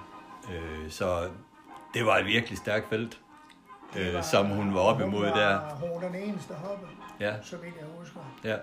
Øh, 0.52 0.90
så 0.92 1.30
det 1.94 2.06
var 2.06 2.18
et 2.18 2.26
virkelig 2.26 2.58
stærkt 2.58 2.90
felt, 2.90 3.20
øh, 3.98 4.14
var- 4.14 4.22
som 4.22 4.46
hun 4.46 4.74
var 4.74 4.80
op 4.80 5.02
imod 5.02 5.28
hun 5.28 5.38
der. 5.38 5.48
var, 5.54 5.76
Hun 5.76 5.90
var 6.02 6.08
den 6.08 6.16
eneste 6.16 6.54
hoppe, 6.54 6.88
Ja, 7.20 7.34
så 7.42 7.58
vidt 7.58 7.76
jeg 7.80 7.86
husker. 8.00 8.20
ja. 8.44 8.58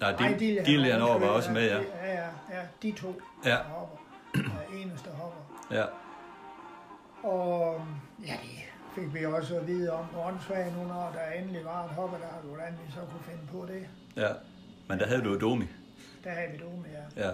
Der 0.00 0.06
er 0.06 0.18
Nej, 0.20 0.32
Dil- 0.38 0.64
Dille 0.66 0.92
han 0.92 1.02
over 1.02 1.18
var 1.18 1.26
også 1.26 1.52
med, 1.52 1.68
ja. 1.68 1.78
Ja, 1.78 2.12
ja, 2.12 2.26
ja. 2.50 2.62
De 2.82 2.92
to 2.92 3.20
Ja. 3.44 3.56
hopper. 3.62 3.96
Eneste 4.82 5.10
hopper. 5.10 5.40
Ja, 5.70 5.84
Og 7.28 7.80
ja, 8.26 8.32
det 8.32 8.63
fik 8.94 9.14
vi 9.14 9.24
også 9.26 9.56
at 9.58 9.66
vide 9.66 9.92
om 9.92 10.06
åndssvagt 10.26 10.76
nu, 10.76 10.84
når 10.84 11.12
der 11.14 11.40
endelig 11.40 11.64
var 11.64 11.84
et 11.84 11.90
hopper 11.90 12.18
der, 12.18 12.26
hvordan 12.48 12.72
vi 12.86 12.92
så 12.92 13.00
kunne 13.00 13.22
finde 13.24 13.42
på 13.52 13.66
det. 13.72 13.86
ja. 14.22 14.28
Men 14.88 14.98
der 14.98 15.06
havde 15.06 15.22
du 15.22 15.32
jo 15.32 15.38
Domi. 15.38 15.64
Der 16.24 16.30
havde 16.30 16.50
vi 16.52 16.58
dog 16.58 16.82
med, 16.86 17.24
Ja, 17.24 17.30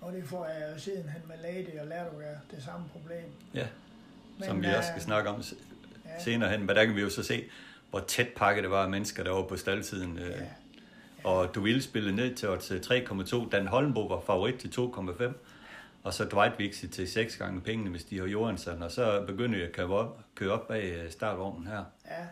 og 0.00 0.12
det 0.12 0.24
får 0.26 0.46
jeg 0.46 0.72
jo 0.74 0.80
sidenhen 0.80 1.22
med 1.28 1.36
Lady 1.42 1.80
og 1.80 1.86
Lerdo 1.86 2.16
det 2.50 2.62
samme 2.64 2.86
problem. 2.92 3.24
ja. 3.54 3.66
Som 4.44 4.56
Men, 4.56 4.64
vi 4.64 4.68
også 4.76 4.88
skal 4.88 4.98
øh, 4.98 5.02
snakke 5.04 5.30
om 5.30 5.42
Ja, 6.04 6.22
senere 6.24 6.50
hen. 6.50 6.60
Men 6.66 6.76
der 6.76 6.84
kan 6.84 6.96
vi 6.96 7.00
jo 7.00 7.10
så 7.10 7.22
se, 7.22 7.44
hvor 7.90 8.00
tæt 8.00 8.28
pakket 8.36 8.62
det 8.62 8.70
var 8.70 8.82
af 8.82 8.90
mennesker 8.90 9.24
derovre 9.24 9.48
på 9.48 9.56
staldtiden. 9.56 10.18
Øh, 10.18 10.30
ja, 10.30 10.36
Og 11.24 11.54
Duville 11.54 11.82
spillede 11.82 12.16
ned 12.16 12.34
til 12.34 12.48
odds 12.48 12.70
3,2. 12.70 13.50
Dan 13.50 13.66
Holmbo 13.66 14.06
var 14.06 14.20
favorit 14.20 14.54
til 14.54 14.68
2,5. 14.68 15.24
Og 16.04 16.14
så 16.14 16.24
Dwight 16.24 16.58
Vixie 16.58 16.88
til 16.88 17.08
6 17.08 17.36
gange 17.36 17.60
pengene, 17.60 17.90
hvis 17.90 18.04
de 18.04 18.18
har 18.18 18.26
Johansson. 18.26 18.82
Og 18.82 18.90
så 18.90 19.24
begynder 19.26 19.58
jeg 19.58 19.68
at 19.68 19.72
køre 19.74 19.86
op, 19.88 20.20
køre 20.34 20.52
op 20.52 20.68
bag 20.68 20.92
øh, 20.92 21.10
startvognen 21.10 21.66
her. 21.66 21.84
ja. 22.10 22.26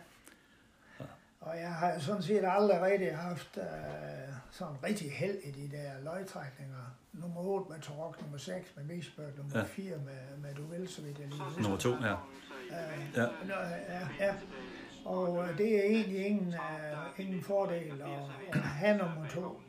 Og 1.41 1.57
jeg 1.59 1.73
har 1.73 1.99
sådan 1.99 2.21
set 2.21 2.43
aldrig 2.47 2.81
rigtig 2.81 3.15
haft 3.17 3.57
øh, 3.57 3.63
sådan 4.51 4.73
rigtig 4.83 5.11
held 5.11 5.37
i 5.43 5.51
de 5.51 5.77
der 5.77 5.91
løgtrækninger. 6.03 6.95
Nummer 7.13 7.41
8 7.41 7.71
med 7.71 7.79
Torok, 7.79 8.21
nummer 8.21 8.37
6 8.37 8.73
med 8.75 8.83
Vicksburg, 8.83 9.25
nummer 9.37 9.57
Ja. 9.59 9.63
4 9.63 9.97
med, 9.97 10.37
med 10.43 10.55
Duvel, 10.55 10.89
så 10.89 11.01
vidt 11.01 11.19
jeg 11.19 11.27
lige 11.27 11.41
husker. 11.43 11.61
Nummer 11.61 11.77
2 11.77 11.95
her. 11.95 12.29
Øh, 12.71 13.15
Ja. 13.15 13.21
Nå, 13.47 13.53
ja, 13.89 14.25
ja. 14.25 14.33
Og 15.05 15.43
øh, 15.49 15.57
det 15.57 15.77
er 15.77 15.83
egentlig 15.83 16.25
ingen, 16.25 16.47
uh, 16.47 17.19
ingen 17.25 17.43
fordel 17.43 18.01
at, 18.01 18.53
at 18.53 18.59
have 18.61 18.97
nummer 18.97 19.27
to. 19.29 19.61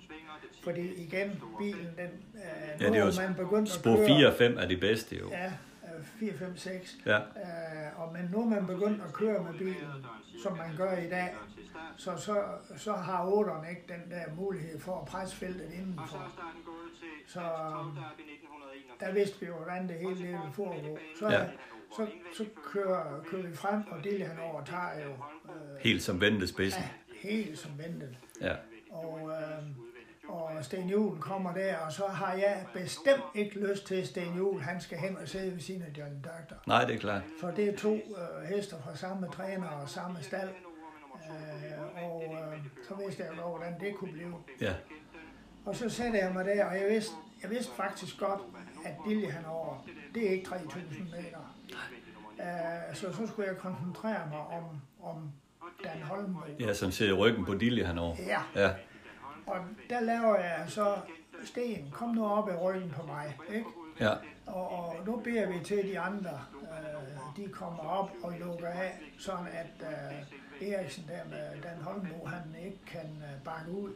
Fordi 0.65 0.95
igen, 0.95 1.43
bilen, 1.59 1.89
den, 1.97 2.11
uh, 2.35 2.41
Ja, 2.81 2.89
det 2.89 2.97
er 2.97 3.07
jo 3.07 3.13
man 3.27 3.35
begyndt 3.35 3.69
at 3.69 3.75
Spor 3.75 3.97
køre... 3.97 4.07
4 4.07 4.27
og 4.27 4.35
5 4.35 4.59
er 4.59 4.67
de 4.69 4.77
bedste 4.77 5.19
jo. 5.19 5.31
Ja, 5.31 5.47
øh, 5.47 6.05
4, 6.05 6.33
5, 6.33 6.57
6. 6.57 6.97
Ja, 7.07 7.19
Uh, 7.19 8.03
og 8.03 8.13
men 8.13 8.29
nu 8.33 8.41
er 8.43 8.47
man 8.47 8.67
begyndt 8.67 9.03
at 9.03 9.13
køre 9.13 9.43
med 9.43 9.59
bilen, 9.59 10.07
som 10.43 10.57
man 10.57 10.77
gør 10.77 10.97
i 10.97 11.09
dag. 11.09 11.35
Så, 11.97 12.17
så, 12.17 12.43
så 12.77 12.93
har 12.93 13.27
8'eren 13.27 13.69
ikke 13.71 13.83
den 13.89 14.11
der 14.11 14.35
mulighed 14.35 14.81
for 14.81 15.01
at 15.01 15.05
presse 15.09 15.37
feltet 15.37 15.71
indenfor. 15.73 16.33
Så, 17.27 17.41
der 19.01 19.13
vidste 19.13 19.41
vi 19.41 19.47
jo, 19.47 19.55
hvordan 19.55 19.89
det 19.89 19.97
hele 19.97 20.11
det 20.15 20.27
ville 20.29 20.53
foregå. 20.55 20.99
Så, 21.19 21.29
Ja. 21.31 21.45
så, 21.97 22.07
så 22.37 22.45
kører, 22.65 23.23
kører 23.27 23.43
vi 23.43 23.57
frem, 23.57 23.83
og 23.91 24.05
Dille 24.05 24.25
han 24.25 24.39
over 24.39 24.65
tager 24.65 25.05
jo 25.05 25.11
øh, 25.11 25.81
Helt 25.81 26.03
som 26.03 26.21
ventede 26.21 26.47
spidsen. 26.49 26.83
ja, 27.23 27.29
helt 27.29 27.59
som 27.59 27.71
ventet. 27.79 28.17
Ja. 28.41 28.55
Og, 28.91 29.31
øh, 29.31 29.63
og 30.29 30.51
Sten 30.65 30.89
Juhl 30.89 31.21
kommer 31.21 31.55
der, 31.55 31.77
og 31.77 31.93
så 31.93 32.07
har 32.07 32.33
jeg 32.33 32.67
bestemt 32.73 33.23
ikke 33.35 33.69
lyst 33.69 33.87
til, 33.87 33.95
at 33.95 34.07
Sten 34.07 34.37
Juhl 34.37 34.63
han 34.63 34.81
skal 34.81 34.99
hen 34.99 35.17
og 35.17 35.29
sidde 35.29 35.53
ved 35.53 35.61
siden 35.61 35.83
af 35.83 35.99
John 35.99 36.15
Doctor. 36.15 36.57
Nej, 36.67 36.85
det 36.85 36.95
er 36.95 36.99
klart. 36.99 37.23
For 37.41 37.51
det 37.51 37.69
er 37.69 37.77
to 37.77 37.95
øh, 37.95 38.49
hester 38.57 38.77
fra 38.85 38.97
samme 38.97 39.29
træner 39.33 39.69
og 39.69 39.89
samme 39.89 40.23
stald. 40.23 40.49
Øh, 41.31 42.05
og 42.05 42.25
øh, 42.33 42.59
så 42.89 42.95
vidste 42.95 43.23
jeg 43.23 43.31
jo, 43.37 43.49
hvordan 43.49 43.81
det 43.81 43.95
kunne 43.97 44.13
blive. 44.13 44.35
Ja. 44.61 44.75
Og 45.65 45.77
så 45.77 45.89
sætter 45.89 46.25
jeg 46.25 46.33
mig 46.35 46.45
der, 46.45 46.65
og 46.65 46.77
jeg 46.77 46.87
vidste, 46.91 47.13
jeg 47.43 47.51
vidste 47.51 47.73
faktisk 47.77 48.19
godt, 48.19 48.41
at 48.85 48.93
Dilje 49.09 49.31
han 49.31 49.45
over, 49.45 49.87
det 50.15 50.27
er 50.27 50.31
ikke 50.31 50.49
3.000 50.49 50.77
meter. 51.17 51.57
Øh, 52.41 52.95
så 52.97 53.13
så 53.13 53.27
skulle 53.27 53.49
jeg 53.49 53.57
koncentrere 53.57 54.29
mig 54.31 54.39
om, 54.39 54.65
om 55.03 55.33
Dan 55.85 56.03
Holmbo. 56.03 56.41
Ja, 56.61 56.75
som 56.75 56.91
ser 56.91 57.13
ryggen 57.13 57.45
på 57.45 57.55
Dilje 57.55 57.87
henover. 57.87 58.17
Ja, 58.27 58.41
Ja. 58.63 58.71
Og 59.47 59.57
der 59.91 60.01
laver 60.01 60.37
jeg 60.37 60.65
så, 60.69 60.97
Sten, 61.45 61.91
kom 61.93 62.09
nu 62.09 62.27
op 62.27 62.49
i 62.49 62.53
ryggen 62.53 62.91
på 62.91 63.07
mig, 63.07 63.39
ikke? 63.51 63.69
Ja. 64.01 64.13
Og, 64.47 64.69
og 64.71 64.97
nu 65.07 65.17
beder 65.17 65.53
vi 65.53 65.65
til 65.65 65.89
de 65.89 66.01
andre, 66.01 66.41
øh, 66.63 67.45
de 67.45 67.49
kommer 67.49 67.83
op 67.83 68.11
og 68.23 68.33
lukker 68.33 68.69
af, 68.69 69.01
sådan 69.19 69.47
at 69.47 69.87
øh, 70.61 70.69
Eriksen 70.69 71.05
der 71.09 71.25
med 71.25 71.63
Dan 71.63 71.83
Holmbo, 71.83 72.27
han 72.27 72.57
ikke 72.65 72.81
kan 72.87 73.23
øh, 73.23 73.45
bakke 73.45 73.71
ud. 73.71 73.93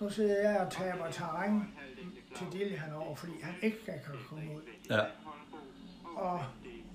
Nu 0.00 0.10
sidder 0.10 0.50
jeg 0.50 0.60
og 0.60 0.72
taber 0.72 1.10
terræn 1.10 1.74
til 2.34 2.78
han 2.78 2.94
over, 2.94 3.14
fordi 3.14 3.32
han 3.42 3.54
ikke 3.62 3.84
kan 3.84 3.94
komme 4.28 4.56
ud. 4.56 4.62
Ja. 4.90 5.00
Og 6.16 6.44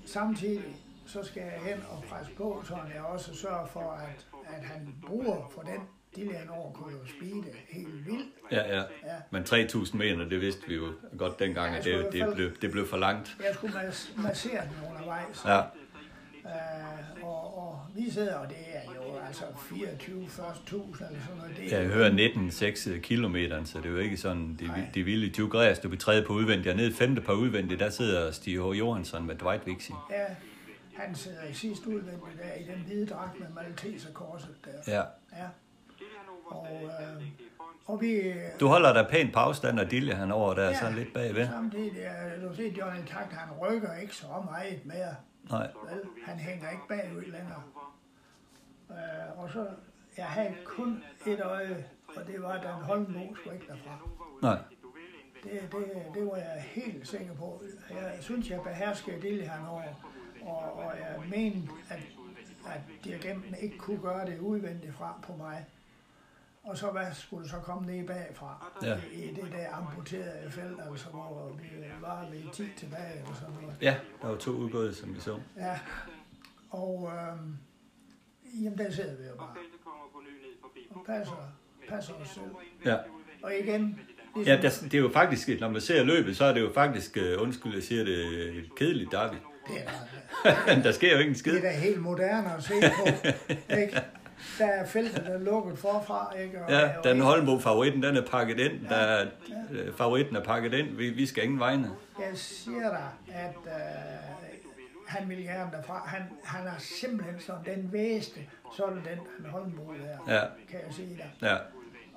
samtidig 0.05 0.75
så 1.05 1.23
skal 1.23 1.43
jeg 1.43 1.73
hen 1.73 1.83
og 1.91 2.03
presse 2.09 2.33
på, 2.33 2.63
så 2.65 2.77
jeg 2.93 3.03
også 3.03 3.35
sørger 3.35 3.65
for, 3.65 3.91
at, 3.91 4.27
at 4.47 4.63
han 4.63 4.95
bruger 5.07 5.49
for 5.49 5.61
den 5.61 5.81
Dilje 6.15 6.33
han 6.33 6.49
over 6.49 6.71
kunne 6.73 6.91
jo 6.93 7.05
speede 7.17 7.43
helt 7.69 8.05
vildt. 8.05 8.25
Ja, 8.51 8.75
ja. 8.77 8.83
Ja. 9.05 9.15
Men 9.31 9.43
3.000 9.43 9.97
meter, 9.97 10.29
det 10.29 10.41
vidste 10.41 10.67
vi 10.67 10.75
jo 10.75 10.87
godt 11.17 11.39
dengang, 11.39 11.75
at 11.75 11.83
det, 11.83 12.07
det, 12.11 12.33
blev, 12.35 12.51
det 12.61 12.71
blev 12.71 12.87
for 12.87 12.97
langt. 12.97 13.37
Jeg 13.39 13.53
skulle 13.53 13.73
mas- 13.79 14.21
massere 14.21 14.61
den 14.61 14.87
undervejs. 14.93 15.45
Ja. 15.45 15.59
Øh, 16.45 17.23
og, 17.23 17.57
og 17.67 17.79
vi 17.95 18.09
sidder, 18.11 18.35
og 18.35 18.49
det 18.49 18.57
er 18.73 18.81
jo 18.95 19.17
altså 19.27 19.43
24 19.69 20.25
40.000 20.25 20.37
eller 20.37 21.21
sådan 21.21 21.37
noget. 21.37 21.57
Det 21.57 21.71
Jeg 21.71 21.85
hører 21.87 22.09
19,6 22.95 22.99
kilometer, 22.99 23.63
så 23.63 23.77
det 23.77 23.85
er 23.85 23.89
jo 23.89 23.97
ikke 23.97 24.17
sådan, 24.17 24.57
de, 24.59 24.67
Nej. 24.67 24.79
de 24.93 25.03
vilde 25.03 25.29
20 25.29 25.49
græs, 25.49 25.79
du 25.79 25.89
betræde 25.89 26.25
på 26.27 26.33
udvendigt. 26.33 26.67
Og 26.67 26.75
nede 26.75 26.93
femte 26.93 27.21
par 27.21 27.33
udvendigt, 27.33 27.79
der 27.79 27.89
sidder 27.89 28.31
Stig 28.31 28.53
H. 28.59 28.65
Johansson 28.79 29.27
med 29.27 29.35
Dwight 29.35 29.67
Vixie. 29.67 29.95
Ja, 30.11 30.25
han 31.03 31.15
sidder 31.15 31.43
i 31.51 31.53
sidste 31.53 31.87
udvendigt 31.89 32.21
der 32.41 32.53
i 32.53 32.63
den 32.63 32.83
hvide 32.87 33.05
dragt 33.05 33.39
med 33.39 33.47
Malteserkorset 33.55 34.55
der. 34.65 34.93
Ja. 34.93 34.97
Ja. 35.37 35.47
Og, 36.51 36.67
øh, 36.83 37.23
og 37.85 38.01
vi... 38.01 38.33
Du 38.59 38.67
holder 38.67 38.93
dig 38.93 39.07
pænt 39.09 39.33
på 39.33 39.39
afstand, 39.39 39.79
og 39.79 39.91
Dilje 39.91 40.13
han 40.13 40.31
over 40.31 40.53
der, 40.53 40.73
så 40.73 40.89
lidt 40.89 41.13
bagved. 41.13 41.47
Samtidig, 41.47 41.97
øh, 41.97 42.49
du 42.49 42.55
ser 42.55 42.71
Johnny 42.71 43.07
Takt, 43.07 43.33
han 43.33 43.57
rykker 43.61 43.95
ikke 43.95 44.15
så 44.15 44.27
meget 44.45 44.85
mere. 44.85 45.15
Nej. 45.49 45.67
Vel? 45.89 46.01
Han 46.25 46.37
hænger 46.39 46.69
ikke 46.69 46.83
bagud 46.89 47.21
længere. 47.21 47.63
Øh, 48.91 49.39
og 49.43 49.49
så, 49.53 49.67
jeg 50.17 50.25
havde 50.25 50.55
kun 50.65 51.03
et 51.27 51.41
øje, 51.41 51.85
og 52.15 52.27
det 52.27 52.41
var, 52.41 52.61
Dan 52.61 52.73
Holmbo 52.73 53.35
skulle 53.35 53.55
ikke 53.55 53.67
derfra. 53.67 53.99
Nej. 54.41 54.57
Det, 55.43 55.51
det, 55.71 55.85
det 56.13 56.25
var 56.25 56.35
jeg 56.35 56.65
helt 56.67 57.07
sikker 57.07 57.33
på. 57.35 57.61
Jeg 57.89 58.17
synes, 58.19 58.49
jeg 58.49 58.61
beherskede 58.61 59.21
det 59.21 59.49
henover, 59.49 59.83
og, 60.41 60.73
og 60.77 60.93
jeg 60.99 61.29
mente, 61.29 61.69
at, 61.89 61.99
at 62.65 62.81
dirigenten 63.03 63.55
ikke 63.61 63.77
kunne 63.77 64.01
gøre 64.01 64.25
det 64.25 64.39
udvendigt 64.39 64.93
fra 64.93 65.19
på 65.23 65.35
mig. 65.37 65.65
Og 66.63 66.77
så 66.77 66.91
hvad 66.91 67.05
skulle 67.13 67.49
så 67.49 67.55
komme 67.55 67.87
ned 67.91 68.07
bagfra 68.07 68.71
Ja. 68.83 68.97
i, 69.13 69.27
det 69.27 69.51
der 69.51 69.75
amputerede 69.75 70.51
felt, 70.51 70.79
altså 70.91 71.09
hvor 71.09 71.51
vi 71.61 71.63
var 72.01 72.27
ved 72.31 72.43
10 72.53 72.63
tilbage 72.77 73.13
eller 73.13 73.33
sådan 73.39 73.55
noget. 73.61 73.75
Ja, 73.81 73.95
der 74.21 74.27
var 74.27 74.35
to 74.37 74.51
udgået, 74.51 74.95
som 74.95 75.15
vi 75.15 75.19
så. 75.19 75.39
Ja, 75.57 75.79
og 76.69 77.11
øhm, 77.13 77.57
jamen 78.63 78.77
der 78.77 78.91
sidder 78.91 79.17
vi 79.17 79.23
jo 79.27 79.35
bare 79.35 79.55
og 80.95 81.05
passer, 81.05 81.53
passer 81.89 82.13
os 82.13 82.29
selv. 82.29 82.43
Ja. 82.85 82.97
Og 83.43 83.53
igen, 83.59 83.99
ligesom, 84.35 84.53
Ja, 84.53 84.61
der, 84.61 84.69
det 84.83 84.93
er 84.93 84.97
jo 85.01 85.09
faktisk, 85.13 85.49
når 85.59 85.69
man 85.69 85.81
ser 85.81 86.03
løbet, 86.03 86.37
så 86.37 86.45
er 86.45 86.53
det 86.53 86.61
jo 86.61 86.71
faktisk, 86.73 87.17
uh, 87.35 87.41
undskyld, 87.41 87.73
jeg 87.73 87.83
siger 87.83 88.03
det, 88.03 88.45
et 88.57 88.75
kedeligt 88.75 89.11
derby. 89.11 89.35
det, 89.67 89.75
er, 90.65 90.81
der 90.83 90.91
sker 90.91 91.11
jo 91.11 91.17
ikke 91.17 91.27
en 91.29 91.33
det 91.33 91.39
skid. 91.39 91.57
er 91.57 91.61
da 91.61 91.71
helt 91.71 92.01
moderne 92.01 92.53
at 92.55 92.63
se 92.63 92.73
på. 92.81 93.27
ikke? 93.77 94.01
Der 94.59 94.65
er 94.65 94.85
feltet, 94.85 95.23
der 95.25 95.33
er 95.33 95.39
lukket 95.39 95.79
forfra. 95.79 96.33
Ikke? 96.39 96.63
Og, 96.65 96.71
Ja, 96.71 96.97
og 96.97 97.03
den 97.03 97.21
Holmbo-favoritten, 97.21 98.03
den 98.03 98.17
er 98.17 98.25
pakket 98.25 98.59
ind. 98.59 98.87
Der, 98.89 98.95
er- 98.95 99.25
øh, 99.71 99.93
favoritten 99.93 100.35
er 100.35 100.43
pakket 100.43 100.73
ind. 100.73 100.87
Vi, 100.97 101.09
vi 101.09 101.25
skal 101.25 101.43
ingen 101.43 101.59
vegne. 101.59 101.89
Jeg 102.19 102.37
siger 102.37 102.89
dig, 102.89 103.07
at 103.33 103.55
øh, 103.65 103.71
han 105.07 105.29
vil 105.29 105.43
gerne 105.43 105.71
derfra. 105.71 106.03
Han, 106.07 106.21
han 106.43 106.67
er 106.67 106.77
simpelthen 106.79 107.39
sådan 107.39 107.75
den 107.75 107.93
væste, 107.93 108.39
sådan 108.77 108.95
den 108.95 109.03
han 109.43 109.51
Holmbo 109.51 109.93
der, 110.27 110.33
Ja. 110.35 110.41
kan 110.69 110.79
jeg 110.85 110.93
sige 110.93 111.17
dig. 111.17 111.31
Ja, 111.49 111.55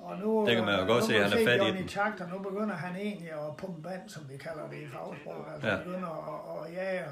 Og 0.01 0.17
nu, 0.19 0.45
Det 0.47 0.55
kan 0.55 0.65
man 0.65 0.75
jo 0.75 0.81
øh, 0.81 0.87
godt 0.87 1.03
se, 1.03 1.13
kan 1.13 1.23
han 1.23 1.31
er 1.39 1.45
fat 1.45 1.67
i 1.67 1.77
den. 1.77 1.87
Takt, 1.87 2.21
og 2.21 2.29
nu 2.29 2.37
begynder 2.49 2.75
han 2.75 2.95
egentlig 2.95 3.29
at 3.31 3.57
pumpe 3.57 3.89
vand, 3.89 4.01
som 4.09 4.23
vi 4.29 4.37
kalder 4.37 4.69
det 4.71 4.77
i 4.77 4.87
fagsprog. 4.87 5.45
Altså 5.53 5.67
Ja. 5.67 5.73
ja. 5.75 5.79
begynder 5.83 6.09
at, 6.63 6.67
at 6.67 6.73
jage. 6.73 7.05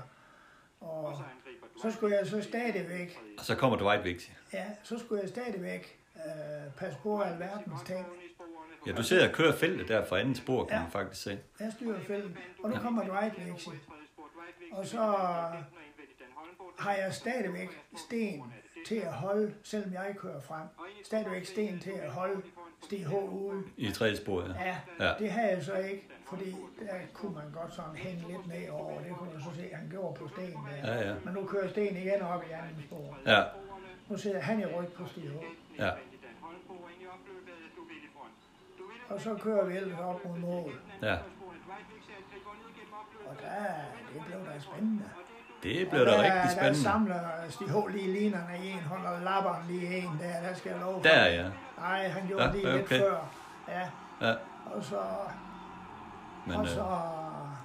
Og 0.84 1.18
så 1.82 1.92
skulle 1.92 2.18
jeg 2.18 2.28
så 2.28 2.42
stadigvæk, 2.42 3.20
og 3.40 3.46
så 3.46 3.56
kommer 3.56 3.78
Dwight 3.78 4.04
Vixie. 4.06 4.34
ja, 4.54 4.66
så 4.84 5.00
skulle 5.00 5.22
jeg 5.22 5.30
stadigvæk 5.30 6.00
øh, 6.16 6.74
passe 6.78 7.00
på 7.04 7.22
alverdens 7.22 7.82
ting. 7.86 8.06
Ja, 8.88 8.92
du 8.92 9.04
sidder 9.04 9.28
og 9.30 9.34
kører 9.34 9.52
feltet 9.56 9.88
der 9.88 10.06
fra 10.06 10.20
anden 10.20 10.36
spor, 10.36 10.66
kan 10.66 10.78
Ja. 10.78 10.82
man 10.82 10.92
faktisk 10.92 11.24
se. 11.24 11.40
Jeg 11.60 11.72
styrer 11.72 12.00
felten, 12.00 12.38
og 12.64 12.70
nu 12.70 12.76
kommer 12.76 13.04
Dwight 13.08 13.48
Lexi. 13.48 13.70
Og 14.72 14.86
så 14.88 15.02
har 16.80 16.94
jeg 16.96 17.14
stadigvæk 17.14 17.70
sten 17.98 18.44
til 18.88 18.96
at 18.96 19.14
holde, 19.14 19.54
selvom 19.64 19.94
jeg 19.94 20.16
kører 20.18 20.42
frem. 20.42 20.68
Stadigvæk 21.06 21.46
sten 21.46 21.80
til 21.80 21.92
at 21.92 22.10
holde 22.12 22.42
Ude. 22.92 23.64
I 23.78 23.92
tredje 23.92 24.16
spor, 24.18 24.42
ja. 24.42 24.48
Ja, 24.66 24.78
Ja. 25.00 25.06
ja, 25.08 25.14
det 25.20 25.32
havde 25.32 25.50
jeg 25.56 25.64
så 25.64 25.74
ikke, 25.76 26.08
fordi 26.26 26.52
der 26.80 26.96
kunne 27.14 27.34
man 27.34 27.44
godt 27.54 27.74
sådan 27.74 27.96
hænge 27.96 28.26
lidt 28.28 28.48
ned 28.48 28.70
over. 28.70 29.02
Det 29.02 29.12
kunne 29.18 29.30
man 29.34 29.42
så 29.42 29.50
se, 29.56 29.70
at 29.72 29.78
han 29.78 29.90
gjorde 29.90 30.20
på 30.20 30.28
sten 30.28 30.58
der. 30.84 30.94
Ja, 30.94 31.08
ja. 31.10 31.16
Men 31.26 31.34
nu 31.34 31.46
kører 31.46 31.70
sten 31.70 31.98
igen 31.98 32.22
op 32.22 32.44
i 32.50 32.52
anden 32.52 32.84
spor. 32.88 33.18
Ja, 33.26 33.44
Nu 34.10 34.18
sidder 34.18 34.40
han 34.40 34.60
i 34.60 34.66
ryg 34.66 34.88
på 34.88 35.08
Stig 35.08 35.24
H. 35.30 35.34
ja. 35.80 35.92
Og 39.10 39.22
så 39.22 39.36
kører 39.36 39.66
vi 39.66 39.78
ellers 39.78 40.00
op 40.00 40.26
mod 40.26 40.38
mål. 40.38 40.72
ja. 41.02 41.18
Og 43.30 43.36
der, 43.42 43.64
det 44.14 44.22
blev 44.28 44.40
da 44.46 44.60
spændende. 44.60 45.04
Det 45.64 45.90
blev 45.90 46.06
da 46.06 46.12
rigtig 46.12 46.32
Der 46.34 46.50
spændende. 46.50 46.82
samler 46.84 47.20
Stig 47.50 47.68
H. 47.70 47.88
lige 47.92 48.14
linerne 48.14 48.54
i 48.64 48.70
en 48.72 48.80
hånd, 48.80 49.06
og 49.06 49.22
lapper 49.22 49.64
lige 49.70 49.98
en 49.98 50.20
der, 50.22 50.48
der 50.50 50.56
skal 50.56 50.70
jeg 50.72 50.80
love. 50.82 51.04
Der, 51.04 51.26
ja. 51.26 51.46
Nej, 51.78 52.08
han 52.08 52.28
gjorde 52.28 52.44
Ja, 52.46 52.52
lige 52.52 52.68
okay. 52.68 52.78
lidt 52.78 52.88
før. 52.88 53.18
Ja, 53.68 53.82
ja. 54.28 54.34
og 54.76 54.84
så... 54.84 55.00
Men, 56.46 56.56
og 56.56 56.64
øh, 56.64 56.70
så... 56.70 56.86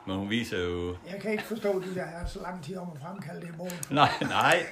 men 0.09 0.17
hun 0.17 0.31
viser 0.31 0.59
jo... 0.59 0.97
Jeg 1.13 1.21
kan 1.23 1.31
ikke 1.33 1.45
forstå, 1.45 1.81
de 1.81 1.95
der 1.95 2.07
så 2.27 2.39
lang 2.43 2.65
tid 2.65 2.77
om 2.77 2.89
at 2.95 3.01
fremkalde 3.03 3.41
det 3.41 3.59
mål. 3.59 3.69
Nej, 3.91 4.09
nej. 4.21 4.67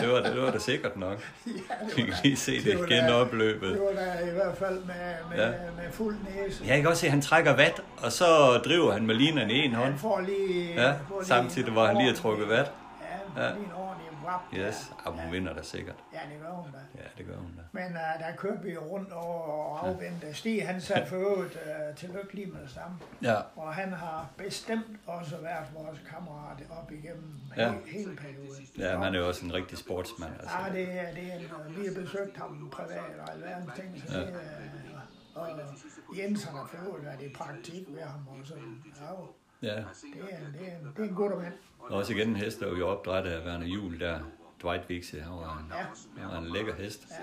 Det 0.00 0.08
var, 0.12 0.20
det 0.20 0.42
var 0.42 0.50
da 0.50 0.58
sikkert 0.58 0.96
nok. 0.96 1.18
Ja, 1.46 1.52
Vi 1.96 2.02
kan 2.02 2.14
lige 2.24 2.36
se 2.36 2.64
det 2.64 2.78
var 2.78 2.86
igen 2.86 3.04
opløbet. 3.10 3.70
Det 3.72 3.80
var 3.80 4.02
da 4.02 4.30
i 4.30 4.34
hvert 4.34 4.56
fald 4.58 4.78
med, 4.78 4.94
med, 5.30 5.36
Ja. 5.38 5.46
ja. 5.46 5.52
med 5.76 5.92
fuld 5.92 6.16
næse. 6.34 6.64
Jeg 6.66 6.80
kan 6.80 6.86
også 6.90 7.00
se, 7.00 7.06
at 7.06 7.10
han 7.12 7.22
trækker 7.22 7.56
vat, 7.56 7.80
og 8.02 8.12
så 8.12 8.26
driver 8.64 8.92
han 8.92 9.06
med 9.06 9.14
linerne 9.14 9.52
i 9.52 9.58
en 9.58 9.74
hånd. 9.74 9.90
Han 9.90 9.98
får 9.98 10.20
lige... 10.20 10.74
Ja, 10.74 10.90
får 11.08 11.18
lige 11.20 11.28
samtidig 11.28 11.72
hvor 11.72 11.86
han 11.86 11.96
lige 11.96 12.08
har 12.08 12.14
trukket 12.16 12.48
vat. 12.48 12.70
Ja, 13.36 13.42
Ja. 13.44 13.48
lige 13.54 13.64
en 13.64 13.70
wap. 14.26 14.40
Yes, 14.54 14.92
der. 15.04 15.10
og 15.10 15.20
hun 15.22 15.32
vinder 15.32 15.52
da 15.54 15.62
sikkert. 15.62 15.96
Ja, 16.12 16.18
det 16.32 16.40
gør 16.42 16.50
hun 16.50 16.72
da. 16.72 16.78
Ja, 17.02 17.08
det 17.18 17.26
gør 17.26 17.36
hun 17.36 17.50
da. 17.56 17.62
Men 17.72 17.86
uh, 17.92 18.20
der 18.26 18.36
kørte 18.36 18.62
vi 18.62 18.76
rundt 18.76 19.12
og, 19.12 19.44
og 19.44 19.88
afventede. 19.88 20.34
Stig, 20.34 20.66
han 20.66 20.80
satte 20.80 21.06
for 21.08 21.16
øvrigt 21.16 21.54
uh, 21.56 21.96
til 21.96 22.08
lykke 22.08 22.34
lige 22.34 22.46
med 22.46 22.62
det 22.62 22.70
samme. 22.70 22.96
Ja, 23.22 23.36
Og 23.56 23.74
han 23.74 23.92
har 23.92 24.28
bestemt 24.36 24.86
også 25.06 25.36
været 25.36 25.66
vores 25.74 25.98
kammerat 26.10 26.62
op 26.70 26.92
igennem 26.92 27.34
Ja. 27.56 27.62
ja. 27.62 27.70
hele, 27.72 27.98
hele 27.98 28.16
perioden. 28.16 28.66
ja 28.78 28.98
han 28.98 29.14
er 29.14 29.18
jo 29.18 29.28
også 29.28 29.44
en 29.44 29.54
rigtig 29.54 29.78
sportsmand. 29.78 30.32
Altså. 30.40 30.56
Ja, 30.66 30.72
det 30.72 31.00
er, 31.00 31.14
det 31.14 31.32
er 31.32 31.36
en, 31.36 31.42
øh, 31.68 31.80
vi 31.80 31.86
har 31.86 31.94
besøgt 32.02 32.36
ham 32.36 32.68
privat 32.72 33.18
og 33.28 33.32
alverdens 33.34 33.72
ting, 33.80 34.02
så 34.08 34.18
Ja. 34.18 34.26
det 34.26 34.34
er, 34.34 34.38
og 35.36 35.48
Jens 36.18 36.44
har 36.44 36.68
for 36.70 36.86
øvrigt 36.88 37.04
været 37.06 37.22
i 37.22 37.28
praktik 37.34 37.82
ved 37.88 38.02
ham, 38.02 38.28
og 38.28 38.36
så, 38.44 38.54
ja, 38.54 39.68
Ja, 39.68 39.74
det 39.76 39.84
er, 40.30 40.38
det 40.58 40.68
er, 40.72 40.90
det 40.96 41.04
er 41.04 41.08
en 41.08 41.14
god 41.14 41.42
mand. 41.42 41.52
Og 41.82 41.96
også 41.98 42.12
igen 42.12 42.28
en 42.28 42.36
hest, 42.36 42.60
der 42.60 42.66
er 42.66 42.76
jo 42.78 42.88
opdræt 42.88 43.26
af 43.26 43.46
Werner 43.46 43.66
Jul 43.66 44.00
der. 44.00 44.18
Dwight 44.62 44.88
Vixie, 44.88 45.20
han 45.20 45.32
var 45.32 45.58
en, 45.58 45.72
han 46.20 46.28
var 46.30 46.38
en 46.38 46.46
lækker 46.52 46.74
hest. 46.74 47.06
Ja, 47.10 47.16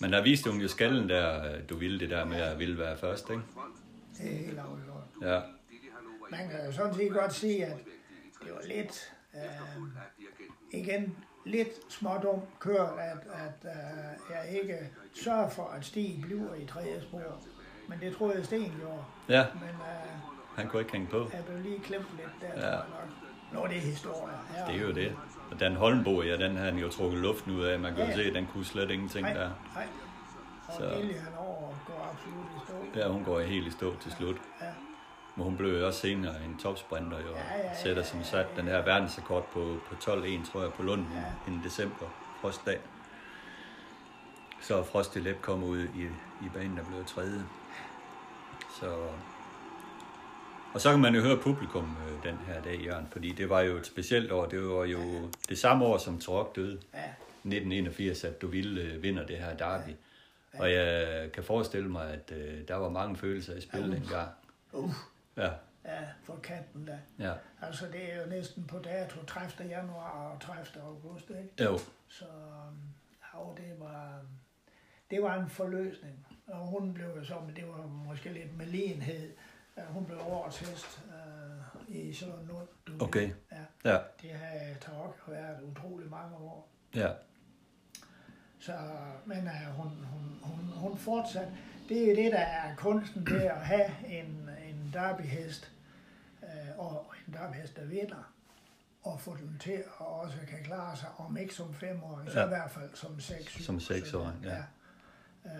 Men 0.00 0.12
der 0.12 0.22
viste 0.22 0.50
hun 0.50 0.60
jo 0.60 0.68
skallen 0.68 1.08
der, 1.08 1.58
du 1.70 1.76
ville 1.76 2.00
det 2.00 2.10
der 2.10 2.24
med 2.24 2.36
at 2.40 2.58
ville 2.58 2.78
være 2.78 2.96
først, 2.96 3.30
ikke? 3.30 3.42
det 4.18 4.32
er 4.32 4.36
helt 4.46 4.58
afgjort. 4.58 5.02
Ja. 5.22 5.40
man 6.30 6.48
kan 6.50 6.66
jo 6.66 6.72
sådan 6.72 6.94
set 6.94 7.12
godt 7.12 7.34
sige, 7.34 7.66
at 7.66 7.76
det 8.44 8.52
var 8.52 8.62
lidt, 8.68 9.12
øh, 9.34 9.40
igen, 10.80 11.16
lidt 11.46 11.68
smådum 11.88 12.40
kørt, 12.58 12.90
at, 12.98 13.18
at 13.32 13.70
øh, 13.70 14.34
jeg 14.36 14.60
ikke 14.62 14.78
sørger 15.24 15.48
for, 15.48 15.64
at 15.64 15.84
Stig 15.84 16.20
bliver 16.22 16.54
i 16.54 16.66
tredje 16.66 17.02
spor. 17.02 17.42
Men 17.88 18.00
det 18.00 18.16
troede 18.16 18.36
jeg 18.36 18.44
Sten 18.44 18.72
gjorde. 18.80 19.04
Ja, 19.28 19.46
Men 19.54 19.68
øh, 19.68 20.20
han 20.56 20.68
kunne 20.68 20.80
ikke 20.82 20.92
hænge 20.92 21.06
på. 21.08 21.18
jeg 21.32 21.44
blev 21.44 21.58
lige 21.62 21.78
klemt 21.80 22.06
lidt 22.16 22.28
der, 22.40 22.60
Ja. 22.60 22.66
ja. 22.66 22.76
tror 22.76 22.82
jeg 22.82 22.86
nok. 22.88 23.27
Nå, 23.52 23.66
det 23.66 23.76
er 23.76 23.80
historie. 23.80 24.34
Ja. 24.56 24.72
Det 24.72 24.80
er 24.82 24.86
jo 24.86 24.92
det. 24.94 25.16
Og 25.50 25.60
Dan 25.60 25.76
Holmbo, 25.76 26.22
ja, 26.22 26.36
den 26.36 26.56
har 26.56 26.64
han 26.64 26.78
jo 26.78 26.88
trukket 26.90 27.20
luften 27.20 27.52
ud 27.56 27.62
af. 27.64 27.80
Man 27.80 27.94
kan 27.94 28.02
jo 28.04 28.08
Ja, 28.10 28.16
se, 28.16 28.22
ja. 28.22 28.28
at 28.28 28.34
den 28.34 28.46
kunne 28.52 28.64
slet 28.64 28.90
ingenting 28.90 29.22
Nej, 29.22 29.32
der. 29.34 29.50
nej. 29.74 29.86
Og 30.68 30.74
Så- 30.74 30.98
Lilje, 31.00 31.18
han 31.20 31.32
over 31.38 31.68
går 31.86 32.10
absolut 32.12 32.46
i 32.56 32.66
stå. 32.94 33.00
Ja, 33.00 33.08
hun 33.08 33.24
går 33.24 33.40
helt 33.40 33.66
i 33.66 33.70
stå 33.70 33.96
til 34.00 34.12
slut. 34.12 34.36
Ja. 34.60 34.66
Men 35.36 35.44
hun 35.44 35.56
blev 35.56 35.78
jo 35.80 35.86
også 35.86 36.00
senere 36.00 36.34
en 36.44 36.58
topsprinter, 36.58 37.18
jo. 37.18 37.28
Ja, 37.34 37.56
ja, 37.58 37.68
ja, 37.68 37.82
Sætter 37.82 38.02
som 38.02 38.18
ja, 38.18 38.24
sat 38.24 38.46
ja. 38.56 38.60
den 38.60 38.68
her 38.68 38.82
verdensrekord 38.82 39.46
på, 39.52 39.76
på 39.88 39.94
12-1, 40.10 40.50
tror 40.52 40.62
jeg, 40.62 40.72
på 40.72 40.82
Lunden 40.82 41.08
ja. 41.46 41.52
i 41.52 41.58
december, 41.64 42.06
frostdag. 42.40 42.78
Så 44.60 44.82
Frost 44.84 45.16
i 45.16 45.18
Lep 45.18 45.40
kom 45.42 45.62
ud 45.64 45.78
i, 45.78 46.02
i 46.42 46.48
banen, 46.54 46.76
der 46.76 46.84
blev 46.84 47.04
tredje. 47.04 47.44
Så... 48.80 48.96
Og 50.74 50.80
så 50.80 50.90
kan 50.90 51.00
man 51.00 51.14
jo 51.14 51.20
høre 51.20 51.36
publikum 51.36 51.96
øh, 52.08 52.22
den 52.30 52.36
her 52.38 52.62
dag, 52.62 52.80
Jørgen, 52.80 53.06
fordi 53.12 53.32
det 53.32 53.48
var 53.50 53.60
jo 53.60 53.76
et 53.76 53.86
specielt 53.86 54.32
år. 54.32 54.46
Det 54.46 54.62
var 54.62 54.84
jo 54.84 55.30
det 55.48 55.58
samme 55.58 55.84
år, 55.84 55.98
som 55.98 56.20
Torok 56.20 56.56
døde. 56.56 56.80
Ja. 56.94 57.04
1981, 57.44 58.24
at 58.24 58.42
du 58.42 58.46
ville 58.46 58.80
øh, 58.82 59.02
vinder 59.02 59.26
det 59.26 59.38
her 59.38 59.56
derby. 59.56 59.90
Og 60.52 60.72
jeg 60.72 61.32
kan 61.32 61.44
forestille 61.44 61.88
mig, 61.88 62.10
at 62.12 62.32
øh, 62.36 62.68
der 62.68 62.74
var 62.74 62.88
mange 62.88 63.16
følelser 63.16 63.56
i 63.56 63.60
spil 63.60 63.92
dengang. 63.92 64.28
Uh, 64.72 64.92
Ja, 65.36 65.50
ja, 65.84 66.00
for 66.24 66.36
katten 66.42 66.84
da. 66.86 66.98
ja. 67.18 67.32
Altså, 67.62 67.86
det 67.92 68.12
er 68.12 68.22
jo 68.22 68.28
næsten 68.28 68.64
på 68.64 68.78
dato 68.78 69.24
30. 69.26 69.68
januar 69.68 70.10
og 70.34 70.40
30. 70.40 70.82
august, 70.82 71.30
ikke? 71.30 71.64
Jo, 71.64 71.78
Så 72.08 72.24
øhm, 72.24 72.78
jo, 73.34 73.54
det 73.56 73.74
var, 73.80 74.20
det 75.10 75.22
var 75.22 75.40
en 75.42 75.48
forløsning. 75.50 76.26
Og 76.46 76.66
hun 76.66 76.94
blev 76.94 77.06
jo 77.18 77.24
så, 77.24 77.34
men 77.46 77.56
det 77.56 77.64
var 77.68 77.86
måske 77.86 78.32
lidt 78.32 78.56
med 78.56 78.66
ligenhed. 78.66 79.30
Øh, 79.78 79.94
Hun 79.94 80.04
blev 80.06 80.18
årets 80.26 80.58
hest 80.58 81.00
øh, 81.88 81.96
i 81.96 82.12
sådan 82.12 82.34
noget. 82.48 82.68
Du. 82.86 82.92
Okay. 83.04 83.30
Ja, 83.52 83.90
ja, 83.92 83.98
det 84.22 84.30
har 84.30 84.74
Tarok 84.80 85.18
været 85.28 85.62
utrolig 85.62 86.10
mange 86.10 86.36
år. 86.36 86.68
ja, 86.94 87.08
Så, 88.60 88.72
men 89.26 89.38
uh, 89.38 89.74
hun, 89.76 89.88
hun, 89.88 90.38
hun, 90.42 90.64
hun 90.76 90.98
fortsat. 90.98 91.48
Det 91.88 92.02
er 92.04 92.10
jo 92.10 92.16
det, 92.24 92.32
der 92.32 92.38
er 92.38 92.74
kunsten 92.76 93.26
ved 93.30 93.42
at 93.42 93.66
have 93.66 93.90
en, 94.06 94.50
en 94.68 94.90
derbyhest, 94.92 95.72
uh, 96.42 96.78
og 96.86 97.06
en 97.28 97.34
derbyhest, 97.34 97.76
der 97.76 97.84
vinder, 97.84 98.32
og 99.02 99.20
få 99.20 99.36
den 99.36 99.58
til 99.60 99.70
at 99.72 100.06
også 100.06 100.36
kan 100.48 100.64
klare 100.64 100.96
sig, 100.96 101.08
om 101.18 101.36
ikke 101.36 101.54
som 101.54 101.74
femåring, 101.74 102.30
så 102.30 102.38
Ja. 102.40 102.44
i 102.44 102.48
hvert 102.48 102.70
fald 102.70 102.90
som 102.94 103.20
seks 103.20 103.64
Som 103.64 103.80
seksåring, 103.80 104.44
ja. 104.44 104.62
Uh, 105.44 105.50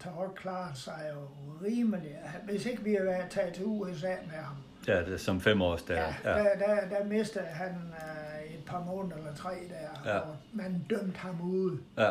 Tarok 0.00 0.34
klarer 0.36 0.74
sig 0.74 1.10
jo 1.14 1.20
rimelig. 1.64 2.18
Hvis 2.44 2.66
ikke 2.66 2.82
vi 2.82 2.94
havde 2.94 3.26
taget 3.30 3.54
til 3.54 3.64
USA 3.66 4.14
med 4.26 4.34
ham, 4.36 4.56
ja, 4.88 4.98
det 5.04 5.12
er 5.14 5.18
som 5.18 5.40
fem 5.40 5.62
års 5.62 5.82
der. 5.82 5.94
Ja, 5.94 6.14
Ja, 6.24 6.44
der, 6.44 6.56
der, 6.58 6.88
der 6.88 7.04
mistede 7.04 7.44
han 7.44 7.70
øh, 7.74 8.54
et 8.54 8.64
par 8.66 8.84
måneder 8.84 9.16
eller 9.16 9.34
tre 9.34 9.50
der, 9.50 10.10
Ja. 10.12 10.18
og 10.18 10.36
man 10.52 10.86
dømte 10.90 11.18
ham 11.18 11.40
ud. 11.40 11.78
ja, 11.98 12.10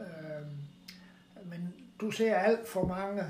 Øhm, 0.00 0.56
men 1.44 1.74
du 2.00 2.10
ser 2.10 2.36
alt 2.36 2.68
for 2.68 2.86
mange 2.86 3.22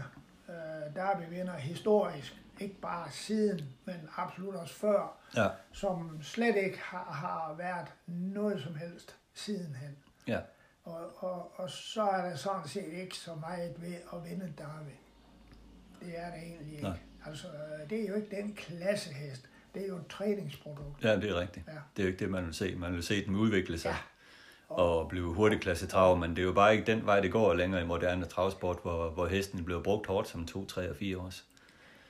øh, 0.49 0.95
derbyvinder 0.97 1.57
historisk, 1.57 2.35
ikke 2.61 2.81
bare 2.81 3.11
siden, 3.11 3.61
men 3.85 3.95
absolut 4.17 4.55
også 4.55 4.75
før, 4.75 5.17
ja, 5.37 5.49
som 5.73 6.23
slet 6.23 6.57
ikke 6.57 6.79
har, 6.83 7.05
har 7.13 7.55
været 7.59 7.87
noget 8.07 8.61
som 8.63 8.75
helst 8.75 9.17
sidenhen. 9.35 9.97
ja, 10.27 10.39
Og, 10.85 11.13
og, 11.17 11.53
og 11.57 11.71
så 11.71 12.03
er 12.03 12.29
der 12.29 12.37
sådan 12.37 12.69
set 12.69 12.93
ikke 12.93 13.17
så 13.17 13.35
meget 13.35 13.75
ved 13.79 13.95
at 14.13 14.31
vinde 14.31 14.53
derby. 14.59 14.91
Det 16.01 16.19
er 16.19 16.31
det 16.31 16.43
egentlig 16.43 16.73
ikke. 16.73 16.83
Nej. 16.83 16.99
Altså, 17.27 17.47
det 17.91 18.05
er 18.05 18.09
jo 18.09 18.15
ikke 18.15 18.37
den 18.37 18.55
klassehest. 18.55 19.49
Det 19.75 19.83
er 19.83 19.89
jo 19.89 19.97
et 19.97 20.07
træningsprodukt. 20.07 21.05
ja, 21.05 21.17
det 21.17 21.31
er 21.31 21.41
rigtigt. 21.41 21.67
Ja. 21.67 21.73
Det 21.73 22.03
er 22.03 22.03
jo 22.03 22.07
ikke 22.07 22.19
det, 22.19 22.31
man 22.31 22.47
vil 22.47 22.55
se. 22.55 22.75
Man 22.77 22.93
vil 22.93 23.03
se 23.03 23.27
dem 23.27 23.35
udvikle 23.35 23.79
sig. 23.79 23.91
Ja. 23.91 23.97
og 24.69 25.09
blive 25.09 25.35
hurtigklasse 25.35 25.87
trav, 25.87 26.17
men 26.19 26.31
det 26.31 26.39
er 26.39 26.43
jo 26.43 26.53
bare 26.53 26.73
ikke 26.77 26.87
den 26.93 27.07
vej, 27.07 27.21
det 27.21 27.33
går 27.33 27.55
længere 27.55 27.83
i 27.83 27.85
moderne 27.87 28.25
travsport, 28.27 28.79
hvor, 28.83 29.11
hvor 29.11 29.27
hesten 29.27 29.65
bliver 29.65 29.83
brugt 29.83 30.07
hårdt 30.07 30.29
som 30.29 30.47
2, 30.47 30.67
3 30.67 30.91
og 30.91 30.97
4 30.97 31.19
års. 31.19 31.45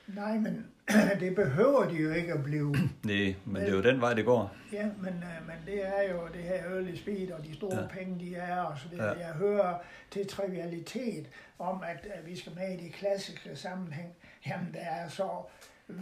Nej, 0.07 0.37
men 0.37 0.67
det 1.19 1.35
behøver 1.35 1.89
de 1.89 1.95
jo 1.95 2.11
ikke 2.11 2.33
at 2.33 2.43
blive. 2.43 2.75
Nej, 3.03 3.35
men 3.45 3.55
det 3.61 3.69
er 3.69 3.73
jo 3.75 3.81
den 3.83 4.01
vej, 4.01 4.13
det 4.13 4.25
går. 4.25 4.51
Ja, 4.73 4.85
men, 5.01 5.13
øh, 5.13 5.47
men 5.47 5.55
det 5.65 5.87
er 5.87 6.11
jo 6.11 6.19
det 6.33 6.43
her 6.43 6.55
early 6.73 6.95
speed 6.95 7.31
og 7.31 7.45
de 7.45 7.53
store 7.55 7.75
Ja. 7.81 7.87
penge, 7.87 8.19
de 8.19 8.35
er, 8.35 8.61
og 8.61 8.77
så 8.79 8.89
videre. 8.89 9.17
Ja. 9.17 9.25
Jeg 9.27 9.33
hører 9.35 9.77
til 10.11 10.27
trivialitet 10.27 11.29
om, 11.59 11.83
at, 11.83 12.05
at 12.13 12.25
vi 12.27 12.37
skal 12.37 12.51
med 12.55 12.79
i 12.79 12.85
de 12.85 12.89
klassiske 12.91 13.55
sammenhæng. 13.55 14.09
Jamen, 14.47 14.73
der 14.73 14.79
er 14.79 15.07
så 15.09 15.29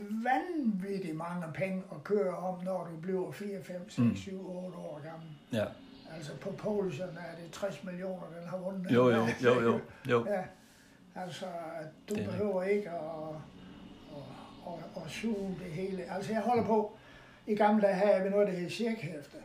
vanvittigt 0.10 1.16
mange 1.16 1.46
penge 1.54 1.84
at 1.92 2.04
køre 2.04 2.38
om, 2.38 2.64
når 2.64 2.88
du 2.92 2.98
bliver 3.02 3.32
4, 3.32 3.64
5, 3.64 3.90
6, 3.90 3.98
Mm. 4.00 4.16
7, 4.16 4.66
8 4.66 4.78
år 4.78 5.02
gammel. 5.04 5.30
Ja. 5.54 5.66
Altså 6.16 6.32
på 6.38 6.52
Poulsen 6.52 7.04
er 7.04 7.36
det 7.44 7.52
60 7.52 7.84
millioner, 7.84 8.24
den 8.40 8.50
har 8.50 8.58
vundet. 8.58 8.92
Jo, 8.92 9.10
jo, 9.10 9.28
jo, 9.44 9.62
jo, 9.62 9.80
jo. 10.10 10.26
Ja, 10.30 10.42
altså 11.22 11.46
du 12.10 12.16
Det 12.16 12.24
er 12.24 12.30
behøver 12.32 12.64
ikke 12.64 12.90
at, 12.90 13.36
at, 14.68 15.04
at 15.04 15.12
suge 15.12 15.56
det 15.64 15.72
hele. 15.72 16.04
Altså 16.14 16.32
jeg 16.34 16.42
holder 16.42 16.64
på, 16.64 16.98
i 17.48 17.56
gamle 17.56 17.82
dage 17.82 17.94
havde 17.94 18.24
vi 18.24 18.30
noget, 18.30 18.48
der 18.48 18.54
hed 18.54 18.70
cirkhæfte. 18.70 19.38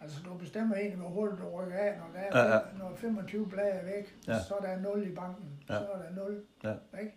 Altså 0.00 0.18
du 0.24 0.34
bestemmer 0.34 0.76
egentlig, 0.76 0.98
hvor 0.98 1.08
hurtigt 1.08 1.40
du 1.40 1.48
rykker 1.60 1.78
af, 1.78 1.94
når, 1.98 2.20
der 2.20 2.40
er, 2.40 2.48
Ja, 2.48 2.54
ja. 2.54 2.60
når 2.78 2.92
25 2.96 3.46
blade 3.48 3.68
er 3.70 3.84
væk, 3.84 4.14
Ja. 4.28 4.42
så 4.42 4.54
er 4.54 4.60
der 4.66 4.80
0 4.80 5.06
i 5.06 5.14
banken, 5.14 5.44
Ja. 5.68 5.74
så 5.78 5.86
er 5.94 5.98
der 6.02 6.24
0. 6.24 6.42
Ja. 6.64 7.00
Ikke? 7.00 7.12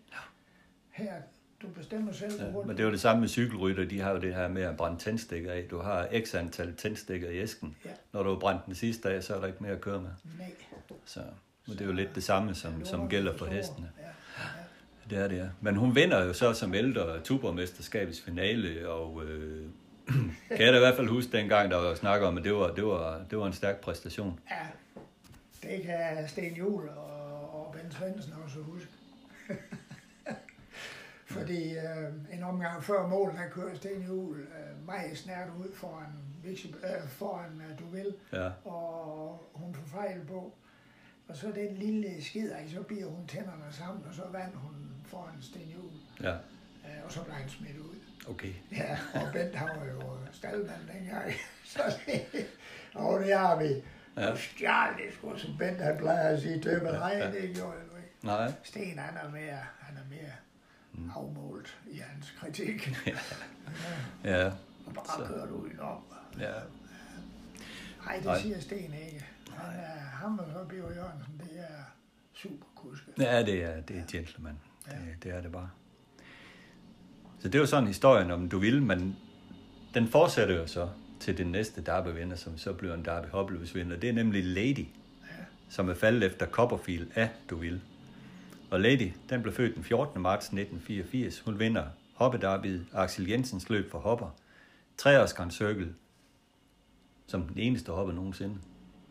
Her, 0.92 1.14
du 1.62 1.68
bestemmer 1.68 2.12
selv, 2.12 2.32
hvor 2.38 2.46
Ja, 2.46 2.52
hurtigt 2.52 2.68
men 2.68 2.78
det 2.78 2.84
er 2.84 2.88
jo 2.88 2.92
det 2.92 3.02
samme 3.02 3.20
med 3.22 3.28
cykelrytter. 3.30 3.86
De 3.86 4.00
har 4.02 4.12
jo 4.12 4.20
det 4.22 4.36
her 4.36 4.48
med 4.48 4.62
at 4.62 4.78
brænde 4.78 4.98
tændstikker 5.00 5.52
af. 5.52 5.66
Du 5.72 5.80
har 5.80 6.08
x 6.26 6.36
antal 6.36 6.76
tændstikker 6.76 7.30
i 7.30 7.40
æsken. 7.40 7.76
Ja. 7.86 7.90
Når 8.14 8.24
du 8.24 8.30
har 8.30 8.40
brændt 8.40 8.66
den 8.66 8.76
sidste 8.76 9.10
dag, 9.10 9.24
så 9.24 9.36
er 9.36 9.40
der 9.40 9.48
ikke 9.48 9.64
mere 9.64 9.72
at 9.74 9.82
køre 9.82 10.02
med. 10.02 10.10
Nej. 10.40 10.52
Så 11.06 11.20
men 11.68 11.74
det 11.78 11.82
er 11.82 11.86
jo 11.86 11.92
lidt 11.94 12.16
det 12.16 12.24
samme, 12.24 12.56
som, 12.56 12.86
som 12.86 13.10
gælder 13.10 13.38
for 13.38 13.46
hestene. 13.46 13.92
Ja. 14.00 14.04
Det 15.10 15.18
er 15.18 15.28
det, 15.28 15.38
ja. 15.38 15.48
Men 15.62 15.76
hun 15.76 15.96
vinder 15.96 16.26
jo 16.26 16.34
så 16.34 16.54
som 16.54 16.74
ældre 16.74 17.22
Tuborgmesterskabets 17.22 18.22
finale, 18.22 18.90
og 18.90 19.24
øh, 19.24 19.66
kan 20.58 20.66
jeg 20.66 20.74
da 20.74 20.78
i 20.78 20.80
hvert 20.80 20.96
fald 20.96 21.08
huske 21.08 21.38
dengang, 21.38 21.72
der 21.72 21.78
var 21.78 21.96
snak 21.96 22.22
om, 22.22 22.38
at 22.38 22.44
det 22.44 22.54
var, 22.54 22.74
det 22.74 22.86
var, 22.86 23.26
det 23.30 23.38
var 23.38 23.48
en 23.48 23.54
stærk 23.54 23.82
præstation. 23.82 24.40
Ja, 24.52 24.68
det 25.70 25.84
kan 25.84 26.28
Sten 26.28 26.54
Juhl 26.54 26.90
og, 26.90 27.50
og 27.60 27.74
Ben 27.74 27.92
Svendsen 27.92 28.34
også 28.44 28.60
huske. 28.60 28.92
Fordi 31.26 31.74
øh, 31.74 32.38
en 32.38 32.44
omgang 32.44 32.84
før 32.84 33.08
mål, 33.08 33.32
der 33.32 33.50
kører 33.52 33.76
Sten 33.76 34.02
Juhl 34.08 34.40
øh, 34.40 34.86
meget 34.86 35.18
snært 35.18 35.48
ud 35.60 35.74
foran, 35.74 36.08
øh, 36.46 37.08
foran 37.08 37.62
øh, 37.70 37.80
Duvel, 37.80 38.14
Ja, 38.34 38.50
og 38.66 39.50
hun 39.54 39.76
får 39.76 39.86
fejl 39.86 40.26
på. 40.28 40.54
Og 41.28 41.36
så 41.36 41.48
den 41.56 41.78
lille 41.78 42.24
skid, 42.24 42.52
så 42.68 42.82
bider 42.82 43.08
hun 43.08 43.28
tænderne 43.28 43.72
sammen, 43.72 44.04
og 44.10 44.14
så 44.14 44.22
vandt 44.32 44.56
hun 44.56 44.85
foran 45.08 45.42
Sten 45.42 45.70
Juhl. 45.76 45.94
ja, 46.22 46.34
Øh, 46.86 47.06
og 47.06 47.12
så 47.12 47.24
blev 47.24 47.36
han 47.36 47.50
smidt 47.50 47.78
ud. 47.78 47.96
okay. 48.30 48.54
Ja, 48.72 48.98
og 49.14 49.34
Bent 49.34 49.56
han 49.56 49.68
var 49.80 49.86
jo 49.86 50.18
staldmand 50.32 50.82
dengang. 50.94 51.32
Så 51.66 51.82
det, 52.06 52.48
og 52.94 53.20
det 53.20 53.38
har 53.38 53.56
vi. 53.64 53.84
Ja. 54.18 54.32
Og 54.32 54.38
stjal 54.38 54.94
det 54.94 55.14
sgu, 55.14 55.38
som 55.38 55.58
Bent 55.58 55.82
han 55.82 55.98
plejer 55.98 56.30
at 56.36 56.42
sige 56.42 56.62
til 56.62 56.84
mig. 56.84 56.92
Nej, 56.92 57.16
Ja. 57.18 57.32
det 57.32 57.56
gjorde 57.56 57.72
jeg 57.78 57.86
nu 57.92 57.98
ikke. 57.98 58.10
Nej, 58.24 58.52
Sten, 58.64 59.00
han 59.00 59.18
er 59.18 59.32
mere, 59.32 59.60
han 59.80 59.98
er 59.98 60.10
mere 60.10 60.32
Mm. 60.94 61.10
afmålt 61.16 61.78
i 61.88 61.98
hans 61.98 62.34
kritik. 62.40 62.90
ja, 64.24 64.46
Og 64.86 64.94
bare 64.94 65.06
Så. 65.06 65.26
kørt 65.34 65.50
ud 65.50 65.70
i 65.70 65.78
om. 65.80 66.04
ja, 66.40 66.52
Nej, 68.06 68.16
det 68.16 68.26
Nej. 68.26 68.42
siger 68.42 68.60
Sten 68.60 68.94
ikke. 68.94 69.26
Han 69.58 69.76
er, 69.80 70.00
ham 70.00 70.40
og 70.40 70.46
så 70.54 70.64
Biver 70.70 70.94
Jørgensen, 70.94 71.42
det 71.44 71.60
er 71.60 71.84
super 72.34 72.66
kuske. 72.76 73.12
ja 73.20 73.44
det 73.46 73.64
er, 73.64 73.82
det 73.82 73.98
er 73.98 74.04
gentleman. 74.12 74.60
Det, 74.86 75.24
det 75.24 75.32
er 75.32 75.42
det 75.42 75.52
bare. 75.52 75.70
Så 77.40 77.50
det 77.50 77.60
var 77.60 77.66
sådan 77.66 77.88
historien 77.88 78.32
om 78.32 78.50
du 78.50 78.60
vil, 78.60 78.84
men 78.84 79.16
den 79.94 80.08
fortsætter 80.08 80.56
jo 80.56 80.68
så 80.68 80.90
til 81.20 81.38
den 81.38 81.48
næste 81.48 81.82
derbyvinder, 81.82 82.36
som 82.36 82.58
så 82.58 82.74
bliver 82.74 82.94
en 82.94 83.06
derby 83.06 83.54
vinder. 83.74 83.98
Det 83.98 84.10
er 84.10 84.14
nemlig 84.14 84.44
Lady, 84.44 84.86
som 85.70 85.90
er 85.90 85.94
faldet 85.94 86.24
efter 86.24 86.46
Copperfield 86.46 87.08
af 87.16 87.30
Deauville. 87.50 87.82
Og 88.72 88.80
Lady, 88.80 89.12
den 89.30 89.42
blev 89.42 89.54
født 89.54 89.76
den 89.76 89.84
14. 89.84 90.22
marts 90.22 90.46
1984. 90.46 91.40
Hun 91.40 91.60
vinder 91.60 91.84
hoppederbyet 92.14 92.86
Axel 92.94 93.28
Jensens 93.28 93.70
løb 93.70 93.92
for 93.92 94.00
hopper. 94.00 94.30
Treårs 94.98 95.34
Grand 95.34 95.52
Circle, 95.52 95.96
som 97.28 97.48
den 97.48 97.58
eneste 97.58 97.92
hopper 97.92 98.14
nogensinde, 98.14 98.58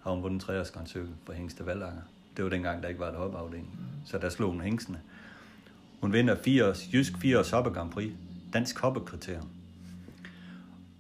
har 0.03 0.11
hun 0.11 0.23
vundet 0.23 0.43
treårs 0.43 0.71
Grand 0.71 0.87
Circle 0.87 1.15
for 1.27 1.33
Hængste 1.33 1.67
Valanger. 1.67 2.03
Det 2.37 2.45
var 2.45 2.51
dengang, 2.51 2.83
der 2.83 2.89
ikke 2.89 3.01
var 3.01 3.09
et 3.09 3.17
hoppeafdeling. 3.17 3.79
Så 4.05 4.19
der 4.19 4.29
slog 4.29 4.51
hun 4.51 4.61
hængsene. 4.61 5.01
Hun 6.05 6.13
vinder 6.13 6.35
4 6.35 6.69
års, 6.69 6.89
Jysk 6.93 7.19
4 7.19 7.39
års 7.39 7.51
hoppe 7.51 7.71
Grand 7.71 7.93
Prix, 7.93 8.13
Dansk 8.53 8.79
hoppekriterium. 8.79 9.51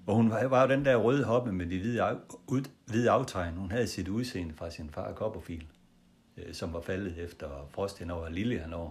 Og 0.06 0.16
hun 0.16 0.30
var, 0.30 0.62
jo 0.62 0.68
den 0.68 0.84
der 0.84 0.96
røde 0.96 1.24
hoppe 1.24 1.52
med 1.52 1.66
de 1.66 1.78
hvide, 1.78 2.02
af, 2.02 2.16
ud, 2.46 2.62
hvide 2.86 3.10
aftegn. 3.10 3.54
Hun 3.54 3.70
havde 3.70 3.86
sit 3.86 4.08
udseende 4.08 4.54
fra 4.54 4.70
sin 4.70 4.90
far 4.90 5.12
Copperfield, 5.14 5.66
øh, 6.36 6.54
som 6.54 6.72
var 6.72 6.80
faldet 6.80 7.18
efter 7.18 7.68
Frost 7.70 7.98
henover 7.98 8.24
og 8.24 8.32
Lille 8.32 8.58
henover. 8.58 8.90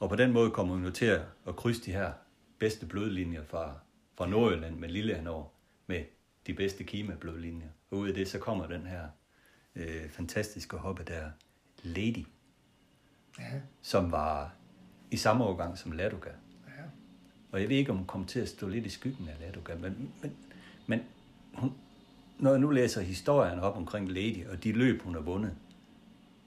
Og 0.00 0.08
på 0.08 0.16
den 0.16 0.32
måde 0.32 0.50
kom 0.50 0.68
hun 0.68 0.84
jo 0.84 0.90
til 0.90 1.06
at, 1.46 1.56
krydse 1.56 1.84
de 1.84 1.92
her 1.92 2.12
bedste 2.58 2.86
blodlinjer 2.86 3.42
fra, 3.44 3.74
fra 4.18 4.26
Nordjylland 4.26 4.76
med 4.76 4.88
Lille 4.88 5.14
henover 5.14 5.46
med 5.86 6.04
de 6.46 6.54
bedste 6.54 6.84
Kima-blodlinjer. 6.84 7.68
Og 7.90 7.98
ud 7.98 8.08
af 8.08 8.14
det, 8.14 8.28
så 8.28 8.38
kommer 8.38 8.66
den 8.66 8.86
her 8.86 9.08
øh, 9.76 10.10
fantastiske 10.10 10.76
hoppe 10.76 11.04
der, 11.04 11.30
Lady, 11.82 12.26
Ja, 13.38 13.60
som 13.82 14.12
var 14.12 14.54
i 15.12 15.16
samme 15.16 15.44
årgang 15.44 15.78
som 15.78 15.92
Ladoga. 15.92 16.30
ja. 16.66 16.82
Og 17.52 17.60
jeg 17.60 17.68
ved 17.68 17.76
ikke, 17.76 17.90
om 17.90 17.96
hun 17.96 18.06
kom 18.06 18.24
til 18.24 18.40
at 18.40 18.48
stå 18.48 18.68
lidt 18.68 18.86
i 18.86 18.88
skyggen 18.88 19.28
af 19.28 19.34
Ladoga, 19.40 19.74
men, 19.74 20.12
men, 20.22 20.36
men 20.86 21.00
hun, 21.54 21.74
når 22.38 22.50
jeg 22.50 22.60
nu 22.60 22.70
læser 22.70 23.00
historien 23.00 23.60
op 23.60 23.76
omkring 23.76 24.08
Lady 24.08 24.46
og 24.46 24.64
de 24.64 24.72
løb, 24.72 25.02
hun 25.02 25.14
har 25.14 25.20
vundet, 25.20 25.54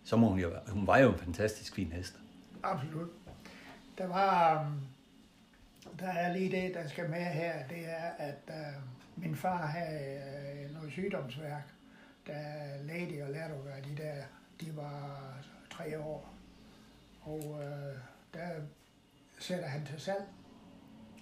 så 0.04 0.16
må 0.18 0.30
hun 0.30 0.40
jo, 0.40 0.52
hun 0.68 0.88
var 0.88 0.98
jo 0.98 1.12
en 1.12 1.18
fantastisk 1.18 1.76
fin 1.76 1.92
hest. 1.92 2.20
Absolut. 2.64 3.10
Der 3.98 4.08
var, 4.08 4.62
um, 4.66 4.80
der 6.00 6.08
er 6.08 6.34
lige 6.34 6.52
det, 6.52 6.74
der 6.74 6.88
skal 6.88 7.10
med 7.10 7.26
her, 7.26 7.68
det 7.68 7.90
er, 7.90 8.12
at 8.18 8.40
uh, 8.48 9.24
min 9.24 9.36
far 9.36 9.66
havde 9.66 10.22
uh, 10.66 10.74
noget 10.74 10.92
sygdomsværk, 10.92 11.64
da 12.28 12.34
Lady 12.84 13.22
og 13.22 13.30
Ladoga, 13.30 13.90
de 13.90 14.04
der, 14.04 14.16
de 14.62 14.76
var 14.76 15.22
tre 15.70 16.00
år. 16.00 16.34
Og 17.22 17.46
uh, 17.46 18.15
der 18.36 18.62
sætter 19.40 19.68
han 19.68 19.86
til 19.86 20.02
salg. 20.02 20.24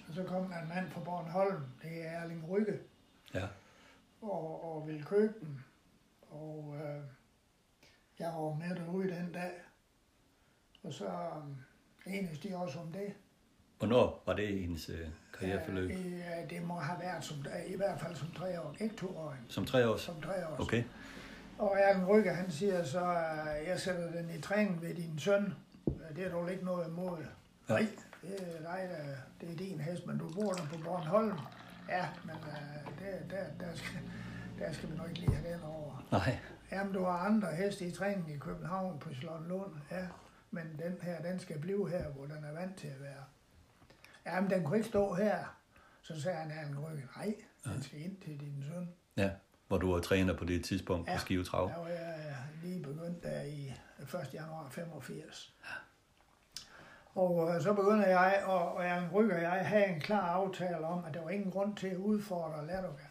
Og 0.07 0.13
så 0.13 0.23
kom 0.23 0.47
der 0.49 0.61
en 0.61 0.69
mand 0.69 0.89
fra 0.89 1.01
Bornholm, 1.03 1.61
det 1.83 2.07
er 2.07 2.11
Erling 2.11 2.49
Rygge, 2.49 2.79
Ja. 3.33 3.47
og, 4.21 4.75
og 4.75 4.87
ville 4.87 5.03
købe 5.03 5.33
den. 5.39 5.63
Og 6.31 6.75
øh, 6.75 7.01
jeg 8.19 8.27
var 8.27 8.53
med 8.53 8.75
derude 8.75 9.07
den 9.09 9.31
dag. 9.31 9.51
Og 10.83 10.93
så 10.93 11.05
øh, 12.07 12.13
enes 12.13 12.39
de 12.39 12.55
også 12.57 12.79
om 12.79 12.91
det. 12.91 13.13
Hvornår 13.77 14.23
var 14.25 14.33
det 14.33 14.59
hendes 14.59 14.89
øh, 14.89 15.07
karriereforløb? 15.39 15.89
Ja, 15.89 15.95
det, 15.95 16.23
øh, 16.43 16.49
det 16.49 16.61
må 16.67 16.73
have 16.75 16.99
været 17.01 17.23
som, 17.23 17.37
i 17.67 17.75
hvert 17.75 17.99
fald 18.01 18.15
som 18.15 18.31
tre 18.31 18.61
år, 18.61 18.75
ikke 18.79 18.95
to 18.95 19.17
år, 19.17 19.35
Som 19.49 19.65
tre 19.65 19.89
år? 19.89 19.97
som 19.97 20.21
tre 20.21 20.47
år. 20.47 20.61
Okay. 20.61 20.83
Og 21.57 21.77
Erling 21.79 22.07
Rygge, 22.09 22.29
han 22.33 22.51
siger 22.51 22.83
så, 22.83 23.05
at 23.45 23.67
jeg 23.67 23.79
sætter 23.79 24.11
den 24.11 24.29
i 24.29 24.41
træning 24.41 24.81
ved 24.81 24.95
din 24.95 25.19
søn. 25.19 25.53
Øh, 25.87 26.15
Det 26.15 26.25
er 26.25 26.31
dog 26.31 26.51
ikke 26.51 26.65
noget 26.65 26.87
imod. 26.87 27.17
Ja. 27.69 27.73
Nej, 27.73 27.87
det 28.21 28.55
er 28.55 28.61
dig, 28.61 28.89
der, 28.91 29.15
det 29.41 29.53
er 29.53 29.57
din 29.57 29.79
hest, 29.79 30.05
men 30.05 30.17
du 30.17 30.29
bor 30.33 30.51
der 30.53 30.65
på 30.65 30.77
Bornholm. 30.83 31.37
Ja, 31.89 32.07
men 32.25 32.35
uh, 32.35 32.93
det, 32.99 33.31
der, 33.31 33.65
der, 33.65 33.75
skal, 33.75 33.99
der 34.59 34.71
skal 34.73 34.91
vi 34.91 34.95
nok 34.97 35.07
ikke 35.09 35.19
lige 35.19 35.35
have 35.35 35.53
den 35.53 35.63
over. 35.63 36.07
Nej. 36.11 36.37
Jamen, 36.71 36.93
du 36.93 37.03
har 37.03 37.11
andre 37.17 37.47
heste 37.55 37.85
i 37.85 37.91
træning 37.91 38.31
i 38.31 38.37
København 38.37 38.99
på 38.99 39.13
Slottenlund. 39.13 39.71
Ja, 39.91 40.07
men 40.51 40.63
den 40.79 40.97
her, 41.01 41.21
den 41.21 41.39
skal 41.39 41.59
blive 41.59 41.89
her, 41.89 42.09
hvor 42.09 42.25
den 42.25 42.43
er 42.43 42.51
vant 42.53 42.75
til 42.77 42.87
at 42.87 43.01
være. 43.01 43.23
Jamen, 44.25 44.49
den 44.49 44.63
kunne 44.63 44.77
ikke 44.77 44.89
stå 44.89 45.13
her. 45.13 45.57
Så 46.01 46.21
sagde 46.21 46.37
han, 46.37 46.51
Erling 46.51 46.87
Rygge, 46.87 47.03
nej, 47.17 47.35
den 47.65 47.83
skal 47.83 48.01
ind 48.01 48.17
til 48.17 48.39
din 48.39 48.63
søn. 48.73 48.89
Ja. 49.17 49.29
Hvor 49.67 49.77
du 49.77 49.91
var 49.93 49.99
træner 49.99 50.37
på 50.37 50.45
det 50.45 50.65
tidspunkt 50.65 51.07
Ja. 51.09 51.13
på 51.15 51.19
Skive 51.19 51.43
Trav. 51.43 51.69
Var 51.77 51.87
jeg 51.87 52.35
lige 52.63 52.83
begyndt 52.83 53.23
der 53.23 53.41
i 53.41 53.73
1. 54.03 54.33
januar 54.33 54.67
85. 54.69 55.53
Og 57.15 57.55
øh, 57.55 57.61
så 57.61 57.73
begynder 57.73 58.07
jeg, 58.07 58.43
og, 58.45 58.75
og 58.75 58.85
jeg 58.85 59.09
rykker 59.13 59.37
jeg 59.37 59.67
have 59.67 59.85
en 59.85 59.99
klar 59.99 60.29
aftale 60.29 60.85
om, 60.85 61.05
at 61.05 61.13
der 61.13 61.23
var 61.23 61.29
ingen 61.29 61.51
grund 61.51 61.75
til 61.75 61.87
at 61.87 61.97
udfordre 61.97 62.67
Ladoga. 62.67 63.03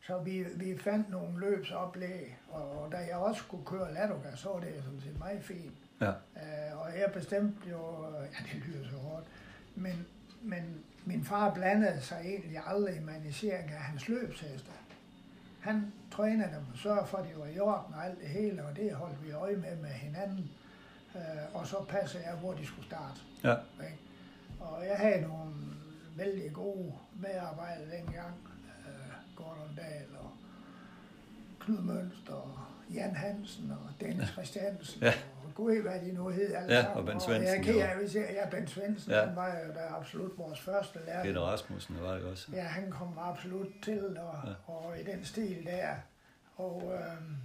Så 0.00 0.18
vi, 0.18 0.44
vi 0.56 0.78
fandt 0.78 1.10
nogle 1.10 1.40
løbsoplæg, 1.40 2.38
og, 2.50 2.82
og 2.82 2.92
da 2.92 2.96
jeg 2.96 3.16
også 3.16 3.42
skulle 3.42 3.66
køre 3.66 3.94
Ladoga, 3.94 4.36
så 4.36 4.48
var 4.48 4.60
det 4.60 4.74
sådan 4.84 5.00
set 5.00 5.18
meget 5.18 5.42
fint. 5.42 5.78
Ja. 6.00 6.10
Øh, 6.10 6.80
og 6.80 6.98
jeg 6.98 7.10
bestemte 7.14 7.70
jo, 7.70 8.06
ja 8.32 8.44
det 8.52 8.62
lyder 8.66 8.88
så 8.90 8.96
hårdt, 8.96 9.26
men, 9.74 10.06
men 10.42 10.84
min 11.04 11.24
far 11.24 11.54
blandede 11.54 12.00
sig 12.00 12.20
egentlig 12.24 12.62
aldrig 12.66 12.96
i 12.96 13.00
manisering 13.00 13.70
af 13.70 13.78
hans 13.78 14.08
løbsheste. 14.08 14.70
Han 15.60 15.92
trænede 16.10 16.48
dem 16.54 16.62
og 16.72 16.78
sørgede 16.78 17.06
for, 17.06 17.18
at 17.18 17.24
de 17.24 17.40
var 17.40 17.46
i 17.46 17.58
orden 17.58 17.94
og 17.94 18.04
alt 18.06 18.20
det 18.20 18.28
hele, 18.28 18.64
og 18.64 18.76
det 18.76 18.94
holdt 18.94 19.26
vi 19.26 19.32
øje 19.32 19.56
med 19.56 19.76
med 19.76 19.90
hinanden. 19.90 20.50
Øh, 21.14 21.54
og 21.54 21.66
så 21.66 21.84
passede 21.88 22.22
jeg, 22.26 22.34
hvor 22.34 22.52
de 22.52 22.66
skulle 22.66 22.86
starte. 22.86 23.20
Ja. 23.44 23.54
Ikke? 23.84 23.98
Og 24.60 24.86
jeg 24.86 24.96
havde 24.96 25.20
nogle 25.20 25.54
vældig 26.16 26.52
gode 26.52 26.92
medarbejdere 27.14 27.90
dengang. 27.90 28.34
Øh, 28.86 29.36
Gordon 29.36 29.76
Dahl 29.76 30.16
og 30.20 30.30
Knud 31.60 31.82
Mønster 31.82 32.32
og 32.32 32.58
Jan 32.94 33.14
Hansen 33.14 33.70
og 33.70 34.00
Dennis 34.00 34.28
Christiansen. 34.28 35.02
Ja. 35.02 35.12
Og 35.39 35.39
gud 35.54 35.82
hvad 35.82 36.00
de 36.00 36.12
nu 36.12 36.28
hed 36.28 36.54
alle 36.54 36.74
Ja, 36.74 36.82
sammen. 36.82 36.98
og 37.02 37.06
jeg 37.08 37.14
er 37.14 37.20
Svendsen, 37.20 37.74
jo. 37.74 37.80
af, 37.80 37.96
hvis 37.96 38.14
jeg, 38.14 38.26
ja, 38.30 38.48
Bent 38.50 38.70
Svendsen, 38.70 39.12
Ja. 39.12 39.24
han 39.24 39.36
var 39.36 39.46
jo 39.48 39.72
da 39.74 39.80
absolut 39.98 40.38
vores 40.38 40.60
første 40.60 40.98
lærer. 41.06 41.22
Peter 41.24 41.40
Rasmussen 41.40 41.96
var 42.00 42.12
det 42.14 42.24
også. 42.24 42.48
Ja, 42.52 42.62
han 42.62 42.90
kom 42.90 43.18
absolut 43.18 43.68
til, 43.84 44.18
og, 44.18 44.34
Ja. 44.48 44.72
og 44.72 45.00
i 45.00 45.04
den 45.04 45.24
stil 45.24 45.64
der. 45.66 45.94
Og, 46.56 46.92
øhm, 46.94 47.36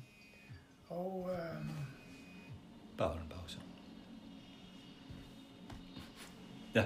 og 0.90 1.30
øhm, 1.34 1.70
Bare 2.98 3.14
en 3.16 3.32
pause. 3.42 3.60
Ja. 6.76 6.86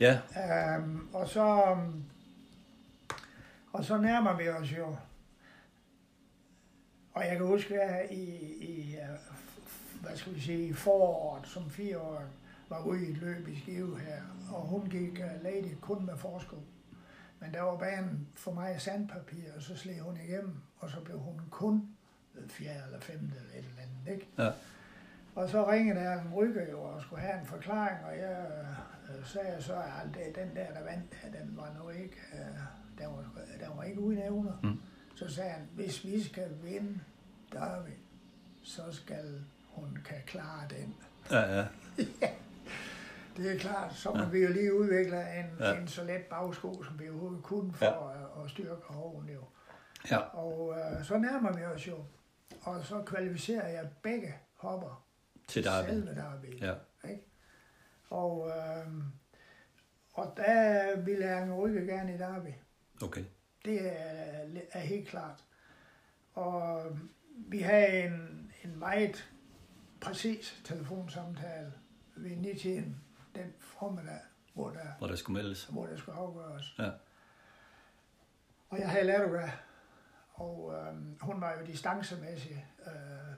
Ja, 0.00 0.18
Øhm, 0.78 1.08
og 1.14 1.28
så 1.28 1.76
og 3.72 3.84
så 3.84 3.96
nærmer 3.98 4.36
vi 4.36 4.48
os 4.48 4.72
jo. 4.78 4.96
Og 7.16 7.26
jeg 7.26 7.36
kan 7.36 7.46
huske, 7.46 7.80
at 7.80 8.10
i, 8.10 8.24
i 8.64 8.96
øh, 8.96 9.18
hvad 10.02 10.16
skal 10.16 10.34
vi 10.34 10.40
sige, 10.40 10.68
i 10.68 10.72
foråret 10.72 11.46
som 11.46 11.70
fire 11.70 11.98
år 11.98 12.22
var 12.68 12.82
ude 12.84 13.06
i 13.06 13.10
et 13.10 13.16
løb 13.16 13.48
i 13.48 13.60
Skive 13.60 13.98
her, 14.00 14.22
og 14.52 14.62
hun 14.62 14.86
gik 14.90 15.12
uh, 15.12 15.44
lady 15.44 15.74
kun 15.80 16.06
med 16.06 16.16
forsko. 16.16 16.56
Men 17.40 17.54
der 17.54 17.62
var 17.62 17.76
banen 17.76 18.28
for 18.34 18.52
mig 18.52 18.80
sandpapir, 18.80 19.52
og 19.56 19.62
så 19.62 19.76
slog 19.76 19.98
hun 20.00 20.18
igennem, 20.28 20.54
og 20.78 20.90
så 20.90 21.00
blev 21.00 21.18
hun 21.18 21.40
kun 21.50 21.88
fjerde 22.48 22.80
eller 22.86 23.00
femte 23.00 23.36
eller 23.36 23.52
et 23.52 23.58
eller 23.58 23.82
andet, 23.82 24.12
ikke? 24.12 24.28
Ja. 24.38 24.50
Og 25.34 25.48
så 25.48 25.70
ringede 25.70 26.00
der 26.00 26.20
en 26.20 26.34
rykker 26.34 26.70
jo 26.70 26.82
og 26.82 27.02
skulle 27.02 27.22
have 27.22 27.40
en 27.40 27.46
forklaring, 27.46 28.04
og 28.04 28.18
jeg 28.18 28.46
øh, 29.08 29.26
sagde 29.26 29.62
så, 29.62 29.76
at 29.76 30.34
den 30.34 30.56
der, 30.56 30.72
der 30.72 30.84
vandt, 30.84 31.16
den 31.40 31.56
var 31.56 31.76
nu 31.82 31.88
ikke, 31.88 32.16
øh, 32.32 32.58
den, 32.98 33.06
var, 33.06 33.24
den 33.60 33.76
var 33.76 33.82
ikke 33.82 34.00
uden 34.00 34.22
evner. 34.22 34.52
Mm. 34.62 34.80
Så 35.16 35.34
sagde 35.34 35.50
han, 35.50 35.68
hvis 35.74 36.04
vi 36.04 36.22
skal 36.22 36.50
vinde 36.62 37.00
Derby, 37.52 37.90
så 38.62 38.82
skal 38.92 39.44
hun 39.68 39.98
kan 40.04 40.16
klare 40.26 40.68
den. 40.70 40.96
ja, 41.30 41.56
ja. 42.22 42.30
Det 43.36 43.54
er 43.54 43.58
klart, 43.58 43.94
så 43.94 44.10
må 44.12 44.18
ja. 44.22 44.28
vi 44.28 44.38
jo 44.38 44.52
lige 44.52 44.74
udvikle 44.74 45.38
en, 45.38 45.46
Ja. 45.60 45.74
en 45.80 45.88
så 45.88 46.04
let 46.04 46.22
bagsko, 46.30 46.82
som 46.82 46.98
vi 46.98 47.08
overhovedet 47.08 47.42
kunne 47.42 47.72
for 47.72 47.84
ja. 47.86 48.40
at, 48.40 48.44
at 48.44 48.50
styrke 48.50 48.82
hoven 48.84 49.28
jo. 49.28 49.40
ja. 50.10 50.18
Og 50.18 50.74
øh, 50.78 51.04
så 51.04 51.18
nærmer 51.18 51.52
vi 51.56 51.64
os 51.64 51.88
jo, 51.88 52.04
og 52.62 52.84
så 52.84 53.02
kvalificerer 53.02 53.68
jeg 53.68 53.88
begge 54.02 54.34
hopper. 54.54 55.06
Til 55.48 55.64
Derby. 55.64 55.88
Selve 55.88 56.14
Derby. 56.14 56.60
Ja. 56.60 56.74
Ikke? 57.10 57.22
Og, 58.10 58.48
øh, 58.50 58.92
og 60.14 60.32
der 60.36 60.96
ville 61.00 61.26
jeg 61.26 61.52
rykke 61.52 61.86
gerne 61.86 62.14
i 62.14 62.18
Derby. 62.18 62.52
Okay. 63.02 63.24
Det 63.66 63.80
er, 63.86 64.44
er 64.72 64.80
helt 64.80 65.08
klart. 65.08 65.44
Og 66.34 66.82
vi 67.48 67.58
havde 67.58 68.02
en, 68.04 68.52
en 68.64 68.78
meget 68.78 69.30
præcis 70.00 70.60
telefonsamtale 70.64 71.72
ved 72.16 72.36
9 72.36 72.54
tiden 72.58 72.96
den 73.34 73.52
formiddag, 73.58 74.20
hvor 74.54 74.70
der, 74.70 74.80
Hvor 74.98 75.06
der 75.06 75.16
skulle 75.16 75.42
meldes. 75.42 75.64
hvor 75.64 75.86
der 75.86 75.96
skulle 75.96 76.18
afgøres. 76.18 76.74
Ja. 76.78 76.90
Og 78.68 78.78
jeg 78.78 78.90
havde 78.90 79.04
Ladoga, 79.06 79.50
og 80.34 80.74
øh, 80.74 81.20
hun 81.20 81.40
var 81.40 81.52
jo 81.60 81.66
distancemæssigt 81.66 82.58
øh, 82.86 82.92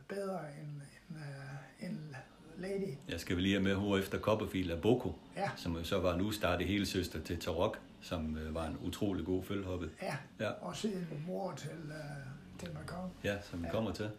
bedre 0.08 0.40
end, 0.60 0.68
end, 1.08 1.18
øh, 1.18 1.88
end 1.88 2.14
Lady. 2.56 2.94
Jeg 3.08 3.20
skal 3.20 3.36
vel 3.36 3.42
lige 3.42 3.54
have 3.54 3.62
med 3.64 3.74
hvor 3.74 3.98
efter 3.98 4.18
Copperfield 4.20 4.70
af 4.70 4.82
Boko, 4.82 5.18
Ja, 5.36 5.50
som 5.56 5.76
jo 5.76 5.84
så 5.84 6.00
var 6.00 6.14
en 6.14 6.20
ustarte 6.20 6.64
hele 6.64 6.86
søster 6.86 7.22
til 7.22 7.40
Tarok, 7.40 7.78
som 8.00 8.36
øh, 8.36 8.54
var 8.54 8.66
en 8.66 8.78
utrolig 8.78 9.26
god 9.26 9.44
følgehoppe. 9.44 9.90
ja. 10.02 10.16
Ja. 10.40 10.50
Og 10.50 10.76
siden 10.76 11.24
mor 11.26 11.52
til, 11.54 11.70
øh, 11.92 12.58
til 12.58 12.74
Macron. 12.74 13.10
Ja, 13.24 13.40
som 13.42 13.60
vi 13.62 13.66
Ja. 13.66 13.72
kommer 13.72 13.92
til. 13.92 14.10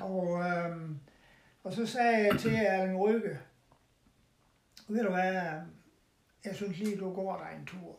Og, 0.00 0.40
øhm, 0.40 0.98
og 1.64 1.72
så 1.72 1.86
sagde 1.86 2.26
jeg 2.26 2.38
til 2.40 2.54
Erling 2.54 2.98
Rygge, 3.00 3.38
ved 4.88 5.02
du 5.04 5.10
hvad, 5.10 5.32
jeg 6.44 6.54
synes 6.54 6.78
lige, 6.78 6.98
du 6.98 7.14
går 7.14 7.36
dig 7.38 7.58
en 7.60 7.66
tur. 7.66 7.96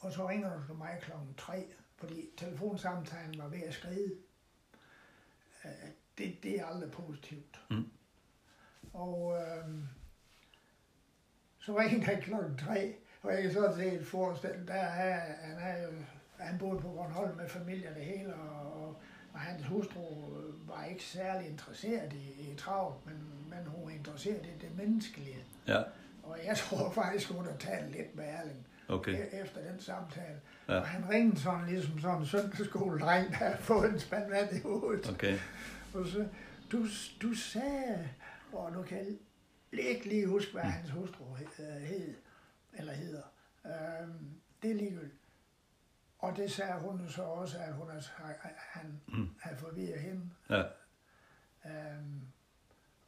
Og 0.00 0.12
så 0.12 0.28
ringer 0.28 0.56
du 0.56 0.66
til 0.66 0.74
mig 0.74 0.98
klokken 1.02 1.34
3, 1.34 1.66
fordi 1.96 2.28
telefonsamtalen 2.36 3.38
var 3.38 3.48
ved 3.48 3.62
at 3.62 3.74
skride. 3.74 4.12
Øh, 5.64 5.70
Det, 6.18 6.42
det 6.42 6.60
er 6.60 6.66
aldrig 6.66 6.90
positivt. 6.90 7.60
Mm. 7.70 7.90
Og 8.92 9.36
øhm, 9.42 9.88
Så 11.58 11.78
ringede 11.78 12.04
han 12.04 12.22
klokken 12.22 12.58
tre, 12.58 12.94
og 13.22 13.32
jeg 13.34 13.42
kan 13.42 13.52
sådan 13.52 13.76
set 13.76 14.06
forestille, 14.06 14.66
der 14.66 14.74
er, 14.74 15.20
han 15.42 15.58
er 15.58 15.82
jo, 15.82 15.88
han 16.38 16.58
boede 16.58 16.80
på 16.80 16.88
Bornholm 16.88 17.36
med 17.36 17.48
familie 17.48 17.88
og 17.88 17.94
det 17.94 18.04
hele, 18.04 18.34
og, 18.34 18.82
og, 18.82 18.96
og 19.32 19.40
hans 19.40 19.66
hustru 19.66 20.02
var 20.66 20.84
ikke 20.84 21.02
særlig 21.04 21.48
interesseret 21.48 22.12
i, 22.12 22.50
i 22.52 22.54
travlt, 22.56 23.06
men, 23.06 23.14
men 23.50 23.66
hun 23.66 23.84
var 23.86 23.90
interesseret 23.90 24.46
i 24.46 24.66
det 24.66 24.76
menneskelige. 24.76 25.44
Ja, 25.68 25.82
Og 26.22 26.38
jeg 26.46 26.56
tror 26.68 26.90
faktisk, 26.90 27.28
hun 27.30 27.44
har 27.46 27.56
talt 27.56 27.92
lidt 27.92 28.16
med 28.16 28.24
Erling 28.24 28.66
okay. 28.88 29.12
e- 29.26 29.42
efter 29.42 29.70
den 29.70 29.80
samtale. 29.80 30.40
Ja. 30.68 30.74
Og 30.74 30.86
han 30.86 31.10
ringede 31.10 31.40
sådan 31.40 31.66
ligesom 31.68 32.00
sådan 32.00 32.18
en 32.18 32.26
søndagsskoledreng, 32.26 33.28
der 33.30 33.34
havde 33.36 33.56
fået 33.58 33.92
en 33.92 34.00
spand 34.00 34.30
vand 34.30 34.56
i 34.56 34.60
hovedet. 34.60 35.10
Okay. 35.10 35.38
Og 35.94 36.06
så, 36.06 36.26
du, 36.72 36.86
du 37.22 37.34
sagde, 37.34 38.08
og 38.52 38.72
nu 38.72 38.82
kan 38.82 38.98
jeg 39.72 39.80
ikke 39.80 40.08
lige 40.08 40.26
huske, 40.26 40.52
hvad 40.52 40.62
hans 40.62 40.90
hustru 40.90 41.24
hed 41.80 42.14
eller 42.78 42.92
hedder. 42.92 43.22
Øhm, 43.66 44.40
det 44.62 44.70
er 44.70 44.74
ligegyldigt. 44.74 45.20
Og 46.18 46.36
det 46.36 46.52
sagde 46.52 46.74
hun 46.80 47.08
så 47.08 47.22
også, 47.22 47.58
at 47.58 47.72
hun 47.74 47.90
havde, 47.90 48.02
han 48.56 49.00
Mm. 49.08 49.28
havde 49.40 49.56
forvirret 49.58 50.00
hende. 50.00 50.30
Ja, 50.50 50.62
Øhm, 51.66 52.20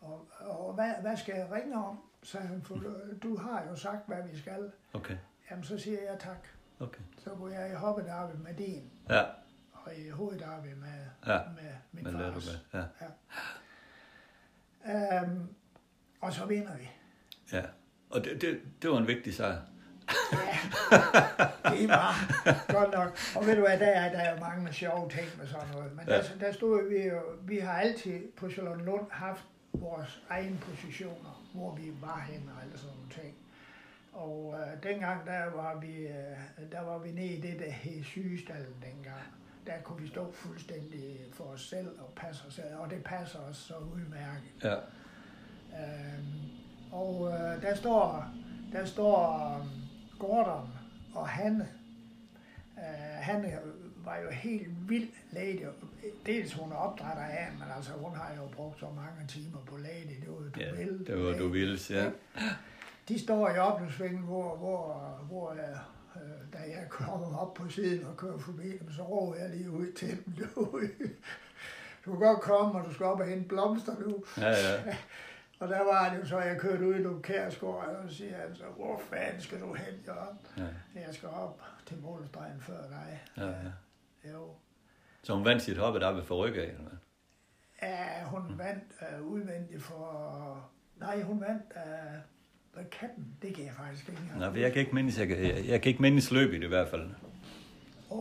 og 0.01 0.29
og 0.41 0.75
hvad, 0.75 0.95
hvad 1.01 1.17
skal 1.17 1.35
jeg 1.37 1.51
ringe 1.53 1.77
om? 1.85 2.01
Så 2.23 2.39
han, 2.41 2.63
for 2.63 2.81
du 3.23 3.37
har 3.37 3.65
jo 3.69 3.77
sagt, 3.77 4.07
hvad 4.07 4.23
vi 4.23 4.39
skal. 4.39 4.73
okay. 4.93 5.17
Jamen, 5.51 5.65
så 5.65 5.79
siger 5.79 6.03
jeg 6.03 6.19
tak. 6.21 6.49
Okay. 6.81 7.01
Så 7.19 7.35
går 7.35 7.49
jeg 7.49 7.71
i 7.71 7.75
hoppedarbe 7.75 8.39
med 8.39 8.55
din, 8.55 8.93
Ja, 9.09 9.25
og 9.73 9.95
i 9.97 10.09
hoveddarbe 10.11 10.75
med, 10.75 11.07
Ja, 11.27 11.41
med 11.49 11.75
min 11.93 12.05
men 12.05 12.13
fars. 12.13 12.63
med. 12.73 12.83
Ja, 12.83 12.87
Øhm, 15.23 15.55
og 16.21 16.33
så 16.33 16.47
vinder 16.47 16.77
vi. 16.77 16.91
ja. 17.53 17.65
Og 18.11 18.25
det, 18.25 18.41
det, 18.43 18.61
det 18.83 18.91
var 18.91 18.99
en 18.99 19.07
vigtig 19.07 19.35
sejr. 19.35 19.57
Ja, 20.33 20.59
det 21.71 21.89
var 21.89 22.15
godt 22.73 22.93
nok. 22.93 23.19
Og 23.37 23.47
ved 23.47 23.55
du 23.57 23.61
hvad, 23.61 23.79
der 23.79 23.87
er, 23.87 24.13
der 24.13 24.19
er 24.19 24.41
mange 24.41 24.73
sjove 24.73 25.11
ting 25.11 25.27
med 25.39 25.47
sådan 25.47 25.69
noget. 25.73 25.97
Men 25.97 26.05
Ja. 26.09 26.17
der, 26.17 26.23
der 26.41 26.53
stod 26.53 26.89
vi 26.89 27.03
jo, 27.09 27.21
vi 27.43 27.59
har 27.59 27.73
altid 27.73 28.21
på 28.37 28.51
Charlottenlund 28.51 29.07
haft 29.11 29.45
vores 29.73 30.23
egne 30.31 30.59
positioner, 30.61 31.45
hvor 31.55 31.75
vi 31.75 31.93
var 32.01 32.27
henne 32.31 32.53
og 32.57 32.63
alle 32.63 32.79
sådan 32.79 32.95
nogle 32.97 33.11
ting. 33.23 33.35
Og 34.13 34.55
øh, 34.61 34.83
dengang, 34.91 35.27
der 35.27 35.45
var, 35.55 35.79
vi, 35.81 35.97
øh, 35.97 36.73
der 36.73 36.81
var 36.81 36.99
vi 36.99 37.11
nede 37.11 37.27
i 37.27 37.41
det, 37.41 37.59
der 37.59 37.71
hed 37.71 38.05
sygestallen 38.05 38.75
dengang. 38.83 39.23
Der 39.67 39.73
kunne 39.85 40.03
vi 40.03 40.09
stå 40.09 40.33
fuldstændig 40.33 41.17
for 41.33 41.45
os 41.45 41.69
selv 41.69 41.89
og 41.99 42.13
passe 42.17 42.43
os 42.49 42.55
selv, 42.55 42.75
og 42.79 42.91
det 42.91 43.05
passer 43.05 43.39
os 43.39 43.57
så 43.57 43.75
udmærket. 43.95 44.65
Ja, 44.65 44.75
Øhm, 45.73 46.58
og 46.93 47.29
øh, 47.33 47.63
der 47.63 47.75
står, 47.75 48.25
der 48.73 48.85
står 48.85 49.57
um, 49.61 49.69
Gordon 50.19 50.69
og 51.15 51.29
Hanne. 51.29 51.69
Øh, 52.79 52.83
Hanne 53.21 53.59
var 54.05 54.17
jo 54.19 54.31
helt 54.31 54.89
vild 54.89 55.09
lady. 55.33 55.67
Dels 56.27 56.55
hun 56.55 56.73
er 56.73 56.77
opdrætter 56.77 57.23
af, 57.23 57.49
men 57.53 57.69
altså 57.77 57.93
hun 57.93 58.17
har 58.17 58.35
jo 58.37 58.49
brugt 58.57 58.81
så 58.81 58.87
mange 58.87 59.27
timer 59.29 59.59
på 59.67 59.77
lady. 59.77 60.21
Det 60.21 60.29
var 60.29 60.35
jo 60.35 60.49
du 60.55 60.61
ja 60.61 60.73
vil. 60.73 61.07
det 61.07 61.25
var 61.25 61.39
du 61.39 61.49
ville, 61.49 61.79
ja. 61.91 62.11
De 63.09 63.19
står 63.19 63.51
i 63.51 63.59
opløbsvingen, 63.59 64.23
hvor, 64.23 64.57
hvor, 64.57 65.19
hvor 65.29 65.51
øh, 65.51 65.59
øh, 66.17 66.53
da 66.53 66.59
jeg 66.59 66.87
kommer 66.89 67.39
op 67.39 67.55
på 67.55 67.69
siden 67.69 68.07
og 68.07 68.17
kører 68.17 68.39
forbi 68.39 68.79
dem, 68.79 68.93
så 68.93 69.03
råber 69.03 69.37
jeg 69.37 69.51
lige 69.51 69.71
ud 69.71 69.93
til 69.93 70.09
dem. 70.25 70.33
Du, 70.33 70.81
du 72.05 72.11
kan 72.11 72.21
godt 72.21 72.41
komme, 72.41 72.81
og 72.81 72.89
du 72.89 72.95
skal 72.95 73.07
op 73.07 73.21
og 73.21 73.27
hente 73.27 73.49
blomster 73.49 73.93
nu. 74.07 74.25
Ja, 74.37 74.51
ja. 74.51 74.97
Og 75.61 75.69
der 75.69 75.85
var 75.85 76.11
det 76.15 76.21
jo 76.21 76.27
så, 76.27 76.39
at 76.39 76.49
jeg 76.49 76.59
kørte 76.61 76.87
ud 76.87 76.95
i 76.95 77.03
nogle 77.03 77.23
kærskår, 77.23 77.83
og 77.83 78.11
så 78.11 78.17
siger 78.17 78.37
han 78.37 78.55
så, 78.55 78.65
hvor 78.77 79.01
fanden 79.11 79.41
skal 79.41 79.61
du 79.61 79.75
hen, 79.75 79.95
Jørgen? 80.07 80.39
ja. 80.59 81.01
Jeg 81.01 81.15
skal 81.15 81.29
op 81.29 81.63
til 81.87 81.97
målstregen 82.03 82.61
før 82.61 82.83
dig. 82.89 83.21
Ja, 83.37 83.47
ja. 83.47 84.33
Jo. 84.33 84.49
Så 85.23 85.35
hun 85.35 85.45
vandt 85.45 85.63
sit 85.63 85.77
hoppe 85.79 86.01
der 86.01 86.13
ved 86.13 86.23
for 86.25 86.45
rygge 86.47 86.61
af, 86.63 86.67
eller 86.69 86.81
hvad? 86.83 86.99
Ja, 87.83 88.25
hun 88.25 88.43
vandt 88.59 88.85
uh, 89.21 89.27
udvendigt 89.27 89.83
for... 89.83 90.71
Nej, 90.97 91.23
hun 91.23 91.41
vandt 91.41 91.63
uh, 91.77 92.13
hvad 92.75 92.85
katten. 92.85 93.27
Det 93.43 93.55
kan 93.55 93.65
jeg 93.65 93.73
faktisk 93.73 94.09
ikke 94.09 94.23
engang. 94.33 94.53
For 94.53 94.61
jeg 94.61 94.73
kan 94.73 94.81
ikke 94.81 94.95
mindes, 94.95 95.19
jeg 95.19 95.29
kan, 95.29 95.39
jeg, 95.43 95.65
jeg 95.69 95.83
kan 95.83 95.91
ikke 95.91 96.03
mindes 96.03 96.31
løbet 96.31 96.63
i 96.63 96.67
hvert 96.67 96.89
fald. 96.89 97.11
Åh, 98.11 98.19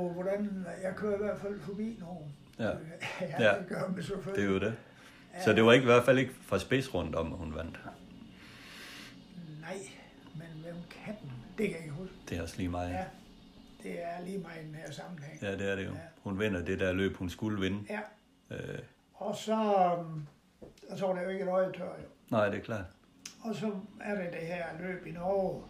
oh, 0.00 0.12
hvordan... 0.12 0.66
Jeg 0.82 0.96
kører 0.96 1.14
i 1.14 1.18
hvert 1.22 1.38
fald 1.38 1.60
forbi 1.60 1.96
nogen. 2.00 2.36
Ja. 2.58 2.64
ja, 2.64 2.74
Ja. 3.44 3.58
det 3.58 3.66
gør 3.68 3.80
man 3.88 3.96
Det 3.96 3.98
er 3.98 4.06
selvfølgelig. 4.06 4.46
jo 4.46 4.58
det. 4.60 4.76
Så 5.44 5.52
det 5.52 5.64
var 5.64 5.72
ikke 5.72 5.82
i 5.82 5.86
hvert 5.86 6.04
fald 6.04 6.18
ikke 6.18 6.32
fra 6.42 6.58
spids 6.58 6.94
rundt 6.94 7.14
om, 7.16 7.26
hun 7.26 7.54
vandt. 7.54 7.80
Nej, 9.60 9.78
men 10.34 10.46
hvem 10.64 10.76
katten? 11.04 11.32
Det 11.58 11.66
kan 11.66 11.76
jeg 11.76 11.82
ikke 11.84 11.94
huske. 11.94 12.14
Det 12.28 12.38
er 12.38 12.42
også 12.42 12.56
lige 12.56 12.68
meget. 12.68 12.90
Ja, 12.90 13.04
det 13.82 14.02
er 14.04 14.24
lige 14.24 14.38
mig 14.38 14.52
i 14.62 14.66
den 14.66 14.74
her 14.74 14.90
sammenhæng. 14.92 15.42
Ja, 15.42 15.52
det 15.52 15.70
er 15.70 15.76
det 15.76 15.84
jo. 15.84 15.90
Ja. 15.90 15.98
Hun 16.22 16.38
vinder 16.38 16.64
det 16.64 16.80
der 16.80 16.92
løb, 16.92 17.16
hun 17.16 17.30
skulle 17.30 17.60
vinde. 17.60 17.84
Ja, 17.90 18.00
Øh, 18.50 18.78
og 19.14 19.36
så, 19.36 19.52
øhm, 19.98 20.26
og 20.90 20.98
så 20.98 21.06
var 21.06 21.14
der 21.14 21.22
jo 21.22 21.28
ikke 21.28 21.42
et 21.44 21.48
øje 21.48 21.72
tør, 21.72 21.84
jo. 21.84 22.08
nej, 22.30 22.48
det 22.48 22.58
er 22.58 22.62
klart. 22.62 22.84
Og 23.44 23.54
så 23.54 23.72
er 24.00 24.14
det 24.14 24.32
det 24.32 24.40
her 24.40 24.64
løb 24.80 25.06
i 25.06 25.10
Norge. 25.10 25.62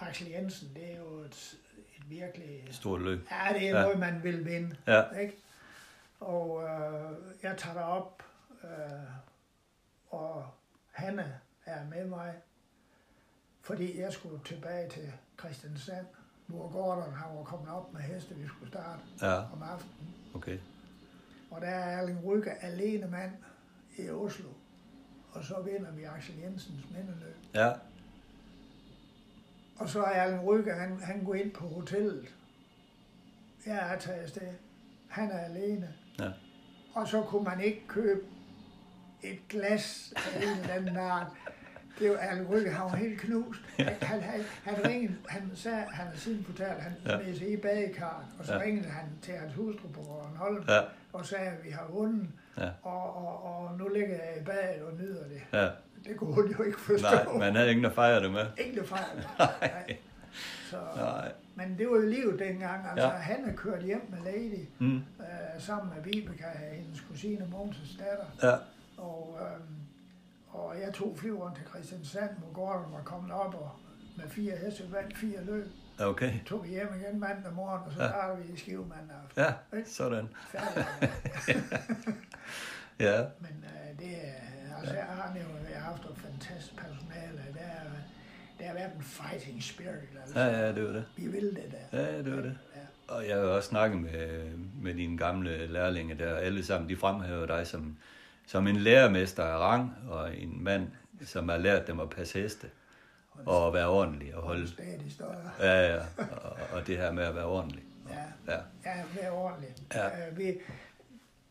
Axel 0.00 0.26
Jensen, 0.28 0.68
det 0.74 0.92
er 0.92 0.96
jo 0.98 1.18
et, 1.18 1.56
et 1.98 2.10
virkelig... 2.10 2.68
Stort 2.70 3.02
løb. 3.02 3.28
Ja, 3.30 3.58
det 3.58 3.68
er 3.68 3.76
Ja. 3.76 3.82
noget, 3.82 3.98
man 3.98 4.20
vil 4.22 4.44
vinde. 4.44 4.76
Ja, 4.86 5.02
Ikke? 5.20 5.36
Og 6.20 6.62
øh, 6.64 7.10
jeg 7.42 7.54
tager 7.56 7.74
derop, 7.74 8.22
øh, 8.66 9.06
og 10.10 10.44
Hanne 10.92 11.40
er 11.66 11.84
med 11.84 12.06
mig, 12.06 12.34
fordi 13.60 14.00
jeg 14.00 14.12
skulle 14.12 14.40
tilbage 14.44 14.88
til 14.90 15.12
Christiansand, 15.38 16.06
hvor 16.46 16.72
Gordon 16.72 17.12
han 17.12 17.36
var 17.36 17.44
kommet 17.44 17.68
op 17.70 17.92
med 17.92 18.00
heste, 18.00 18.34
vi 18.34 18.46
skulle 18.48 18.68
starte 18.68 19.00
ja, 19.22 19.36
om 19.52 19.62
aftenen. 19.62 20.14
okay. 20.34 20.58
Og 21.50 21.60
der 21.60 21.68
er 21.68 21.98
Erling 22.00 22.24
Rygge 22.24 22.50
alene 22.64 23.06
mand 23.06 23.32
i 23.98 24.10
Oslo. 24.10 24.48
Og 25.32 25.44
så 25.44 25.60
vinder 25.62 25.90
vi 25.90 26.04
Axel 26.04 26.38
Jensens 26.38 26.90
mindeløb. 26.90 27.36
Ja, 27.54 27.72
Og 29.78 29.88
så 29.88 30.02
er 30.02 30.10
Erling 30.10 30.44
Rygge, 30.46 30.72
han, 30.74 31.00
han 31.00 31.24
går 31.24 31.34
ind 31.34 31.52
på 31.52 31.68
hotellet. 31.68 32.34
Jeg 33.66 33.94
er 33.94 33.98
taget 33.98 34.22
afsted. 34.22 34.52
Han 35.08 35.30
er 35.30 35.38
alene. 35.38 35.94
ja, 36.18 36.32
Og 36.94 37.08
så 37.08 37.22
kunne 37.22 37.44
man 37.44 37.60
ikke 37.60 37.82
købe 37.88 38.26
et 39.22 39.48
glas 39.48 40.12
af 40.16 40.42
en 40.42 40.58
eller 40.60 40.74
anden 40.74 40.96
art. 40.96 41.26
Det 41.98 42.10
var 42.10 42.16
Erling 42.16 42.50
Rygge, 42.50 42.70
han 42.70 42.84
var 42.90 42.96
helt 42.96 43.20
knust. 43.20 43.60
Han, 43.78 43.86
han, 44.02 44.20
han, 44.20 44.40
han 44.64 44.86
ringede, 44.86 45.14
han 45.28 45.50
sagde, 45.54 45.84
han 45.90 46.06
har 46.06 46.16
siden 46.16 46.44
fortalt, 46.44 46.80
han 46.82 46.92
Ja. 47.06 47.22
smed 47.22 47.36
sig 47.36 47.52
i 47.52 47.56
badekarret, 47.56 48.24
og 48.38 48.46
så 48.46 48.54
Ja. 48.54 48.60
ringede 48.60 48.88
han 48.88 49.04
til 49.22 49.34
hans 49.34 49.54
hustru 49.54 49.88
på 49.88 50.02
Bornholm, 50.02 50.64
ja, 50.68 50.80
og 51.12 51.26
sagde, 51.26 51.46
at 51.46 51.64
vi 51.64 51.70
har 51.70 51.86
vundet, 51.90 52.28
Ja. 52.58 52.68
og, 52.82 53.16
og, 53.16 53.44
og 53.44 53.78
nu 53.78 53.88
ligger 53.88 54.14
jeg 54.14 54.34
i 54.40 54.44
badet 54.44 54.82
og 54.82 54.92
nyder 54.98 55.24
det. 55.28 55.42
ja. 55.52 55.68
Det 56.04 56.16
kunne 56.16 56.34
hun 56.34 56.48
jo 56.58 56.62
ikke 56.62 56.80
forstå. 56.80 57.06
Nej, 57.10 57.38
man 57.38 57.56
havde 57.56 57.70
ingen, 57.70 57.84
der 57.84 57.90
fejrede 57.90 58.22
det 58.24 58.32
med. 58.32 58.46
Ikke 58.58 58.80
det 58.80 58.88
fejl. 58.96 59.26
Nej. 59.38 59.96
Så, 60.70 60.76
Nej. 60.96 61.32
men 61.54 61.78
det 61.78 61.88
var 61.88 61.96
jo 61.96 62.08
livet 62.08 62.38
dengang. 62.38 62.86
Altså, 62.90 63.06
Ja. 63.06 63.12
han 63.12 63.48
er 63.48 63.52
kørt 63.56 63.82
hjem 63.82 64.02
med 64.10 64.32
Lady, 64.32 64.66
Mm. 64.78 64.96
øh, 64.96 65.02
sammen 65.58 65.92
med 65.94 66.04
Vibeke, 66.04 66.44
hendes 66.72 67.00
kusine 67.00 67.46
Mogens 67.50 67.98
datter. 67.98 68.50
Ja, 68.50 68.56
Og, 68.98 69.38
øhm, 69.40 69.74
og 70.48 70.74
jeg 70.80 70.94
tog 70.94 71.16
flyveren 71.18 71.54
til 71.54 71.64
Christiansand, 71.64 72.30
hvor 72.38 72.52
Gordon 72.52 72.92
var 72.92 73.02
kommet 73.02 73.32
op 73.32 73.54
og 73.54 73.70
med 74.16 74.28
fire 74.28 74.56
heste 74.56 74.92
vandt 74.92 75.16
fire 75.18 75.44
løb. 75.44 75.66
ja, 75.98 76.06
okay. 76.08 76.32
Tog 76.46 76.64
vi 76.64 76.68
hjem 76.68 76.88
igen 77.00 77.20
mandag 77.20 77.52
morgen, 77.52 77.80
og 77.86 77.92
så 77.92 78.02
Ja. 78.02 78.34
vi 78.34 78.52
i 78.52 78.56
Skive 78.56 78.86
mandag 78.86 79.16
aften. 79.24 79.42
Ja, 79.72 79.84
sådan. 79.84 80.28
Ja, 83.00 83.20
Men 83.40 83.64
øh, 83.64 83.98
det 83.98 84.16
er, 84.26 84.76
altså 84.78 84.94
jeg 84.94 85.04
har 85.04 85.34
jo 85.34 85.70
jeg 85.70 85.80
har 85.82 85.90
haft 85.90 86.04
et 86.04 86.16
fantastisk 86.18 86.76
personale. 86.76 87.42
Der, 87.54 87.60
er, 87.60 87.80
der 88.58 88.66
har 88.66 88.74
været 88.74 88.94
en 88.96 89.02
fighting 89.02 89.62
spirit. 89.62 90.08
Altså. 90.22 90.40
ja, 90.40 90.46
ja, 90.60 90.72
det 90.74 90.84
var 90.86 90.92
det. 90.92 91.04
Vi 91.16 91.26
vil 91.28 91.44
det 91.56 91.74
der. 91.92 91.98
Ja, 92.02 92.18
det 92.18 92.36
var 92.36 92.42
det. 92.42 92.58
Ja. 92.76 93.14
Og 93.14 93.28
jeg 93.28 93.36
har 93.36 93.42
også 93.44 93.68
snakket 93.68 94.00
med, 94.00 94.50
med 94.82 94.94
dine 94.94 95.18
gamle 95.18 95.66
lærlinge 95.66 96.14
der, 96.18 96.36
alle 96.36 96.64
sammen, 96.64 96.88
de 96.90 96.96
fremhæver 96.96 97.46
dig 97.46 97.66
som, 97.66 97.96
som 98.46 98.66
en 98.66 98.76
lærermester 98.76 99.44
af 99.44 99.58
rang, 99.58 99.94
og 100.08 100.36
en 100.36 100.64
mand, 100.64 100.88
som 101.24 101.48
har 101.48 101.56
lært 101.56 101.86
dem 101.86 102.00
at 102.00 102.10
passe 102.10 102.40
heste, 102.42 102.70
og 103.46 103.66
at 103.66 103.74
være 103.74 103.88
ordentlig, 103.88 104.34
og 104.36 104.42
holde, 104.42 104.68
Stadig 104.68 105.12
større. 105.12 105.50
ja, 105.60 105.94
ja, 105.94 106.00
og, 106.18 106.56
og 106.72 106.86
det 106.86 106.96
her 106.96 107.12
med 107.12 107.24
at 107.24 107.34
være 107.34 107.44
ordentlig. 107.46 107.82
Ja. 108.10 108.52
Ja, 108.54 108.58
Ja, 108.84 109.02
vær 109.20 109.30
ordentligt. 109.30 109.82
Ja. 109.94 110.08
Vi, 110.32 110.54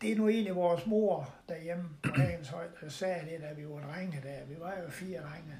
det 0.01 0.11
er 0.11 0.15
nu 0.15 0.29
egentlig 0.29 0.55
vores 0.55 0.85
mor 0.85 1.29
derhjemme 1.49 1.89
på 2.03 2.09
dagens 2.17 2.47
højde, 2.49 2.71
der 2.81 2.89
sagde 2.89 3.21
det, 3.31 3.41
da 3.41 3.53
vi 3.53 3.67
var 3.69 3.79
drenge 3.93 4.21
der. 4.23 4.45
Vi 4.49 4.55
var 4.59 4.73
jo 4.85 4.89
fire 4.89 5.19
drenge. 5.21 5.55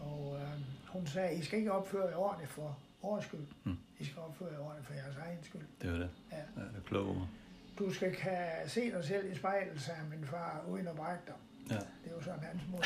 Og 0.00 0.36
øh, 0.40 0.48
hun 0.88 1.06
sagde, 1.06 1.34
I 1.34 1.42
skal 1.44 1.58
ikke 1.58 1.72
opføre 1.72 2.08
jer 2.08 2.16
ordentligt 2.16 2.50
for 2.50 2.78
vores 3.02 3.24
skyld. 3.24 3.46
Mm. 3.64 3.76
I 3.98 4.04
skal 4.04 4.18
opføre 4.18 4.48
jer 4.52 4.58
ordentligt 4.58 4.86
for 4.86 4.94
jeres 4.94 5.16
egen 5.26 5.38
skyld. 5.44 5.62
det 5.82 5.92
var 5.92 5.98
det. 5.98 6.10
Ja. 6.32 6.36
Ja, 6.36 6.42
det 6.62 6.76
er 6.76 6.88
kloge 6.88 7.08
ord. 7.10 7.28
Du 7.78 7.92
skal 7.94 8.14
kan 8.14 8.38
se 8.66 8.80
dig 8.90 9.04
selv 9.04 9.32
i 9.32 9.34
spejlet, 9.34 9.80
sagde 9.80 10.00
min 10.10 10.26
far, 10.26 10.64
uden 10.68 10.88
at 10.88 10.96
brække 10.96 11.22
dig. 11.26 11.34
Ja. 11.70 11.74
Det 11.74 12.14
var 12.16 12.20
sådan 12.20 12.40
hans 12.42 12.62
måde. 12.70 12.82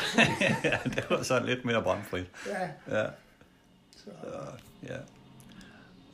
ja, 0.73 0.79
det 0.85 1.11
var 1.11 1.23
så 1.23 1.41
lidt 1.45 1.65
mere 1.65 1.83
bramfrit. 1.83 2.31
Ja. 2.47 2.71
Ja. 3.01 3.07
Så. 3.97 4.11
ja. 4.83 4.97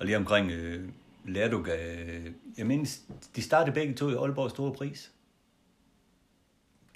Og 0.01 0.07
lige 0.07 0.17
omkring 0.17 0.51
øh, 0.51 0.89
Lerduga, 1.25 1.95
øh, 1.95 2.33
jeg 2.59 2.67
mindes, 2.67 3.01
de 3.37 3.43
startede 3.43 3.75
begge 3.75 3.95
to 3.95 4.09
i 4.11 4.15
Aalborg 4.15 4.51
Store 4.51 4.73
Pris. 4.73 5.13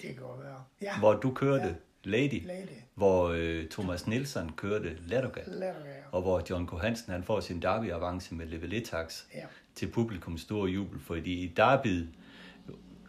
Det 0.01 0.15
kan 0.15 0.23
godt 0.23 0.43
være. 0.43 0.63
Ja. 0.81 0.99
Hvor 0.99 1.13
du 1.13 1.33
kørte 1.33 1.63
ja. 1.63 1.73
Lady, 2.03 2.47
Lady. 2.47 2.67
hvor 2.95 3.29
øh, 3.29 3.69
Thomas 3.69 4.07
Nielsen 4.07 4.51
kørte 4.51 4.97
Lerduga, 5.07 5.41
Lerduga. 5.47 5.93
og 6.11 6.21
hvor 6.21 6.43
John 6.49 6.67
K. 6.67 6.71
Hansen 6.81 7.11
han 7.11 7.23
får 7.23 7.39
sin 7.39 7.61
derby-avance 7.61 8.35
med 8.35 8.45
level 8.45 8.73
1 8.73 8.93
ja. 9.33 9.45
Til 9.77 9.87
publikums 9.87 10.41
store 10.41 10.69
jubel, 10.69 10.99
fordi 10.99 11.33
i 11.33 11.47
derby 11.47 12.05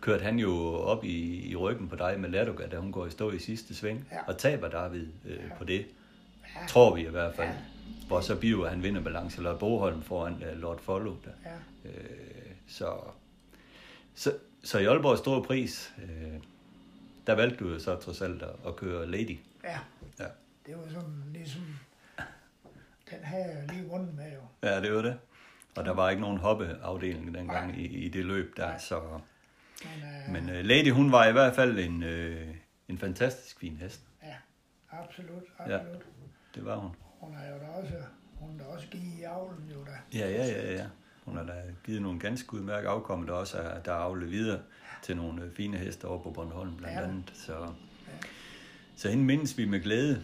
kørte 0.01 0.25
han 0.25 0.39
jo 0.39 0.75
op 0.75 1.05
i, 1.05 1.49
i 1.51 1.57
ryggen 1.57 1.89
på 1.89 1.97
dig 1.97 2.21
med 2.21 2.29
Lerduga, 2.29 2.66
da 2.66 2.77
hun 2.77 2.93
går 2.93 3.07
i 3.07 3.11
stå 3.11 3.31
i 3.31 3.39
sidste 3.39 3.75
sving, 3.75 4.09
ja. 4.12 4.19
og 4.27 4.39
taber 4.39 4.69
David 4.69 5.07
øh, 5.25 5.37
ja. 5.37 5.55
på 5.59 5.64
det. 5.64 5.87
Ja. 6.57 6.66
Tror 6.69 6.95
vi 6.95 7.07
i 7.07 7.11
hvert 7.11 7.35
fald. 7.35 7.49
Ja. 7.49 7.55
Hvor 8.07 8.21
så 8.21 8.37
Bio, 8.37 8.66
han 8.66 8.83
vinder 8.83 9.01
med 9.01 9.12
Lancelot 9.12 9.59
Boholm 9.59 10.03
foran 10.03 10.33
uh, 10.33 10.61
Lord 10.61 10.81
Follow. 10.81 11.16
Der. 11.25 11.51
Ja. 11.85 11.91
Øh, 11.91 12.51
så, 12.69 13.01
så, 14.14 14.33
så 14.64 14.79
i 14.79 14.85
Aalborg 14.85 15.19
Store 15.19 15.43
Pris, 15.43 15.95
øh, 16.03 16.41
der 17.27 17.35
valgte 17.35 17.64
du 17.64 17.71
jo 17.71 17.79
så 17.79 17.97
trods 17.97 18.23
alt 18.23 18.43
at, 18.43 18.55
at 18.66 18.77
køre 18.77 19.11
Lady. 19.11 19.39
Ja. 19.64 19.79
ja. 20.19 20.25
Det 20.66 20.77
var 20.77 20.89
sådan 20.89 21.23
ligesom, 21.33 21.62
den 23.11 23.19
havde 23.23 23.45
jeg 23.45 23.75
lige 23.75 23.89
vundet 23.89 24.14
med 24.14 24.33
jo. 24.33 24.69
Ja, 24.69 24.81
det 24.81 24.93
var 24.93 25.03
det. 25.03 25.19
Og 25.79 25.85
der 25.85 25.95
var 25.95 26.11
ikke 26.11 26.22
nogen 26.22 26.39
hoppeafdeling 26.39 27.35
dengang 27.35 27.81
i, 27.81 27.87
i 27.87 28.09
det 28.09 28.24
løb 28.24 28.57
der, 28.57 28.66
Nej. 28.66 28.79
så... 28.79 29.01
Men, 29.85 30.03
uh, 30.03 30.33
Men 30.33 30.59
uh, 30.59 30.64
Lady, 30.64 30.93
hun 30.93 31.12
var 31.12 31.26
i 31.26 31.33
hvert 31.33 31.55
fald 31.55 31.79
en, 31.79 32.03
uh, 32.03 32.55
en 32.89 32.99
fantastisk 32.99 33.61
fin 33.61 33.76
hest. 33.76 34.01
Ja, 34.22 34.35
absolut, 34.91 35.43
absolut. 35.59 35.81
Ja, 35.81 35.99
det 36.55 36.64
var 36.64 36.76
hun. 36.76 36.91
Hun 37.20 37.35
har 37.35 37.47
jo 37.47 37.59
da 37.59 37.66
også, 37.66 37.95
hun 38.35 38.61
har 38.61 38.66
også 38.66 38.87
givet 38.91 39.18
i 39.18 39.22
avlen 39.22 39.70
jo 39.72 39.85
da. 39.85 40.18
Ja, 40.18 40.31
ja, 40.31 40.47
ja, 40.47 40.72
ja. 40.72 40.87
Hun 41.24 41.37
har 41.37 41.45
da 41.45 41.62
givet 41.85 42.03
nogle 42.03 42.20
ganske 42.20 42.55
udmærket 42.55 42.89
afkomme, 42.89 43.26
der 43.26 43.33
også 43.33 43.59
er, 43.59 43.83
der 43.83 43.93
er 43.93 43.97
avlet 43.97 44.31
videre 44.31 44.61
til 45.03 45.16
nogle 45.16 45.51
fine 45.57 45.76
heste 45.76 46.05
over 46.05 46.22
på 46.22 46.31
Bornholm 46.31 46.76
blandt 46.76 46.97
ja. 46.97 47.03
andet. 47.03 47.33
Så, 47.35 47.53
ja. 47.53 48.29
så 48.97 49.09
hende 49.11 49.24
mindes 49.24 49.59
vi 49.59 49.64
med 49.64 49.81
glæde. 49.81 50.22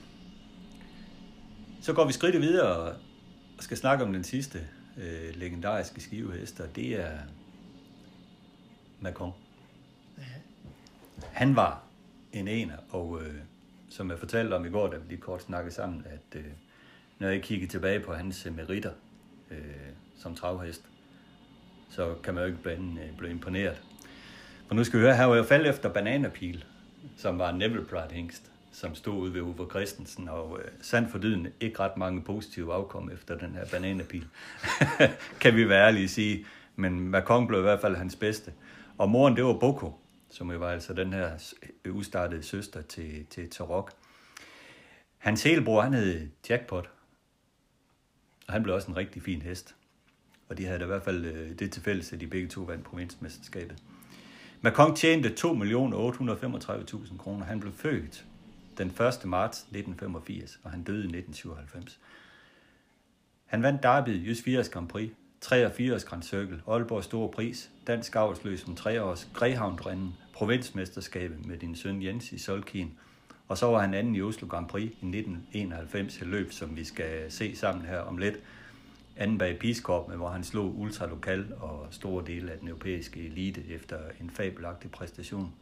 Så 1.82 1.92
går 1.92 2.06
vi 2.06 2.12
skridtet 2.12 2.40
videre 2.40 2.76
og 2.76 2.94
skal 3.60 3.76
snakke 3.76 4.04
om 4.04 4.12
den 4.12 4.24
sidste 4.24 4.68
øh, 4.96 5.34
legendariske 5.34 6.00
skivehest, 6.00 6.60
og 6.60 6.76
det 6.76 7.00
er 7.00 7.18
Macron. 9.00 9.32
Ja. 10.18 10.22
Han 11.32 11.56
var 11.56 11.82
en 12.32 12.48
ener, 12.48 12.76
og 12.90 13.22
øh, 13.22 13.34
som 13.88 14.10
jeg 14.10 14.18
fortalte 14.18 14.54
om 14.54 14.66
i 14.66 14.68
går, 14.68 14.90
da 14.90 14.96
vi 14.96 15.08
lige 15.08 15.20
kort 15.20 15.42
snakkede 15.42 15.74
sammen, 15.74 16.06
at 16.06 16.38
øh, 16.38 16.44
når 17.18 17.28
jeg 17.28 17.42
kigger 17.42 17.68
tilbage 17.68 18.00
på 18.00 18.14
hans 18.14 18.46
øh, 18.46 18.56
meritter 18.56 18.92
øh, 19.50 19.58
som 20.18 20.34
travhest, 20.34 20.82
så 21.90 22.14
kan 22.22 22.34
man 22.34 22.42
jo 22.42 22.46
ikke 22.46 22.62
blive, 22.62 22.76
øh, 22.76 23.16
blive 23.18 23.30
imponeret. 23.30 23.82
For 24.66 24.74
nu 24.74 24.84
skal 24.84 24.98
vi 24.98 25.04
høre, 25.04 25.16
her 25.16 25.24
var 25.24 25.34
jeg 25.34 25.46
faldet 25.46 25.70
efter 25.70 25.92
Bananapil, 25.92 26.64
som 27.16 27.38
var 27.38 27.50
en 27.50 27.58
Neville 27.58 27.84
Pride 27.84 28.08
hængst, 28.12 28.52
som 28.74 28.94
stod 28.94 29.14
ude 29.14 29.34
ved 29.34 29.40
Uffe 29.40 29.64
Christensen, 29.70 30.28
og 30.28 30.58
øh, 30.58 30.70
sandt 30.80 31.10
for 31.10 31.18
dyden 31.18 31.48
ikke 31.60 31.80
ret 31.80 31.96
mange 31.96 32.22
positive 32.22 32.74
afkom 32.74 33.10
efter 33.10 33.38
den 33.38 33.54
her 33.54 33.66
Bananapil, 33.70 34.26
kan 35.40 35.56
vi 35.56 35.68
være 35.68 35.86
ærlige 35.86 36.08
sige. 36.08 36.46
Men 36.76 37.00
Macron 37.00 37.46
blev 37.46 37.58
i 37.58 37.62
hvert 37.62 37.80
fald 37.80 37.96
hans 37.96 38.16
bedste. 38.16 38.52
Og 38.98 39.10
moren, 39.10 39.36
det 39.36 39.44
var 39.44 39.58
Boko, 39.58 39.92
som 40.30 40.50
jo 40.50 40.58
var 40.58 40.70
altså 40.70 40.92
den 40.92 41.12
her 41.12 41.30
ustartede 41.90 42.42
søster 42.42 42.82
til, 42.82 43.26
til 43.26 43.50
Tarok. 43.50 43.92
Hans 45.18 45.42
helbror, 45.42 45.80
han 45.80 45.94
hed 45.94 46.28
Jackpot, 46.48 46.90
og 48.46 48.52
han 48.52 48.62
blev 48.62 48.74
også 48.74 48.90
en 48.90 48.96
rigtig 48.96 49.22
fin 49.22 49.42
hest. 49.42 49.74
Og 50.48 50.58
de 50.58 50.64
havde 50.64 50.78
da 50.78 50.84
i 50.84 50.86
hvert 50.86 51.02
fald 51.02 51.24
øh, 51.24 51.58
det 51.58 51.72
til 51.72 51.82
fælles, 51.82 52.12
at 52.12 52.20
de 52.20 52.26
begge 52.26 52.48
to 52.48 52.60
vandt 52.60 52.84
provinsmesterskabet. 52.84 53.82
Macron 54.60 54.96
tjente 54.96 55.28
2.835.000 55.40 57.16
kroner. 57.18 57.44
Han 57.44 57.60
blev 57.60 57.72
født 57.72 58.24
den 58.78 58.86
1. 58.86 58.96
marts 59.24 59.58
1985, 59.58 60.60
og 60.62 60.70
han 60.70 60.82
døde 60.82 60.98
i 60.98 61.16
1997. 61.16 62.00
Han 63.46 63.62
vandt 63.62 63.82
Derby, 63.82 64.28
Jys 64.28 64.42
80 64.42 64.68
Grand 64.68 64.88
Prix, 64.88 65.10
83 65.40 66.04
Grand 66.04 66.22
Circle, 66.22 66.62
Aalborg 66.68 67.04
Store 67.04 67.28
Pris, 67.28 67.70
Dansk 67.86 68.16
Avlsløs 68.16 68.60
som 68.60 68.76
3 68.76 69.02
års, 69.02 69.28
Greyhound-rennen, 69.34 70.14
provinsmesterskabet 70.32 71.46
med 71.46 71.58
din 71.58 71.76
søn 71.76 72.02
Jens 72.02 72.32
i 72.32 72.38
Solkien, 72.38 72.98
og 73.48 73.58
så 73.58 73.66
var 73.66 73.80
han 73.80 73.94
anden 73.94 74.16
i 74.16 74.22
Oslo 74.22 74.48
Grand 74.48 74.68
Prix 74.68 74.84
i 74.84 74.86
1991, 74.86 76.16
et 76.16 76.26
løb, 76.26 76.52
som 76.52 76.76
vi 76.76 76.84
skal 76.84 77.32
se 77.32 77.56
sammen 77.56 77.86
her 77.86 77.98
om 77.98 78.18
lidt. 78.18 78.34
Anden 79.16 79.38
bag 79.38 79.58
Piskorp, 79.58 80.12
hvor 80.12 80.28
han 80.28 80.44
slog 80.44 80.78
ultralokal 80.78 81.54
og 81.60 81.86
store 81.90 82.24
dele 82.26 82.52
af 82.52 82.58
den 82.58 82.68
europæiske 82.68 83.26
elite 83.26 83.64
efter 83.68 83.98
en 84.20 84.30
fabelagtig 84.30 84.90
præstation. 84.90 85.52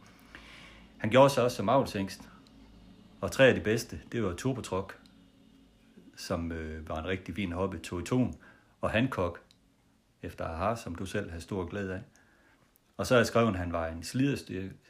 Han 0.97 1.09
gjorde 1.09 1.29
sig 1.29 1.43
også 1.43 1.57
som 1.57 1.69
avlsængst, 1.69 2.29
og 3.23 3.31
tre 3.31 3.47
af 3.47 3.55
de 3.55 3.61
bedste, 3.61 4.01
det 4.11 4.23
var 4.23 4.33
Turbotrok, 4.33 4.99
som 6.15 6.51
øh, 6.51 6.89
var 6.89 6.99
en 6.99 7.07
rigtig 7.07 7.35
fin 7.35 7.51
hoppe, 7.51 7.79
Toriton, 7.79 8.39
og 8.81 8.89
Hancock, 8.89 9.41
efter 10.21 10.45
Aha, 10.45 10.75
som 10.75 10.95
du 10.95 11.05
selv 11.05 11.31
har 11.31 11.39
stor 11.39 11.65
glæde 11.65 11.93
af. 11.93 12.01
Og 12.97 13.07
så 13.07 13.13
har 13.13 13.19
jeg 13.19 13.27
skrevet, 13.27 13.49
at 13.49 13.59
han 13.59 13.73
var 13.73 13.87
en 13.87 14.03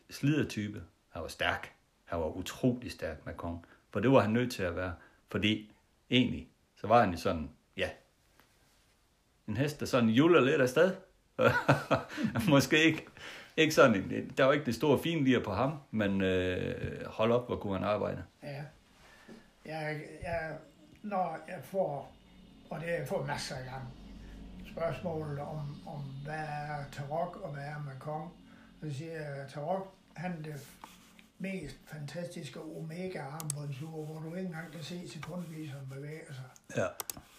slidertype. 0.09 0.83
Han 1.09 1.21
var 1.21 1.27
stærk. 1.27 1.73
Han 2.05 2.19
var 2.19 2.37
utrolig 2.37 2.91
stærk, 2.91 3.25
Macron. 3.25 3.65
For 3.91 3.99
det 3.99 4.11
var 4.11 4.19
han 4.19 4.31
nødt 4.31 4.51
til 4.51 4.63
at 4.63 4.75
være. 4.75 4.93
Fordi 5.31 5.71
egentlig, 6.09 6.49
så 6.75 6.87
var 6.87 6.99
han 6.99 7.11
jo 7.11 7.17
sådan, 7.17 7.49
ja, 7.77 7.89
en 9.47 9.57
hest, 9.57 9.79
der 9.79 9.85
sådan 9.85 10.09
juler 10.09 10.41
lidt 10.41 10.61
afsted. 10.61 10.95
Måske 12.49 12.83
ikke, 12.83 13.05
ikke 13.57 13.73
sådan, 13.73 13.95
en, 13.95 14.29
der 14.37 14.45
var 14.45 14.53
ikke 14.53 14.65
det 14.65 14.75
store 14.75 14.99
fine 14.99 15.39
på 15.39 15.51
ham, 15.51 15.77
men 15.91 16.21
øh, 16.21 17.05
hold 17.05 17.31
op, 17.31 17.47
hvor 17.47 17.55
kunne 17.55 17.73
han 17.73 17.87
arbejde. 17.87 18.23
Ja. 18.43 18.63
Jeg, 19.65 20.01
jeg, 20.23 20.57
når 21.03 21.39
jeg 21.47 21.59
får, 21.63 22.15
og 22.69 22.79
det 22.79 22.87
jeg 22.87 23.07
får 23.07 23.25
masser 23.25 23.55
af 23.55 23.63
gange, 23.63 23.87
spørgsmål 24.71 25.39
om, 25.39 25.81
om 25.87 26.01
hvad 26.23 26.39
er 26.39 26.83
Tarok 26.91 27.41
og 27.43 27.53
hvad 27.53 27.63
er 27.63 27.83
Macron, 27.85 28.29
så 28.81 28.97
siger 28.97 29.11
jeg, 29.11 29.47
Tarok, 29.49 29.93
han 30.13 30.31
er 30.31 30.41
det 30.43 30.67
mest 31.37 31.77
fantastiske 31.85 32.59
omega 32.61 33.19
armbåndsur, 33.19 34.05
hvor 34.05 34.19
du 34.19 34.35
ikke 34.35 34.47
engang 34.47 34.71
kan 34.71 34.83
se 34.83 35.09
sekundviseren 35.09 35.89
bevæge 35.89 36.25
sig. 36.27 36.77
Ja. 36.77 36.85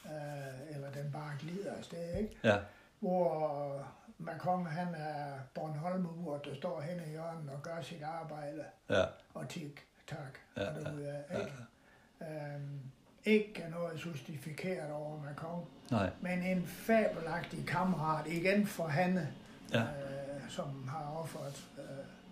Øh, 0.06 0.74
eller 0.74 0.90
den 0.90 1.12
bare 1.12 1.32
glider 1.40 1.72
afsted, 1.78 2.18
ikke? 2.18 2.36
Ja. 2.44 2.56
Hvor 3.00 3.86
Macron, 4.24 4.66
han 4.66 4.94
er 4.94 5.38
bornholm 5.54 6.06
der 6.44 6.54
står 6.54 6.80
hen 6.80 7.00
i 7.06 7.10
hjørnet 7.10 7.50
og 7.56 7.62
gør 7.62 7.82
sit 7.82 8.02
arbejde. 8.02 8.64
Ja. 8.90 9.04
Og 9.34 9.48
tik, 9.48 9.86
tak. 10.06 10.38
Ja, 10.56 10.68
og 10.68 10.74
det 10.74 11.24
ja, 11.30 11.38
ikke? 11.38 11.52
Ja. 12.20 12.54
Øhm, 12.54 12.80
ikke 13.24 13.64
noget 13.70 14.06
justifikeret 14.06 14.92
over 14.92 15.22
Macron. 15.22 15.64
Nej. 15.90 16.10
Men 16.20 16.42
en 16.42 16.66
fabelagtig 16.66 17.66
kammerat, 17.66 18.26
igen 18.26 18.66
for 18.66 18.86
Hanne, 18.86 19.28
ja. 19.72 19.80
øh, 19.80 19.86
som 20.48 20.88
har 20.88 21.16
offeret 21.22 21.64
øh, 21.78 21.84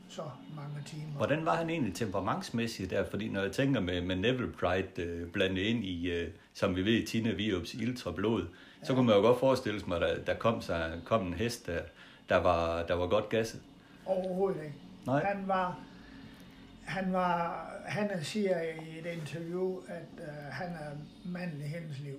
så 0.08 0.22
mange 0.56 0.82
timer. 0.86 1.16
Hvordan 1.16 1.44
var 1.44 1.56
han 1.56 1.70
egentlig 1.70 1.94
temperamentsmæssigt 1.94 2.90
der? 2.90 3.04
Fordi 3.04 3.28
når 3.28 3.42
jeg 3.42 3.52
tænker 3.52 3.80
med, 3.80 4.00
med 4.00 4.16
Neville 4.16 4.52
Pride 4.52 5.02
øh, 5.02 5.28
blandet 5.28 5.62
ind 5.62 5.84
i, 5.84 6.10
øh, 6.10 6.30
som 6.54 6.76
vi 6.76 6.84
ved, 6.84 7.06
Tina 7.06 7.32
Viops 7.32 7.74
ildre 7.74 8.12
blod. 8.12 8.46
Så 8.82 8.94
kunne 8.94 9.06
man 9.06 9.16
jo 9.16 9.20
godt 9.20 9.40
forestille 9.40 9.80
sig, 9.80 9.94
at 9.94 10.00
der, 10.00 10.24
der 10.24 10.34
kom, 10.34 10.60
sig, 10.60 11.00
kom 11.04 11.26
en 11.26 11.34
hest, 11.34 11.66
der, 11.66 11.80
der, 12.28 12.36
var, 12.36 12.82
der 12.82 12.94
var 12.94 13.06
godt 13.06 13.28
gasset. 13.28 13.62
Overhovedet 14.06 14.62
ikke. 14.62 14.76
Nej. 15.06 15.24
Han 15.24 15.48
var, 15.48 15.80
han 16.84 17.12
var, 17.12 17.66
han 17.84 18.24
siger 18.24 18.60
i 18.60 18.98
et 18.98 19.06
interview, 19.06 19.80
at 19.88 20.08
øh, 20.18 20.34
han 20.50 20.68
er 20.68 20.90
manden 21.24 21.60
i 21.60 21.64
hendes 21.64 21.98
liv. 21.98 22.18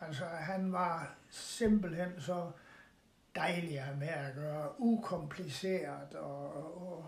Altså, 0.00 0.24
han 0.24 0.72
var 0.72 1.14
simpelthen 1.30 2.10
så 2.18 2.50
dejlig 3.34 3.78
at 3.78 3.84
have 3.84 3.98
med 3.98 4.08
at 4.08 4.34
gøre, 4.34 4.68
ukompliceret 4.80 6.14
og, 6.14 6.56
og 6.88 7.04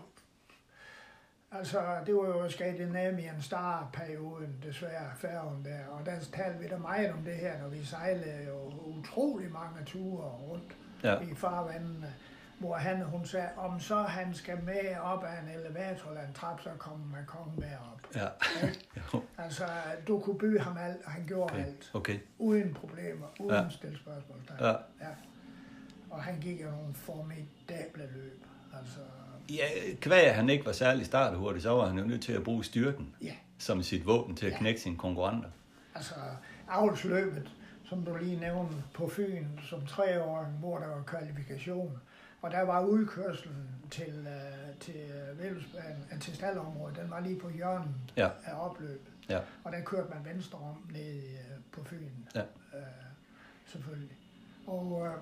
Altså, 1.51 1.81
det 2.05 2.15
var 2.15 2.27
jo 2.27 2.49
Scandinavian 2.49 3.41
Star-perioden, 3.41 4.55
desværre, 4.63 5.11
færgen 5.15 5.65
der, 5.65 5.85
og 5.85 6.05
der 6.05 6.19
talte 6.19 6.59
vi 6.59 6.67
da 6.67 6.77
meget 6.77 7.11
om 7.11 7.23
det 7.23 7.35
her, 7.35 7.61
når 7.61 7.67
vi 7.67 7.85
sejlede 7.85 8.45
jo 8.47 8.71
utrolig 8.85 9.51
mange 9.51 9.85
ture 9.85 10.27
rundt 10.27 10.77
ja. 11.03 11.19
i 11.19 11.35
farvandene, 11.35 12.13
hvor 12.59 12.75
han, 12.75 13.03
hun 13.03 13.25
sagde, 13.25 13.49
om 13.57 13.79
så 13.79 14.01
han 14.01 14.33
skal 14.33 14.63
med 14.63 14.97
op 15.01 15.23
af 15.23 15.41
en 15.41 15.59
elevator 15.59 16.09
eller 16.09 16.27
en 16.27 16.33
trap, 16.33 16.61
så 16.61 16.69
kommer 16.77 17.05
man 17.05 17.25
komme 17.25 17.53
med 17.55 17.71
op. 17.93 18.01
Ja. 18.15 18.27
altså, 19.43 19.65
du 20.07 20.19
kunne 20.19 20.37
byde 20.37 20.59
ham 20.59 20.77
alt, 20.77 21.05
og 21.05 21.11
han 21.11 21.27
gjorde 21.27 21.53
okay. 21.53 21.65
alt. 21.65 21.91
Okay. 21.93 22.19
Uden 22.37 22.73
problemer, 22.73 23.27
uden 23.39 23.55
ja. 23.55 23.69
stille 23.69 23.97
spørgsmål. 23.97 24.37
Ja. 24.59 24.67
ja. 24.67 25.13
Og 26.09 26.23
han 26.23 26.39
gik 26.39 26.61
jo 26.61 26.71
nogle 26.71 26.93
formidable 26.93 28.09
løb. 28.13 28.45
Altså, 28.79 28.99
Ja, 29.49 29.65
kvæg 30.01 30.35
han 30.35 30.49
ikke 30.49 30.65
var 30.65 30.71
særlig 30.71 31.05
starthurtig, 31.05 31.61
så 31.61 31.69
var 31.69 31.87
han 31.87 31.97
jo 31.99 32.05
nødt 32.05 32.21
til 32.23 32.33
at 32.33 32.43
bruge 32.43 32.63
styrken 32.63 33.15
Ja, 33.21 33.33
som 33.57 33.83
sit 33.83 34.05
våben 34.05 34.35
til 34.35 34.45
at 34.45 34.51
Ja. 34.51 34.57
knække 34.57 34.81
sine 34.81 34.97
konkurrenter. 34.97 35.49
altså 35.95 36.13
avlsløbet, 36.69 37.51
som 37.85 38.05
du 38.05 38.15
lige 38.15 38.39
nævnte 38.39 38.75
på 38.93 39.09
Fyn 39.09 39.45
som 39.69 39.85
treåring, 39.85 40.51
hvor 40.59 40.77
der 40.77 40.87
var 40.87 41.03
kvalifikation. 41.03 41.99
Og 42.41 42.51
der 42.51 42.61
var 42.61 42.85
udkørselen 42.85 43.69
til, 43.91 44.27
øh, 44.27 44.79
til, 44.79 44.95
Vældesbanen, 45.33 46.03
øh, 46.13 46.19
til 46.19 46.35
staldområdet, 46.35 46.97
den 46.97 47.09
var 47.09 47.19
lige 47.19 47.39
på 47.39 47.49
hjørnet 47.49 47.89
Ja. 48.17 48.29
af 48.45 48.65
opløbet. 48.69 49.11
Ja. 49.29 49.39
Og 49.63 49.71
der 49.71 49.81
kørte 49.81 50.09
man 50.13 50.33
venstre 50.33 50.59
om 50.59 50.89
ned 50.91 51.15
øh, 51.15 51.61
på 51.71 51.83
Fyn. 51.83 52.09
Ja. 52.35 52.39
Øh, 52.39 52.83
selvfølgelig. 53.65 54.15
Og 54.67 55.07
øh, 55.07 55.13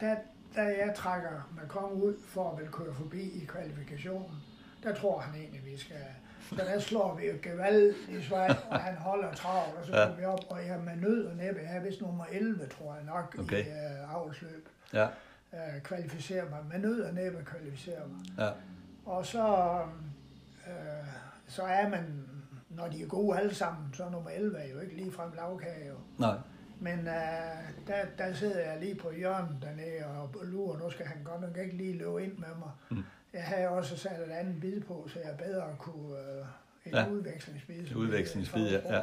da, 0.00 0.16
da 0.56 0.62
jeg 0.62 0.92
trækker 0.96 1.50
kong 1.68 1.92
ud 2.02 2.14
for 2.26 2.50
at 2.52 2.58
vil 2.60 2.68
køre 2.70 2.94
forbi 2.94 3.20
i 3.42 3.44
kvalifikationen, 3.44 4.30
der 4.82 4.94
tror 4.94 5.18
han 5.20 5.40
egentlig, 5.40 5.64
vi 5.64 5.76
skal... 5.78 5.96
Så 6.48 6.56
der 6.64 6.78
slår 6.80 7.14
vi 7.14 7.26
jo 7.26 7.34
gevald 7.42 7.94
i 8.08 8.22
svej, 8.22 8.56
og 8.70 8.80
han 8.80 8.96
holder 8.96 9.34
travlt, 9.34 9.76
og 9.78 9.86
så 9.86 9.96
Ja. 9.96 10.06
går 10.08 10.14
vi 10.14 10.24
op, 10.24 10.40
og 10.48 10.66
jeg 10.66 10.80
med 10.80 10.96
nød 10.96 11.26
og 11.26 11.36
næppe, 11.36 11.60
er 11.60 11.80
vist 11.80 12.00
nummer 12.00 12.24
11, 12.32 12.66
tror 12.66 12.94
jeg 12.94 13.04
nok, 13.04 13.36
Okay. 13.38 13.64
i 13.64 13.68
øh, 13.68 14.14
avlsløb. 14.14 14.68
Ja, 14.92 15.08
Øh, 15.54 15.80
kvalificerer 15.82 16.50
mig, 16.50 16.58
med 16.70 16.78
nød 16.78 17.00
og 17.02 17.14
næppe 17.14 17.44
kvalificerer 17.44 18.06
mig. 18.06 18.20
ja, 18.38 18.50
Og 19.06 19.26
så, 19.26 19.78
øh, 20.66 21.06
så 21.48 21.62
er 21.62 21.88
man, 21.88 22.24
når 22.68 22.88
de 22.88 23.02
er 23.02 23.06
gode 23.06 23.38
alle 23.38 23.54
sammen, 23.54 23.94
så 23.94 24.04
er 24.04 24.10
nummer 24.10 24.30
11 24.30 24.58
er 24.58 24.68
jo 24.74 24.80
ikke 24.80 24.96
lige 24.96 25.12
frem 25.12 25.32
lavkage 25.36 25.88
jo. 25.88 25.94
nej, 26.18 26.36
Men 26.82 26.98
øh, 26.98 27.86
der, 27.86 28.04
der 28.18 28.34
sidder 28.34 28.60
jeg 28.70 28.80
lige 28.80 28.94
på 28.94 29.10
hjørnet 29.12 29.58
dernede 29.62 30.06
og 30.06 30.30
lurer, 30.42 30.78
nu 30.78 30.90
skal 30.90 31.06
han 31.06 31.24
godt 31.24 31.40
nok 31.40 31.56
ikke 31.56 31.76
lige 31.76 31.98
løbe 31.98 32.24
ind 32.24 32.38
med 32.38 32.48
mig. 32.58 32.70
Mm. 32.90 33.02
Jeg 33.32 33.44
havde 33.44 33.68
også 33.68 33.96
sat 33.96 34.20
et 34.28 34.32
andet 34.32 34.60
bid 34.60 34.80
på, 34.80 35.08
så 35.12 35.18
jeg 35.24 35.36
bedre 35.38 35.76
kunne, 35.78 36.18
øh, 36.18 36.44
et 36.84 36.92
Ja. 36.92 37.08
udvekslingsbid. 37.08 37.86
som 37.88 37.96
Udvekslingsbid, 38.00 38.70
ja, 38.70 38.96
ja. 38.96 39.02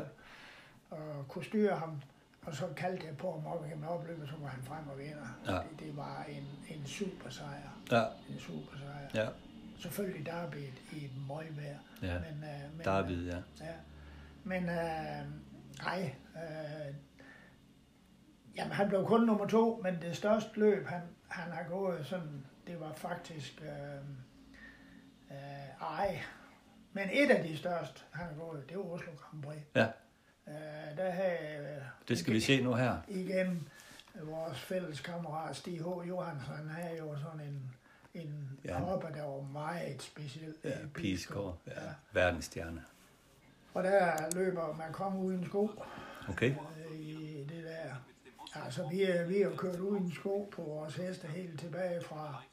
Og 0.90 1.26
kunne 1.28 1.46
styre 1.46 1.76
ham, 1.76 2.02
og 2.42 2.56
så 2.56 2.68
kaldte 2.78 3.08
jeg 3.08 3.18
på 3.18 3.32
ham 3.32 3.46
op 3.46 3.66
igennem 3.66 3.88
opløbet, 3.88 4.30
så 4.30 4.36
var 4.42 4.48
han 4.48 4.64
frem 4.64 4.88
og 4.88 4.98
vinder. 4.98 5.40
Ja. 5.48 5.52
Det, 5.54 5.80
det 5.80 5.98
var 5.98 6.26
en, 6.30 6.76
en 6.78 6.86
super 6.86 7.30
sejr. 7.30 7.80
ja, 7.92 8.04
En 8.34 8.40
super 8.40 8.78
sejr. 8.78 9.24
ja, 9.24 9.30
Selvfølgelig 9.80 10.26
Derby 10.26 10.56
i 10.92 11.06
et 11.06 11.12
møgvejr. 11.28 11.78
ja. 12.02 12.14
Men, 12.20 12.44
øh, 12.50 12.78
men, 12.78 12.86
David, 12.86 13.26
ja. 13.30 13.38
Ja. 13.62 13.74
Men 14.44 14.64
øh, 14.64 15.26
nej, 15.84 16.16
øh, 16.36 16.94
jamen 18.60 18.72
han 18.74 18.88
blev 18.90 19.06
kun 19.06 19.22
nummer 19.22 19.48
to, 19.48 19.80
men 19.84 19.98
det 20.02 20.16
største 20.18 20.50
løb, 20.60 20.88
han, 20.88 21.02
han 21.28 21.52
har 21.52 21.64
gået 21.70 22.06
sådan, 22.06 22.46
det 22.68 22.80
var 22.80 22.94
faktisk, 22.94 23.62
øh, 23.62 23.96
øh, 25.32 25.38
ej, 26.00 26.20
men 26.94 27.10
et 27.14 27.32
af 27.32 27.44
de 27.44 27.58
største, 27.58 28.02
han 28.12 28.26
har 28.28 28.34
gået, 28.34 28.70
det 28.70 28.78
var 28.78 28.84
Oslo 28.84 29.12
Grand 29.18 29.44
Prix. 29.44 29.58
Ja. 29.76 29.88
Øh, 30.48 30.98
der 30.98 31.10
havde, 31.12 31.60
øh, 31.60 31.82
Det 32.08 32.18
skal 32.20 32.34
vi 32.34 32.40
se 32.40 32.64
nu 32.64 32.74
her. 32.74 32.98
igen 33.08 33.70
vores 34.24 34.60
fælles 34.60 35.02
kammerat 35.02 35.56
Stig 35.56 35.80
H. 35.82 36.08
Johansen, 36.08 36.54
han 36.56 36.70
havde 36.70 36.98
jo 36.98 37.16
sådan 37.18 37.40
en, 37.48 37.72
en 38.14 38.60
Ja. 38.66 38.78
hopper, 38.80 39.10
der 39.10 39.24
var 39.24 39.42
meget 39.42 40.02
speciel. 40.02 40.54
Ja, 40.64 40.78
Piskår, 40.94 41.58
ja, 41.68 41.72
Ja. 41.84 41.90
verdensstjerne. 42.12 42.84
Og 43.74 43.84
der 43.84 44.12
løber 44.36 44.76
man 44.76 44.94
kom 44.94 45.18
uden 45.18 45.46
sko. 45.46 45.70
Okay, 46.30 46.50
øh, 46.92 47.00
i. 47.00 47.19
Altså, 48.56 48.88
vi 48.92 49.02
er, 49.02 49.26
vi 49.28 49.42
jo 49.42 49.52
kørt 49.58 49.80
uden 49.80 50.12
sko 50.12 50.50
på 50.56 50.62
vores 50.62 50.96
heste 50.96 51.28
helt 51.28 51.60
tilbage 51.60 52.02
fra, 52.04 52.44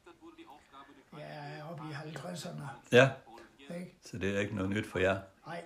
ja, 1.19 1.71
op 1.71 1.81
i 1.91 1.93
50'erne, 1.93 2.63
ja, 2.93 3.11
ikke? 3.75 3.97
så 4.05 4.19
det 4.19 4.37
er 4.37 4.41
ikke 4.41 4.55
noget 4.55 4.71
nyt 4.71 4.87
for 4.87 4.99
jer. 4.99 5.19
Nej, 5.47 5.65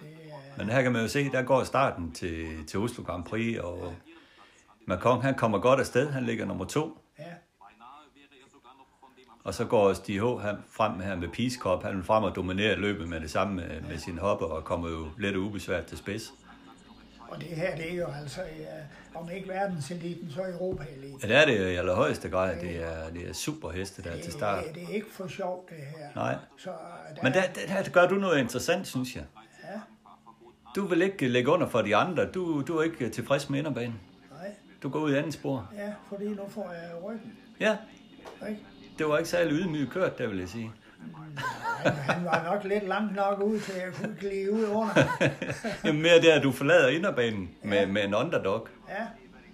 det 0.00 0.08
er, 0.08 0.58
Men 0.58 0.68
her 0.68 0.82
kan 0.82 0.92
man 0.92 1.02
jo 1.02 1.08
se, 1.08 1.30
der 1.30 1.42
går 1.42 1.64
starten 1.64 2.12
til, 2.12 2.66
til 2.66 2.80
Oslo 2.80 3.04
Grand 3.04 3.24
Prix, 3.24 3.58
og 3.58 3.94
Macron, 4.86 5.22
han 5.22 5.34
kommer 5.34 5.58
godt 5.58 5.80
afsted, 5.80 6.10
han 6.10 6.24
ligger 6.24 6.44
nummer 6.44 6.64
to. 6.64 6.98
ja, 7.18 7.24
Og 9.44 9.54
så 9.54 9.64
går 9.64 9.92
Stig 9.92 10.20
H. 10.20 10.24
han 10.24 10.56
frem 10.68 11.00
her 11.00 11.16
med 11.16 11.28
Peace 11.28 11.58
Cup. 11.58 11.82
Han 11.82 11.96
vil 11.96 12.04
frem 12.04 12.24
og 12.24 12.36
dominere 12.36 12.76
løbet 12.76 13.08
med 13.08 13.20
det 13.20 13.30
samme 13.30 13.54
med, 13.54 13.80
med 13.80 13.98
sin 13.98 14.18
hopper 14.18 14.46
og 14.46 14.64
kommer 14.64 14.88
jo 14.88 15.08
let 15.18 15.36
og 15.36 15.42
ubesvært 15.42 15.86
til 15.86 15.98
spids. 15.98 16.32
Og 17.34 17.40
det 17.40 17.48
her, 17.48 17.76
det 17.76 17.92
er 17.92 17.96
jo 17.96 18.06
altså, 18.20 18.40
uh, 19.14 19.22
om 19.22 19.30
ikke 19.30 19.48
verdenseliten, 19.48 20.30
så 20.30 20.40
Europa-eliten. 20.42 21.20
Ja, 21.22 21.28
det 21.28 21.36
er 21.36 21.44
det 21.64 21.72
i 21.72 21.76
allerhøjeste 21.76 22.28
grad. 22.28 22.56
Det 22.60 22.76
er, 22.84 23.10
det 23.10 23.28
er 23.28 23.32
super 23.32 23.70
heste 23.70 24.02
der 24.02 24.20
til 24.22 24.32
start. 24.32 24.64
Det, 24.66 24.74
det 24.74 24.82
er 24.82 24.88
ikke 24.94 25.06
for 25.12 25.26
sjovt, 25.28 25.70
det 25.70 25.76
her. 25.78 26.08
Nej. 26.14 26.36
Så, 26.58 26.70
øh, 26.70 27.16
der, 27.16 27.22
Men 27.22 27.32
der, 27.32 27.42
der, 27.68 27.82
der 27.82 27.90
gør 27.90 28.06
du 28.08 28.14
noget 28.14 28.38
interessant, 28.38 28.86
synes 28.86 29.16
jeg. 29.16 29.24
Ja, 29.64 29.80
Du 30.76 30.86
vil 30.86 31.02
ikke 31.02 31.28
lægge 31.28 31.50
under 31.50 31.68
for 31.68 31.82
de 31.82 31.96
andre. 31.96 32.26
Du, 32.26 32.62
du 32.62 32.76
er 32.78 32.82
ikke 32.82 33.08
tilfreds 33.08 33.50
med 33.50 33.58
inderbanen. 33.58 34.00
nej, 34.30 34.50
Du 34.82 34.88
går 34.88 34.98
ud 35.00 35.12
i 35.12 35.16
anden 35.16 35.32
spor. 35.32 35.72
ja, 35.76 35.92
fordi 36.08 36.28
nu 36.28 36.42
får 36.48 36.72
jeg 36.72 36.90
ryggen, 37.04 37.32
Ja, 37.60 37.76
ikke? 38.48 38.60
det 38.98 39.06
var 39.08 39.18
ikke 39.18 39.30
særlig 39.30 39.52
ydmygt 39.52 39.90
kørt, 39.92 40.18
der 40.18 40.26
vil 40.26 40.38
jeg 40.38 40.48
sige. 40.48 40.72
Han, 41.84 42.24
var 42.24 42.44
nok 42.52 42.64
lidt 42.64 42.88
langt 42.88 43.14
nok 43.16 43.40
ud 43.40 43.60
til, 43.60 43.72
at 43.72 43.82
jeg 43.86 43.92
kunne 43.94 44.16
glide 44.20 44.52
ud 44.52 44.64
under. 44.64 45.02
Jamen 45.84 46.02
mere 46.02 46.20
det, 46.20 46.28
at 46.30 46.42
du 46.42 46.52
forlader 46.52 46.88
inderbanen 46.88 47.50
med, 47.62 47.78
Ja. 47.78 47.86
med 47.86 48.04
en 48.04 48.14
underdog. 48.14 48.68
Ja, 48.88 49.06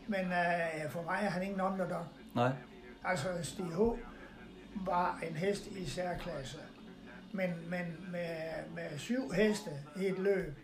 men 0.06 0.20
uh, 0.26 0.90
for 0.92 1.02
mig 1.02 1.18
er 1.22 1.30
han 1.30 1.42
ingen 1.42 1.60
underdog. 1.60 2.06
Nej. 2.34 2.50
Altså, 3.04 3.26
Stig 3.42 3.64
H. 3.64 3.78
var 4.86 5.18
en 5.30 5.36
hest 5.36 5.66
i 5.66 5.90
særklasse. 5.90 6.56
Men, 7.32 7.50
men 7.68 7.96
med, 8.12 8.26
med 8.74 8.98
syv 8.98 9.32
heste 9.32 9.70
i 9.96 10.06
et 10.06 10.18
løb, 10.18 10.58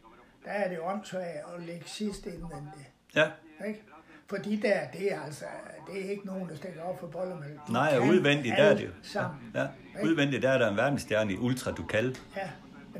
der 0.45 0.51
er 0.51 0.69
det 0.69 0.79
åndssvagt 0.83 1.25
at 1.57 1.63
lægge 1.67 1.85
sidst 1.87 2.27
indvendigt. 2.27 2.91
Ja, 3.15 3.27
Ikke? 3.67 3.83
For 4.29 4.37
de 4.37 4.61
der, 4.63 4.79
det 4.99 5.13
er 5.13 5.21
altså, 5.27 5.45
det 5.93 6.07
er 6.07 6.11
ikke 6.11 6.27
nogen, 6.27 6.49
der 6.49 6.57
stikker 6.57 6.83
op 6.83 7.01
for 7.01 7.07
bollemælk. 7.07 7.61
De 7.69 7.73
Nej, 7.73 7.99
udvendigt, 7.99 8.57
der 8.57 8.63
er 8.65 8.75
det 8.75 8.85
jo. 8.85 8.89
Sammen. 9.03 9.39
ja. 9.55 9.67
Udvendigt 10.05 10.43
der 10.43 10.51
er 10.51 10.59
der 10.59 10.71
en 10.71 10.77
verdensstjerne 10.77 11.33
i 11.33 11.37
Ultra 11.37 11.71
Ducal. 11.71 12.17
Ja, 12.37 12.43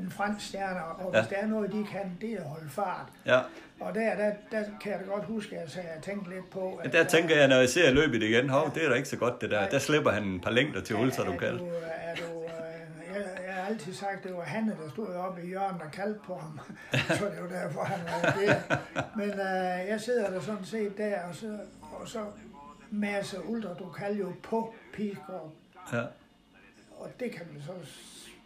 en 0.01 0.11
fransk 0.11 0.47
stjerne, 0.47 0.83
og 0.85 1.13
Ja. 1.13 1.19
hvis 1.21 1.29
der 1.29 1.35
er 1.35 1.47
noget, 1.47 1.71
de 1.71 1.85
kan, 1.91 2.17
det 2.21 2.33
er 2.33 2.37
at 2.37 2.43
holde 2.43 2.69
fart. 2.69 3.05
Ja. 3.25 3.39
Og 3.79 3.95
der, 3.95 4.15
der, 4.15 4.31
der 4.51 4.63
kan 4.81 4.91
jeg 4.91 4.99
da 4.99 5.05
godt 5.11 5.25
huske, 5.25 5.57
at 5.57 5.75
jeg 5.75 6.03
tænkte 6.03 6.29
lidt 6.29 6.49
på, 6.49 6.75
at 6.83 6.93
Der 6.93 7.03
tænker 7.03 7.35
jeg, 7.35 7.47
når 7.47 7.55
jeg 7.55 7.69
ser 7.69 7.91
løbet 7.91 8.23
igen, 8.23 8.49
hov, 8.49 8.71
det 8.75 8.85
er 8.85 8.89
da 8.89 8.95
ikke 8.95 9.09
så 9.09 9.17
godt 9.17 9.41
det 9.41 9.51
der. 9.51 9.69
Der 9.69 9.79
slipper 9.79 10.11
han 10.11 10.23
en 10.23 10.39
par 10.39 10.51
længder 10.51 10.81
til 10.81 10.95
Ultra 10.95 11.23
Er 11.23 11.31
Ducal. 11.31 11.57
du, 11.57 11.65
er 11.65 12.15
du, 12.15 12.23
altid 13.67 13.93
sagt, 13.93 14.17
at 14.17 14.23
det 14.23 14.35
var 14.35 14.43
Hanne, 14.43 14.77
der 14.83 14.89
stod 14.89 15.07
oppe 15.07 15.43
i 15.43 15.47
hjørnet 15.47 15.81
og 15.81 15.91
kaldte 15.91 16.19
på 16.25 16.37
ham. 16.37 16.59
så 17.19 17.25
det 17.25 17.41
var 17.41 17.49
derfor, 17.49 17.83
han 17.83 17.99
var 18.05 18.31
der. 18.31 18.77
Men 19.15 19.29
øh, 19.29 19.89
jeg 19.89 20.01
sidder 20.01 20.29
der 20.29 20.41
sådan 20.41 20.65
set 20.65 20.97
der, 20.97 21.23
og 21.23 21.35
så, 21.35 21.59
og 21.81 22.07
så 22.07 22.25
masse 22.91 23.45
ultra 23.45 23.73
Ducal 23.73 24.17
jo 24.17 24.33
på 24.43 24.73
Pisgaard. 24.93 25.53
Ja. 25.93 26.03
Og 26.99 27.09
det 27.19 27.31
kan 27.31 27.45
man 27.53 27.61
så 27.61 27.73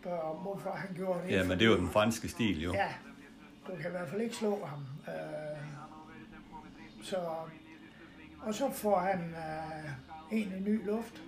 spørge 0.01 0.21
om, 0.21 0.35
hvorfor 0.35 0.71
han 0.71 0.95
gjorde 0.95 1.19
det. 1.23 1.31
ja, 1.31 1.43
men 1.43 1.59
det 1.59 1.61
er 1.61 1.69
jo 1.69 1.77
den 1.77 1.89
franske 1.89 2.27
stil, 2.27 2.61
jo. 2.61 2.73
Ja, 2.73 2.87
du 3.67 3.71
kan 3.75 3.87
i 3.87 3.91
hvert 3.91 4.09
fald 4.09 4.21
ikke 4.21 4.35
slå 4.35 4.65
ham. 4.65 4.85
Øh, 5.07 5.57
så, 7.03 7.17
og 8.41 8.53
så 8.53 8.71
får 8.71 8.99
han 8.99 9.35
øh, 10.31 10.39
en 10.39 10.53
ny 10.65 10.85
luft. 10.85 11.21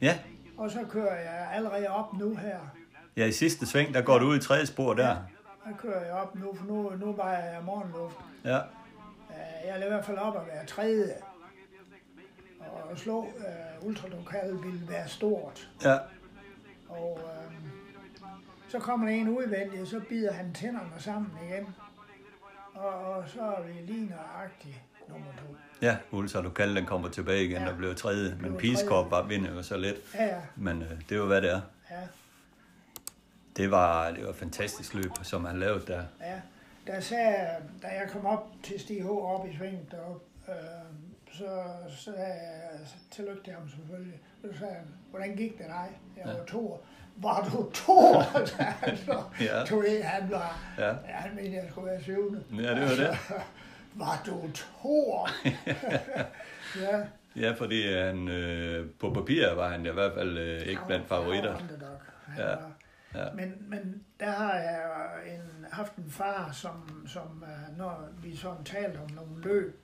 Ja. 0.00 0.18
Og 0.58 0.70
så 0.70 0.86
kører 0.90 1.14
jeg 1.20 1.50
allerede 1.54 1.88
op 1.88 2.18
nu 2.18 2.34
her. 2.36 2.58
Ja, 3.16 3.26
i 3.26 3.32
sidste 3.32 3.66
sving, 3.66 3.94
der 3.94 4.02
går 4.02 4.18
du 4.18 4.26
ud 4.26 4.36
i 4.36 4.40
tredje 4.40 4.66
spor 4.66 4.94
der. 4.94 5.16
Der 5.64 5.76
kører 5.78 6.04
jeg 6.04 6.14
op 6.14 6.34
nu, 6.34 6.54
for 6.54 6.64
nu, 6.66 6.90
nu 6.96 7.12
var 7.12 7.32
jeg 7.32 7.62
morgenluft. 7.64 8.16
Ja. 8.44 8.56
Øh, 8.56 8.62
Jeg 9.66 9.80
er 9.80 9.84
i 9.84 9.88
hvert 9.88 10.04
fald 10.04 10.18
op 10.18 10.36
at 10.36 10.46
være 10.46 10.66
tredje. 10.66 11.14
Og 12.60 12.90
at 12.90 12.98
slå 12.98 13.18
uh, 13.20 13.86
ultralokal 13.86 14.52
ville 14.64 14.88
være 14.88 15.08
stort. 15.08 15.70
Ja. 15.84 15.98
Og 16.88 17.20
øh, 17.22 17.52
så 18.68 18.78
kommer 18.78 19.06
der 19.06 19.14
en 19.14 19.28
udvendig, 19.28 19.80
og 19.80 19.86
så 19.86 20.00
bider 20.08 20.32
han 20.32 20.54
tænderne 20.54 20.92
sammen 20.98 21.30
igen. 21.50 21.66
Og, 22.74 22.88
og 22.94 23.28
så 23.28 23.40
er 23.42 23.62
vi 23.62 23.72
lige 23.92 24.06
nøjagtigt 24.10 24.80
nummer 25.08 25.26
to. 25.38 25.56
Ja, 25.82 25.96
Ultra 26.10 26.42
Ducal, 26.42 26.76
den 26.76 26.86
kommer 26.86 27.08
tilbage 27.08 27.44
igen 27.44 27.62
Ja. 27.62 27.70
og 27.70 27.76
bliver 27.76 27.94
tredje. 27.94 28.36
Men. 28.40 28.58
Corp 28.86 29.10
var 29.10 29.22
vinder 29.22 29.54
jo 29.54 29.62
så 29.62 29.76
let. 29.76 29.94
Ja, 30.14 30.24
ja, 30.24 30.40
Men 30.56 30.82
øh, 30.82 30.90
det 30.90 31.12
er 31.12 31.16
jo, 31.16 31.26
hvad 31.26 31.42
det 31.42 31.50
er. 31.52 31.60
ja, 31.90 31.96
Det 33.56 33.70
var, 33.70 34.10
det 34.10 34.24
var 34.24 34.30
et 34.30 34.36
fantastisk 34.36 34.94
løb, 34.94 35.10
som 35.22 35.44
han 35.44 35.58
lavede 35.60 35.86
der. 35.86 36.02
ja. 36.20 36.40
Der 36.86 37.00
sagde, 37.00 37.36
da 37.82 37.86
jeg 37.86 38.08
kom 38.12 38.26
op 38.26 38.46
til 38.62 38.80
Stig 38.80 39.02
H. 39.02 39.10
op 39.10 39.46
i 39.48 39.56
svinget 39.56 39.90
deroppe, 39.90 40.24
øh, 40.48 40.54
så 41.32 41.62
sagde 42.04 42.18
jeg 42.18 42.80
tillykke 43.10 43.42
til 43.44 43.52
ham 43.52 43.68
selvfølgelig. 43.68 44.20
Så 44.42 44.58
sagde 44.58 44.74
han, 44.74 44.84
hvordan 45.10 45.36
gik 45.36 45.58
det 45.58 45.66
dig? 45.66 45.88
Jeg 46.16 46.24
var 46.26 46.32
Ja. 46.32 46.44
to 46.44 46.84
Var 47.16 47.48
du 47.52 47.70
to? 47.70 48.14
sagde 48.46 48.70
han 48.70 48.96
så. 48.96 49.22
Ja. 49.40 49.64
Du 49.64 49.80
ved, 49.80 50.02
han 50.02 50.30
var, 50.30 50.58
Ja. 50.78 50.92
han 51.04 51.34
mente, 51.36 51.52
jeg 51.56 51.66
skulle 51.70 51.90
være 51.90 52.02
syvende. 52.02 52.44
Ja, 52.56 52.74
det 52.74 52.80
var 52.82 52.88
det. 53.06 53.18
Var 53.94 54.22
du 54.26 54.50
to? 54.54 55.26
ja, 56.82 57.00
Ja, 57.36 57.52
fordi 57.58 57.92
han, 57.92 58.28
øh, 58.28 58.90
på 59.00 59.10
papir 59.14 59.54
var 59.54 59.68
han 59.68 59.86
i 59.86 59.90
hvert 59.90 60.12
fald 60.14 60.38
øh, 60.38 60.60
ikke 60.60 60.76
Han 60.76 60.86
blandt 60.86 61.08
favoritter. 61.08 61.56
Ja, 62.38 62.44
var- 62.46 62.72
ja. 63.14 63.24
Men, 63.34 63.54
men 63.68 64.02
der 64.20 64.30
har 64.30 64.54
jeg 64.54 64.82
en, 65.34 65.66
haft 65.72 65.96
en 65.96 66.10
far, 66.10 66.50
som, 66.52 67.04
som 67.06 67.44
øh, 67.46 67.78
når 67.78 68.08
vi 68.22 68.36
sådan 68.36 68.64
talte 68.64 68.98
om 68.98 69.10
nogle 69.10 69.42
løb, 69.42 69.80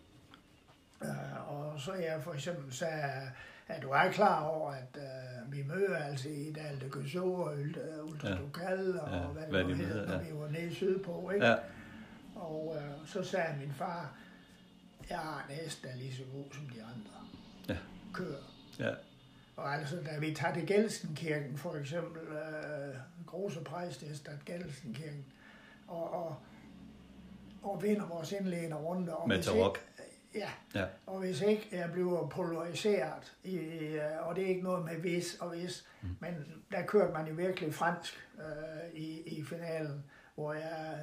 øh, 1.03 1.51
og 1.51 1.81
så 1.81 1.93
jeg 1.93 2.19
for 2.23 2.33
eksempel 2.33 2.73
sagde, 2.75 3.03
at 3.69 3.83
du 3.83 3.89
er 3.91 4.11
klar 4.13 4.43
over, 4.45 4.73
at 4.73 4.97
øh, 4.97 5.53
vi 5.53 5.63
møder 5.63 5.97
altså 5.97 6.29
i 6.29 6.53
Dal 6.53 6.81
de 6.81 6.89
Gøså 6.91 7.25
og 7.25 7.55
Ultra 8.05 8.29
Ja. 8.29 8.35
Dokal 8.37 9.01
og 9.01 9.09
Ja, 9.13 9.19
hvad 9.19 9.43
det 9.43 9.51
hvad 9.51 9.63
nu 9.65 9.71
de 9.71 9.75
hedder, 9.75 10.07
når 10.07 10.15
ja. 10.15 10.19
vi 10.33 10.39
var 10.41 10.49
nede 10.49 10.75
sydpå, 10.75 11.31
ikke? 11.35 11.47
Ja, 11.47 11.55
Og 12.39 12.77
øh, 12.77 13.06
så 13.06 13.23
sagde 13.23 13.59
min 13.59 13.73
far, 13.73 14.16
jeg 15.10 15.19
har 15.19 15.47
en 15.48 15.55
hest, 15.55 15.82
der 15.82 15.89
er 15.89 15.97
lige 15.97 16.15
så 16.15 16.23
god 16.32 16.44
som 16.52 16.69
de 16.69 16.82
andre. 16.82 17.10
Ja. 17.69 17.77
Kører. 18.15 18.43
ja, 18.78 18.94
Og 19.56 19.74
altså, 19.74 19.97
da 19.97 20.19
vi 20.19 20.35
tager 20.35 20.55
til 20.55 20.66
Gelsenkirken, 20.66 21.59
for 21.59 21.74
eksempel, 21.74 22.23
øh, 22.23 22.94
Große 23.27 23.62
Preisdestat 23.62 24.44
Gelsenkirken, 24.44 25.24
og, 25.89 26.10
og, 26.10 26.36
og 27.62 27.82
vinder 27.82 28.06
vores 28.06 28.32
indledende 28.32 28.77
runde. 28.77 29.16
Og 29.16 29.28
med 29.28 29.43
Tarok. 29.43 29.78
Ja, 30.35 30.48
Ja, 30.74 30.85
og 31.06 31.19
hvis 31.19 31.40
ikke 31.40 31.69
jeg 31.73 31.93
bliver 31.93 32.28
polariseret, 32.28 33.36
i, 33.44 33.59
i, 33.59 33.97
øh, 33.97 34.28
og 34.28 34.36
det 34.36 34.44
er 34.44 34.48
ikke 34.48 34.62
noget 34.62 34.85
med 34.85 34.94
hvis 34.94 35.35
og 35.40 35.48
hvis, 35.48 35.86
mm. 36.02 36.09
men 36.20 36.35
der 36.73 36.86
kørte 36.86 37.12
man 37.12 37.27
jo 37.27 37.35
virkelig 37.35 37.74
fransk 37.74 38.28
øh, 38.39 39.01
i, 39.01 39.20
i 39.20 39.44
finalen, 39.44 40.05
hvor 40.35 40.52
jeg, 40.52 40.98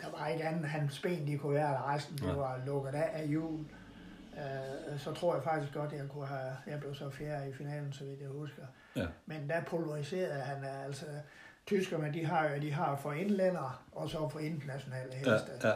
der 0.00 0.18
var 0.18 0.26
ikke 0.26 0.44
andet, 0.44 0.66
hans 0.70 1.00
ben 1.02 1.26
de 1.26 1.38
kunne 1.38 1.54
være 1.54 1.76
resten 1.82 2.18
det 2.18 2.26
Ja. 2.26 2.32
var 2.32 2.60
lukket 2.66 2.94
af 2.94 3.10
af 3.12 3.24
jul. 3.26 3.60
Øh, 4.36 4.98
så 4.98 5.12
tror 5.12 5.34
jeg 5.34 5.44
faktisk 5.44 5.74
godt, 5.74 5.92
jeg 5.92 6.08
kunne 6.08 6.26
have, 6.26 6.56
jeg 6.66 6.80
blev 6.80 6.94
så 6.94 7.10
fjerde 7.10 7.48
i 7.48 7.52
finalen, 7.52 7.92
så 7.92 8.04
vidt 8.04 8.20
jeg 8.20 8.28
husker. 8.28 8.62
ja, 8.96 9.06
Men 9.26 9.48
der 9.48 9.62
polariserede 9.64 10.40
han, 10.40 10.64
altså, 10.64 11.06
tyskerne, 11.66 12.12
de 12.12 12.26
har 12.26 12.48
jo, 12.48 12.60
de 12.60 12.72
har 12.72 12.96
for 12.96 13.12
indlændere, 13.12 13.72
og 13.92 14.08
så 14.10 14.28
for 14.28 14.38
internationale 14.38 15.10
ja, 15.12 15.16
heste. 15.18 15.50
ja. 15.62 15.68
Øh, 15.68 15.74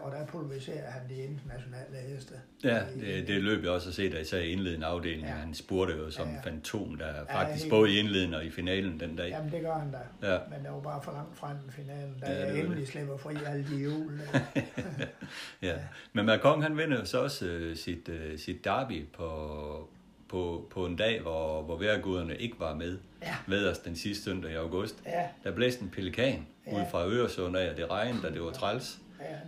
og 0.00 0.12
der 0.12 0.26
polariserer 0.26 0.90
han 0.90 1.02
de 1.08 1.14
internationale 1.14 1.96
heste. 2.14 2.34
Ja, 2.64 2.80
det, 3.00 3.28
det 3.28 3.42
løb 3.42 3.62
jeg 3.64 3.70
også 3.72 3.88
at 3.88 3.94
se, 3.94 4.12
da 4.12 4.24
sagde 4.24 4.46
i 4.46 4.52
indledende 4.52 4.86
afdeling. 4.86 5.22
Ja. 5.22 5.28
Ja. 5.28 5.34
Han 5.34 5.54
spurgte 5.54 5.94
jo 5.94 6.10
som 6.10 6.26
Ja, 6.28 6.32
ja, 6.32 6.40
ja. 6.44 6.50
fantom, 6.50 6.96
der 6.98 7.14
faktisk 7.30 7.64
helt 7.64 7.70
både 7.70 7.90
i 7.90 7.98
indledende 7.98 8.36
og 8.38 8.44
i 8.44 8.50
finalen 8.50 9.00
den 9.00 9.16
dag. 9.16 9.28
Jamen, 9.30 9.52
det 9.52 9.60
gør 9.62 9.74
han 9.74 9.92
da. 9.92 10.32
Ja, 10.32 10.38
Men 10.50 10.64
det 10.64 10.72
var 10.72 10.80
bare 10.80 11.02
for 11.02 11.12
langt 11.12 11.38
frem 11.38 11.56
i 11.68 11.70
finalen, 11.72 12.14
da 12.20 12.26
Ja, 12.32 12.40
ja, 12.40 12.46
jeg 12.46 12.58
endelig 12.58 12.78
det. 12.80 12.88
slipper 12.88 13.16
fri 13.16 13.34
alle 13.46 13.66
de 13.70 13.76
jul. 13.76 14.20
ja. 15.62 15.74
Men 16.12 16.26
Macron 16.26 16.62
han 16.62 16.76
vinder 16.76 17.04
så 17.04 17.20
også 17.22 17.46
øh, 17.46 17.76
sit, 17.76 18.08
øh, 18.08 18.38
sit 18.38 18.64
derby 18.64 19.06
på, 19.12 19.28
på, 20.28 20.68
på 20.70 20.86
en 20.86 20.96
dag, 20.96 21.20
hvor, 21.20 21.62
hvor 21.62 21.76
vejrguderne 21.78 22.36
ikke 22.36 22.56
var 22.60 22.74
med. 22.74 22.98
Ja. 23.22 23.34
Ved 23.46 23.68
os 23.68 23.78
den 23.78 23.96
sidste 23.96 24.24
søndag 24.24 24.50
i 24.50 24.54
august. 24.54 25.02
Ja, 25.06 25.28
Der 25.44 25.50
blæste 25.54 25.82
en 25.82 25.90
pelikan 25.90 26.46
Ja. 26.66 26.76
ud 26.80 26.84
fra 26.90 27.06
Øresund 27.06 27.56
af, 27.56 27.70
og 27.70 27.76
det 27.76 27.90
regnede, 27.90 28.28
og 28.28 28.34
det 28.34 28.42
var 28.42 28.50
træls. 28.50 28.98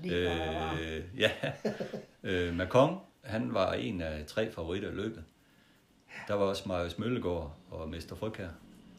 Ja, 0.05 0.73
Øh, 0.81 1.05
ja, 1.19 1.31
øh, 2.23 2.55
Macron, 2.55 2.99
han 3.25 3.55
var 3.55 3.73
en 3.73 4.01
af 4.01 4.27
tre 4.27 4.53
favoritter 4.53 4.91
i 4.91 4.95
løbet. 4.95 5.25
Der 6.29 6.35
var 6.35 6.45
også 6.45 6.69
Marius 6.69 6.99
Møllegaard 6.99 7.57
og 7.71 7.89
Mester 7.89 8.17
Frygkær. 8.17 8.49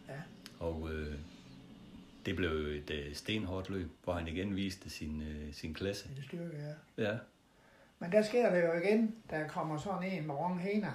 Ja. 0.10 0.14
Og 0.60 0.90
øh, 0.94 1.16
det 2.26 2.36
blev 2.36 2.52
et 2.52 2.90
øh, 2.90 3.14
stenhårdt 3.16 3.70
løb, 3.70 3.90
hvor 4.04 4.14
han 4.14 4.28
igen 4.28 4.56
viste 4.56 4.90
sin, 4.90 5.22
øh, 5.22 5.54
sin 5.54 5.74
klasse. 5.74 6.10
en 6.18 6.24
styrke, 6.24 6.58
ja. 6.98 7.10
Ja, 7.10 7.18
Men 8.00 8.12
der 8.12 8.22
sker 8.22 8.56
det 8.56 8.64
jo 8.64 8.74
igen, 8.74 9.16
der 9.30 9.48
kommer 9.48 9.78
sådan 9.78 10.12
en 10.12 10.28
med 10.28 10.36
Rong 10.36 10.62
Hena 10.62 10.92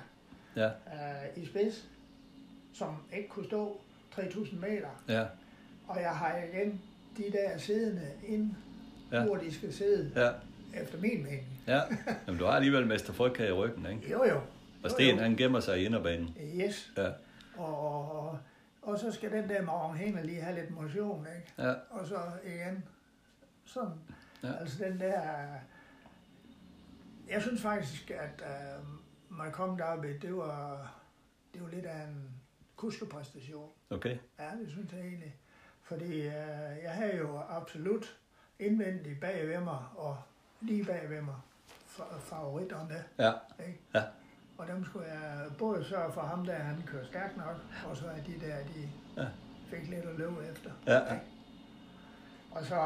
ja, 0.56 0.66
øh, 0.66 1.42
i 1.42 1.46
spids, 1.46 1.88
som 2.72 2.96
ikke 3.12 3.28
kunne 3.28 3.46
stå 3.46 3.80
3000 4.10 4.60
meter. 4.60 5.02
ja, 5.08 5.26
Og 5.88 6.00
jeg 6.00 6.10
har 6.16 6.36
igen 6.52 6.80
de 7.16 7.22
der 7.32 7.58
siddende 7.58 8.10
ind, 8.26 8.54
Ja. 9.12 9.24
hvor 9.24 9.36
de 9.36 9.54
skal 9.54 9.72
sidde, 9.74 10.12
ja, 10.16 10.30
efter 10.82 10.98
min 11.00 11.22
mening. 11.22 11.46
ja. 11.66 11.80
Jamen, 12.26 12.38
du 12.38 12.44
har 12.44 12.52
alligevel 12.52 12.86
Mester 12.86 13.12
Frygkær 13.12 13.46
i 13.48 13.52
ryggen, 13.52 13.86
ikke? 13.86 14.10
Jo 14.12 14.24
jo. 14.24 14.36
Og 14.36 14.44
Jo, 14.84 14.88
Sten, 14.88 15.16
jo. 15.16 15.22
han 15.22 15.36
gemmer 15.36 15.60
sig 15.60 15.80
i 15.80 15.84
inderbanen. 15.84 16.36
Yes. 16.60 16.92
Ja, 16.96 17.10
Og, 17.56 18.12
og, 18.12 18.38
og 18.82 18.98
så 18.98 19.12
skal 19.12 19.32
den 19.32 19.48
der 19.48 19.92
Hena 19.92 20.22
lige 20.22 20.40
have 20.40 20.60
lidt 20.60 20.70
motion, 20.70 21.26
ikke? 21.36 21.52
ja, 21.68 21.74
Og 21.90 22.06
så 22.06 22.18
igen, 22.44 22.84
sådan. 23.64 23.92
Ja. 24.42 24.52
Altså 24.60 24.84
den 24.84 25.00
der... 25.00 25.22
Jeg 27.28 27.42
synes 27.42 27.62
faktisk, 27.62 28.10
at 28.10 28.42
uh, 28.42 28.84
Malcolm 29.38 29.76
Derby, 29.76 30.18
det 30.22 30.36
var, 30.36 30.92
det 31.54 31.62
var 31.62 31.68
lidt 31.68 31.86
af 31.86 32.02
en 32.02 32.30
kuskepræstation. 32.76 33.70
okay. 33.90 34.16
Ja, 34.38 34.50
det 34.62 34.70
synes 34.70 34.92
jeg 34.92 35.00
egentlig. 35.00 35.34
Fordi 35.82 36.18
uh, 36.18 36.32
jeg 36.82 36.90
havde 36.92 37.16
jo 37.16 37.40
absolut 37.48 38.16
indvendigt 38.58 39.20
bag 39.20 39.48
ved 39.48 39.60
mig, 39.60 39.78
og 39.96 40.16
lige 40.60 40.84
bag 40.84 41.10
ved 41.10 41.20
mig, 41.20 41.34
fa- 41.98 42.18
favoritterne. 42.18 43.04
Ja, 43.18 43.32
Ikke? 43.66 43.80
Ja. 43.94 44.02
Og 44.58 44.66
dem 44.66 44.84
skulle 44.84 45.06
jeg 45.06 45.44
både 45.58 45.84
sørge 45.84 46.12
for 46.12 46.20
ham, 46.20 46.44
der 46.46 46.54
han 46.54 46.82
kører 46.86 47.04
stærkt 47.06 47.36
nok, 47.36 47.56
og 47.90 47.96
så 47.96 48.06
at 48.06 48.26
de 48.26 48.46
der, 48.46 48.56
de 48.56 48.90
Ja. 49.16 49.26
fik 49.70 49.88
lidt 49.88 50.04
at 50.04 50.14
løbe 50.18 50.46
efter. 50.52 50.70
ja, 50.86 50.94
ja. 51.14 51.18
Og 52.50 52.64
så 52.64 52.80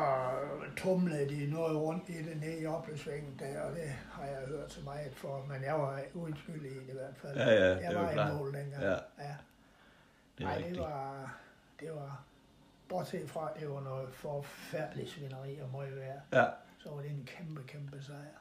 tumlede 0.76 1.28
de 1.28 1.50
noget 1.50 1.76
rundt 1.76 2.08
i 2.08 2.12
det 2.22 2.36
nede 2.40 2.60
i 2.60 2.66
opløbsvæggen 2.66 3.36
der, 3.38 3.60
og 3.60 3.72
det 3.76 3.88
har 4.12 4.24
jeg 4.24 4.46
hørt 4.48 4.72
så 4.72 4.80
meget 4.84 5.14
for, 5.14 5.44
men 5.48 5.62
jeg 5.62 5.74
var 5.74 6.00
uden 6.14 6.36
skyld 6.36 6.64
i 6.66 6.74
det 6.74 6.88
i 6.88 6.92
hvert 6.92 7.16
fald. 7.16 7.36
Ja, 7.36 7.50
ja, 7.50 7.74
det 7.74 7.82
jeg 7.82 7.94
var 7.94 8.14
var 8.14 8.30
i 8.30 8.34
mål 8.38 8.54
dengang. 8.54 8.82
Ja. 8.82 8.92
ja. 9.18 9.36
Det 10.38 10.46
rigtigt. 10.48 10.70
det 10.74 10.80
var, 10.80 11.34
det 11.80 11.90
var, 11.94 12.22
bortset 12.92 13.30
fra, 13.30 13.50
det 13.60 13.68
var 13.70 13.80
noget 13.80 14.08
forfærdeligt 14.12 15.10
svineri 15.10 15.58
og 15.58 15.68
må 15.70 15.80
være, 15.80 16.20
Ja. 16.32 16.46
så 16.78 16.90
var 16.90 17.02
det 17.02 17.10
en 17.10 17.28
kæmpe, 17.36 17.62
kæmpe 17.66 18.02
sejr. 18.02 18.38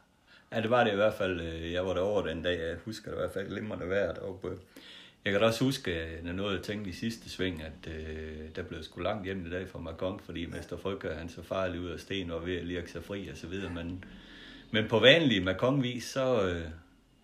Ja, 0.52 0.61
det 0.61 0.69
var 0.69 0.84
det 0.84 0.91
i 0.91 0.95
hvert 0.95 1.14
fald. 1.14 1.41
øh, 1.41 1.72
Jeg 1.73 1.86
var 1.86 1.94
derovre 1.94 2.30
den 2.30 2.44
dag, 2.44 2.60
jeg 2.60 2.78
husker 2.86 3.11
det 3.11 3.18
i 3.18 3.19
hvert 3.19 3.32
fald 3.34 3.48
glimrende 3.48 3.90
vejret. 3.90 4.18
Og 4.18 4.53
jeg 5.26 5.32
kan 5.34 5.41
da 5.41 5.48
også 5.48 5.64
huske, 5.64 6.18
øh, 6.18 6.23
når 6.26 6.34
noget 6.34 6.56
jeg 6.56 6.64
tænkte 6.64 6.90
i 6.90 6.94
sidste 6.94 7.30
sving, 7.30 7.61
at 7.64 7.88
øh, 7.88 8.56
der 8.56 8.64
blev 8.64 8.84
sgu 8.84 8.99
langt 9.02 9.26
hjem 9.26 9.45
i 9.45 9.49
dag 9.49 9.69
fra 9.69 9.80
Macron, 9.80 10.19
fordi 10.19 10.45
Mester 10.45 10.78
Frygger, 10.78 11.15
han 11.18 11.30
så 11.30 11.44
farlig 11.44 11.80
ud 11.82 11.90
af 11.90 11.99
sten 11.99 12.32
og 12.32 12.45
ved 12.45 12.57
at 12.57 12.65
lirke 12.65 12.91
sig 12.91 13.03
fri 13.03 13.28
og 13.30 13.38
så 13.38 13.48
videre. 13.48 13.73
Men, 13.73 14.03
men 14.72 14.88
på 14.90 14.99
vanlig 14.99 15.44
Macron-vis, 15.44 16.03
så 16.03 16.44
øh, 16.49 16.65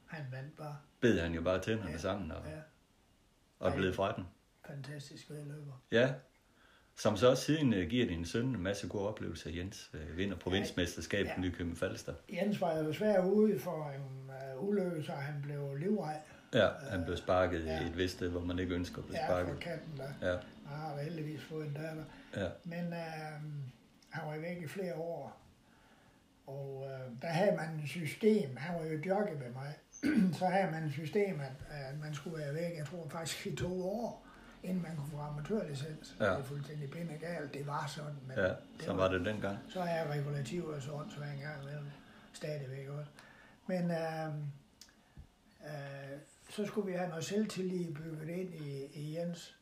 Han 0.06 0.26
vandt 0.32 0.58
bare. 0.58 0.78
bed 1.00 1.20
han 1.20 1.34
jo 1.34 1.42
bare 1.42 1.60
tænderne 1.62 1.92
Ja. 1.92 1.98
sammen 1.98 2.32
og, 2.32 2.42
Ja, 2.46 2.60
og 3.60 3.74
blev 3.74 3.94
fra 3.94 4.12
den. 4.16 4.28
fantastisk 4.68 5.30
vedløber. 5.30 5.82
Ja, 5.92 6.14
som 6.98 7.18
så 7.18 7.30
også 7.30 7.44
siden 7.44 7.74
øh, 7.74 7.90
giver 7.90 8.08
din 8.08 8.26
søn 8.26 8.46
en 8.46 8.64
masse 8.64 8.88
gode 8.88 9.08
oplevelser. 9.08 9.50
Jens 9.52 9.90
øh, 9.94 10.18
vinder 10.18 10.38
provinsmesterskabet 10.38 11.26
Ja. 11.30 11.34
ja. 11.36 11.42
Nykøbing 11.42 11.78
Falster. 11.78 12.14
Jens 12.34 12.62
var 12.62 12.78
jo 12.78 12.94
svær 12.94 13.20
ude 13.26 13.60
for 13.60 13.90
en 13.96 14.32
uh, 14.60 14.68
ulykke, 14.68 15.04
så 15.04 15.12
han 15.12 15.42
blev 15.42 15.76
livrej. 15.76 16.20
Ja, 16.54 16.68
han 16.90 17.04
blev 17.06 17.18
sparket 17.18 17.66
Ja. 17.66 17.84
i 17.84 17.86
et 17.88 17.98
vist 17.98 18.14
sted, 18.14 18.30
hvor 18.30 18.42
man 18.42 18.60
ikke 18.60 18.76
ønsker 18.76 18.98
at 18.98 19.06
blive 19.06 19.20
Ja, 19.20 19.28
sparket. 19.28 19.60
katten 19.60 19.98
der. 19.98 20.28
Ja, 20.28 20.32
Jeg 20.34 20.76
har 20.78 20.96
da 20.96 21.04
heldigvis 21.04 21.42
fået 21.42 21.68
en 21.68 21.74
datter. 21.74 22.04
ja, 22.36 22.48
Men 22.64 22.94
øh, 22.94 23.42
han 24.10 24.28
var 24.28 24.38
væk 24.38 24.62
i 24.64 24.68
flere 24.68 24.96
år. 24.96 25.42
Og 26.48 26.88
øh, 26.90 27.22
der 27.22 27.28
havde 27.28 27.56
man 27.56 27.80
et 27.84 27.90
system, 27.90 28.56
han 28.58 28.76
var 28.80 28.86
jo 28.86 28.92
jockey 29.06 29.34
med 29.34 29.52
mig, 29.54 29.74
så 30.40 30.46
havde 30.46 30.72
man 30.72 30.84
et 30.84 30.94
system, 30.94 31.40
at, 31.42 31.52
at 31.70 32.00
man 32.00 32.14
skulle 32.14 32.38
være 32.38 32.54
væk, 32.54 32.78
jeg 32.78 32.86
tror 32.86 33.08
faktisk 33.10 33.48
i 33.48 33.56
to 33.56 33.90
år, 33.90 34.27
inden 34.64 34.82
man 34.84 34.96
kunne 34.96 35.12
få 35.12 35.18
amatørlicens. 35.18 36.16
Ja. 36.20 36.26
Det 36.26 36.40
er 36.40 36.44
fuldstændig 36.44 36.90
pinde 36.90 37.18
galt, 37.22 37.54
det 37.54 37.68
var 37.68 37.88
sådan. 37.88 38.20
Men 38.28 38.38
ja, 38.38 38.54
så 38.80 38.94
var 38.94 39.08
det 39.08 39.26
dengang. 39.26 39.58
Så 39.70 39.80
er 39.82 39.96
jeg 39.96 40.10
regulativer 40.10 40.76
og 40.76 40.82
sådan, 40.82 41.10
så 41.10 41.22
en 41.22 41.40
gang 41.40 41.64
imellem 41.64 41.86
stadigvæk 42.34 42.88
også. 42.88 43.12
Men 43.68 43.92
øh, 43.92 44.28
øh, 45.66 46.20
så 46.50 46.66
skulle 46.66 46.92
vi 46.92 46.98
have 46.98 47.10
noget 47.10 47.26
selvtillid 47.26 47.94
bygget 47.94 48.30
ind 48.30 48.54
i, 48.54 48.86
i 48.86 49.18
Jens. 49.18 49.58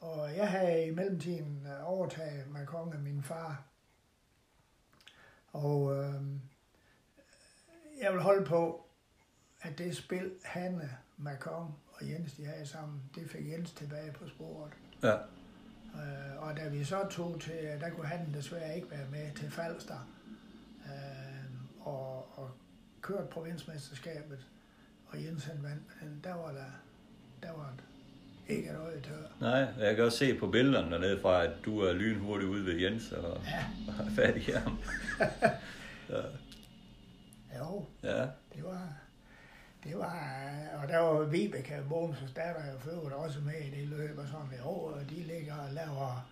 Og 0.00 0.36
jeg 0.36 0.50
havde 0.50 0.86
i 0.86 0.90
mellemtiden 0.90 1.66
overtaget 1.84 2.50
Macron 2.50 2.92
af 2.92 2.98
min 2.98 3.22
far. 3.22 3.64
Og 5.52 5.96
øh, 5.96 6.22
jeg 8.00 8.12
vil 8.12 8.20
holde 8.20 8.44
på, 8.44 8.86
at 9.60 9.78
det 9.78 9.96
spil, 9.96 10.34
Hanne, 10.44 10.98
Macron 11.16 11.74
og 12.00 12.08
Jens, 12.10 12.32
de 12.32 12.44
havde 12.44 12.66
sammen, 12.66 13.02
det 13.14 13.30
fik 13.30 13.48
Jens 13.52 13.72
tilbage 13.72 14.12
på 14.12 14.28
sporet. 14.28 14.72
Ja, 15.02 15.14
Øh, 15.94 16.42
og 16.42 16.56
da 16.56 16.68
vi 16.68 16.84
så 16.84 17.06
tog 17.10 17.40
til, 17.40 17.54
der 17.80 17.90
kunne 17.90 18.06
han 18.06 18.34
desværre 18.34 18.76
ikke 18.76 18.90
være 18.90 19.06
med 19.10 19.34
til 19.36 19.50
Falster, 19.50 20.08
øh, 20.84 21.50
og, 21.80 22.38
og 22.38 22.50
kørte 23.02 23.26
provinsmesterskabet, 23.30 24.46
og 25.06 25.24
Jens 25.24 25.44
han 25.44 25.62
vandt, 25.62 25.82
men 26.02 26.20
der 26.24 26.34
var 26.34 26.52
der, 26.52 26.70
der 27.42 27.52
var 27.52 27.74
ikke 28.48 28.70
et 28.70 28.76
øje 28.76 29.00
tør. 29.00 29.28
nej, 29.40 29.66
jeg 29.78 29.96
kan 29.96 30.04
også 30.04 30.18
se 30.18 30.34
på 30.38 30.46
billederne 30.46 30.90
dernede 30.90 31.20
fra, 31.20 31.44
at 31.44 31.52
du 31.64 31.80
er 31.80 31.92
lynhurtig 31.92 32.48
ude 32.48 32.66
ved 32.66 32.74
Jens 32.74 33.12
og, 33.12 33.40
Ja. 33.44 33.64
og 34.04 34.12
fat 34.12 34.36
i 34.36 34.50
ham. 34.50 34.78
Jo, 37.58 37.84
Ja, 38.02 38.20
det 38.54 38.64
var, 38.64 38.92
Det 39.88 39.98
var, 39.98 40.48
og 40.82 40.88
der 40.88 40.98
var 40.98 41.24
Vibeke 41.24 41.82
Bogens 41.88 42.18
datter 42.36 42.78
for 42.80 42.90
øvrigt 42.90 43.14
også 43.14 43.40
med 43.40 43.54
i 43.54 43.70
det 43.80 43.88
løb, 43.88 44.18
og 44.18 44.26
sådan 44.26 44.46
et 44.58 44.64
år, 44.64 44.90
og 44.90 45.00
de 45.10 45.14
ligger 45.14 45.54
og 45.54 45.72
laver 45.72 46.28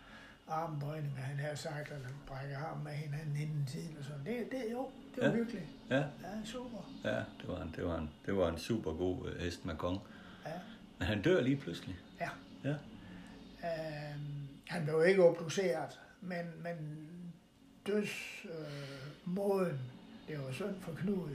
armbøjninger, 0.48 1.20
han 1.20 1.38
har 1.38 1.54
sagt, 1.54 1.90
og 1.90 1.96
brækker 2.26 2.58
arm 2.58 2.78
med 2.78 2.92
hinanden 2.92 3.36
inden 3.36 3.66
tiden 3.66 3.96
og 3.98 4.04
sådan. 4.04 4.24
Det, 4.24 4.48
det, 4.52 4.72
jo, 4.72 4.88
det 5.14 5.22
var 5.22 5.28
Ja. 5.28 5.30
ja. 5.30 5.36
hyggeligt. 5.36 5.66
Ja, 5.90 5.96
Ja, 5.96 6.04
super. 6.44 6.90
ja 7.04 7.16
det, 7.16 7.48
var 7.48 7.62
en, 7.62 7.72
det, 7.76 7.84
var 7.86 7.98
en, 7.98 8.10
det 8.26 8.36
var 8.36 8.48
en 8.48 8.58
super 8.58 8.92
god 8.92 9.28
øh, 9.28 9.40
hest 9.40 9.64
med 9.64 9.76
kong. 9.76 9.98
Ja. 10.46 10.50
Men 10.98 11.08
han 11.08 11.22
dør 11.22 11.40
lige 11.40 11.56
pludselig. 11.56 11.96
Ja. 12.20 12.28
Ja. 12.64 12.74
Øh, 13.64 14.20
han 14.68 14.84
blev 14.84 15.04
ikke 15.06 15.24
obduceret, 15.24 16.00
men, 16.20 16.46
men 16.62 17.08
dødsmåden, 17.86 18.66
øh, 19.24 19.34
måden, 19.34 19.78
det 20.28 20.38
var 20.44 20.52
synd 20.52 20.80
for 20.80 20.92
Knud. 20.92 21.28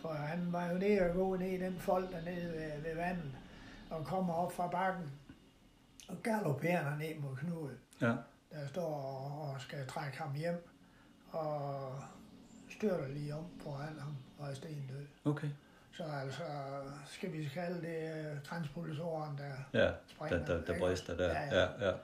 For 0.00 0.12
han 0.12 0.52
var 0.52 0.66
jo 0.70 0.78
nede 0.78 1.00
og 1.00 1.14
gå 1.14 1.36
ned 1.36 1.46
i 1.48 1.58
den 1.60 1.78
fold 1.78 2.08
dernede 2.12 2.52
ved, 2.52 2.82
ved 2.82 2.94
vandet, 2.94 3.32
og 3.90 4.04
kommer 4.04 4.34
op 4.34 4.52
fra 4.52 4.66
bakken, 4.68 5.10
og 6.08 6.16
galopperer 6.22 6.96
ned 6.98 7.18
mod 7.20 7.36
Knud, 7.36 7.70
Ja. 8.00 8.12
der 8.52 8.66
står 8.68 8.94
og, 8.94 9.50
og 9.54 9.60
skal 9.60 9.86
trække 9.86 10.18
ham 10.18 10.34
hjem, 10.34 10.68
og 11.30 11.92
styrter 12.70 13.08
lige 13.08 13.34
om 13.34 13.44
foran 13.62 13.98
ham 13.98 14.16
og 14.38 14.50
er 14.50 14.54
stendød. 14.54 15.06
Okay. 15.24 15.48
Så 15.92 16.04
altså, 16.22 16.42
skal 17.06 17.32
vi 17.32 17.50
kalde 17.54 17.80
det 17.80 18.26
øh, 18.32 18.42
transpulsoren, 18.44 19.38
der 19.38 19.80
Ja, 19.84 19.90
springer. 20.06 20.38
der, 20.38 20.46
der, 20.60 20.64
der 20.72 20.78
brister 20.78 21.16
der. 21.16 21.28
Ja, 21.32 21.42
ja. 21.44 21.60
Ja, 21.60 21.88
ja. 21.88 21.94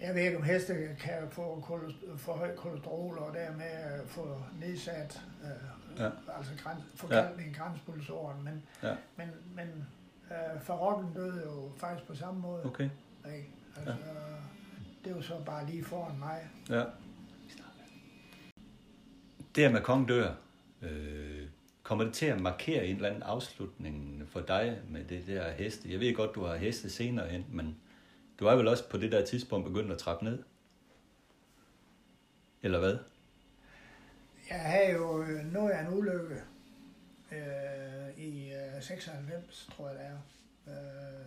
Jeg 0.00 0.14
ved 0.14 0.22
ikke, 0.22 0.36
om 0.36 0.42
heste 0.42 0.96
kan 1.00 1.30
få 1.30 1.64
for 2.16 2.32
højt 2.32 2.56
kolesterol 2.56 3.18
og 3.18 3.34
dermed 3.34 4.00
øh, 4.00 4.06
få 4.06 4.42
nedsat, 4.60 5.20
øh, 5.44 5.50
Ja. 5.98 6.04
ja. 6.04 6.10
altså 6.36 6.52
græns, 6.62 6.82
forkalkning 6.94 7.56
ja. 7.56 7.62
grænspulsoren, 7.62 8.44
men, 8.44 8.62
Ja. 8.82 8.94
men, 9.16 9.28
men 9.54 9.86
øh, 10.30 10.60
Farokken 10.62 11.12
døde 11.14 11.42
jo 11.46 11.70
faktisk 11.76 12.08
på 12.08 12.14
samme 12.14 12.40
måde. 12.40 12.64
Okay. 12.64 12.90
Ikke? 13.26 13.50
Altså, 13.76 13.94
det 15.04 15.14
var 15.14 15.20
så 15.20 15.34
bare 15.46 15.66
lige 15.66 15.84
foran 15.84 16.18
mig. 16.18 16.48
Ja. 16.68 16.84
Det 19.54 19.64
her 19.64 19.70
med 19.72 19.80
kong 19.82 20.08
dør, 20.08 20.34
øh, 20.82 21.46
kommer 21.82 22.04
det 22.04 22.14
til 22.14 22.26
at 22.26 22.40
markere 22.40 22.86
en 22.86 22.96
eller 22.96 23.08
anden 23.08 23.22
afslutning 23.22 24.24
for 24.28 24.40
dig 24.40 24.78
med 24.88 25.04
det 25.04 25.26
der 25.26 25.50
heste? 25.52 25.92
Jeg 25.92 26.00
ved 26.00 26.14
godt, 26.14 26.34
du 26.34 26.44
har 26.44 26.56
heste 26.56 26.90
senere 26.90 27.28
hen, 27.28 27.46
men 27.52 27.76
du 28.40 28.46
er 28.46 28.56
vel 28.56 28.68
også 28.68 28.88
på 28.88 28.96
det 28.96 29.12
der 29.12 29.24
tidspunkt 29.26 29.66
begyndt 29.66 29.92
at 29.92 29.98
trappe 29.98 30.24
ned? 30.24 30.42
Eller 32.62 32.78
hvad? 32.78 32.98
Jeg 34.50 34.60
havde 34.60 34.92
jo 34.92 35.22
øh, 35.22 35.52
noget 35.52 35.70
af 35.70 35.80
en 35.86 35.94
ulykke 35.98 36.42
øh, 37.32 38.18
i 38.18 38.52
øh, 38.52 38.82
96, 38.82 39.68
tror 39.76 39.88
jeg 39.88 39.98
det 39.98 40.06
er. 40.06 40.18
Øh, 40.68 41.26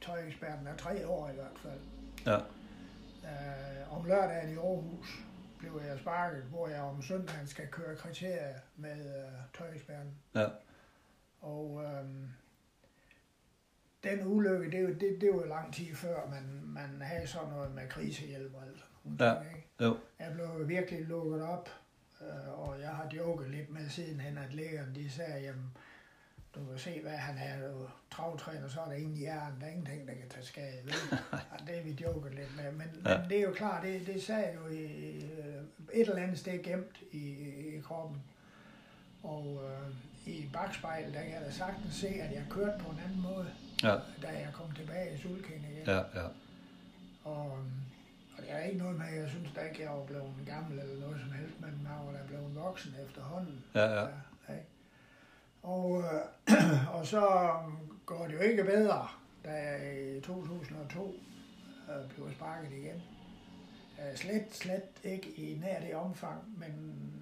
tøjeksperten 0.00 0.66
er 0.66 0.76
tre 0.76 1.06
år 1.08 1.28
i 1.30 1.34
hvert 1.34 1.58
fald. 1.58 1.80
Ja. 2.26 2.36
Øh, 3.24 3.96
om 3.98 4.04
lørdagen 4.06 4.50
i 4.50 4.56
Aarhus 4.56 5.24
blev 5.58 5.80
jeg 5.86 5.98
sparket, 5.98 6.42
hvor 6.42 6.68
jeg 6.68 6.80
om 6.80 7.02
søndagen 7.02 7.46
skal 7.46 7.68
køre 7.68 7.96
kriterier 7.96 8.58
med 8.76 9.16
øh, 9.16 9.32
tøjeksperten. 9.58 10.14
Ja. 10.34 10.46
Og 11.40 11.82
øh, 11.84 12.04
den 14.04 14.26
ulykke, 14.26 14.70
det, 14.70 15.00
det, 15.00 15.20
det 15.20 15.30
var 15.34 15.44
lang 15.46 15.74
tid 15.74 15.94
før, 15.94 16.26
man, 16.30 16.60
man 16.64 17.00
havde 17.02 17.26
sådan 17.26 17.48
noget 17.48 17.74
med 17.74 17.88
krisehjælp 17.88 18.54
og 18.54 18.62
alt 18.62 18.78
sådan 18.78 18.94
nogle 19.04 19.24
Ja. 19.24 19.42
ting, 19.42 19.56
ikke? 19.56 19.68
Jo. 19.80 19.96
Jeg 20.18 20.32
blev 20.34 20.68
virkelig 20.68 21.04
lukket 21.04 21.42
op, 21.42 21.68
og 22.56 22.80
jeg 22.80 22.88
har 22.90 23.10
joket 23.16 23.50
lidt 23.50 23.70
med 23.70 23.88
sidenhen, 23.88 24.38
at 24.38 24.54
lægerne 24.54 24.94
de 24.94 25.10
sagde, 25.10 25.40
jamen, 25.44 25.70
du 26.54 26.64
kan 26.70 26.78
se, 26.78 27.00
hvad 27.02 27.12
han 27.16 27.38
er, 27.38 27.68
du 27.72 27.82
er 27.82 28.00
travtræner, 28.10 28.68
så 28.68 28.80
er 28.80 28.84
der 28.84 28.92
ingen 28.92 29.16
hjerne, 29.16 29.54
der 29.60 29.66
er 29.66 29.70
ingenting, 29.70 30.08
der 30.08 30.14
kan 30.14 30.28
tage 30.30 30.46
skade. 30.46 30.82
Og 31.60 31.66
det 31.66 31.78
er 31.78 31.82
vi 31.82 31.90
joket 32.02 32.34
lidt 32.34 32.56
med, 32.56 32.72
men, 32.72 32.86
Ja. 33.06 33.18
men 33.18 33.30
det 33.30 33.38
er 33.38 33.42
jo 33.42 33.52
klart, 33.52 33.82
det, 33.82 34.06
det 34.06 34.22
sagde 34.22 34.54
jo 34.54 34.66
i, 34.66 34.82
øh, 35.22 35.62
et 35.92 36.08
eller 36.08 36.22
andet 36.22 36.38
sted 36.38 36.62
gemt 36.62 37.02
i, 37.12 37.28
i 37.76 37.80
kroppen. 37.80 38.22
Og 39.22 39.60
øh, 39.64 39.94
i 40.34 40.48
bagspejlet, 40.52 41.14
der 41.14 41.22
kan 41.22 41.32
jeg 41.32 41.40
da 41.46 41.50
sagtens 41.52 41.94
se, 41.94 42.08
at 42.08 42.32
jeg 42.32 42.44
kørte 42.50 42.84
på 42.84 42.90
en 42.90 42.98
anden 43.04 43.20
måde, 43.22 43.46
Ja. 43.82 43.94
da 44.22 44.28
jeg 44.28 44.48
kom 44.52 44.72
tilbage 44.72 45.14
i 45.14 45.18
sulken 45.18 45.64
igen. 45.72 45.86
Ja, 45.86 45.96
ja. 45.98 46.26
Og, 47.24 47.58
det 48.44 48.52
er 48.52 48.58
ikke 48.58 48.78
noget 48.78 48.98
med, 48.98 49.06
jeg 49.20 49.28
synes 49.28 49.50
da 49.56 49.60
ikke, 49.60 49.82
jeg 49.82 49.90
var 49.90 50.04
blevet 50.04 50.32
gammel 50.46 50.78
eller 50.78 51.00
noget 51.00 51.20
som 51.20 51.32
helst, 51.32 51.60
men 51.60 51.70
jeg 51.82 52.06
var 52.06 52.12
da 52.12 52.18
blevet 52.26 52.54
voksen 52.54 52.94
efterhånden. 53.06 53.64
Ja, 53.74 53.84
ja. 53.84 54.00
ja 54.48 54.52
ikke? 54.54 54.66
Og, 55.62 56.02
øh, 56.02 56.94
og 56.98 57.06
så 57.06 57.50
går 58.06 58.26
det 58.26 58.34
jo 58.34 58.38
ikke 58.40 58.64
bedre, 58.64 59.08
da 59.44 59.50
jeg 59.50 60.16
i 60.16 60.20
2002 60.20 61.14
øh, 61.90 62.10
blev 62.10 62.32
sparket 62.32 62.72
igen. 62.72 63.02
Øh, 63.98 64.16
slet, 64.16 64.44
slet 64.50 64.82
ikke 65.04 65.28
i 65.36 65.58
nær 65.58 65.80
det 65.80 65.94
omfang, 65.94 66.58
men 66.58 66.72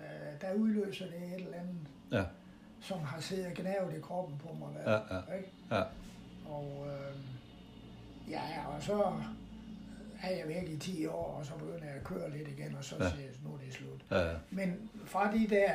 øh, 0.00 0.40
der 0.40 0.54
udløser 0.54 1.06
det 1.06 1.16
et 1.16 1.34
eller 1.34 1.56
andet, 1.58 1.76
Ja. 2.12 2.24
som 2.80 3.00
har 3.00 3.20
siddet 3.20 3.54
gnavet 3.54 3.94
i 3.96 4.00
kroppen 4.00 4.38
på 4.38 4.52
mig. 4.54 4.74
Der, 4.74 4.90
Ja, 4.92 5.16
ja. 5.30 5.36
Ikke? 5.36 5.50
Ja. 5.70 5.82
Og 6.48 6.86
øh, 6.86 7.16
ja, 8.30 8.66
og 8.76 8.82
så 8.82 9.12
er 10.22 10.36
jeg 10.36 10.48
væk 10.48 10.68
i 10.68 10.76
10 10.76 11.06
år, 11.06 11.36
og 11.38 11.46
så 11.46 11.52
begynder 11.54 11.84
jeg 11.86 11.94
at 11.96 12.04
køre 12.04 12.30
lidt 12.30 12.48
igen, 12.48 12.74
og 12.76 12.84
så 12.84 12.96
Ja. 12.98 13.04
ja. 13.04 13.10
siger 13.10 13.22
jeg, 13.24 13.34
nu 13.44 13.54
er 13.54 13.58
det 13.58 13.74
slut. 13.74 14.00
Ja, 14.10 14.30
ja. 14.30 14.34
Men 14.50 14.90
fra 15.04 15.32
de 15.32 15.46
der, 15.50 15.72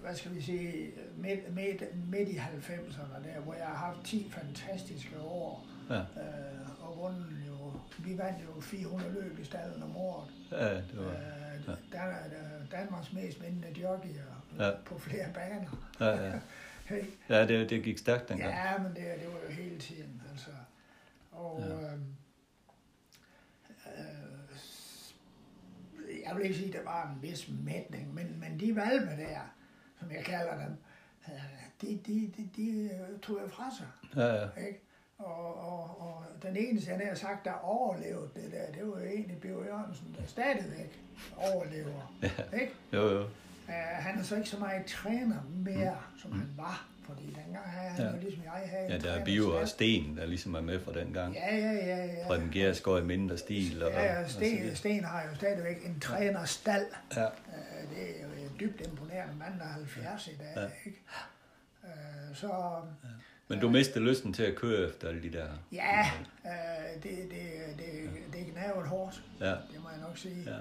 hvad 0.00 0.14
skal 0.14 0.34
vi 0.34 0.40
sige, 0.42 0.90
midt, 1.16 1.54
midt, 1.54 2.08
midt 2.10 2.28
i 2.28 2.36
90'erne 2.36 3.28
der, 3.28 3.40
hvor 3.40 3.54
jeg 3.54 3.66
har 3.66 3.74
haft 3.74 4.04
10 4.06 4.30
fantastiske 4.30 5.20
år, 5.20 5.66
Ja. 5.90 5.98
øh, 5.98 6.04
og 6.88 6.98
vundet 6.98 7.36
jo, 7.48 7.72
vi 7.98 8.18
vandt 8.18 8.38
jo 8.56 8.60
400 8.60 9.12
løb 9.12 9.38
i 9.38 9.44
stallen 9.44 9.82
om 9.82 9.96
året. 9.96 10.28
Ja, 10.52 10.74
det 10.76 10.96
var... 10.96 11.04
Øh, 11.10 11.76
der 11.92 11.98
er 12.00 12.16
Danmarks 12.72 13.12
mest 13.12 13.42
vindende 13.42 13.80
jockeyer 13.80 14.44
Ja. 14.58 14.66
ja. 14.66 14.72
på 14.84 14.98
flere 14.98 15.26
baner. 15.34 15.86
Ja, 16.00 16.26
ja. 16.26 16.32
Hey. 16.86 17.02
Ja, 17.28 17.46
det, 17.46 17.70
det 17.70 17.82
gik 17.82 17.98
stærkt 17.98 18.28
dengang. 18.28 18.50
Ja, 18.50 18.78
men 18.78 18.86
det, 18.88 18.96
det 18.96 19.26
var 19.26 19.38
jo 19.48 19.52
hele 19.62 19.78
tiden, 19.78 20.22
altså. 20.30 20.50
Og 21.32 21.60
Ja. 21.68 21.74
ja. 21.74 21.92
øh, 21.92 21.98
jeg 26.32 26.40
vil 26.40 26.46
ikke 26.46 26.58
sige, 26.58 26.68
at 26.68 26.84
der 26.84 26.90
var 26.90 27.10
en 27.10 27.22
vis 27.22 27.50
mætning, 27.64 28.14
men, 28.14 28.40
men 28.40 28.60
de 28.60 28.76
valme 28.76 29.10
der, 29.10 29.40
som 29.98 30.10
jeg 30.10 30.24
kalder 30.24 30.64
dem, 30.64 30.76
øh, 31.28 31.40
de, 31.80 32.00
de, 32.06 32.32
de, 32.36 32.48
de 32.56 32.70
øh, 32.70 33.18
tog 33.22 33.38
jeg 33.42 33.50
fra 33.50 33.70
sig. 33.78 33.86
Ja, 34.16 34.34
ja. 34.34 34.66
Ikke? 34.66 34.80
Og, 35.18 35.56
og, 35.56 36.00
og 36.00 36.24
den 36.42 36.56
eneste, 36.56 36.90
jeg 36.90 37.08
har 37.08 37.14
sagt, 37.14 37.44
der 37.44 37.52
overlevede 37.52 38.30
det 38.34 38.52
der, 38.52 38.72
det 38.72 38.88
var 38.88 39.00
jo 39.00 39.06
egentlig 39.06 39.40
Bjørn 39.40 39.64
Jørgensen, 39.64 40.16
der 40.18 40.26
stadigvæk 40.26 41.00
overlever. 41.36 42.18
Ja. 42.22 42.58
Ikke? 42.60 42.72
Jo, 42.92 43.08
jo. 43.10 43.24
Uh, 43.68 43.74
han 43.74 44.18
er 44.18 44.22
så 44.22 44.36
ikke 44.36 44.48
så 44.48 44.58
meget 44.58 44.86
træner 44.86 45.36
mere, 45.50 45.96
som 46.18 46.32
han 46.32 46.48
var. 46.56 46.88
Fordi 47.14 47.26
dengang 47.44 47.70
havde 47.70 47.90
han 47.90 48.00
Ja. 48.04 48.10
ja. 48.10 48.14
jo 48.16 48.20
ligesom 48.20 48.42
jeg 48.44 48.52
havde 48.70 48.92
Ja, 48.92 48.98
der 48.98 49.12
er 49.12 49.24
Bio 49.24 49.56
og. 49.60 49.68
Sten, 49.68 50.16
der 50.16 50.26
ligesom 50.26 50.54
er 50.54 50.60
med 50.60 50.80
fra 50.80 50.92
den 50.92 51.12
gang. 51.12 51.34
Ja, 51.34 51.56
ja, 51.56 51.72
ja. 51.72 52.04
ja. 52.06 52.26
Preben 52.26 52.50
Gjersgaard 52.52 53.02
i 53.02 53.04
mindre 53.04 53.38
stil. 53.38 53.82
Og, 53.82 53.90
Ja, 53.90 54.04
ja, 54.12 54.24
og 54.24 54.30
Sten. 54.30 54.76
Sten 54.76 55.04
har 55.04 55.22
jo 55.22 55.34
stadigvæk 55.34 55.86
en 55.86 56.00
trænerstal. 56.00 56.84
Ja, 57.16 57.24
Uh, 57.26 57.96
det 57.96 58.20
er 58.20 58.22
jo 58.26 58.44
en 58.44 58.56
dybt 58.60 58.80
imponerende 58.86 59.34
mand, 59.34 59.58
der 59.58 59.64
er 59.64 59.72
70 59.72 60.26
i 60.28 60.30
dag, 60.30 60.52
Ja. 60.56 60.60
ja. 60.62 60.68
ikke? 60.86 60.98
Uh, 61.82 62.36
så 62.36 62.50
men 63.48 63.60
du 63.60 63.70
mistede 63.70 64.04
lysten 64.04 64.32
til 64.32 64.42
at 64.42 64.54
køre 64.56 64.88
efter 64.88 65.08
alle 65.08 65.22
de 65.22 65.32
der... 65.32 65.46
ja, 65.72 66.10
uh, 66.44 67.02
det, 67.02 67.02
det, 67.02 67.42
det, 67.78 68.10
det 68.32 68.46
gnaver 68.52 68.86
hårdt, 68.86 69.22
Ja, 69.40 69.46
det 69.50 69.82
må 69.82 69.88
jeg 69.90 70.00
nok 70.00 70.18
sige. 70.18 70.42
ja, 70.46 70.56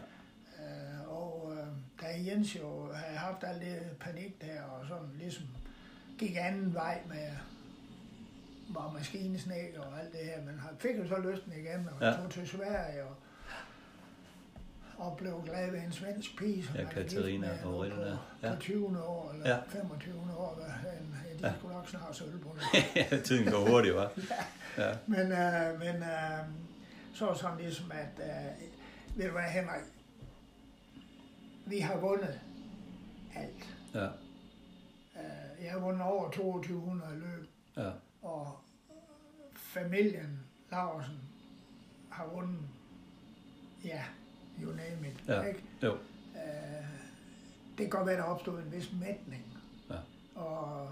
Øh, 0.59 1.09
og 1.11 1.53
øh, 1.57 1.67
da 2.01 2.05
Jens 2.31 2.55
jo 2.55 2.93
havde 2.93 3.17
haft 3.17 3.43
alt 3.43 3.61
det 3.61 3.79
panik 3.99 4.41
der, 4.41 4.61
og 4.61 4.87
sådan 4.87 5.07
ligesom 5.19 5.43
gik 6.27 6.35
anden 6.39 6.73
vej 6.73 7.01
med 7.07 7.27
var 8.69 8.91
maskinesnæk 8.91 9.75
og 9.77 9.99
alt 9.99 10.11
det 10.11 10.19
her, 10.19 10.41
men 10.45 10.59
han 10.59 10.69
fik 10.79 10.97
jo 10.97 11.07
så 11.07 11.17
lysten 11.31 11.51
igen, 11.53 11.89
og 11.93 12.01
Ja. 12.01 12.07
ja. 12.07 12.17
tog 12.17 12.29
til 12.31 12.47
Sverige, 12.47 13.03
og, 13.03 13.15
og 14.97 15.17
blev 15.17 15.41
glad 15.45 15.71
ved 15.71 15.79
en 15.79 15.91
svensk 15.91 16.37
pige, 16.37 16.63
som 16.65 16.75
Ja, 16.75 16.83
Katarina 16.83 17.47
med 17.47 17.59
Aurelien, 17.63 17.97
på, 17.97 18.03
ja. 18.03 18.47
på 18.49 18.53
Ja. 18.53 18.55
20. 18.59 19.03
år, 19.03 19.31
eller 19.33 19.49
Ja. 19.49 19.55
ja. 19.55 19.61
25. 19.69 20.13
år, 20.37 20.55
hvad 20.55 20.69
han, 20.69 21.15
ja, 21.29 21.33
de 21.33 21.39
Ja. 21.41 21.47
ja. 21.47 21.53
skulle 21.57 21.73
nok 21.73 21.89
snart 21.89 22.15
sølv 22.15 22.39
på 22.39 22.55
det. 23.09 23.23
tiden 23.25 23.51
går 23.51 23.69
hurtigt, 23.69 23.95
var. 23.95 24.11
Ja, 24.77 24.91
Men, 25.07 25.19
øh, 25.31 25.79
men 25.79 25.95
øh, 26.03 26.39
så 27.13 27.33
sådan 27.33 27.57
ligesom, 27.57 27.91
at 27.91 28.23
øh, 28.25 29.17
ved 29.17 29.25
du 29.25 29.31
hvad, 29.31 29.43
Henrik, 29.43 29.83
vi 31.65 31.79
har 31.79 31.97
vundet 31.97 32.39
alt. 33.35 33.69
ja, 33.93 34.07
jeg 35.61 35.71
har 35.71 35.79
vundet 35.79 36.01
over 36.01 36.31
2200 36.31 37.15
løb, 37.19 37.49
ja, 37.77 37.91
og 38.21 38.59
familien 39.55 40.39
Larsen 40.71 41.19
har 42.11 42.27
vundet, 42.27 42.59
ja, 43.85 44.03
you 44.61 44.71
name 44.71 45.07
it. 45.07 45.23
Ja. 45.27 45.41
Ikke? 45.41 45.63
jo, 45.83 45.97
Øh, 46.35 46.85
det 47.69 47.77
kan 47.77 47.89
godt 47.89 48.07
være, 48.07 48.17
der 48.17 48.23
opstod 48.23 48.59
en 48.63 48.71
vis 48.71 48.93
mætning. 48.93 49.43
Ja. 49.89 49.95
Og, 50.41 50.89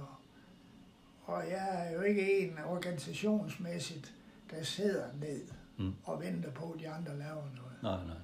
Og 1.26 1.50
jeg 1.50 1.88
er 1.88 1.94
jo 1.94 2.02
ikke 2.02 2.40
en 2.50 2.58
organisationsmæssigt, 2.66 4.14
der 4.52 4.64
sidder 4.64 5.14
ned 5.20 5.41
Mm. 5.78 5.94
og 6.04 6.22
venter 6.22 6.52
på, 6.52 6.72
at 6.72 6.80
de 6.80 6.90
andre 6.90 7.18
laver 7.20 7.36
noget. 7.56 7.78
Nej, 7.84 8.06
nej. 8.06 8.16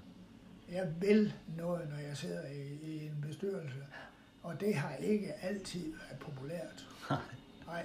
Jeg 0.69 1.01
vil 1.01 1.33
noget, 1.57 1.89
når 1.89 1.97
jeg 1.97 2.17
sidder 2.17 2.47
i, 2.47 2.73
i 2.81 3.05
en 3.05 3.21
bestyrelse, 3.27 3.85
og 4.45 4.59
det 4.59 4.75
har 4.75 4.95
ikke 4.95 5.33
altid 5.41 5.93
været 5.93 6.19
populært. 6.19 6.87
Nej. 7.67 7.83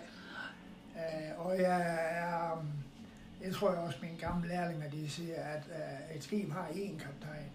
Uh, 0.94 1.46
og 1.46 1.58
jeg 1.58 1.80
er, 2.10 2.64
jeg 3.44 3.54
tror 3.54 3.68
også 3.70 3.98
mine 4.02 4.18
gamle 4.18 4.48
lærlinger, 4.48 4.90
de 4.90 5.10
siger, 5.10 5.42
at 5.42 5.62
uh, 6.10 6.16
et 6.16 6.22
skib 6.24 6.50
har 6.52 6.66
én 6.68 6.98
kaptajn. 6.98 7.50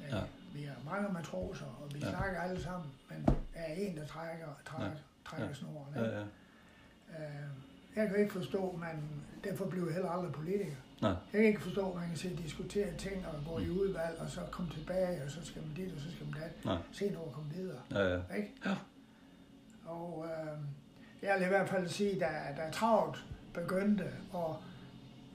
Uh, 0.00 0.10
Ja. 0.10 0.20
Vi 0.54 0.62
har 0.62 0.76
mange 0.90 1.12
matroser, 1.12 1.66
og 1.82 1.94
vi 1.94 1.98
Ja. 1.98 2.10
snakker 2.10 2.40
alle 2.40 2.62
sammen, 2.62 2.90
men 3.10 3.24
der 3.26 3.60
er 3.60 3.74
en, 3.74 3.96
der 3.96 4.06
trækker, 4.06 4.46
trækker, 4.66 4.86
Ja. 4.90 4.94
trækker 5.30 5.48
Ja. 5.48 5.54
snoren. 5.54 5.94
Ja, 5.94 6.04
ikke? 6.04 6.16
ja. 6.16 6.22
Uh, 7.08 7.50
jeg 7.96 8.08
kan 8.08 8.18
ikke 8.20 8.32
forstå, 8.32 8.76
man, 8.80 9.02
derfor 9.44 9.68
bliver 9.68 9.86
jeg 9.86 9.94
heller 9.94 10.10
aldrig 10.10 10.32
politiker. 10.32 10.76
Nej. 11.04 11.14
Jeg 11.32 11.40
kan 11.40 11.44
ikke 11.44 11.62
forstå, 11.62 11.90
at 11.90 11.94
man 11.96 12.08
kan 12.08 12.16
sidde 12.16 12.34
og 12.34 12.42
diskutere 12.42 12.94
ting 12.96 13.26
og 13.26 13.34
gå 13.46 13.58
i 13.58 13.70
udvalg, 13.70 14.18
og 14.18 14.30
så 14.30 14.40
komme 14.50 14.70
tilbage, 14.72 15.24
og 15.24 15.30
så 15.30 15.44
skal 15.46 15.62
man 15.62 15.74
dit, 15.74 15.92
og 15.94 16.00
så 16.00 16.10
skal 16.12 16.26
man 16.26 16.40
dat. 16.42 16.64
Nej. 16.64 16.78
Se 16.92 17.16
over 17.18 17.32
komme 17.32 17.54
videre. 17.54 17.80
Ja, 17.90 18.14
ja. 18.14 18.20
Ikke? 18.36 18.52
Ja. 18.66 18.76
Og 19.86 20.26
øh, 20.26 20.58
jeg 21.22 21.38
vil 21.38 21.44
i 21.44 21.48
hvert 21.48 21.68
fald 21.68 21.88
sige, 21.88 22.24
at 22.24 22.56
der 22.56 22.62
er 22.62 22.70
travlt 22.70 23.24
begyndte 23.54 24.04
at 24.34 24.56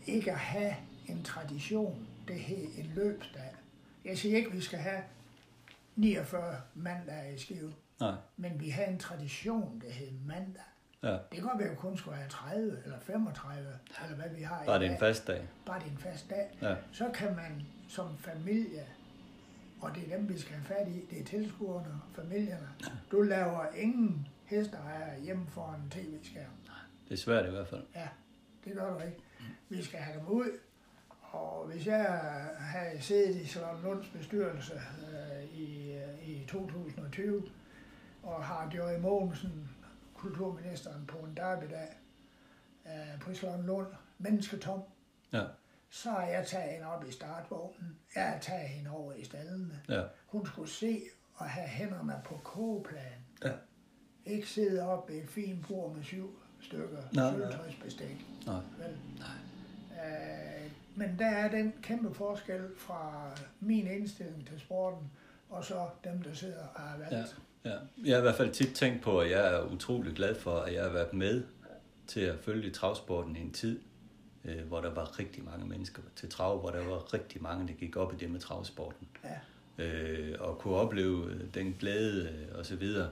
ikke 0.07 0.31
at 0.31 0.37
have 0.37 0.75
en 1.07 1.23
tradition. 1.23 2.07
Det 2.27 2.39
hed 2.39 2.67
en 2.77 2.91
løbsdag. 2.95 3.51
Jeg 4.05 4.17
siger 4.17 4.37
ikke, 4.37 4.49
at 4.49 4.55
vi 4.55 4.61
skal 4.61 4.79
have 4.79 5.01
49 5.95 6.61
mandag 6.75 7.33
i 7.35 7.39
Skive, 7.39 7.73
Nej. 7.99 8.15
men 8.37 8.59
vi 8.59 8.69
har 8.69 8.83
en 8.83 8.99
tradition, 8.99 9.81
der 9.85 9.91
hed 9.91 10.11
mandag. 10.25 10.63
Ja. 11.03 11.17
Det 11.31 11.39
kan 11.39 11.49
være, 11.57 11.69
at 11.69 11.77
kun 11.77 11.97
skulle 11.97 12.17
have 12.17 12.30
30 12.30 12.77
eller 12.84 12.99
35, 12.99 13.67
eller 14.03 14.15
hvad 14.15 14.30
vi 14.35 14.41
har 14.41 14.63
i 14.63 14.65
Bare 14.65 14.80
det 14.80 14.88
er 14.88 14.91
en 14.91 14.99
fast 14.99 15.27
dag. 15.27 15.47
Bare 15.65 15.80
det 15.80 15.88
er 15.88 15.91
en 15.91 15.97
fast 15.97 16.30
dag. 16.30 16.57
Ja. 16.61 16.76
Så 16.91 17.09
kan 17.13 17.35
man 17.35 17.61
som 17.88 18.17
familie, 18.17 18.85
og 19.81 19.95
det 19.95 20.03
er 20.11 20.17
dem, 20.17 20.30
vi 20.30 20.39
skal 20.39 20.55
have 20.55 20.65
fat 20.65 20.88
i, 20.88 21.05
det 21.09 21.19
er 21.19 21.26
tilskuerne 21.26 21.88
og 21.88 22.23
familierne. 22.23 22.69
Du 23.11 23.21
laver 23.21 23.65
ingen 23.76 24.27
hesteejere 24.45 25.21
hjemme 25.21 25.47
foran 25.47 25.81
en 25.81 25.89
tv-skærm. 25.89 26.51
Det 27.07 27.13
er 27.13 27.17
svært 27.17 27.45
i 27.45 27.49
hvert 27.49 27.67
fald. 27.67 27.84
Ja, 27.95 28.07
det 28.65 28.73
gør 28.73 28.93
du 28.93 29.05
ikke. 29.05 29.17
Vi 29.69 29.84
skal 29.84 29.99
have 29.99 30.19
dem 30.19 30.27
ud, 30.27 30.59
og 31.21 31.67
hvis 31.67 31.88
jeg 31.88 32.05
havde 32.59 33.01
siddet 33.01 33.35
i 33.35 33.45
Charlotte 33.45 33.84
Lunds 33.84 34.07
bestyrelse 34.07 34.73
øh, 34.73 35.59
i, 35.59 35.93
øh, 35.93 36.30
i 36.30 36.45
2020, 36.47 37.43
og 38.23 38.43
har 38.43 38.71
Joy 38.76 38.99
Mogensen, 38.99 39.68
kulturministeren, 40.19 41.05
på 41.05 41.17
en 41.17 41.37
derbydag 41.37 41.87
øh, 42.85 43.19
på 43.21 43.33
Charlotte 43.33 43.65
Lund, 43.65 43.87
mennesketom, 44.17 44.81
Ja. 45.33 45.43
så 45.89 46.09
har 46.11 46.25
jeg 46.25 46.47
taget 46.47 46.71
hende 46.71 46.87
op 46.87 47.05
i 47.07 47.11
startvognen. 47.11 47.97
Jeg 48.15 48.23
har 48.29 48.39
taget 48.39 48.69
hende 48.69 48.91
over 48.91 49.13
i 49.13 49.23
stallene. 49.23 49.81
Ja. 49.89 50.03
Hun 50.27 50.45
skulle 50.45 50.69
se 50.69 51.01
og 51.35 51.45
have 51.49 51.67
hænderne 51.67 52.21
på 52.25 52.39
kogeplan. 52.43 53.01
Ja. 53.43 53.51
Ikke 54.25 54.47
sidde 54.47 54.83
op 54.83 55.09
i 55.09 55.13
et 55.17 55.29
fint 55.29 55.67
bord 55.67 55.95
med 55.95 56.03
syv 56.03 56.39
stykker 56.61 57.01
Nej, 57.13 57.31
nej. 57.31 57.31
sølvtøjsbestik. 57.31 58.25
Nej. 58.45 58.61
Vel? 58.77 58.97
Øh, 59.91 60.71
men 60.95 61.19
der 61.19 61.27
er 61.27 61.49
den 61.51 61.73
kæmpe 61.81 62.13
forskel 62.13 62.67
fra 62.77 63.31
min 63.59 63.87
indstilling 63.87 64.47
til 64.47 64.59
sporten, 64.59 65.11
og 65.49 65.63
så 65.65 65.89
dem, 66.03 66.21
der 66.21 66.33
sidder 66.33 66.67
og 66.67 66.81
har 66.81 66.97
valgt. 66.97 67.13
Ja. 67.13 67.23
Ja. 67.69 67.77
Jeg 68.05 68.13
har 68.15 68.17
i 68.17 68.21
hvert 68.21 68.35
fald 68.35 68.51
tit 68.51 68.73
tænkt 68.75 69.01
på, 69.03 69.19
at 69.19 69.31
jeg 69.31 69.53
er 69.55 69.63
utrolig 69.73 70.13
glad 70.13 70.35
for, 70.35 70.55
at 70.59 70.73
jeg 70.73 70.83
har 70.83 70.89
været 70.91 71.13
med 71.13 71.43
til 72.07 72.19
at 72.19 72.35
følge 72.39 72.69
travsporten 72.71 73.35
i 73.35 73.39
en 73.39 73.51
tid, 73.51 73.79
øh, 74.45 74.61
hvor 74.67 74.81
der 74.81 74.93
var 74.93 75.19
rigtig 75.19 75.43
mange 75.43 75.65
mennesker 75.67 76.01
til 76.15 76.29
trav, 76.29 76.59
hvor 76.59 76.69
der 76.69 76.83
var 76.87 77.13
rigtig 77.13 77.41
mange, 77.41 77.67
der 77.67 77.73
gik 77.73 77.95
op 77.97 78.13
i 78.13 78.17
det 78.17 78.31
med 78.31 78.39
travsporten. 78.39 79.07
Ja. 79.79 79.83
øh, 79.85 80.35
og 80.39 80.57
kunne 80.57 80.75
opleve 80.75 81.31
øh, 81.31 81.39
den 81.53 81.75
glæde 81.79 82.23
øh, 82.29 82.57
og 82.59 82.65
så 82.65 82.75
videre, 82.75 83.09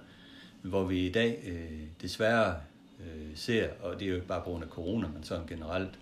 hvor 0.61 0.83
vi 0.83 1.07
i 1.07 1.11
dag 1.11 1.43
øh, 1.47 1.81
desværre 2.01 2.55
øh, 2.99 3.35
ser, 3.37 3.69
og 3.81 3.99
det 3.99 4.05
er 4.05 4.09
jo 4.09 4.15
ikke 4.15 4.27
bare 4.27 4.43
på 4.43 4.49
grund 4.49 4.63
af 4.63 4.69
corona, 4.69 5.07
men 5.07 5.23
sådan 5.23 5.47
generelt, 5.47 5.99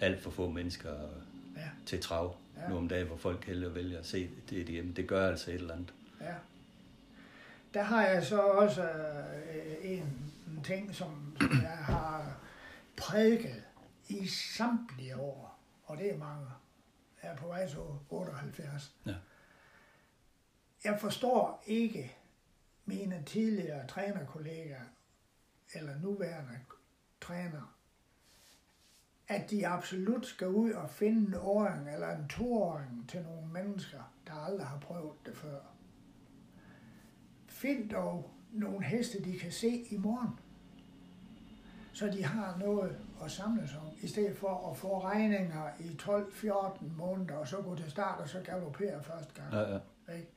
alt 0.00 0.20
for 0.20 0.30
få 0.30 0.48
mennesker 0.50 0.90
Ja. 1.56 1.62
til 1.86 2.00
trav 2.00 2.36
ja. 2.56 2.68
nu 2.68 2.76
om 2.76 2.88
dagen, 2.88 3.06
hvor 3.06 3.16
folk 3.16 3.44
hellere 3.44 3.74
vælger 3.74 3.98
at 3.98 4.06
se 4.06 4.28
det 4.50 4.66
hjemme. 4.66 4.92
Det 4.92 5.06
gør 5.06 5.28
altså 5.30 5.50
et 5.50 5.54
eller 5.54 5.74
andet. 5.74 5.92
Ja. 6.20 6.34
Der 7.74 7.82
har 7.82 8.06
jeg 8.06 8.24
så 8.24 8.40
også 8.40 8.82
øh, 8.82 9.76
en, 9.80 10.32
en 10.46 10.62
ting, 10.64 10.94
som, 10.94 11.36
som 11.40 11.62
jeg 11.62 11.78
har 11.78 12.40
prædiket 12.96 13.64
i 14.08 14.26
samtlige 14.26 15.16
år, 15.16 15.58
og 15.84 15.96
det 15.98 16.14
er 16.14 16.18
mange. 16.18 16.46
Jeg 17.22 17.30
er 17.30 17.36
på 17.36 17.46
vej 17.46 17.68
til 17.68 17.78
78. 18.10 18.94
Ja. 19.06 19.14
Jeg 20.84 21.00
forstår 21.00 21.62
ikke 21.66 22.16
mine 22.84 23.22
tidligere 23.26 23.86
trænerkollegaer, 23.86 24.84
eller 25.74 25.98
nuværende 25.98 26.58
træner, 27.20 27.74
at 29.28 29.50
de 29.50 29.66
absolut 29.66 30.26
skal 30.26 30.48
ud 30.48 30.70
og 30.70 30.90
finde 30.90 31.26
en 31.28 31.34
åring 31.34 31.90
eller 31.90 32.16
en 32.16 32.28
toåring 32.28 33.08
til 33.08 33.22
nogle 33.22 33.46
mennesker, 33.46 34.12
der 34.26 34.32
aldrig 34.32 34.66
har 34.66 34.78
prøvet 34.78 35.26
det 35.26 35.36
før. 35.36 35.60
Find 37.58 37.90
dog 37.90 38.30
nogle 38.52 38.84
heste, 38.84 39.24
de 39.24 39.38
kan 39.38 39.52
se 39.52 39.84
i 39.90 39.96
morgen, 39.96 40.28
så 41.92 42.06
de 42.06 42.24
har 42.24 42.56
noget 42.58 42.96
at 43.24 43.30
samles 43.30 43.74
om, 43.74 43.86
i 44.02 44.08
stedet 44.08 44.36
for 44.36 44.70
at 44.70 44.76
få 44.76 44.98
regninger 44.98 45.68
i 45.80 45.96
12-14 46.02 46.84
måneder, 46.98 47.34
og 47.34 47.48
så 47.48 47.56
gå 47.56 47.76
til 47.76 47.90
start 47.90 48.20
og 48.20 48.28
så 48.28 48.40
galoppere 48.40 49.02
første 49.02 49.32
gang. 49.34 49.52
Ja, 49.54 49.60
ja. 49.74 49.78
Ikke? 50.16 50.28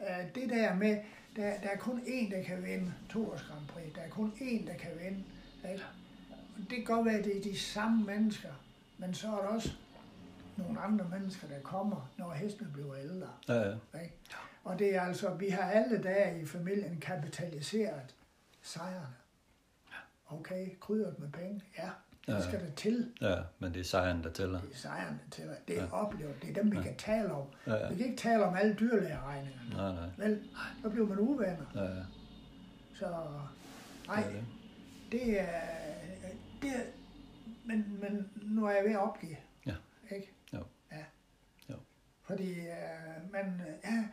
Øh, 0.00 0.34
Det 0.34 0.50
der 0.50 0.74
med, 0.74 0.98
der, 1.36 1.60
der 1.60 1.68
er 1.68 1.76
kun 1.76 2.00
én, 2.00 2.34
der 2.36 2.42
kan 2.42 2.62
vinde 2.62 2.92
Tours 3.10 3.42
Grand 3.42 3.66
Prix. 3.68 3.94
Der 3.94 4.00
er 4.00 4.08
kun 4.10 4.32
én, 4.36 4.66
der 4.66 4.74
kan 4.74 4.90
vinde. 5.02 5.24
Ikke? 5.72 5.84
Det 6.58 6.68
kan 6.76 6.84
godt 6.84 7.06
være, 7.06 7.14
at 7.18 7.24
det 7.24 7.36
er 7.38 7.42
de 7.42 7.58
samme 7.58 8.04
mennesker, 8.06 8.52
men 8.98 9.14
så 9.14 9.26
er 9.28 9.36
der 9.42 9.48
også 9.48 9.70
nogle 10.56 10.80
andre 10.80 11.06
mennesker, 11.08 11.48
der 11.48 11.60
kommer, 11.62 12.10
når 12.18 12.30
hestene 12.30 12.70
bliver 12.72 12.96
ældre. 12.96 13.28
ja, 13.48 13.54
ja. 13.68 13.74
Ikke? 14.02 14.14
Og 14.70 14.78
det 14.78 14.94
er 14.96 15.00
altså, 15.00 15.34
vi 15.34 15.48
har 15.48 15.62
alle 15.70 16.02
dage 16.02 16.42
i 16.42 16.46
familien 16.46 17.00
kapitaliseret 17.00 18.14
sejrene. 18.62 19.14
Okay, 20.28 20.78
krydret 20.80 21.18
med 21.18 21.28
penge, 21.32 21.62
ja, 21.78 21.90
det 22.26 22.32
Ja. 22.34 22.40
skal 22.42 22.60
der 22.60 22.70
til. 22.76 23.12
ja, 23.20 23.36
men 23.58 23.74
det 23.74 23.80
er 23.80 23.84
sejren, 23.84 24.24
der 24.24 24.30
tæller. 24.32 24.60
Det 24.60 24.72
er 24.72 24.76
sejrene 24.76 25.20
til. 25.30 25.44
Det 25.68 25.78
er 25.78 25.82
Ja. 25.84 25.92
oplevet. 25.92 26.42
Det 26.42 26.50
er 26.50 26.54
dem, 26.54 26.72
vi 26.72 26.76
Ja. 26.76 26.82
kan 26.82 26.96
tale 26.96 27.32
om. 27.32 27.46
Ja, 27.66 27.74
ja. 27.74 27.88
Vi 27.88 27.96
kan 27.96 28.04
ikke 28.06 28.16
tale 28.18 28.44
om 28.44 28.56
alle 28.56 28.76
dyrlægeregningerne. 28.80 29.70
Nej, 29.76 29.92
nej. 29.92 30.08
Vel, 30.28 30.42
så 30.82 30.90
bliver 30.90 31.06
man 31.06 31.18
uvenner. 31.18 31.66
Ja, 31.74 31.82
ja. 31.84 32.02
Så 32.94 33.06
nej, 34.06 34.22
Det 34.22 34.26
er 34.26 34.30
det. 34.32 34.44
det 35.12 35.40
er... 35.40 35.60
Det 36.62 36.70
er 36.70 36.80
men, 37.64 37.98
men 38.00 38.30
nu 38.42 38.66
er 38.66 38.70
jeg 38.70 38.84
ved 38.84 38.90
at 38.92 38.98
opgive. 38.98 39.36
Ja. 39.66 39.74
Ikke? 40.10 40.32
Jo. 40.52 40.62
Ja. 40.92 41.04
Jo. 41.70 41.74
Fordi 42.22 42.60
øh, 42.60 43.32
man, 43.32 43.62
ja, 43.84 44.04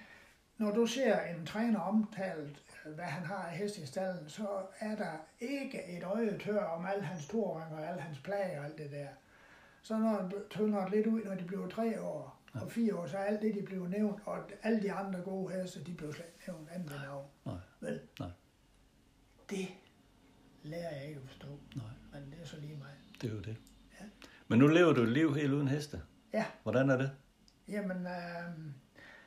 når 0.57 0.71
du 0.71 0.85
ser 0.85 1.19
en 1.21 1.45
træner 1.45 1.79
omtalt, 1.79 2.63
øh, 2.85 2.93
hvad 2.93 3.05
han 3.05 3.25
har 3.25 3.35
af 3.43 3.57
hest 3.57 3.77
i 3.77 3.85
stallen, 3.85 4.29
så 4.29 4.47
er 4.79 4.95
der 4.95 5.11
ikke 5.39 5.97
et 5.97 6.03
øje 6.03 6.37
tør 6.39 6.63
om 6.63 6.85
alle 6.85 7.03
hans 7.03 7.27
toåringer 7.27 7.77
og 7.77 7.87
alle 7.89 8.01
hans 8.01 8.19
plager 8.19 8.59
og 8.59 8.65
alt 8.65 8.77
det 8.77 8.91
der. 8.91 9.07
Så 9.81 9.97
når 9.97 10.21
det 10.29 10.43
tynder 10.49 10.81
det 10.83 10.91
lidt 10.91 11.07
ud, 11.07 11.23
når 11.23 11.35
de 11.35 11.43
bliver 11.43 11.67
tre 11.67 12.01
år 12.01 12.41
og 12.53 12.71
fire 12.71 12.95
år, 12.95 13.07
så 13.07 13.17
er 13.17 13.23
alt 13.23 13.41
det, 13.41 13.55
de 13.55 13.61
bliver 13.61 13.87
nævnt, 13.87 14.21
og 14.25 14.37
alle 14.63 14.81
de 14.81 14.91
andre 14.93 15.21
gode 15.21 15.53
heste, 15.53 15.83
de 15.83 15.93
bliver 15.93 16.11
slet 16.13 16.25
ikke 16.25 16.51
nævnt 16.51 16.69
andet 16.69 16.91
ved 16.91 16.99
navn. 16.99 17.25
Nej. 17.45 17.55
Vel? 17.79 18.01
Nej. 18.19 18.29
Det 19.49 19.67
lærer 20.63 20.95
jeg 20.95 21.05
ikke 21.07 21.19
at 21.23 21.27
forstå, 21.27 21.47
Nej, 21.75 21.85
men 22.21 22.31
det 22.31 22.41
er 22.41 22.45
så 22.45 22.57
lige 22.59 22.75
mig. 22.77 22.91
det 23.21 23.29
er 23.29 23.33
jo 23.33 23.39
det. 23.41 23.57
Ja. 23.99 24.05
Men 24.47 24.59
nu 24.59 24.67
lever 24.67 24.93
du 24.93 25.01
et 25.03 25.09
liv 25.09 25.35
helt 25.35 25.53
uden 25.53 25.67
heste. 25.67 26.01
Ja, 26.33 26.45
Hvordan 26.63 26.89
er 26.89 26.97
det? 26.97 27.11
jamen, 27.67 27.97
øh, 28.07 28.71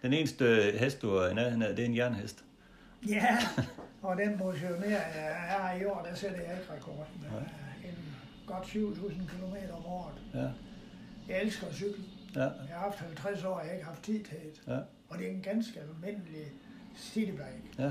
Den 0.03 0.13
eneste 0.13 0.73
hest, 0.81 1.03
du 1.03 1.11
er 1.15 1.29
i 1.31 1.35
nærheden 1.35 1.63
af, 1.63 1.77
det 1.77 1.83
er 1.83 1.87
en 1.87 1.97
jernhest. 1.97 2.45
ja, 3.09 3.39
og 4.03 4.17
den 4.17 4.39
motionering, 4.39 4.93
jeg 4.93 5.73
er 5.75 5.81
i 5.81 5.85
år, 5.85 6.07
der 6.11 6.15
sætter 6.15 6.41
jeg 6.41 6.59
ikke 6.61 6.73
rekord. 6.73 7.09
Men, 7.23 7.31
Nej. 7.31 7.41
øh, 7.85 7.89
en 7.91 7.97
godt 8.47 8.65
7.000 8.65 9.37
km 9.37 9.57
om 9.77 9.87
året. 9.87 10.15
Ja, 10.35 10.49
Jeg 11.29 11.43
elsker 11.43 11.67
at 11.67 11.75
cykle. 11.75 12.05
ja, 12.35 12.41
Jeg 12.41 12.51
har 12.75 12.79
haft 12.79 12.99
50 12.99 13.45
år, 13.45 13.55
og 13.55 13.61
jeg 13.61 13.67
har 13.69 13.75
ikke 13.75 13.87
haft 13.87 14.03
tid 14.03 14.25
til 14.25 14.37
det. 14.45 14.63
ja, 14.67 14.79
Og 15.09 15.19
det 15.19 15.27
er 15.27 15.31
en 15.31 15.43
ganske 15.43 15.81
almindelig 15.81 16.53
citybike. 16.97 17.43
ja. 17.79 17.83
Ja. 17.85 17.91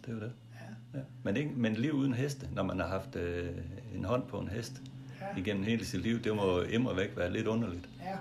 Det 0.00 0.08
er 0.08 0.12
jo 0.12 0.20
det. 0.20 0.32
Ja. 0.54 0.98
Ja. 0.98 1.04
Men, 1.22 1.36
ikke, 1.36 1.50
men 1.56 1.74
liv 1.74 1.92
uden 1.92 2.14
heste, 2.14 2.48
når 2.54 2.62
man 2.62 2.80
har 2.80 2.86
haft 2.88 3.16
øh, 3.16 3.50
en 3.94 4.04
hånd 4.04 4.26
på 4.26 4.38
en 4.38 4.48
hest 4.48 4.82
Ja. 5.20 5.40
igennem 5.40 5.62
hele 5.64 5.84
sit 5.84 6.00
liv, 6.00 6.18
det 6.20 6.36
må 6.36 6.60
immer 6.60 6.94
væk 6.94 7.16
være 7.16 7.32
lidt 7.32 7.46
underligt. 7.46 7.88
Ja. 8.04 8.16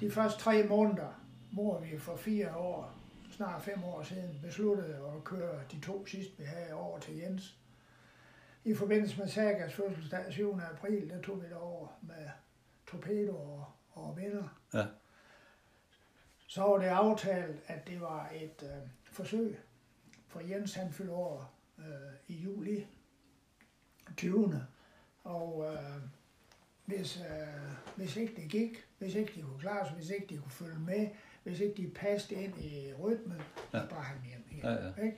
De 0.00 0.10
første 0.10 0.40
tre 0.40 0.62
måneder, 0.68 1.19
hvor 1.52 1.80
vi 1.80 1.98
for 1.98 2.16
fire 2.16 2.56
år, 2.56 2.94
snart 3.30 3.62
fem 3.62 3.84
år 3.84 4.02
siden, 4.02 4.40
besluttede 4.42 4.96
at 4.96 5.24
køre 5.24 5.60
de 5.72 5.80
to 5.80 6.06
sidste, 6.06 6.38
vi 6.38 6.44
havde 6.44 6.72
over 6.72 6.98
til 6.98 7.16
Jens. 7.16 7.56
i 8.64 8.74
forbindelse 8.74 9.18
med 9.18 9.28
Sagas 9.28 9.74
fødselsdag 9.74 10.32
7. 10.32 10.60
april, 10.72 11.10
der 11.10 11.22
tog 11.22 11.42
vi 11.42 11.46
det 11.46 11.56
over 11.56 11.88
med 12.02 12.28
torpedo 12.86 13.36
og, 13.36 13.64
og 13.90 14.16
venner. 14.16 14.60
Ja. 14.74 14.86
Så 16.46 16.62
var 16.62 16.78
det 16.78 16.86
aftalt, 16.86 17.56
at 17.66 17.86
det 17.86 18.00
var 18.00 18.30
et 18.34 18.62
øh, 18.62 18.88
forsøg, 19.04 19.58
for 20.28 20.40
Jens 20.40 20.74
han 20.74 20.92
fyldte 20.92 21.12
over 21.12 21.54
øh, 21.78 21.84
i 22.28 22.34
juli 22.34 22.86
20. 24.16 24.66
Og 25.24 25.72
øh, 25.72 26.02
hvis, 26.84 27.20
øh, 27.20 27.72
hvis 27.96 28.16
ikke 28.16 28.36
det 28.36 28.50
gik, 28.50 28.86
hvis 28.98 29.14
ikke 29.14 29.32
de 29.34 29.42
kunne 29.42 29.60
klare 29.60 29.86
sig, 29.86 29.96
hvis 29.96 30.10
ikke 30.10 30.26
de 30.26 30.38
kunne 30.38 30.50
følge 30.50 30.78
med, 30.78 31.08
hvis 31.42 31.60
ikke 31.60 31.82
de 31.82 31.90
passede 31.94 32.42
ind 32.42 32.58
i 32.58 32.92
rytmen, 32.94 33.40
ja. 33.72 33.80
så 33.80 33.86
bare 33.90 34.02
han 34.02 34.16
hjem 34.28 34.44
igen. 34.50 34.64
Ja, 34.64 34.72
ja. 34.86 34.94
Ikke? 35.04 35.16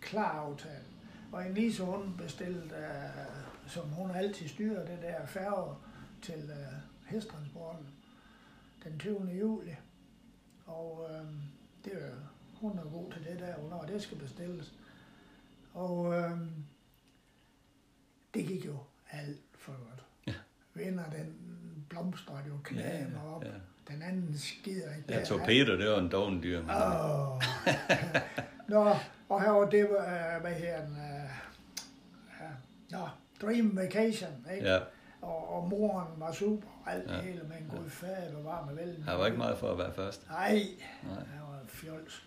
Klar 0.00 0.30
aftale. 0.30 0.84
Og 1.32 1.46
Elise 1.48 1.82
hun 1.84 2.14
bestilte, 2.18 2.74
øh, 2.76 3.26
som 3.66 3.88
hun 3.88 4.10
altid 4.10 4.48
styrer, 4.48 4.86
det 4.86 5.02
der 5.02 5.26
færge 5.26 5.74
til 6.22 6.50
øh, 6.50 6.78
hesttransporten 7.06 7.86
den 8.84 8.98
20. 8.98 9.30
juli. 9.40 9.74
Og 10.66 11.08
øh, 11.10 11.26
det 11.84 11.92
er, 12.04 12.14
hun 12.60 12.78
er 12.78 12.84
god 12.84 13.12
til 13.12 13.24
det 13.24 13.38
der, 13.38 13.56
hvornår 13.56 13.82
det 13.84 14.02
skal 14.02 14.18
bestilles. 14.18 14.74
Og 15.74 16.14
øh, 16.14 16.38
det 18.34 18.46
gik 18.46 18.66
jo 18.66 18.78
alt 19.10 19.40
for 19.54 19.72
godt. 19.72 20.04
Ja. 20.26 20.34
Vinder 20.74 21.10
den 21.10 21.36
blomstrede 21.88 22.48
jo 22.48 22.58
knæene 22.64 22.90
Ja, 23.14 23.20
ja, 23.20 23.34
op. 23.34 23.44
ja. 23.44 23.50
Den 23.88 24.02
anden 24.02 24.38
skider 24.38 24.94
ikke. 24.96 25.04
Ja, 25.12 25.18
Der- 25.18 25.24
torpedo, 25.24 25.78
det 25.78 25.90
var 25.90 25.98
en 25.98 26.08
doven 26.08 26.42
dyr. 26.42 26.58
Åh. 26.60 27.42
Nå, 28.68 28.94
og 29.28 29.42
her 29.42 29.50
var 29.50 29.70
det, 29.70 29.84
uh, 29.84 30.40
hvad 30.40 30.52
her 30.54 30.82
uh, 30.82 31.30
ja, 32.40 32.48
nå, 32.98 33.08
Dream 33.42 33.76
Vacation, 33.76 34.46
ikke? 34.54 34.66
ja, 34.72 34.78
Og, 35.22 35.54
og 35.56 35.68
moren 35.68 36.08
var 36.20 36.32
super, 36.32 36.68
og 36.86 36.92
alt 36.92 37.10
Ja. 37.10 37.14
det 37.16 37.22
hele, 37.22 37.42
men 37.42 37.70
gud 37.78 37.90
fader, 37.90 38.42
var 38.42 38.64
med 38.66 38.74
vel. 38.74 39.04
han 39.08 39.18
var 39.18 39.26
ikke 39.26 39.38
meget 39.38 39.58
for 39.58 39.72
at 39.72 39.78
være 39.78 39.92
først. 39.94 40.28
Nej, 40.28 40.52
Nej. 41.02 41.14
han 41.14 41.40
var 41.42 41.60
fjols. 41.68 42.26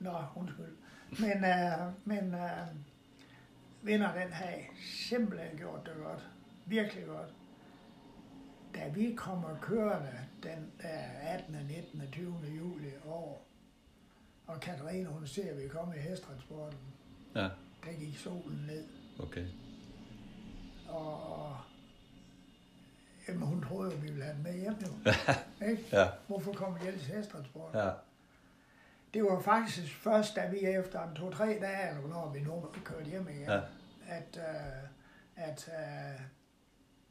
Nå, 0.00 0.14
undskyld. 0.36 0.76
Men, 1.18 1.44
uh, 1.44 1.92
men 2.04 2.34
uh, 2.34 2.68
vinder 3.82 4.12
den 4.14 4.32
har 4.32 4.52
simpelthen 5.08 5.58
gjort 5.58 5.80
det 5.86 5.92
godt. 6.04 6.28
Virkelig 6.66 7.04
godt. 7.06 7.28
Da 8.74 8.88
vi 8.88 9.14
kommer 9.16 9.58
kørende 9.60 10.18
den 10.42 10.72
der 10.82 10.98
18., 11.22 11.54
19., 11.66 12.02
20. 12.12 12.34
juli 12.56 12.90
år, 13.06 13.46
og 14.46 14.60
Katarina, 14.60 15.08
hun 15.08 15.26
ser, 15.26 15.50
at 15.50 15.62
vi 15.62 15.68
kommer 15.68 15.94
i 15.94 15.98
hesttransporten, 15.98 16.78
Ja, 17.34 17.48
der 17.84 17.92
gik 17.98 18.16
solen 18.18 18.64
ned, 18.66 18.84
okay. 19.18 19.46
og, 20.88 21.32
og 21.42 21.56
jamen, 23.28 23.42
hun 23.48 23.62
troede, 23.62 23.92
at 23.92 24.02
vi 24.02 24.06
ville 24.08 24.24
have 24.24 24.34
den 24.34 24.42
med 24.42 24.52
hjem 24.60 24.74
jo. 24.82 25.10
Ikke? 25.70 25.84
Ja, 25.92 26.08
Hvorfor 26.26 26.52
kom 26.52 26.74
vi 26.80 26.86
ellers 26.86 27.08
i 27.08 27.12
hesttransport? 27.12 27.74
ja, 27.74 27.90
Det 29.14 29.24
var 29.24 29.40
faktisk 29.40 29.94
først, 29.96 30.36
da 30.36 30.48
vi 30.50 30.56
efter 30.58 31.08
en 31.08 31.14
to-tre 31.16 31.46
dage, 31.46 31.88
eller 31.88 32.00
hvornår 32.00 32.30
vi 32.32 32.40
nu 32.40 32.66
kørte 32.84 33.04
hjem 33.10 33.28
igen, 33.28 33.42
Ja. 33.48 33.60
at, 34.08 34.36
uh, 34.36 34.88
at 35.36 35.68
uh, 35.68 36.20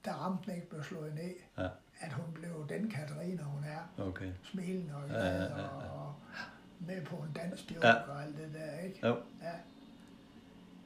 da 0.05 0.11
rampen 0.11 0.55
ikke 0.55 0.69
blev 0.69 0.83
slået 0.83 1.15
ned, 1.15 1.33
Ja. 1.57 1.67
at 1.99 2.13
hun 2.13 2.33
blev 2.33 2.65
den 2.69 2.89
Katarina, 2.89 3.43
hun 3.43 3.63
er. 3.63 4.03
okay. 4.07 4.31
Smilende 4.43 4.95
og 4.95 5.09
Ja, 5.09 5.25
ja, 5.25 5.35
ja, 5.43 5.57
ja. 5.61 5.67
og, 5.67 6.15
med 6.79 7.05
på 7.05 7.15
en 7.15 7.31
dansk 7.35 7.71
Ja. 7.71 7.93
og 7.93 8.23
alt 8.23 8.37
det 8.37 8.53
der, 8.53 8.79
ikke? 8.79 9.07
Jo, 9.07 9.17
Ja. 9.41 9.51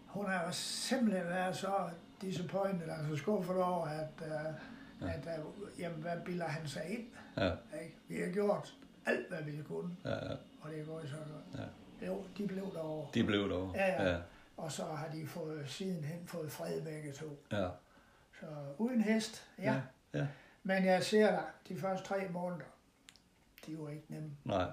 Hun 0.08 0.26
har 0.26 0.44
jo 0.46 0.52
simpelthen 0.52 1.26
været 1.26 1.56
så 1.56 1.90
disappointed, 2.22 2.90
altså 2.90 3.16
skuffet 3.16 3.56
over, 3.64 3.86
at, 3.88 4.10
uh, 4.22 4.28
Ja. 5.08 5.14
at 5.14 5.40
uh, 5.40 5.80
jamen, 5.80 6.02
hvad 6.02 6.18
bilder 6.26 6.46
han 6.48 6.68
sig 6.68 6.86
ind? 6.90 7.06
ja, 7.38 7.52
Ikke? 7.84 7.96
Vi 8.08 8.20
har 8.22 8.32
gjort 8.32 8.74
alt, 9.06 9.30
hvad 9.30 9.44
vi 9.44 9.64
kunne, 9.64 9.96
ja, 10.06 10.10
ja. 10.26 10.32
og 10.62 10.70
det 10.72 10.86
går 10.86 11.02
så 11.06 11.16
godt. 11.16 11.62
Ja. 12.02 12.08
Jo, 12.08 12.24
de 12.38 12.48
blev 12.48 12.74
derovre. 12.74 13.10
De 13.14 13.24
blev 13.24 13.50
dog. 13.50 13.72
Ja, 13.76 14.04
ja. 14.04 14.12
ja. 14.12 14.18
Og 14.58 14.72
så 14.72 14.84
har 14.86 15.08
de 15.14 15.28
fået, 15.28 15.64
sidenhen 15.70 16.28
fået 16.28 16.52
fred 16.52 16.82
begge 16.82 17.12
to. 17.12 17.26
ja. 17.52 17.68
Så 18.40 18.46
uden 18.78 19.02
hest, 19.02 19.48
ja. 19.60 19.74
Ja, 20.14 20.20
ja. 20.20 20.28
Men 20.64 20.86
jeg 20.86 21.04
ser 21.04 21.30
dig, 21.32 21.44
de 21.70 21.78
første 21.80 22.08
tre 22.08 22.28
måneder, 22.30 22.64
de 23.66 23.80
var 23.80 23.90
ikke 23.90 24.06
nemme. 24.10 24.32
Nej, 24.44 24.66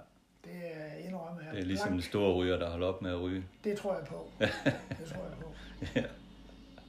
Det 0.44 0.52
er 0.76 0.94
indrømme 0.94 1.42
her. 1.42 1.50
det 1.50 1.60
er 1.60 1.64
ligesom 1.64 1.92
en 1.92 2.02
stor 2.02 2.34
ryger, 2.34 2.56
der 2.56 2.70
holder 2.70 2.86
op 2.86 3.02
med 3.02 3.10
at 3.10 3.20
ryge. 3.20 3.44
Det 3.64 3.78
tror 3.78 3.94
jeg 3.96 4.04
på. 4.06 4.30
det 4.98 5.06
tror 5.14 5.24
jeg 5.24 5.36
på. 5.40 5.54
Ja. 5.94 6.04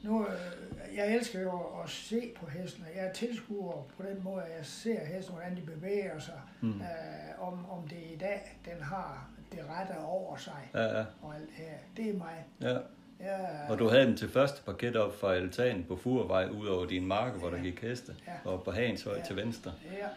Nu, 0.04 0.28
øh, 0.28 0.96
jeg 0.96 1.16
elsker 1.16 1.42
jo 1.42 1.82
at 1.84 1.90
se 1.90 2.34
på 2.40 2.46
hesten, 2.50 2.84
og 2.84 2.96
jeg 2.96 3.06
er 3.06 3.14
tilskuer 3.14 3.84
på 3.98 4.04
den 4.04 4.24
måde, 4.24 4.44
at 4.44 4.58
jeg 4.58 4.66
ser 4.66 5.06
hesten, 5.06 5.34
hvordan 5.36 5.56
de 5.56 5.62
bevæger 5.62 6.20
sig. 6.20 6.42
Mm. 6.62 6.82
Øh, 6.82 7.48
om, 7.48 7.70
om 7.70 7.88
det 7.88 7.98
i 8.14 8.18
dag, 8.20 8.60
den 8.66 8.82
har 8.84 9.30
det 9.52 9.60
rette 9.70 10.00
over 10.00 10.38
sig, 10.38 10.70
Ja, 10.74 10.98
ja, 11.00 11.06
og 11.22 11.36
alt 11.36 11.48
det 11.48 11.56
her. 11.56 11.78
Det 11.98 12.10
er 12.10 12.14
mig. 12.18 12.46
ja. 12.62 12.78
Jeg, 13.20 13.66
Og 13.70 13.80
du 13.80 13.88
havde 13.90 14.06
den 14.06 14.18
til 14.18 14.30
første 14.30 14.64
parket 14.64 14.96
op 14.96 15.16
fra 15.20 15.34
altanen 15.34 15.84
på 15.84 15.96
Furvej, 15.96 16.46
ud 16.50 16.68
over 16.68 16.86
din 16.86 17.06
marke, 17.08 17.40
hvor 17.40 17.50
der 17.50 17.58
Ja. 17.58 17.64
gik 17.64 17.82
heste. 17.82 18.16
Ja. 18.28 18.50
Og 18.52 18.64
på 18.64 18.72
Hagens 18.72 19.04
høj 19.04 19.16
Ja. 19.18 19.24
til 19.24 19.36
venstre. 19.36 19.72
ja, 19.92 20.08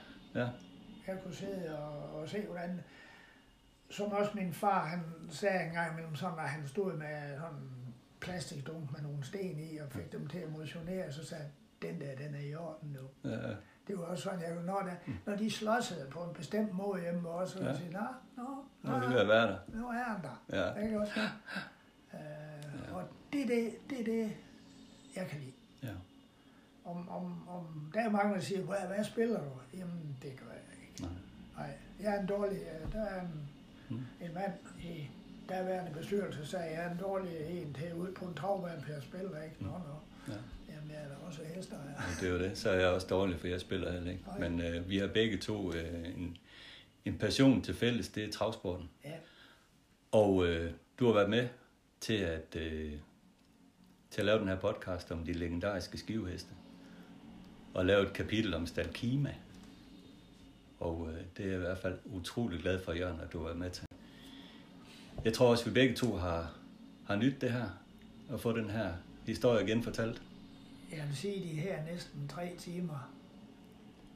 Ja, 0.41 0.49
jeg 1.07 1.17
kunne 1.25 1.35
sidde 1.35 1.79
og, 1.79 2.21
og 2.21 2.29
se, 2.29 2.41
hvordan... 2.47 2.81
Som 3.91 4.13
også 4.13 4.31
min 4.35 4.53
far, 4.53 4.85
han 4.87 5.01
sagde 5.31 5.65
en 5.67 5.73
gang 5.73 5.93
imellem 5.93 6.15
sådan, 6.15 6.39
at 6.39 6.49
han 6.49 6.67
stod 6.69 6.93
med 6.93 7.37
sådan 7.39 7.55
en 7.55 7.95
plastikdunk 8.21 8.93
med 8.93 9.01
nogle 9.03 9.25
sten 9.25 9.59
i, 9.59 9.77
og 9.79 9.91
fik 9.91 10.13
dem 10.13 10.27
til 10.27 10.39
at 10.39 10.51
motionere, 10.53 11.13
så 11.13 11.27
sagde 11.27 11.45
den 11.83 12.01
der, 12.01 12.15
den 12.17 12.35
er 12.35 12.41
i 12.41 12.55
orden 12.55 12.97
nu. 13.01 13.31
ja, 13.31 13.49
ja. 13.49 13.55
Det 13.87 13.99
var 13.99 14.05
også 14.05 14.23
sådan, 14.25 14.41
jeg, 14.41 14.55
når, 14.65 14.81
der, 14.81 15.13
når 15.27 15.37
de 15.37 15.51
slåsede 15.51 16.07
på 16.11 16.19
en 16.25 16.35
bestemt 16.35 16.73
måde 16.75 17.01
hjemme 17.01 17.29
også, 17.29 17.57
så 17.59 17.63
Ja. 17.65 17.69
ja. 17.71 17.77
sige, 17.77 17.91
nå, 17.91 17.99
nå, 18.37 18.43
Nu 18.83 18.93
er 18.93 19.09
det 19.09 19.17
at 19.17 19.29
være 19.29 19.47
der. 19.49 19.59
nu 19.69 19.89
er 19.89 19.93
han 19.93 20.23
der. 20.23 20.45
Ja, 20.77 20.85
Ikke 20.85 21.01
også? 21.01 21.13
Øh, 22.19 22.95
og 22.97 23.03
det 23.33 23.43
er 23.43 23.47
det, 23.47 23.73
det 23.91 24.07
det, 24.07 24.33
jeg 25.17 25.27
kan 25.27 25.41
lide. 25.41 25.53
ja. 25.83 25.95
Om, 26.85 27.09
om, 27.09 27.49
om, 27.49 27.91
der 27.95 28.01
er 28.01 28.11
mange, 28.11 28.35
der 28.35 28.41
siger, 28.41 28.61
hvad, 28.61 28.77
hvad 28.95 29.05
spiller 29.05 29.39
du? 29.45 29.51
Jamen, 29.79 30.17
det 30.23 30.33
gør 30.37 30.47
jeg 30.53 30.83
ikke. 30.89 31.03
Nej. 31.03 31.11
Nej, 31.57 31.77
jeg 32.01 32.17
er 32.17 32.21
en 32.21 32.27
dårlig, 32.27 32.59
øh, 32.59 32.93
der 32.93 33.05
er 33.05 33.21
en, 33.23 33.49
Mm. 33.91 33.97
en 34.21 34.35
mand 34.35 34.53
i 34.83 35.09
derværende 35.49 35.93
bestyrelse, 35.99 36.47
sagde, 36.47 36.65
jeg 36.65 36.85
er 36.85 36.91
en 36.91 36.99
dårlig 36.99 37.33
en 37.51 37.75
til 37.75 37.95
ud 37.95 38.13
på 38.13 38.25
en 38.25 38.35
travbane, 38.35 38.83
for 38.83 38.93
jeg 38.93 39.03
spiller 39.03 39.43
ikke. 39.43 39.57
Nå, 39.61 39.69
nå. 39.69 40.33
Ja. 40.33 40.39
Jamen, 40.75 40.91
jeg 40.91 40.99
er 41.05 41.09
da 41.09 41.15
også 41.27 41.41
hester, 41.55 41.77
ja. 41.77 41.95
Og 41.97 42.21
det 42.21 42.29
er 42.29 42.33
jo 42.33 42.39
det. 42.39 42.59
Så 42.59 42.71
er 42.71 42.75
jeg 42.81 42.89
også 42.89 43.07
dårlig, 43.07 43.41
for 43.41 43.47
jeg 43.47 43.61
spiller 43.61 43.93
heller 43.93 44.11
ikke. 44.11 44.25
Nej. 44.39 44.49
Men 44.49 44.61
øh, 44.61 44.89
vi 44.91 44.99
har 44.99 45.07
begge 45.07 45.37
to 45.39 45.73
øh, 45.75 46.09
en, 46.17 46.37
en 47.05 47.19
passion 47.19 47.63
til 47.63 47.75
fælles, 47.75 48.09
det 48.09 48.25
er 48.25 48.33
travsporten. 48.33 48.91
ja. 49.05 49.13
Og 50.13 50.47
øh, 50.47 50.73
du 50.99 51.07
har 51.07 51.13
været 51.15 51.31
med 51.31 51.49
til 52.01 52.15
at, 52.15 52.57
øh, 52.57 52.93
til 54.11 54.21
at 54.21 54.25
lave 54.25 54.39
den 54.39 54.49
her 54.49 54.57
podcast 54.57 55.11
om 55.11 55.25
de 55.25 55.33
legendariske 55.33 55.99
skiveheste. 55.99 56.51
Og 57.75 57.87
lave 57.87 58.07
et 58.07 58.13
kapitel 58.13 58.55
om 58.55 58.67
Stalkima. 58.67 59.35
Og 60.81 61.09
øh, 61.11 61.21
det 61.37 61.45
er 61.45 61.49
jeg 61.49 61.57
i 61.57 61.61
hvert 61.61 61.79
fald 61.79 61.99
utrolig 62.05 62.61
glad 62.61 62.85
for, 62.85 62.93
Jørgen, 62.93 63.21
at 63.21 63.33
du 63.33 63.39
har 63.39 63.45
været 63.45 63.59
med 63.59 63.71
til. 63.71 63.85
Jeg 65.25 65.33
tror 65.33 65.51
også, 65.51 65.63
at 65.63 65.67
vi 65.67 65.75
begge 65.75 65.95
to 65.95 66.17
har, 66.17 66.55
har 67.07 67.17
nyt 67.17 67.41
det 67.41 67.53
her. 67.53 67.69
Og 68.31 68.41
få 68.41 68.53
den 68.53 68.71
her 68.71 68.93
historie 69.27 69.67
genfortalt. 69.67 70.23
Jeg 70.93 71.05
vil 71.09 71.17
sige, 71.17 71.43
de 71.43 71.61
her 71.61 71.85
næsten 71.93 72.29
tre 72.29 72.53
timer. 72.59 73.13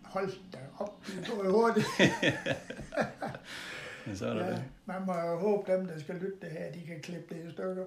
Hold 0.02 0.32
da 0.52 0.58
op, 0.78 1.06
det 1.06 1.30
går 1.30 1.50
hurtigt. 1.50 1.86
Men 4.06 4.16
så 4.16 4.26
er 4.26 4.34
der 4.34 4.44
ja. 4.44 4.50
Det. 4.50 4.64
man 4.86 5.06
må 5.06 5.12
jo 5.12 5.38
håbe, 5.38 5.72
dem, 5.72 5.86
der 5.86 5.98
skal 5.98 6.14
lytte 6.14 6.36
det 6.40 6.50
her, 6.50 6.72
de 6.72 6.80
kan 6.86 7.00
klippe 7.00 7.34
det 7.34 7.48
i 7.48 7.52
stykker. 7.52 7.84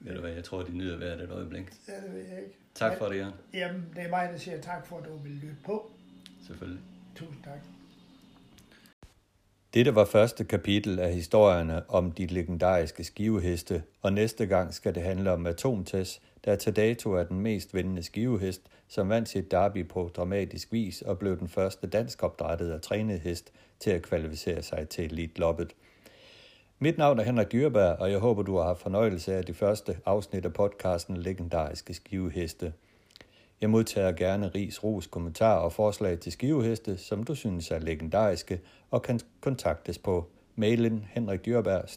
Ved 0.00 0.14
du 0.14 0.20
hvad, 0.20 0.30
jeg 0.30 0.44
tror, 0.44 0.62
de 0.62 0.76
nyder 0.76 0.96
hvert 0.96 1.20
et 1.20 1.30
øjeblik. 1.30 1.64
Ja, 1.88 1.92
det 2.06 2.14
ved 2.14 2.22
jeg 2.28 2.38
ikke. 2.38 2.58
Tak 2.74 2.98
for 2.98 3.06
det, 3.06 3.16
Jørgen. 3.16 3.34
Jamen, 3.54 3.86
det 3.96 4.02
er 4.02 4.08
mig, 4.08 4.28
der 4.32 4.38
siger 4.38 4.60
tak 4.60 4.86
for, 4.86 4.98
at 4.98 5.04
du 5.04 5.16
vil 5.16 5.32
lytte 5.32 5.56
på. 5.64 5.90
Selvfølgelig. 6.46 6.82
Tusind 7.16 7.42
tak. 7.44 7.58
Dette 9.74 9.94
var 9.94 10.04
første 10.04 10.44
kapitel 10.44 10.98
af 10.98 11.12
historierne 11.12 11.90
om 11.90 12.12
de 12.12 12.26
legendariske 12.26 13.04
skiveheste, 13.04 13.82
og 14.02 14.12
næste 14.12 14.46
gang 14.46 14.74
skal 14.74 14.94
det 14.94 15.02
handle 15.02 15.32
om 15.32 15.46
Atomtest, 15.46 16.22
der 16.46 16.56
til 16.56 16.76
dato 16.76 17.12
er 17.12 17.24
den 17.24 17.40
mest 17.40 17.74
vindende 17.74 18.02
skivehest, 18.02 18.62
som 18.88 19.08
vandt 19.08 19.28
sit 19.28 19.50
derby 19.50 19.88
på 19.88 20.10
dramatisk 20.16 20.72
vis 20.72 21.02
og 21.02 21.18
blev 21.18 21.38
den 21.38 21.48
første 21.48 21.86
dansk 21.86 22.22
opdrættede 22.22 22.74
og 22.74 22.82
trænede 22.82 23.18
hest 23.18 23.52
til 23.80 23.90
at 23.90 24.02
kvalificere 24.02 24.62
sig 24.62 24.88
til 24.88 25.04
Elite 25.04 25.40
Loppet. 25.40 25.74
Mit 26.78 26.98
navn 26.98 27.18
er 27.18 27.22
Henrik 27.22 27.52
Dyrberg, 27.52 27.98
og 27.98 28.10
jeg 28.10 28.18
håber, 28.18 28.42
du 28.42 28.56
har 28.56 28.64
haft 28.64 28.80
fornøjelse 28.80 29.34
af 29.34 29.44
de 29.44 29.54
første 29.54 29.98
afsnit 30.06 30.44
af 30.44 30.52
podcasten 30.52 31.16
Legendariske 31.16 31.94
Skiveheste. 31.94 32.72
Jeg 33.60 33.70
modtager 33.70 34.12
gerne 34.12 34.48
ris, 34.48 34.84
ros, 34.84 35.06
kommentarer 35.06 35.58
og 35.58 35.72
forslag 35.72 36.20
til 36.20 36.32
skiveheste, 36.32 36.96
som 36.96 37.24
du 37.24 37.34
synes 37.34 37.70
er 37.70 37.78
legendariske, 37.78 38.60
og 38.90 39.02
kan 39.02 39.20
kontaktes 39.40 39.98
på 39.98 40.30
mailen 40.56 41.06
henrikdyrberg 41.10 41.88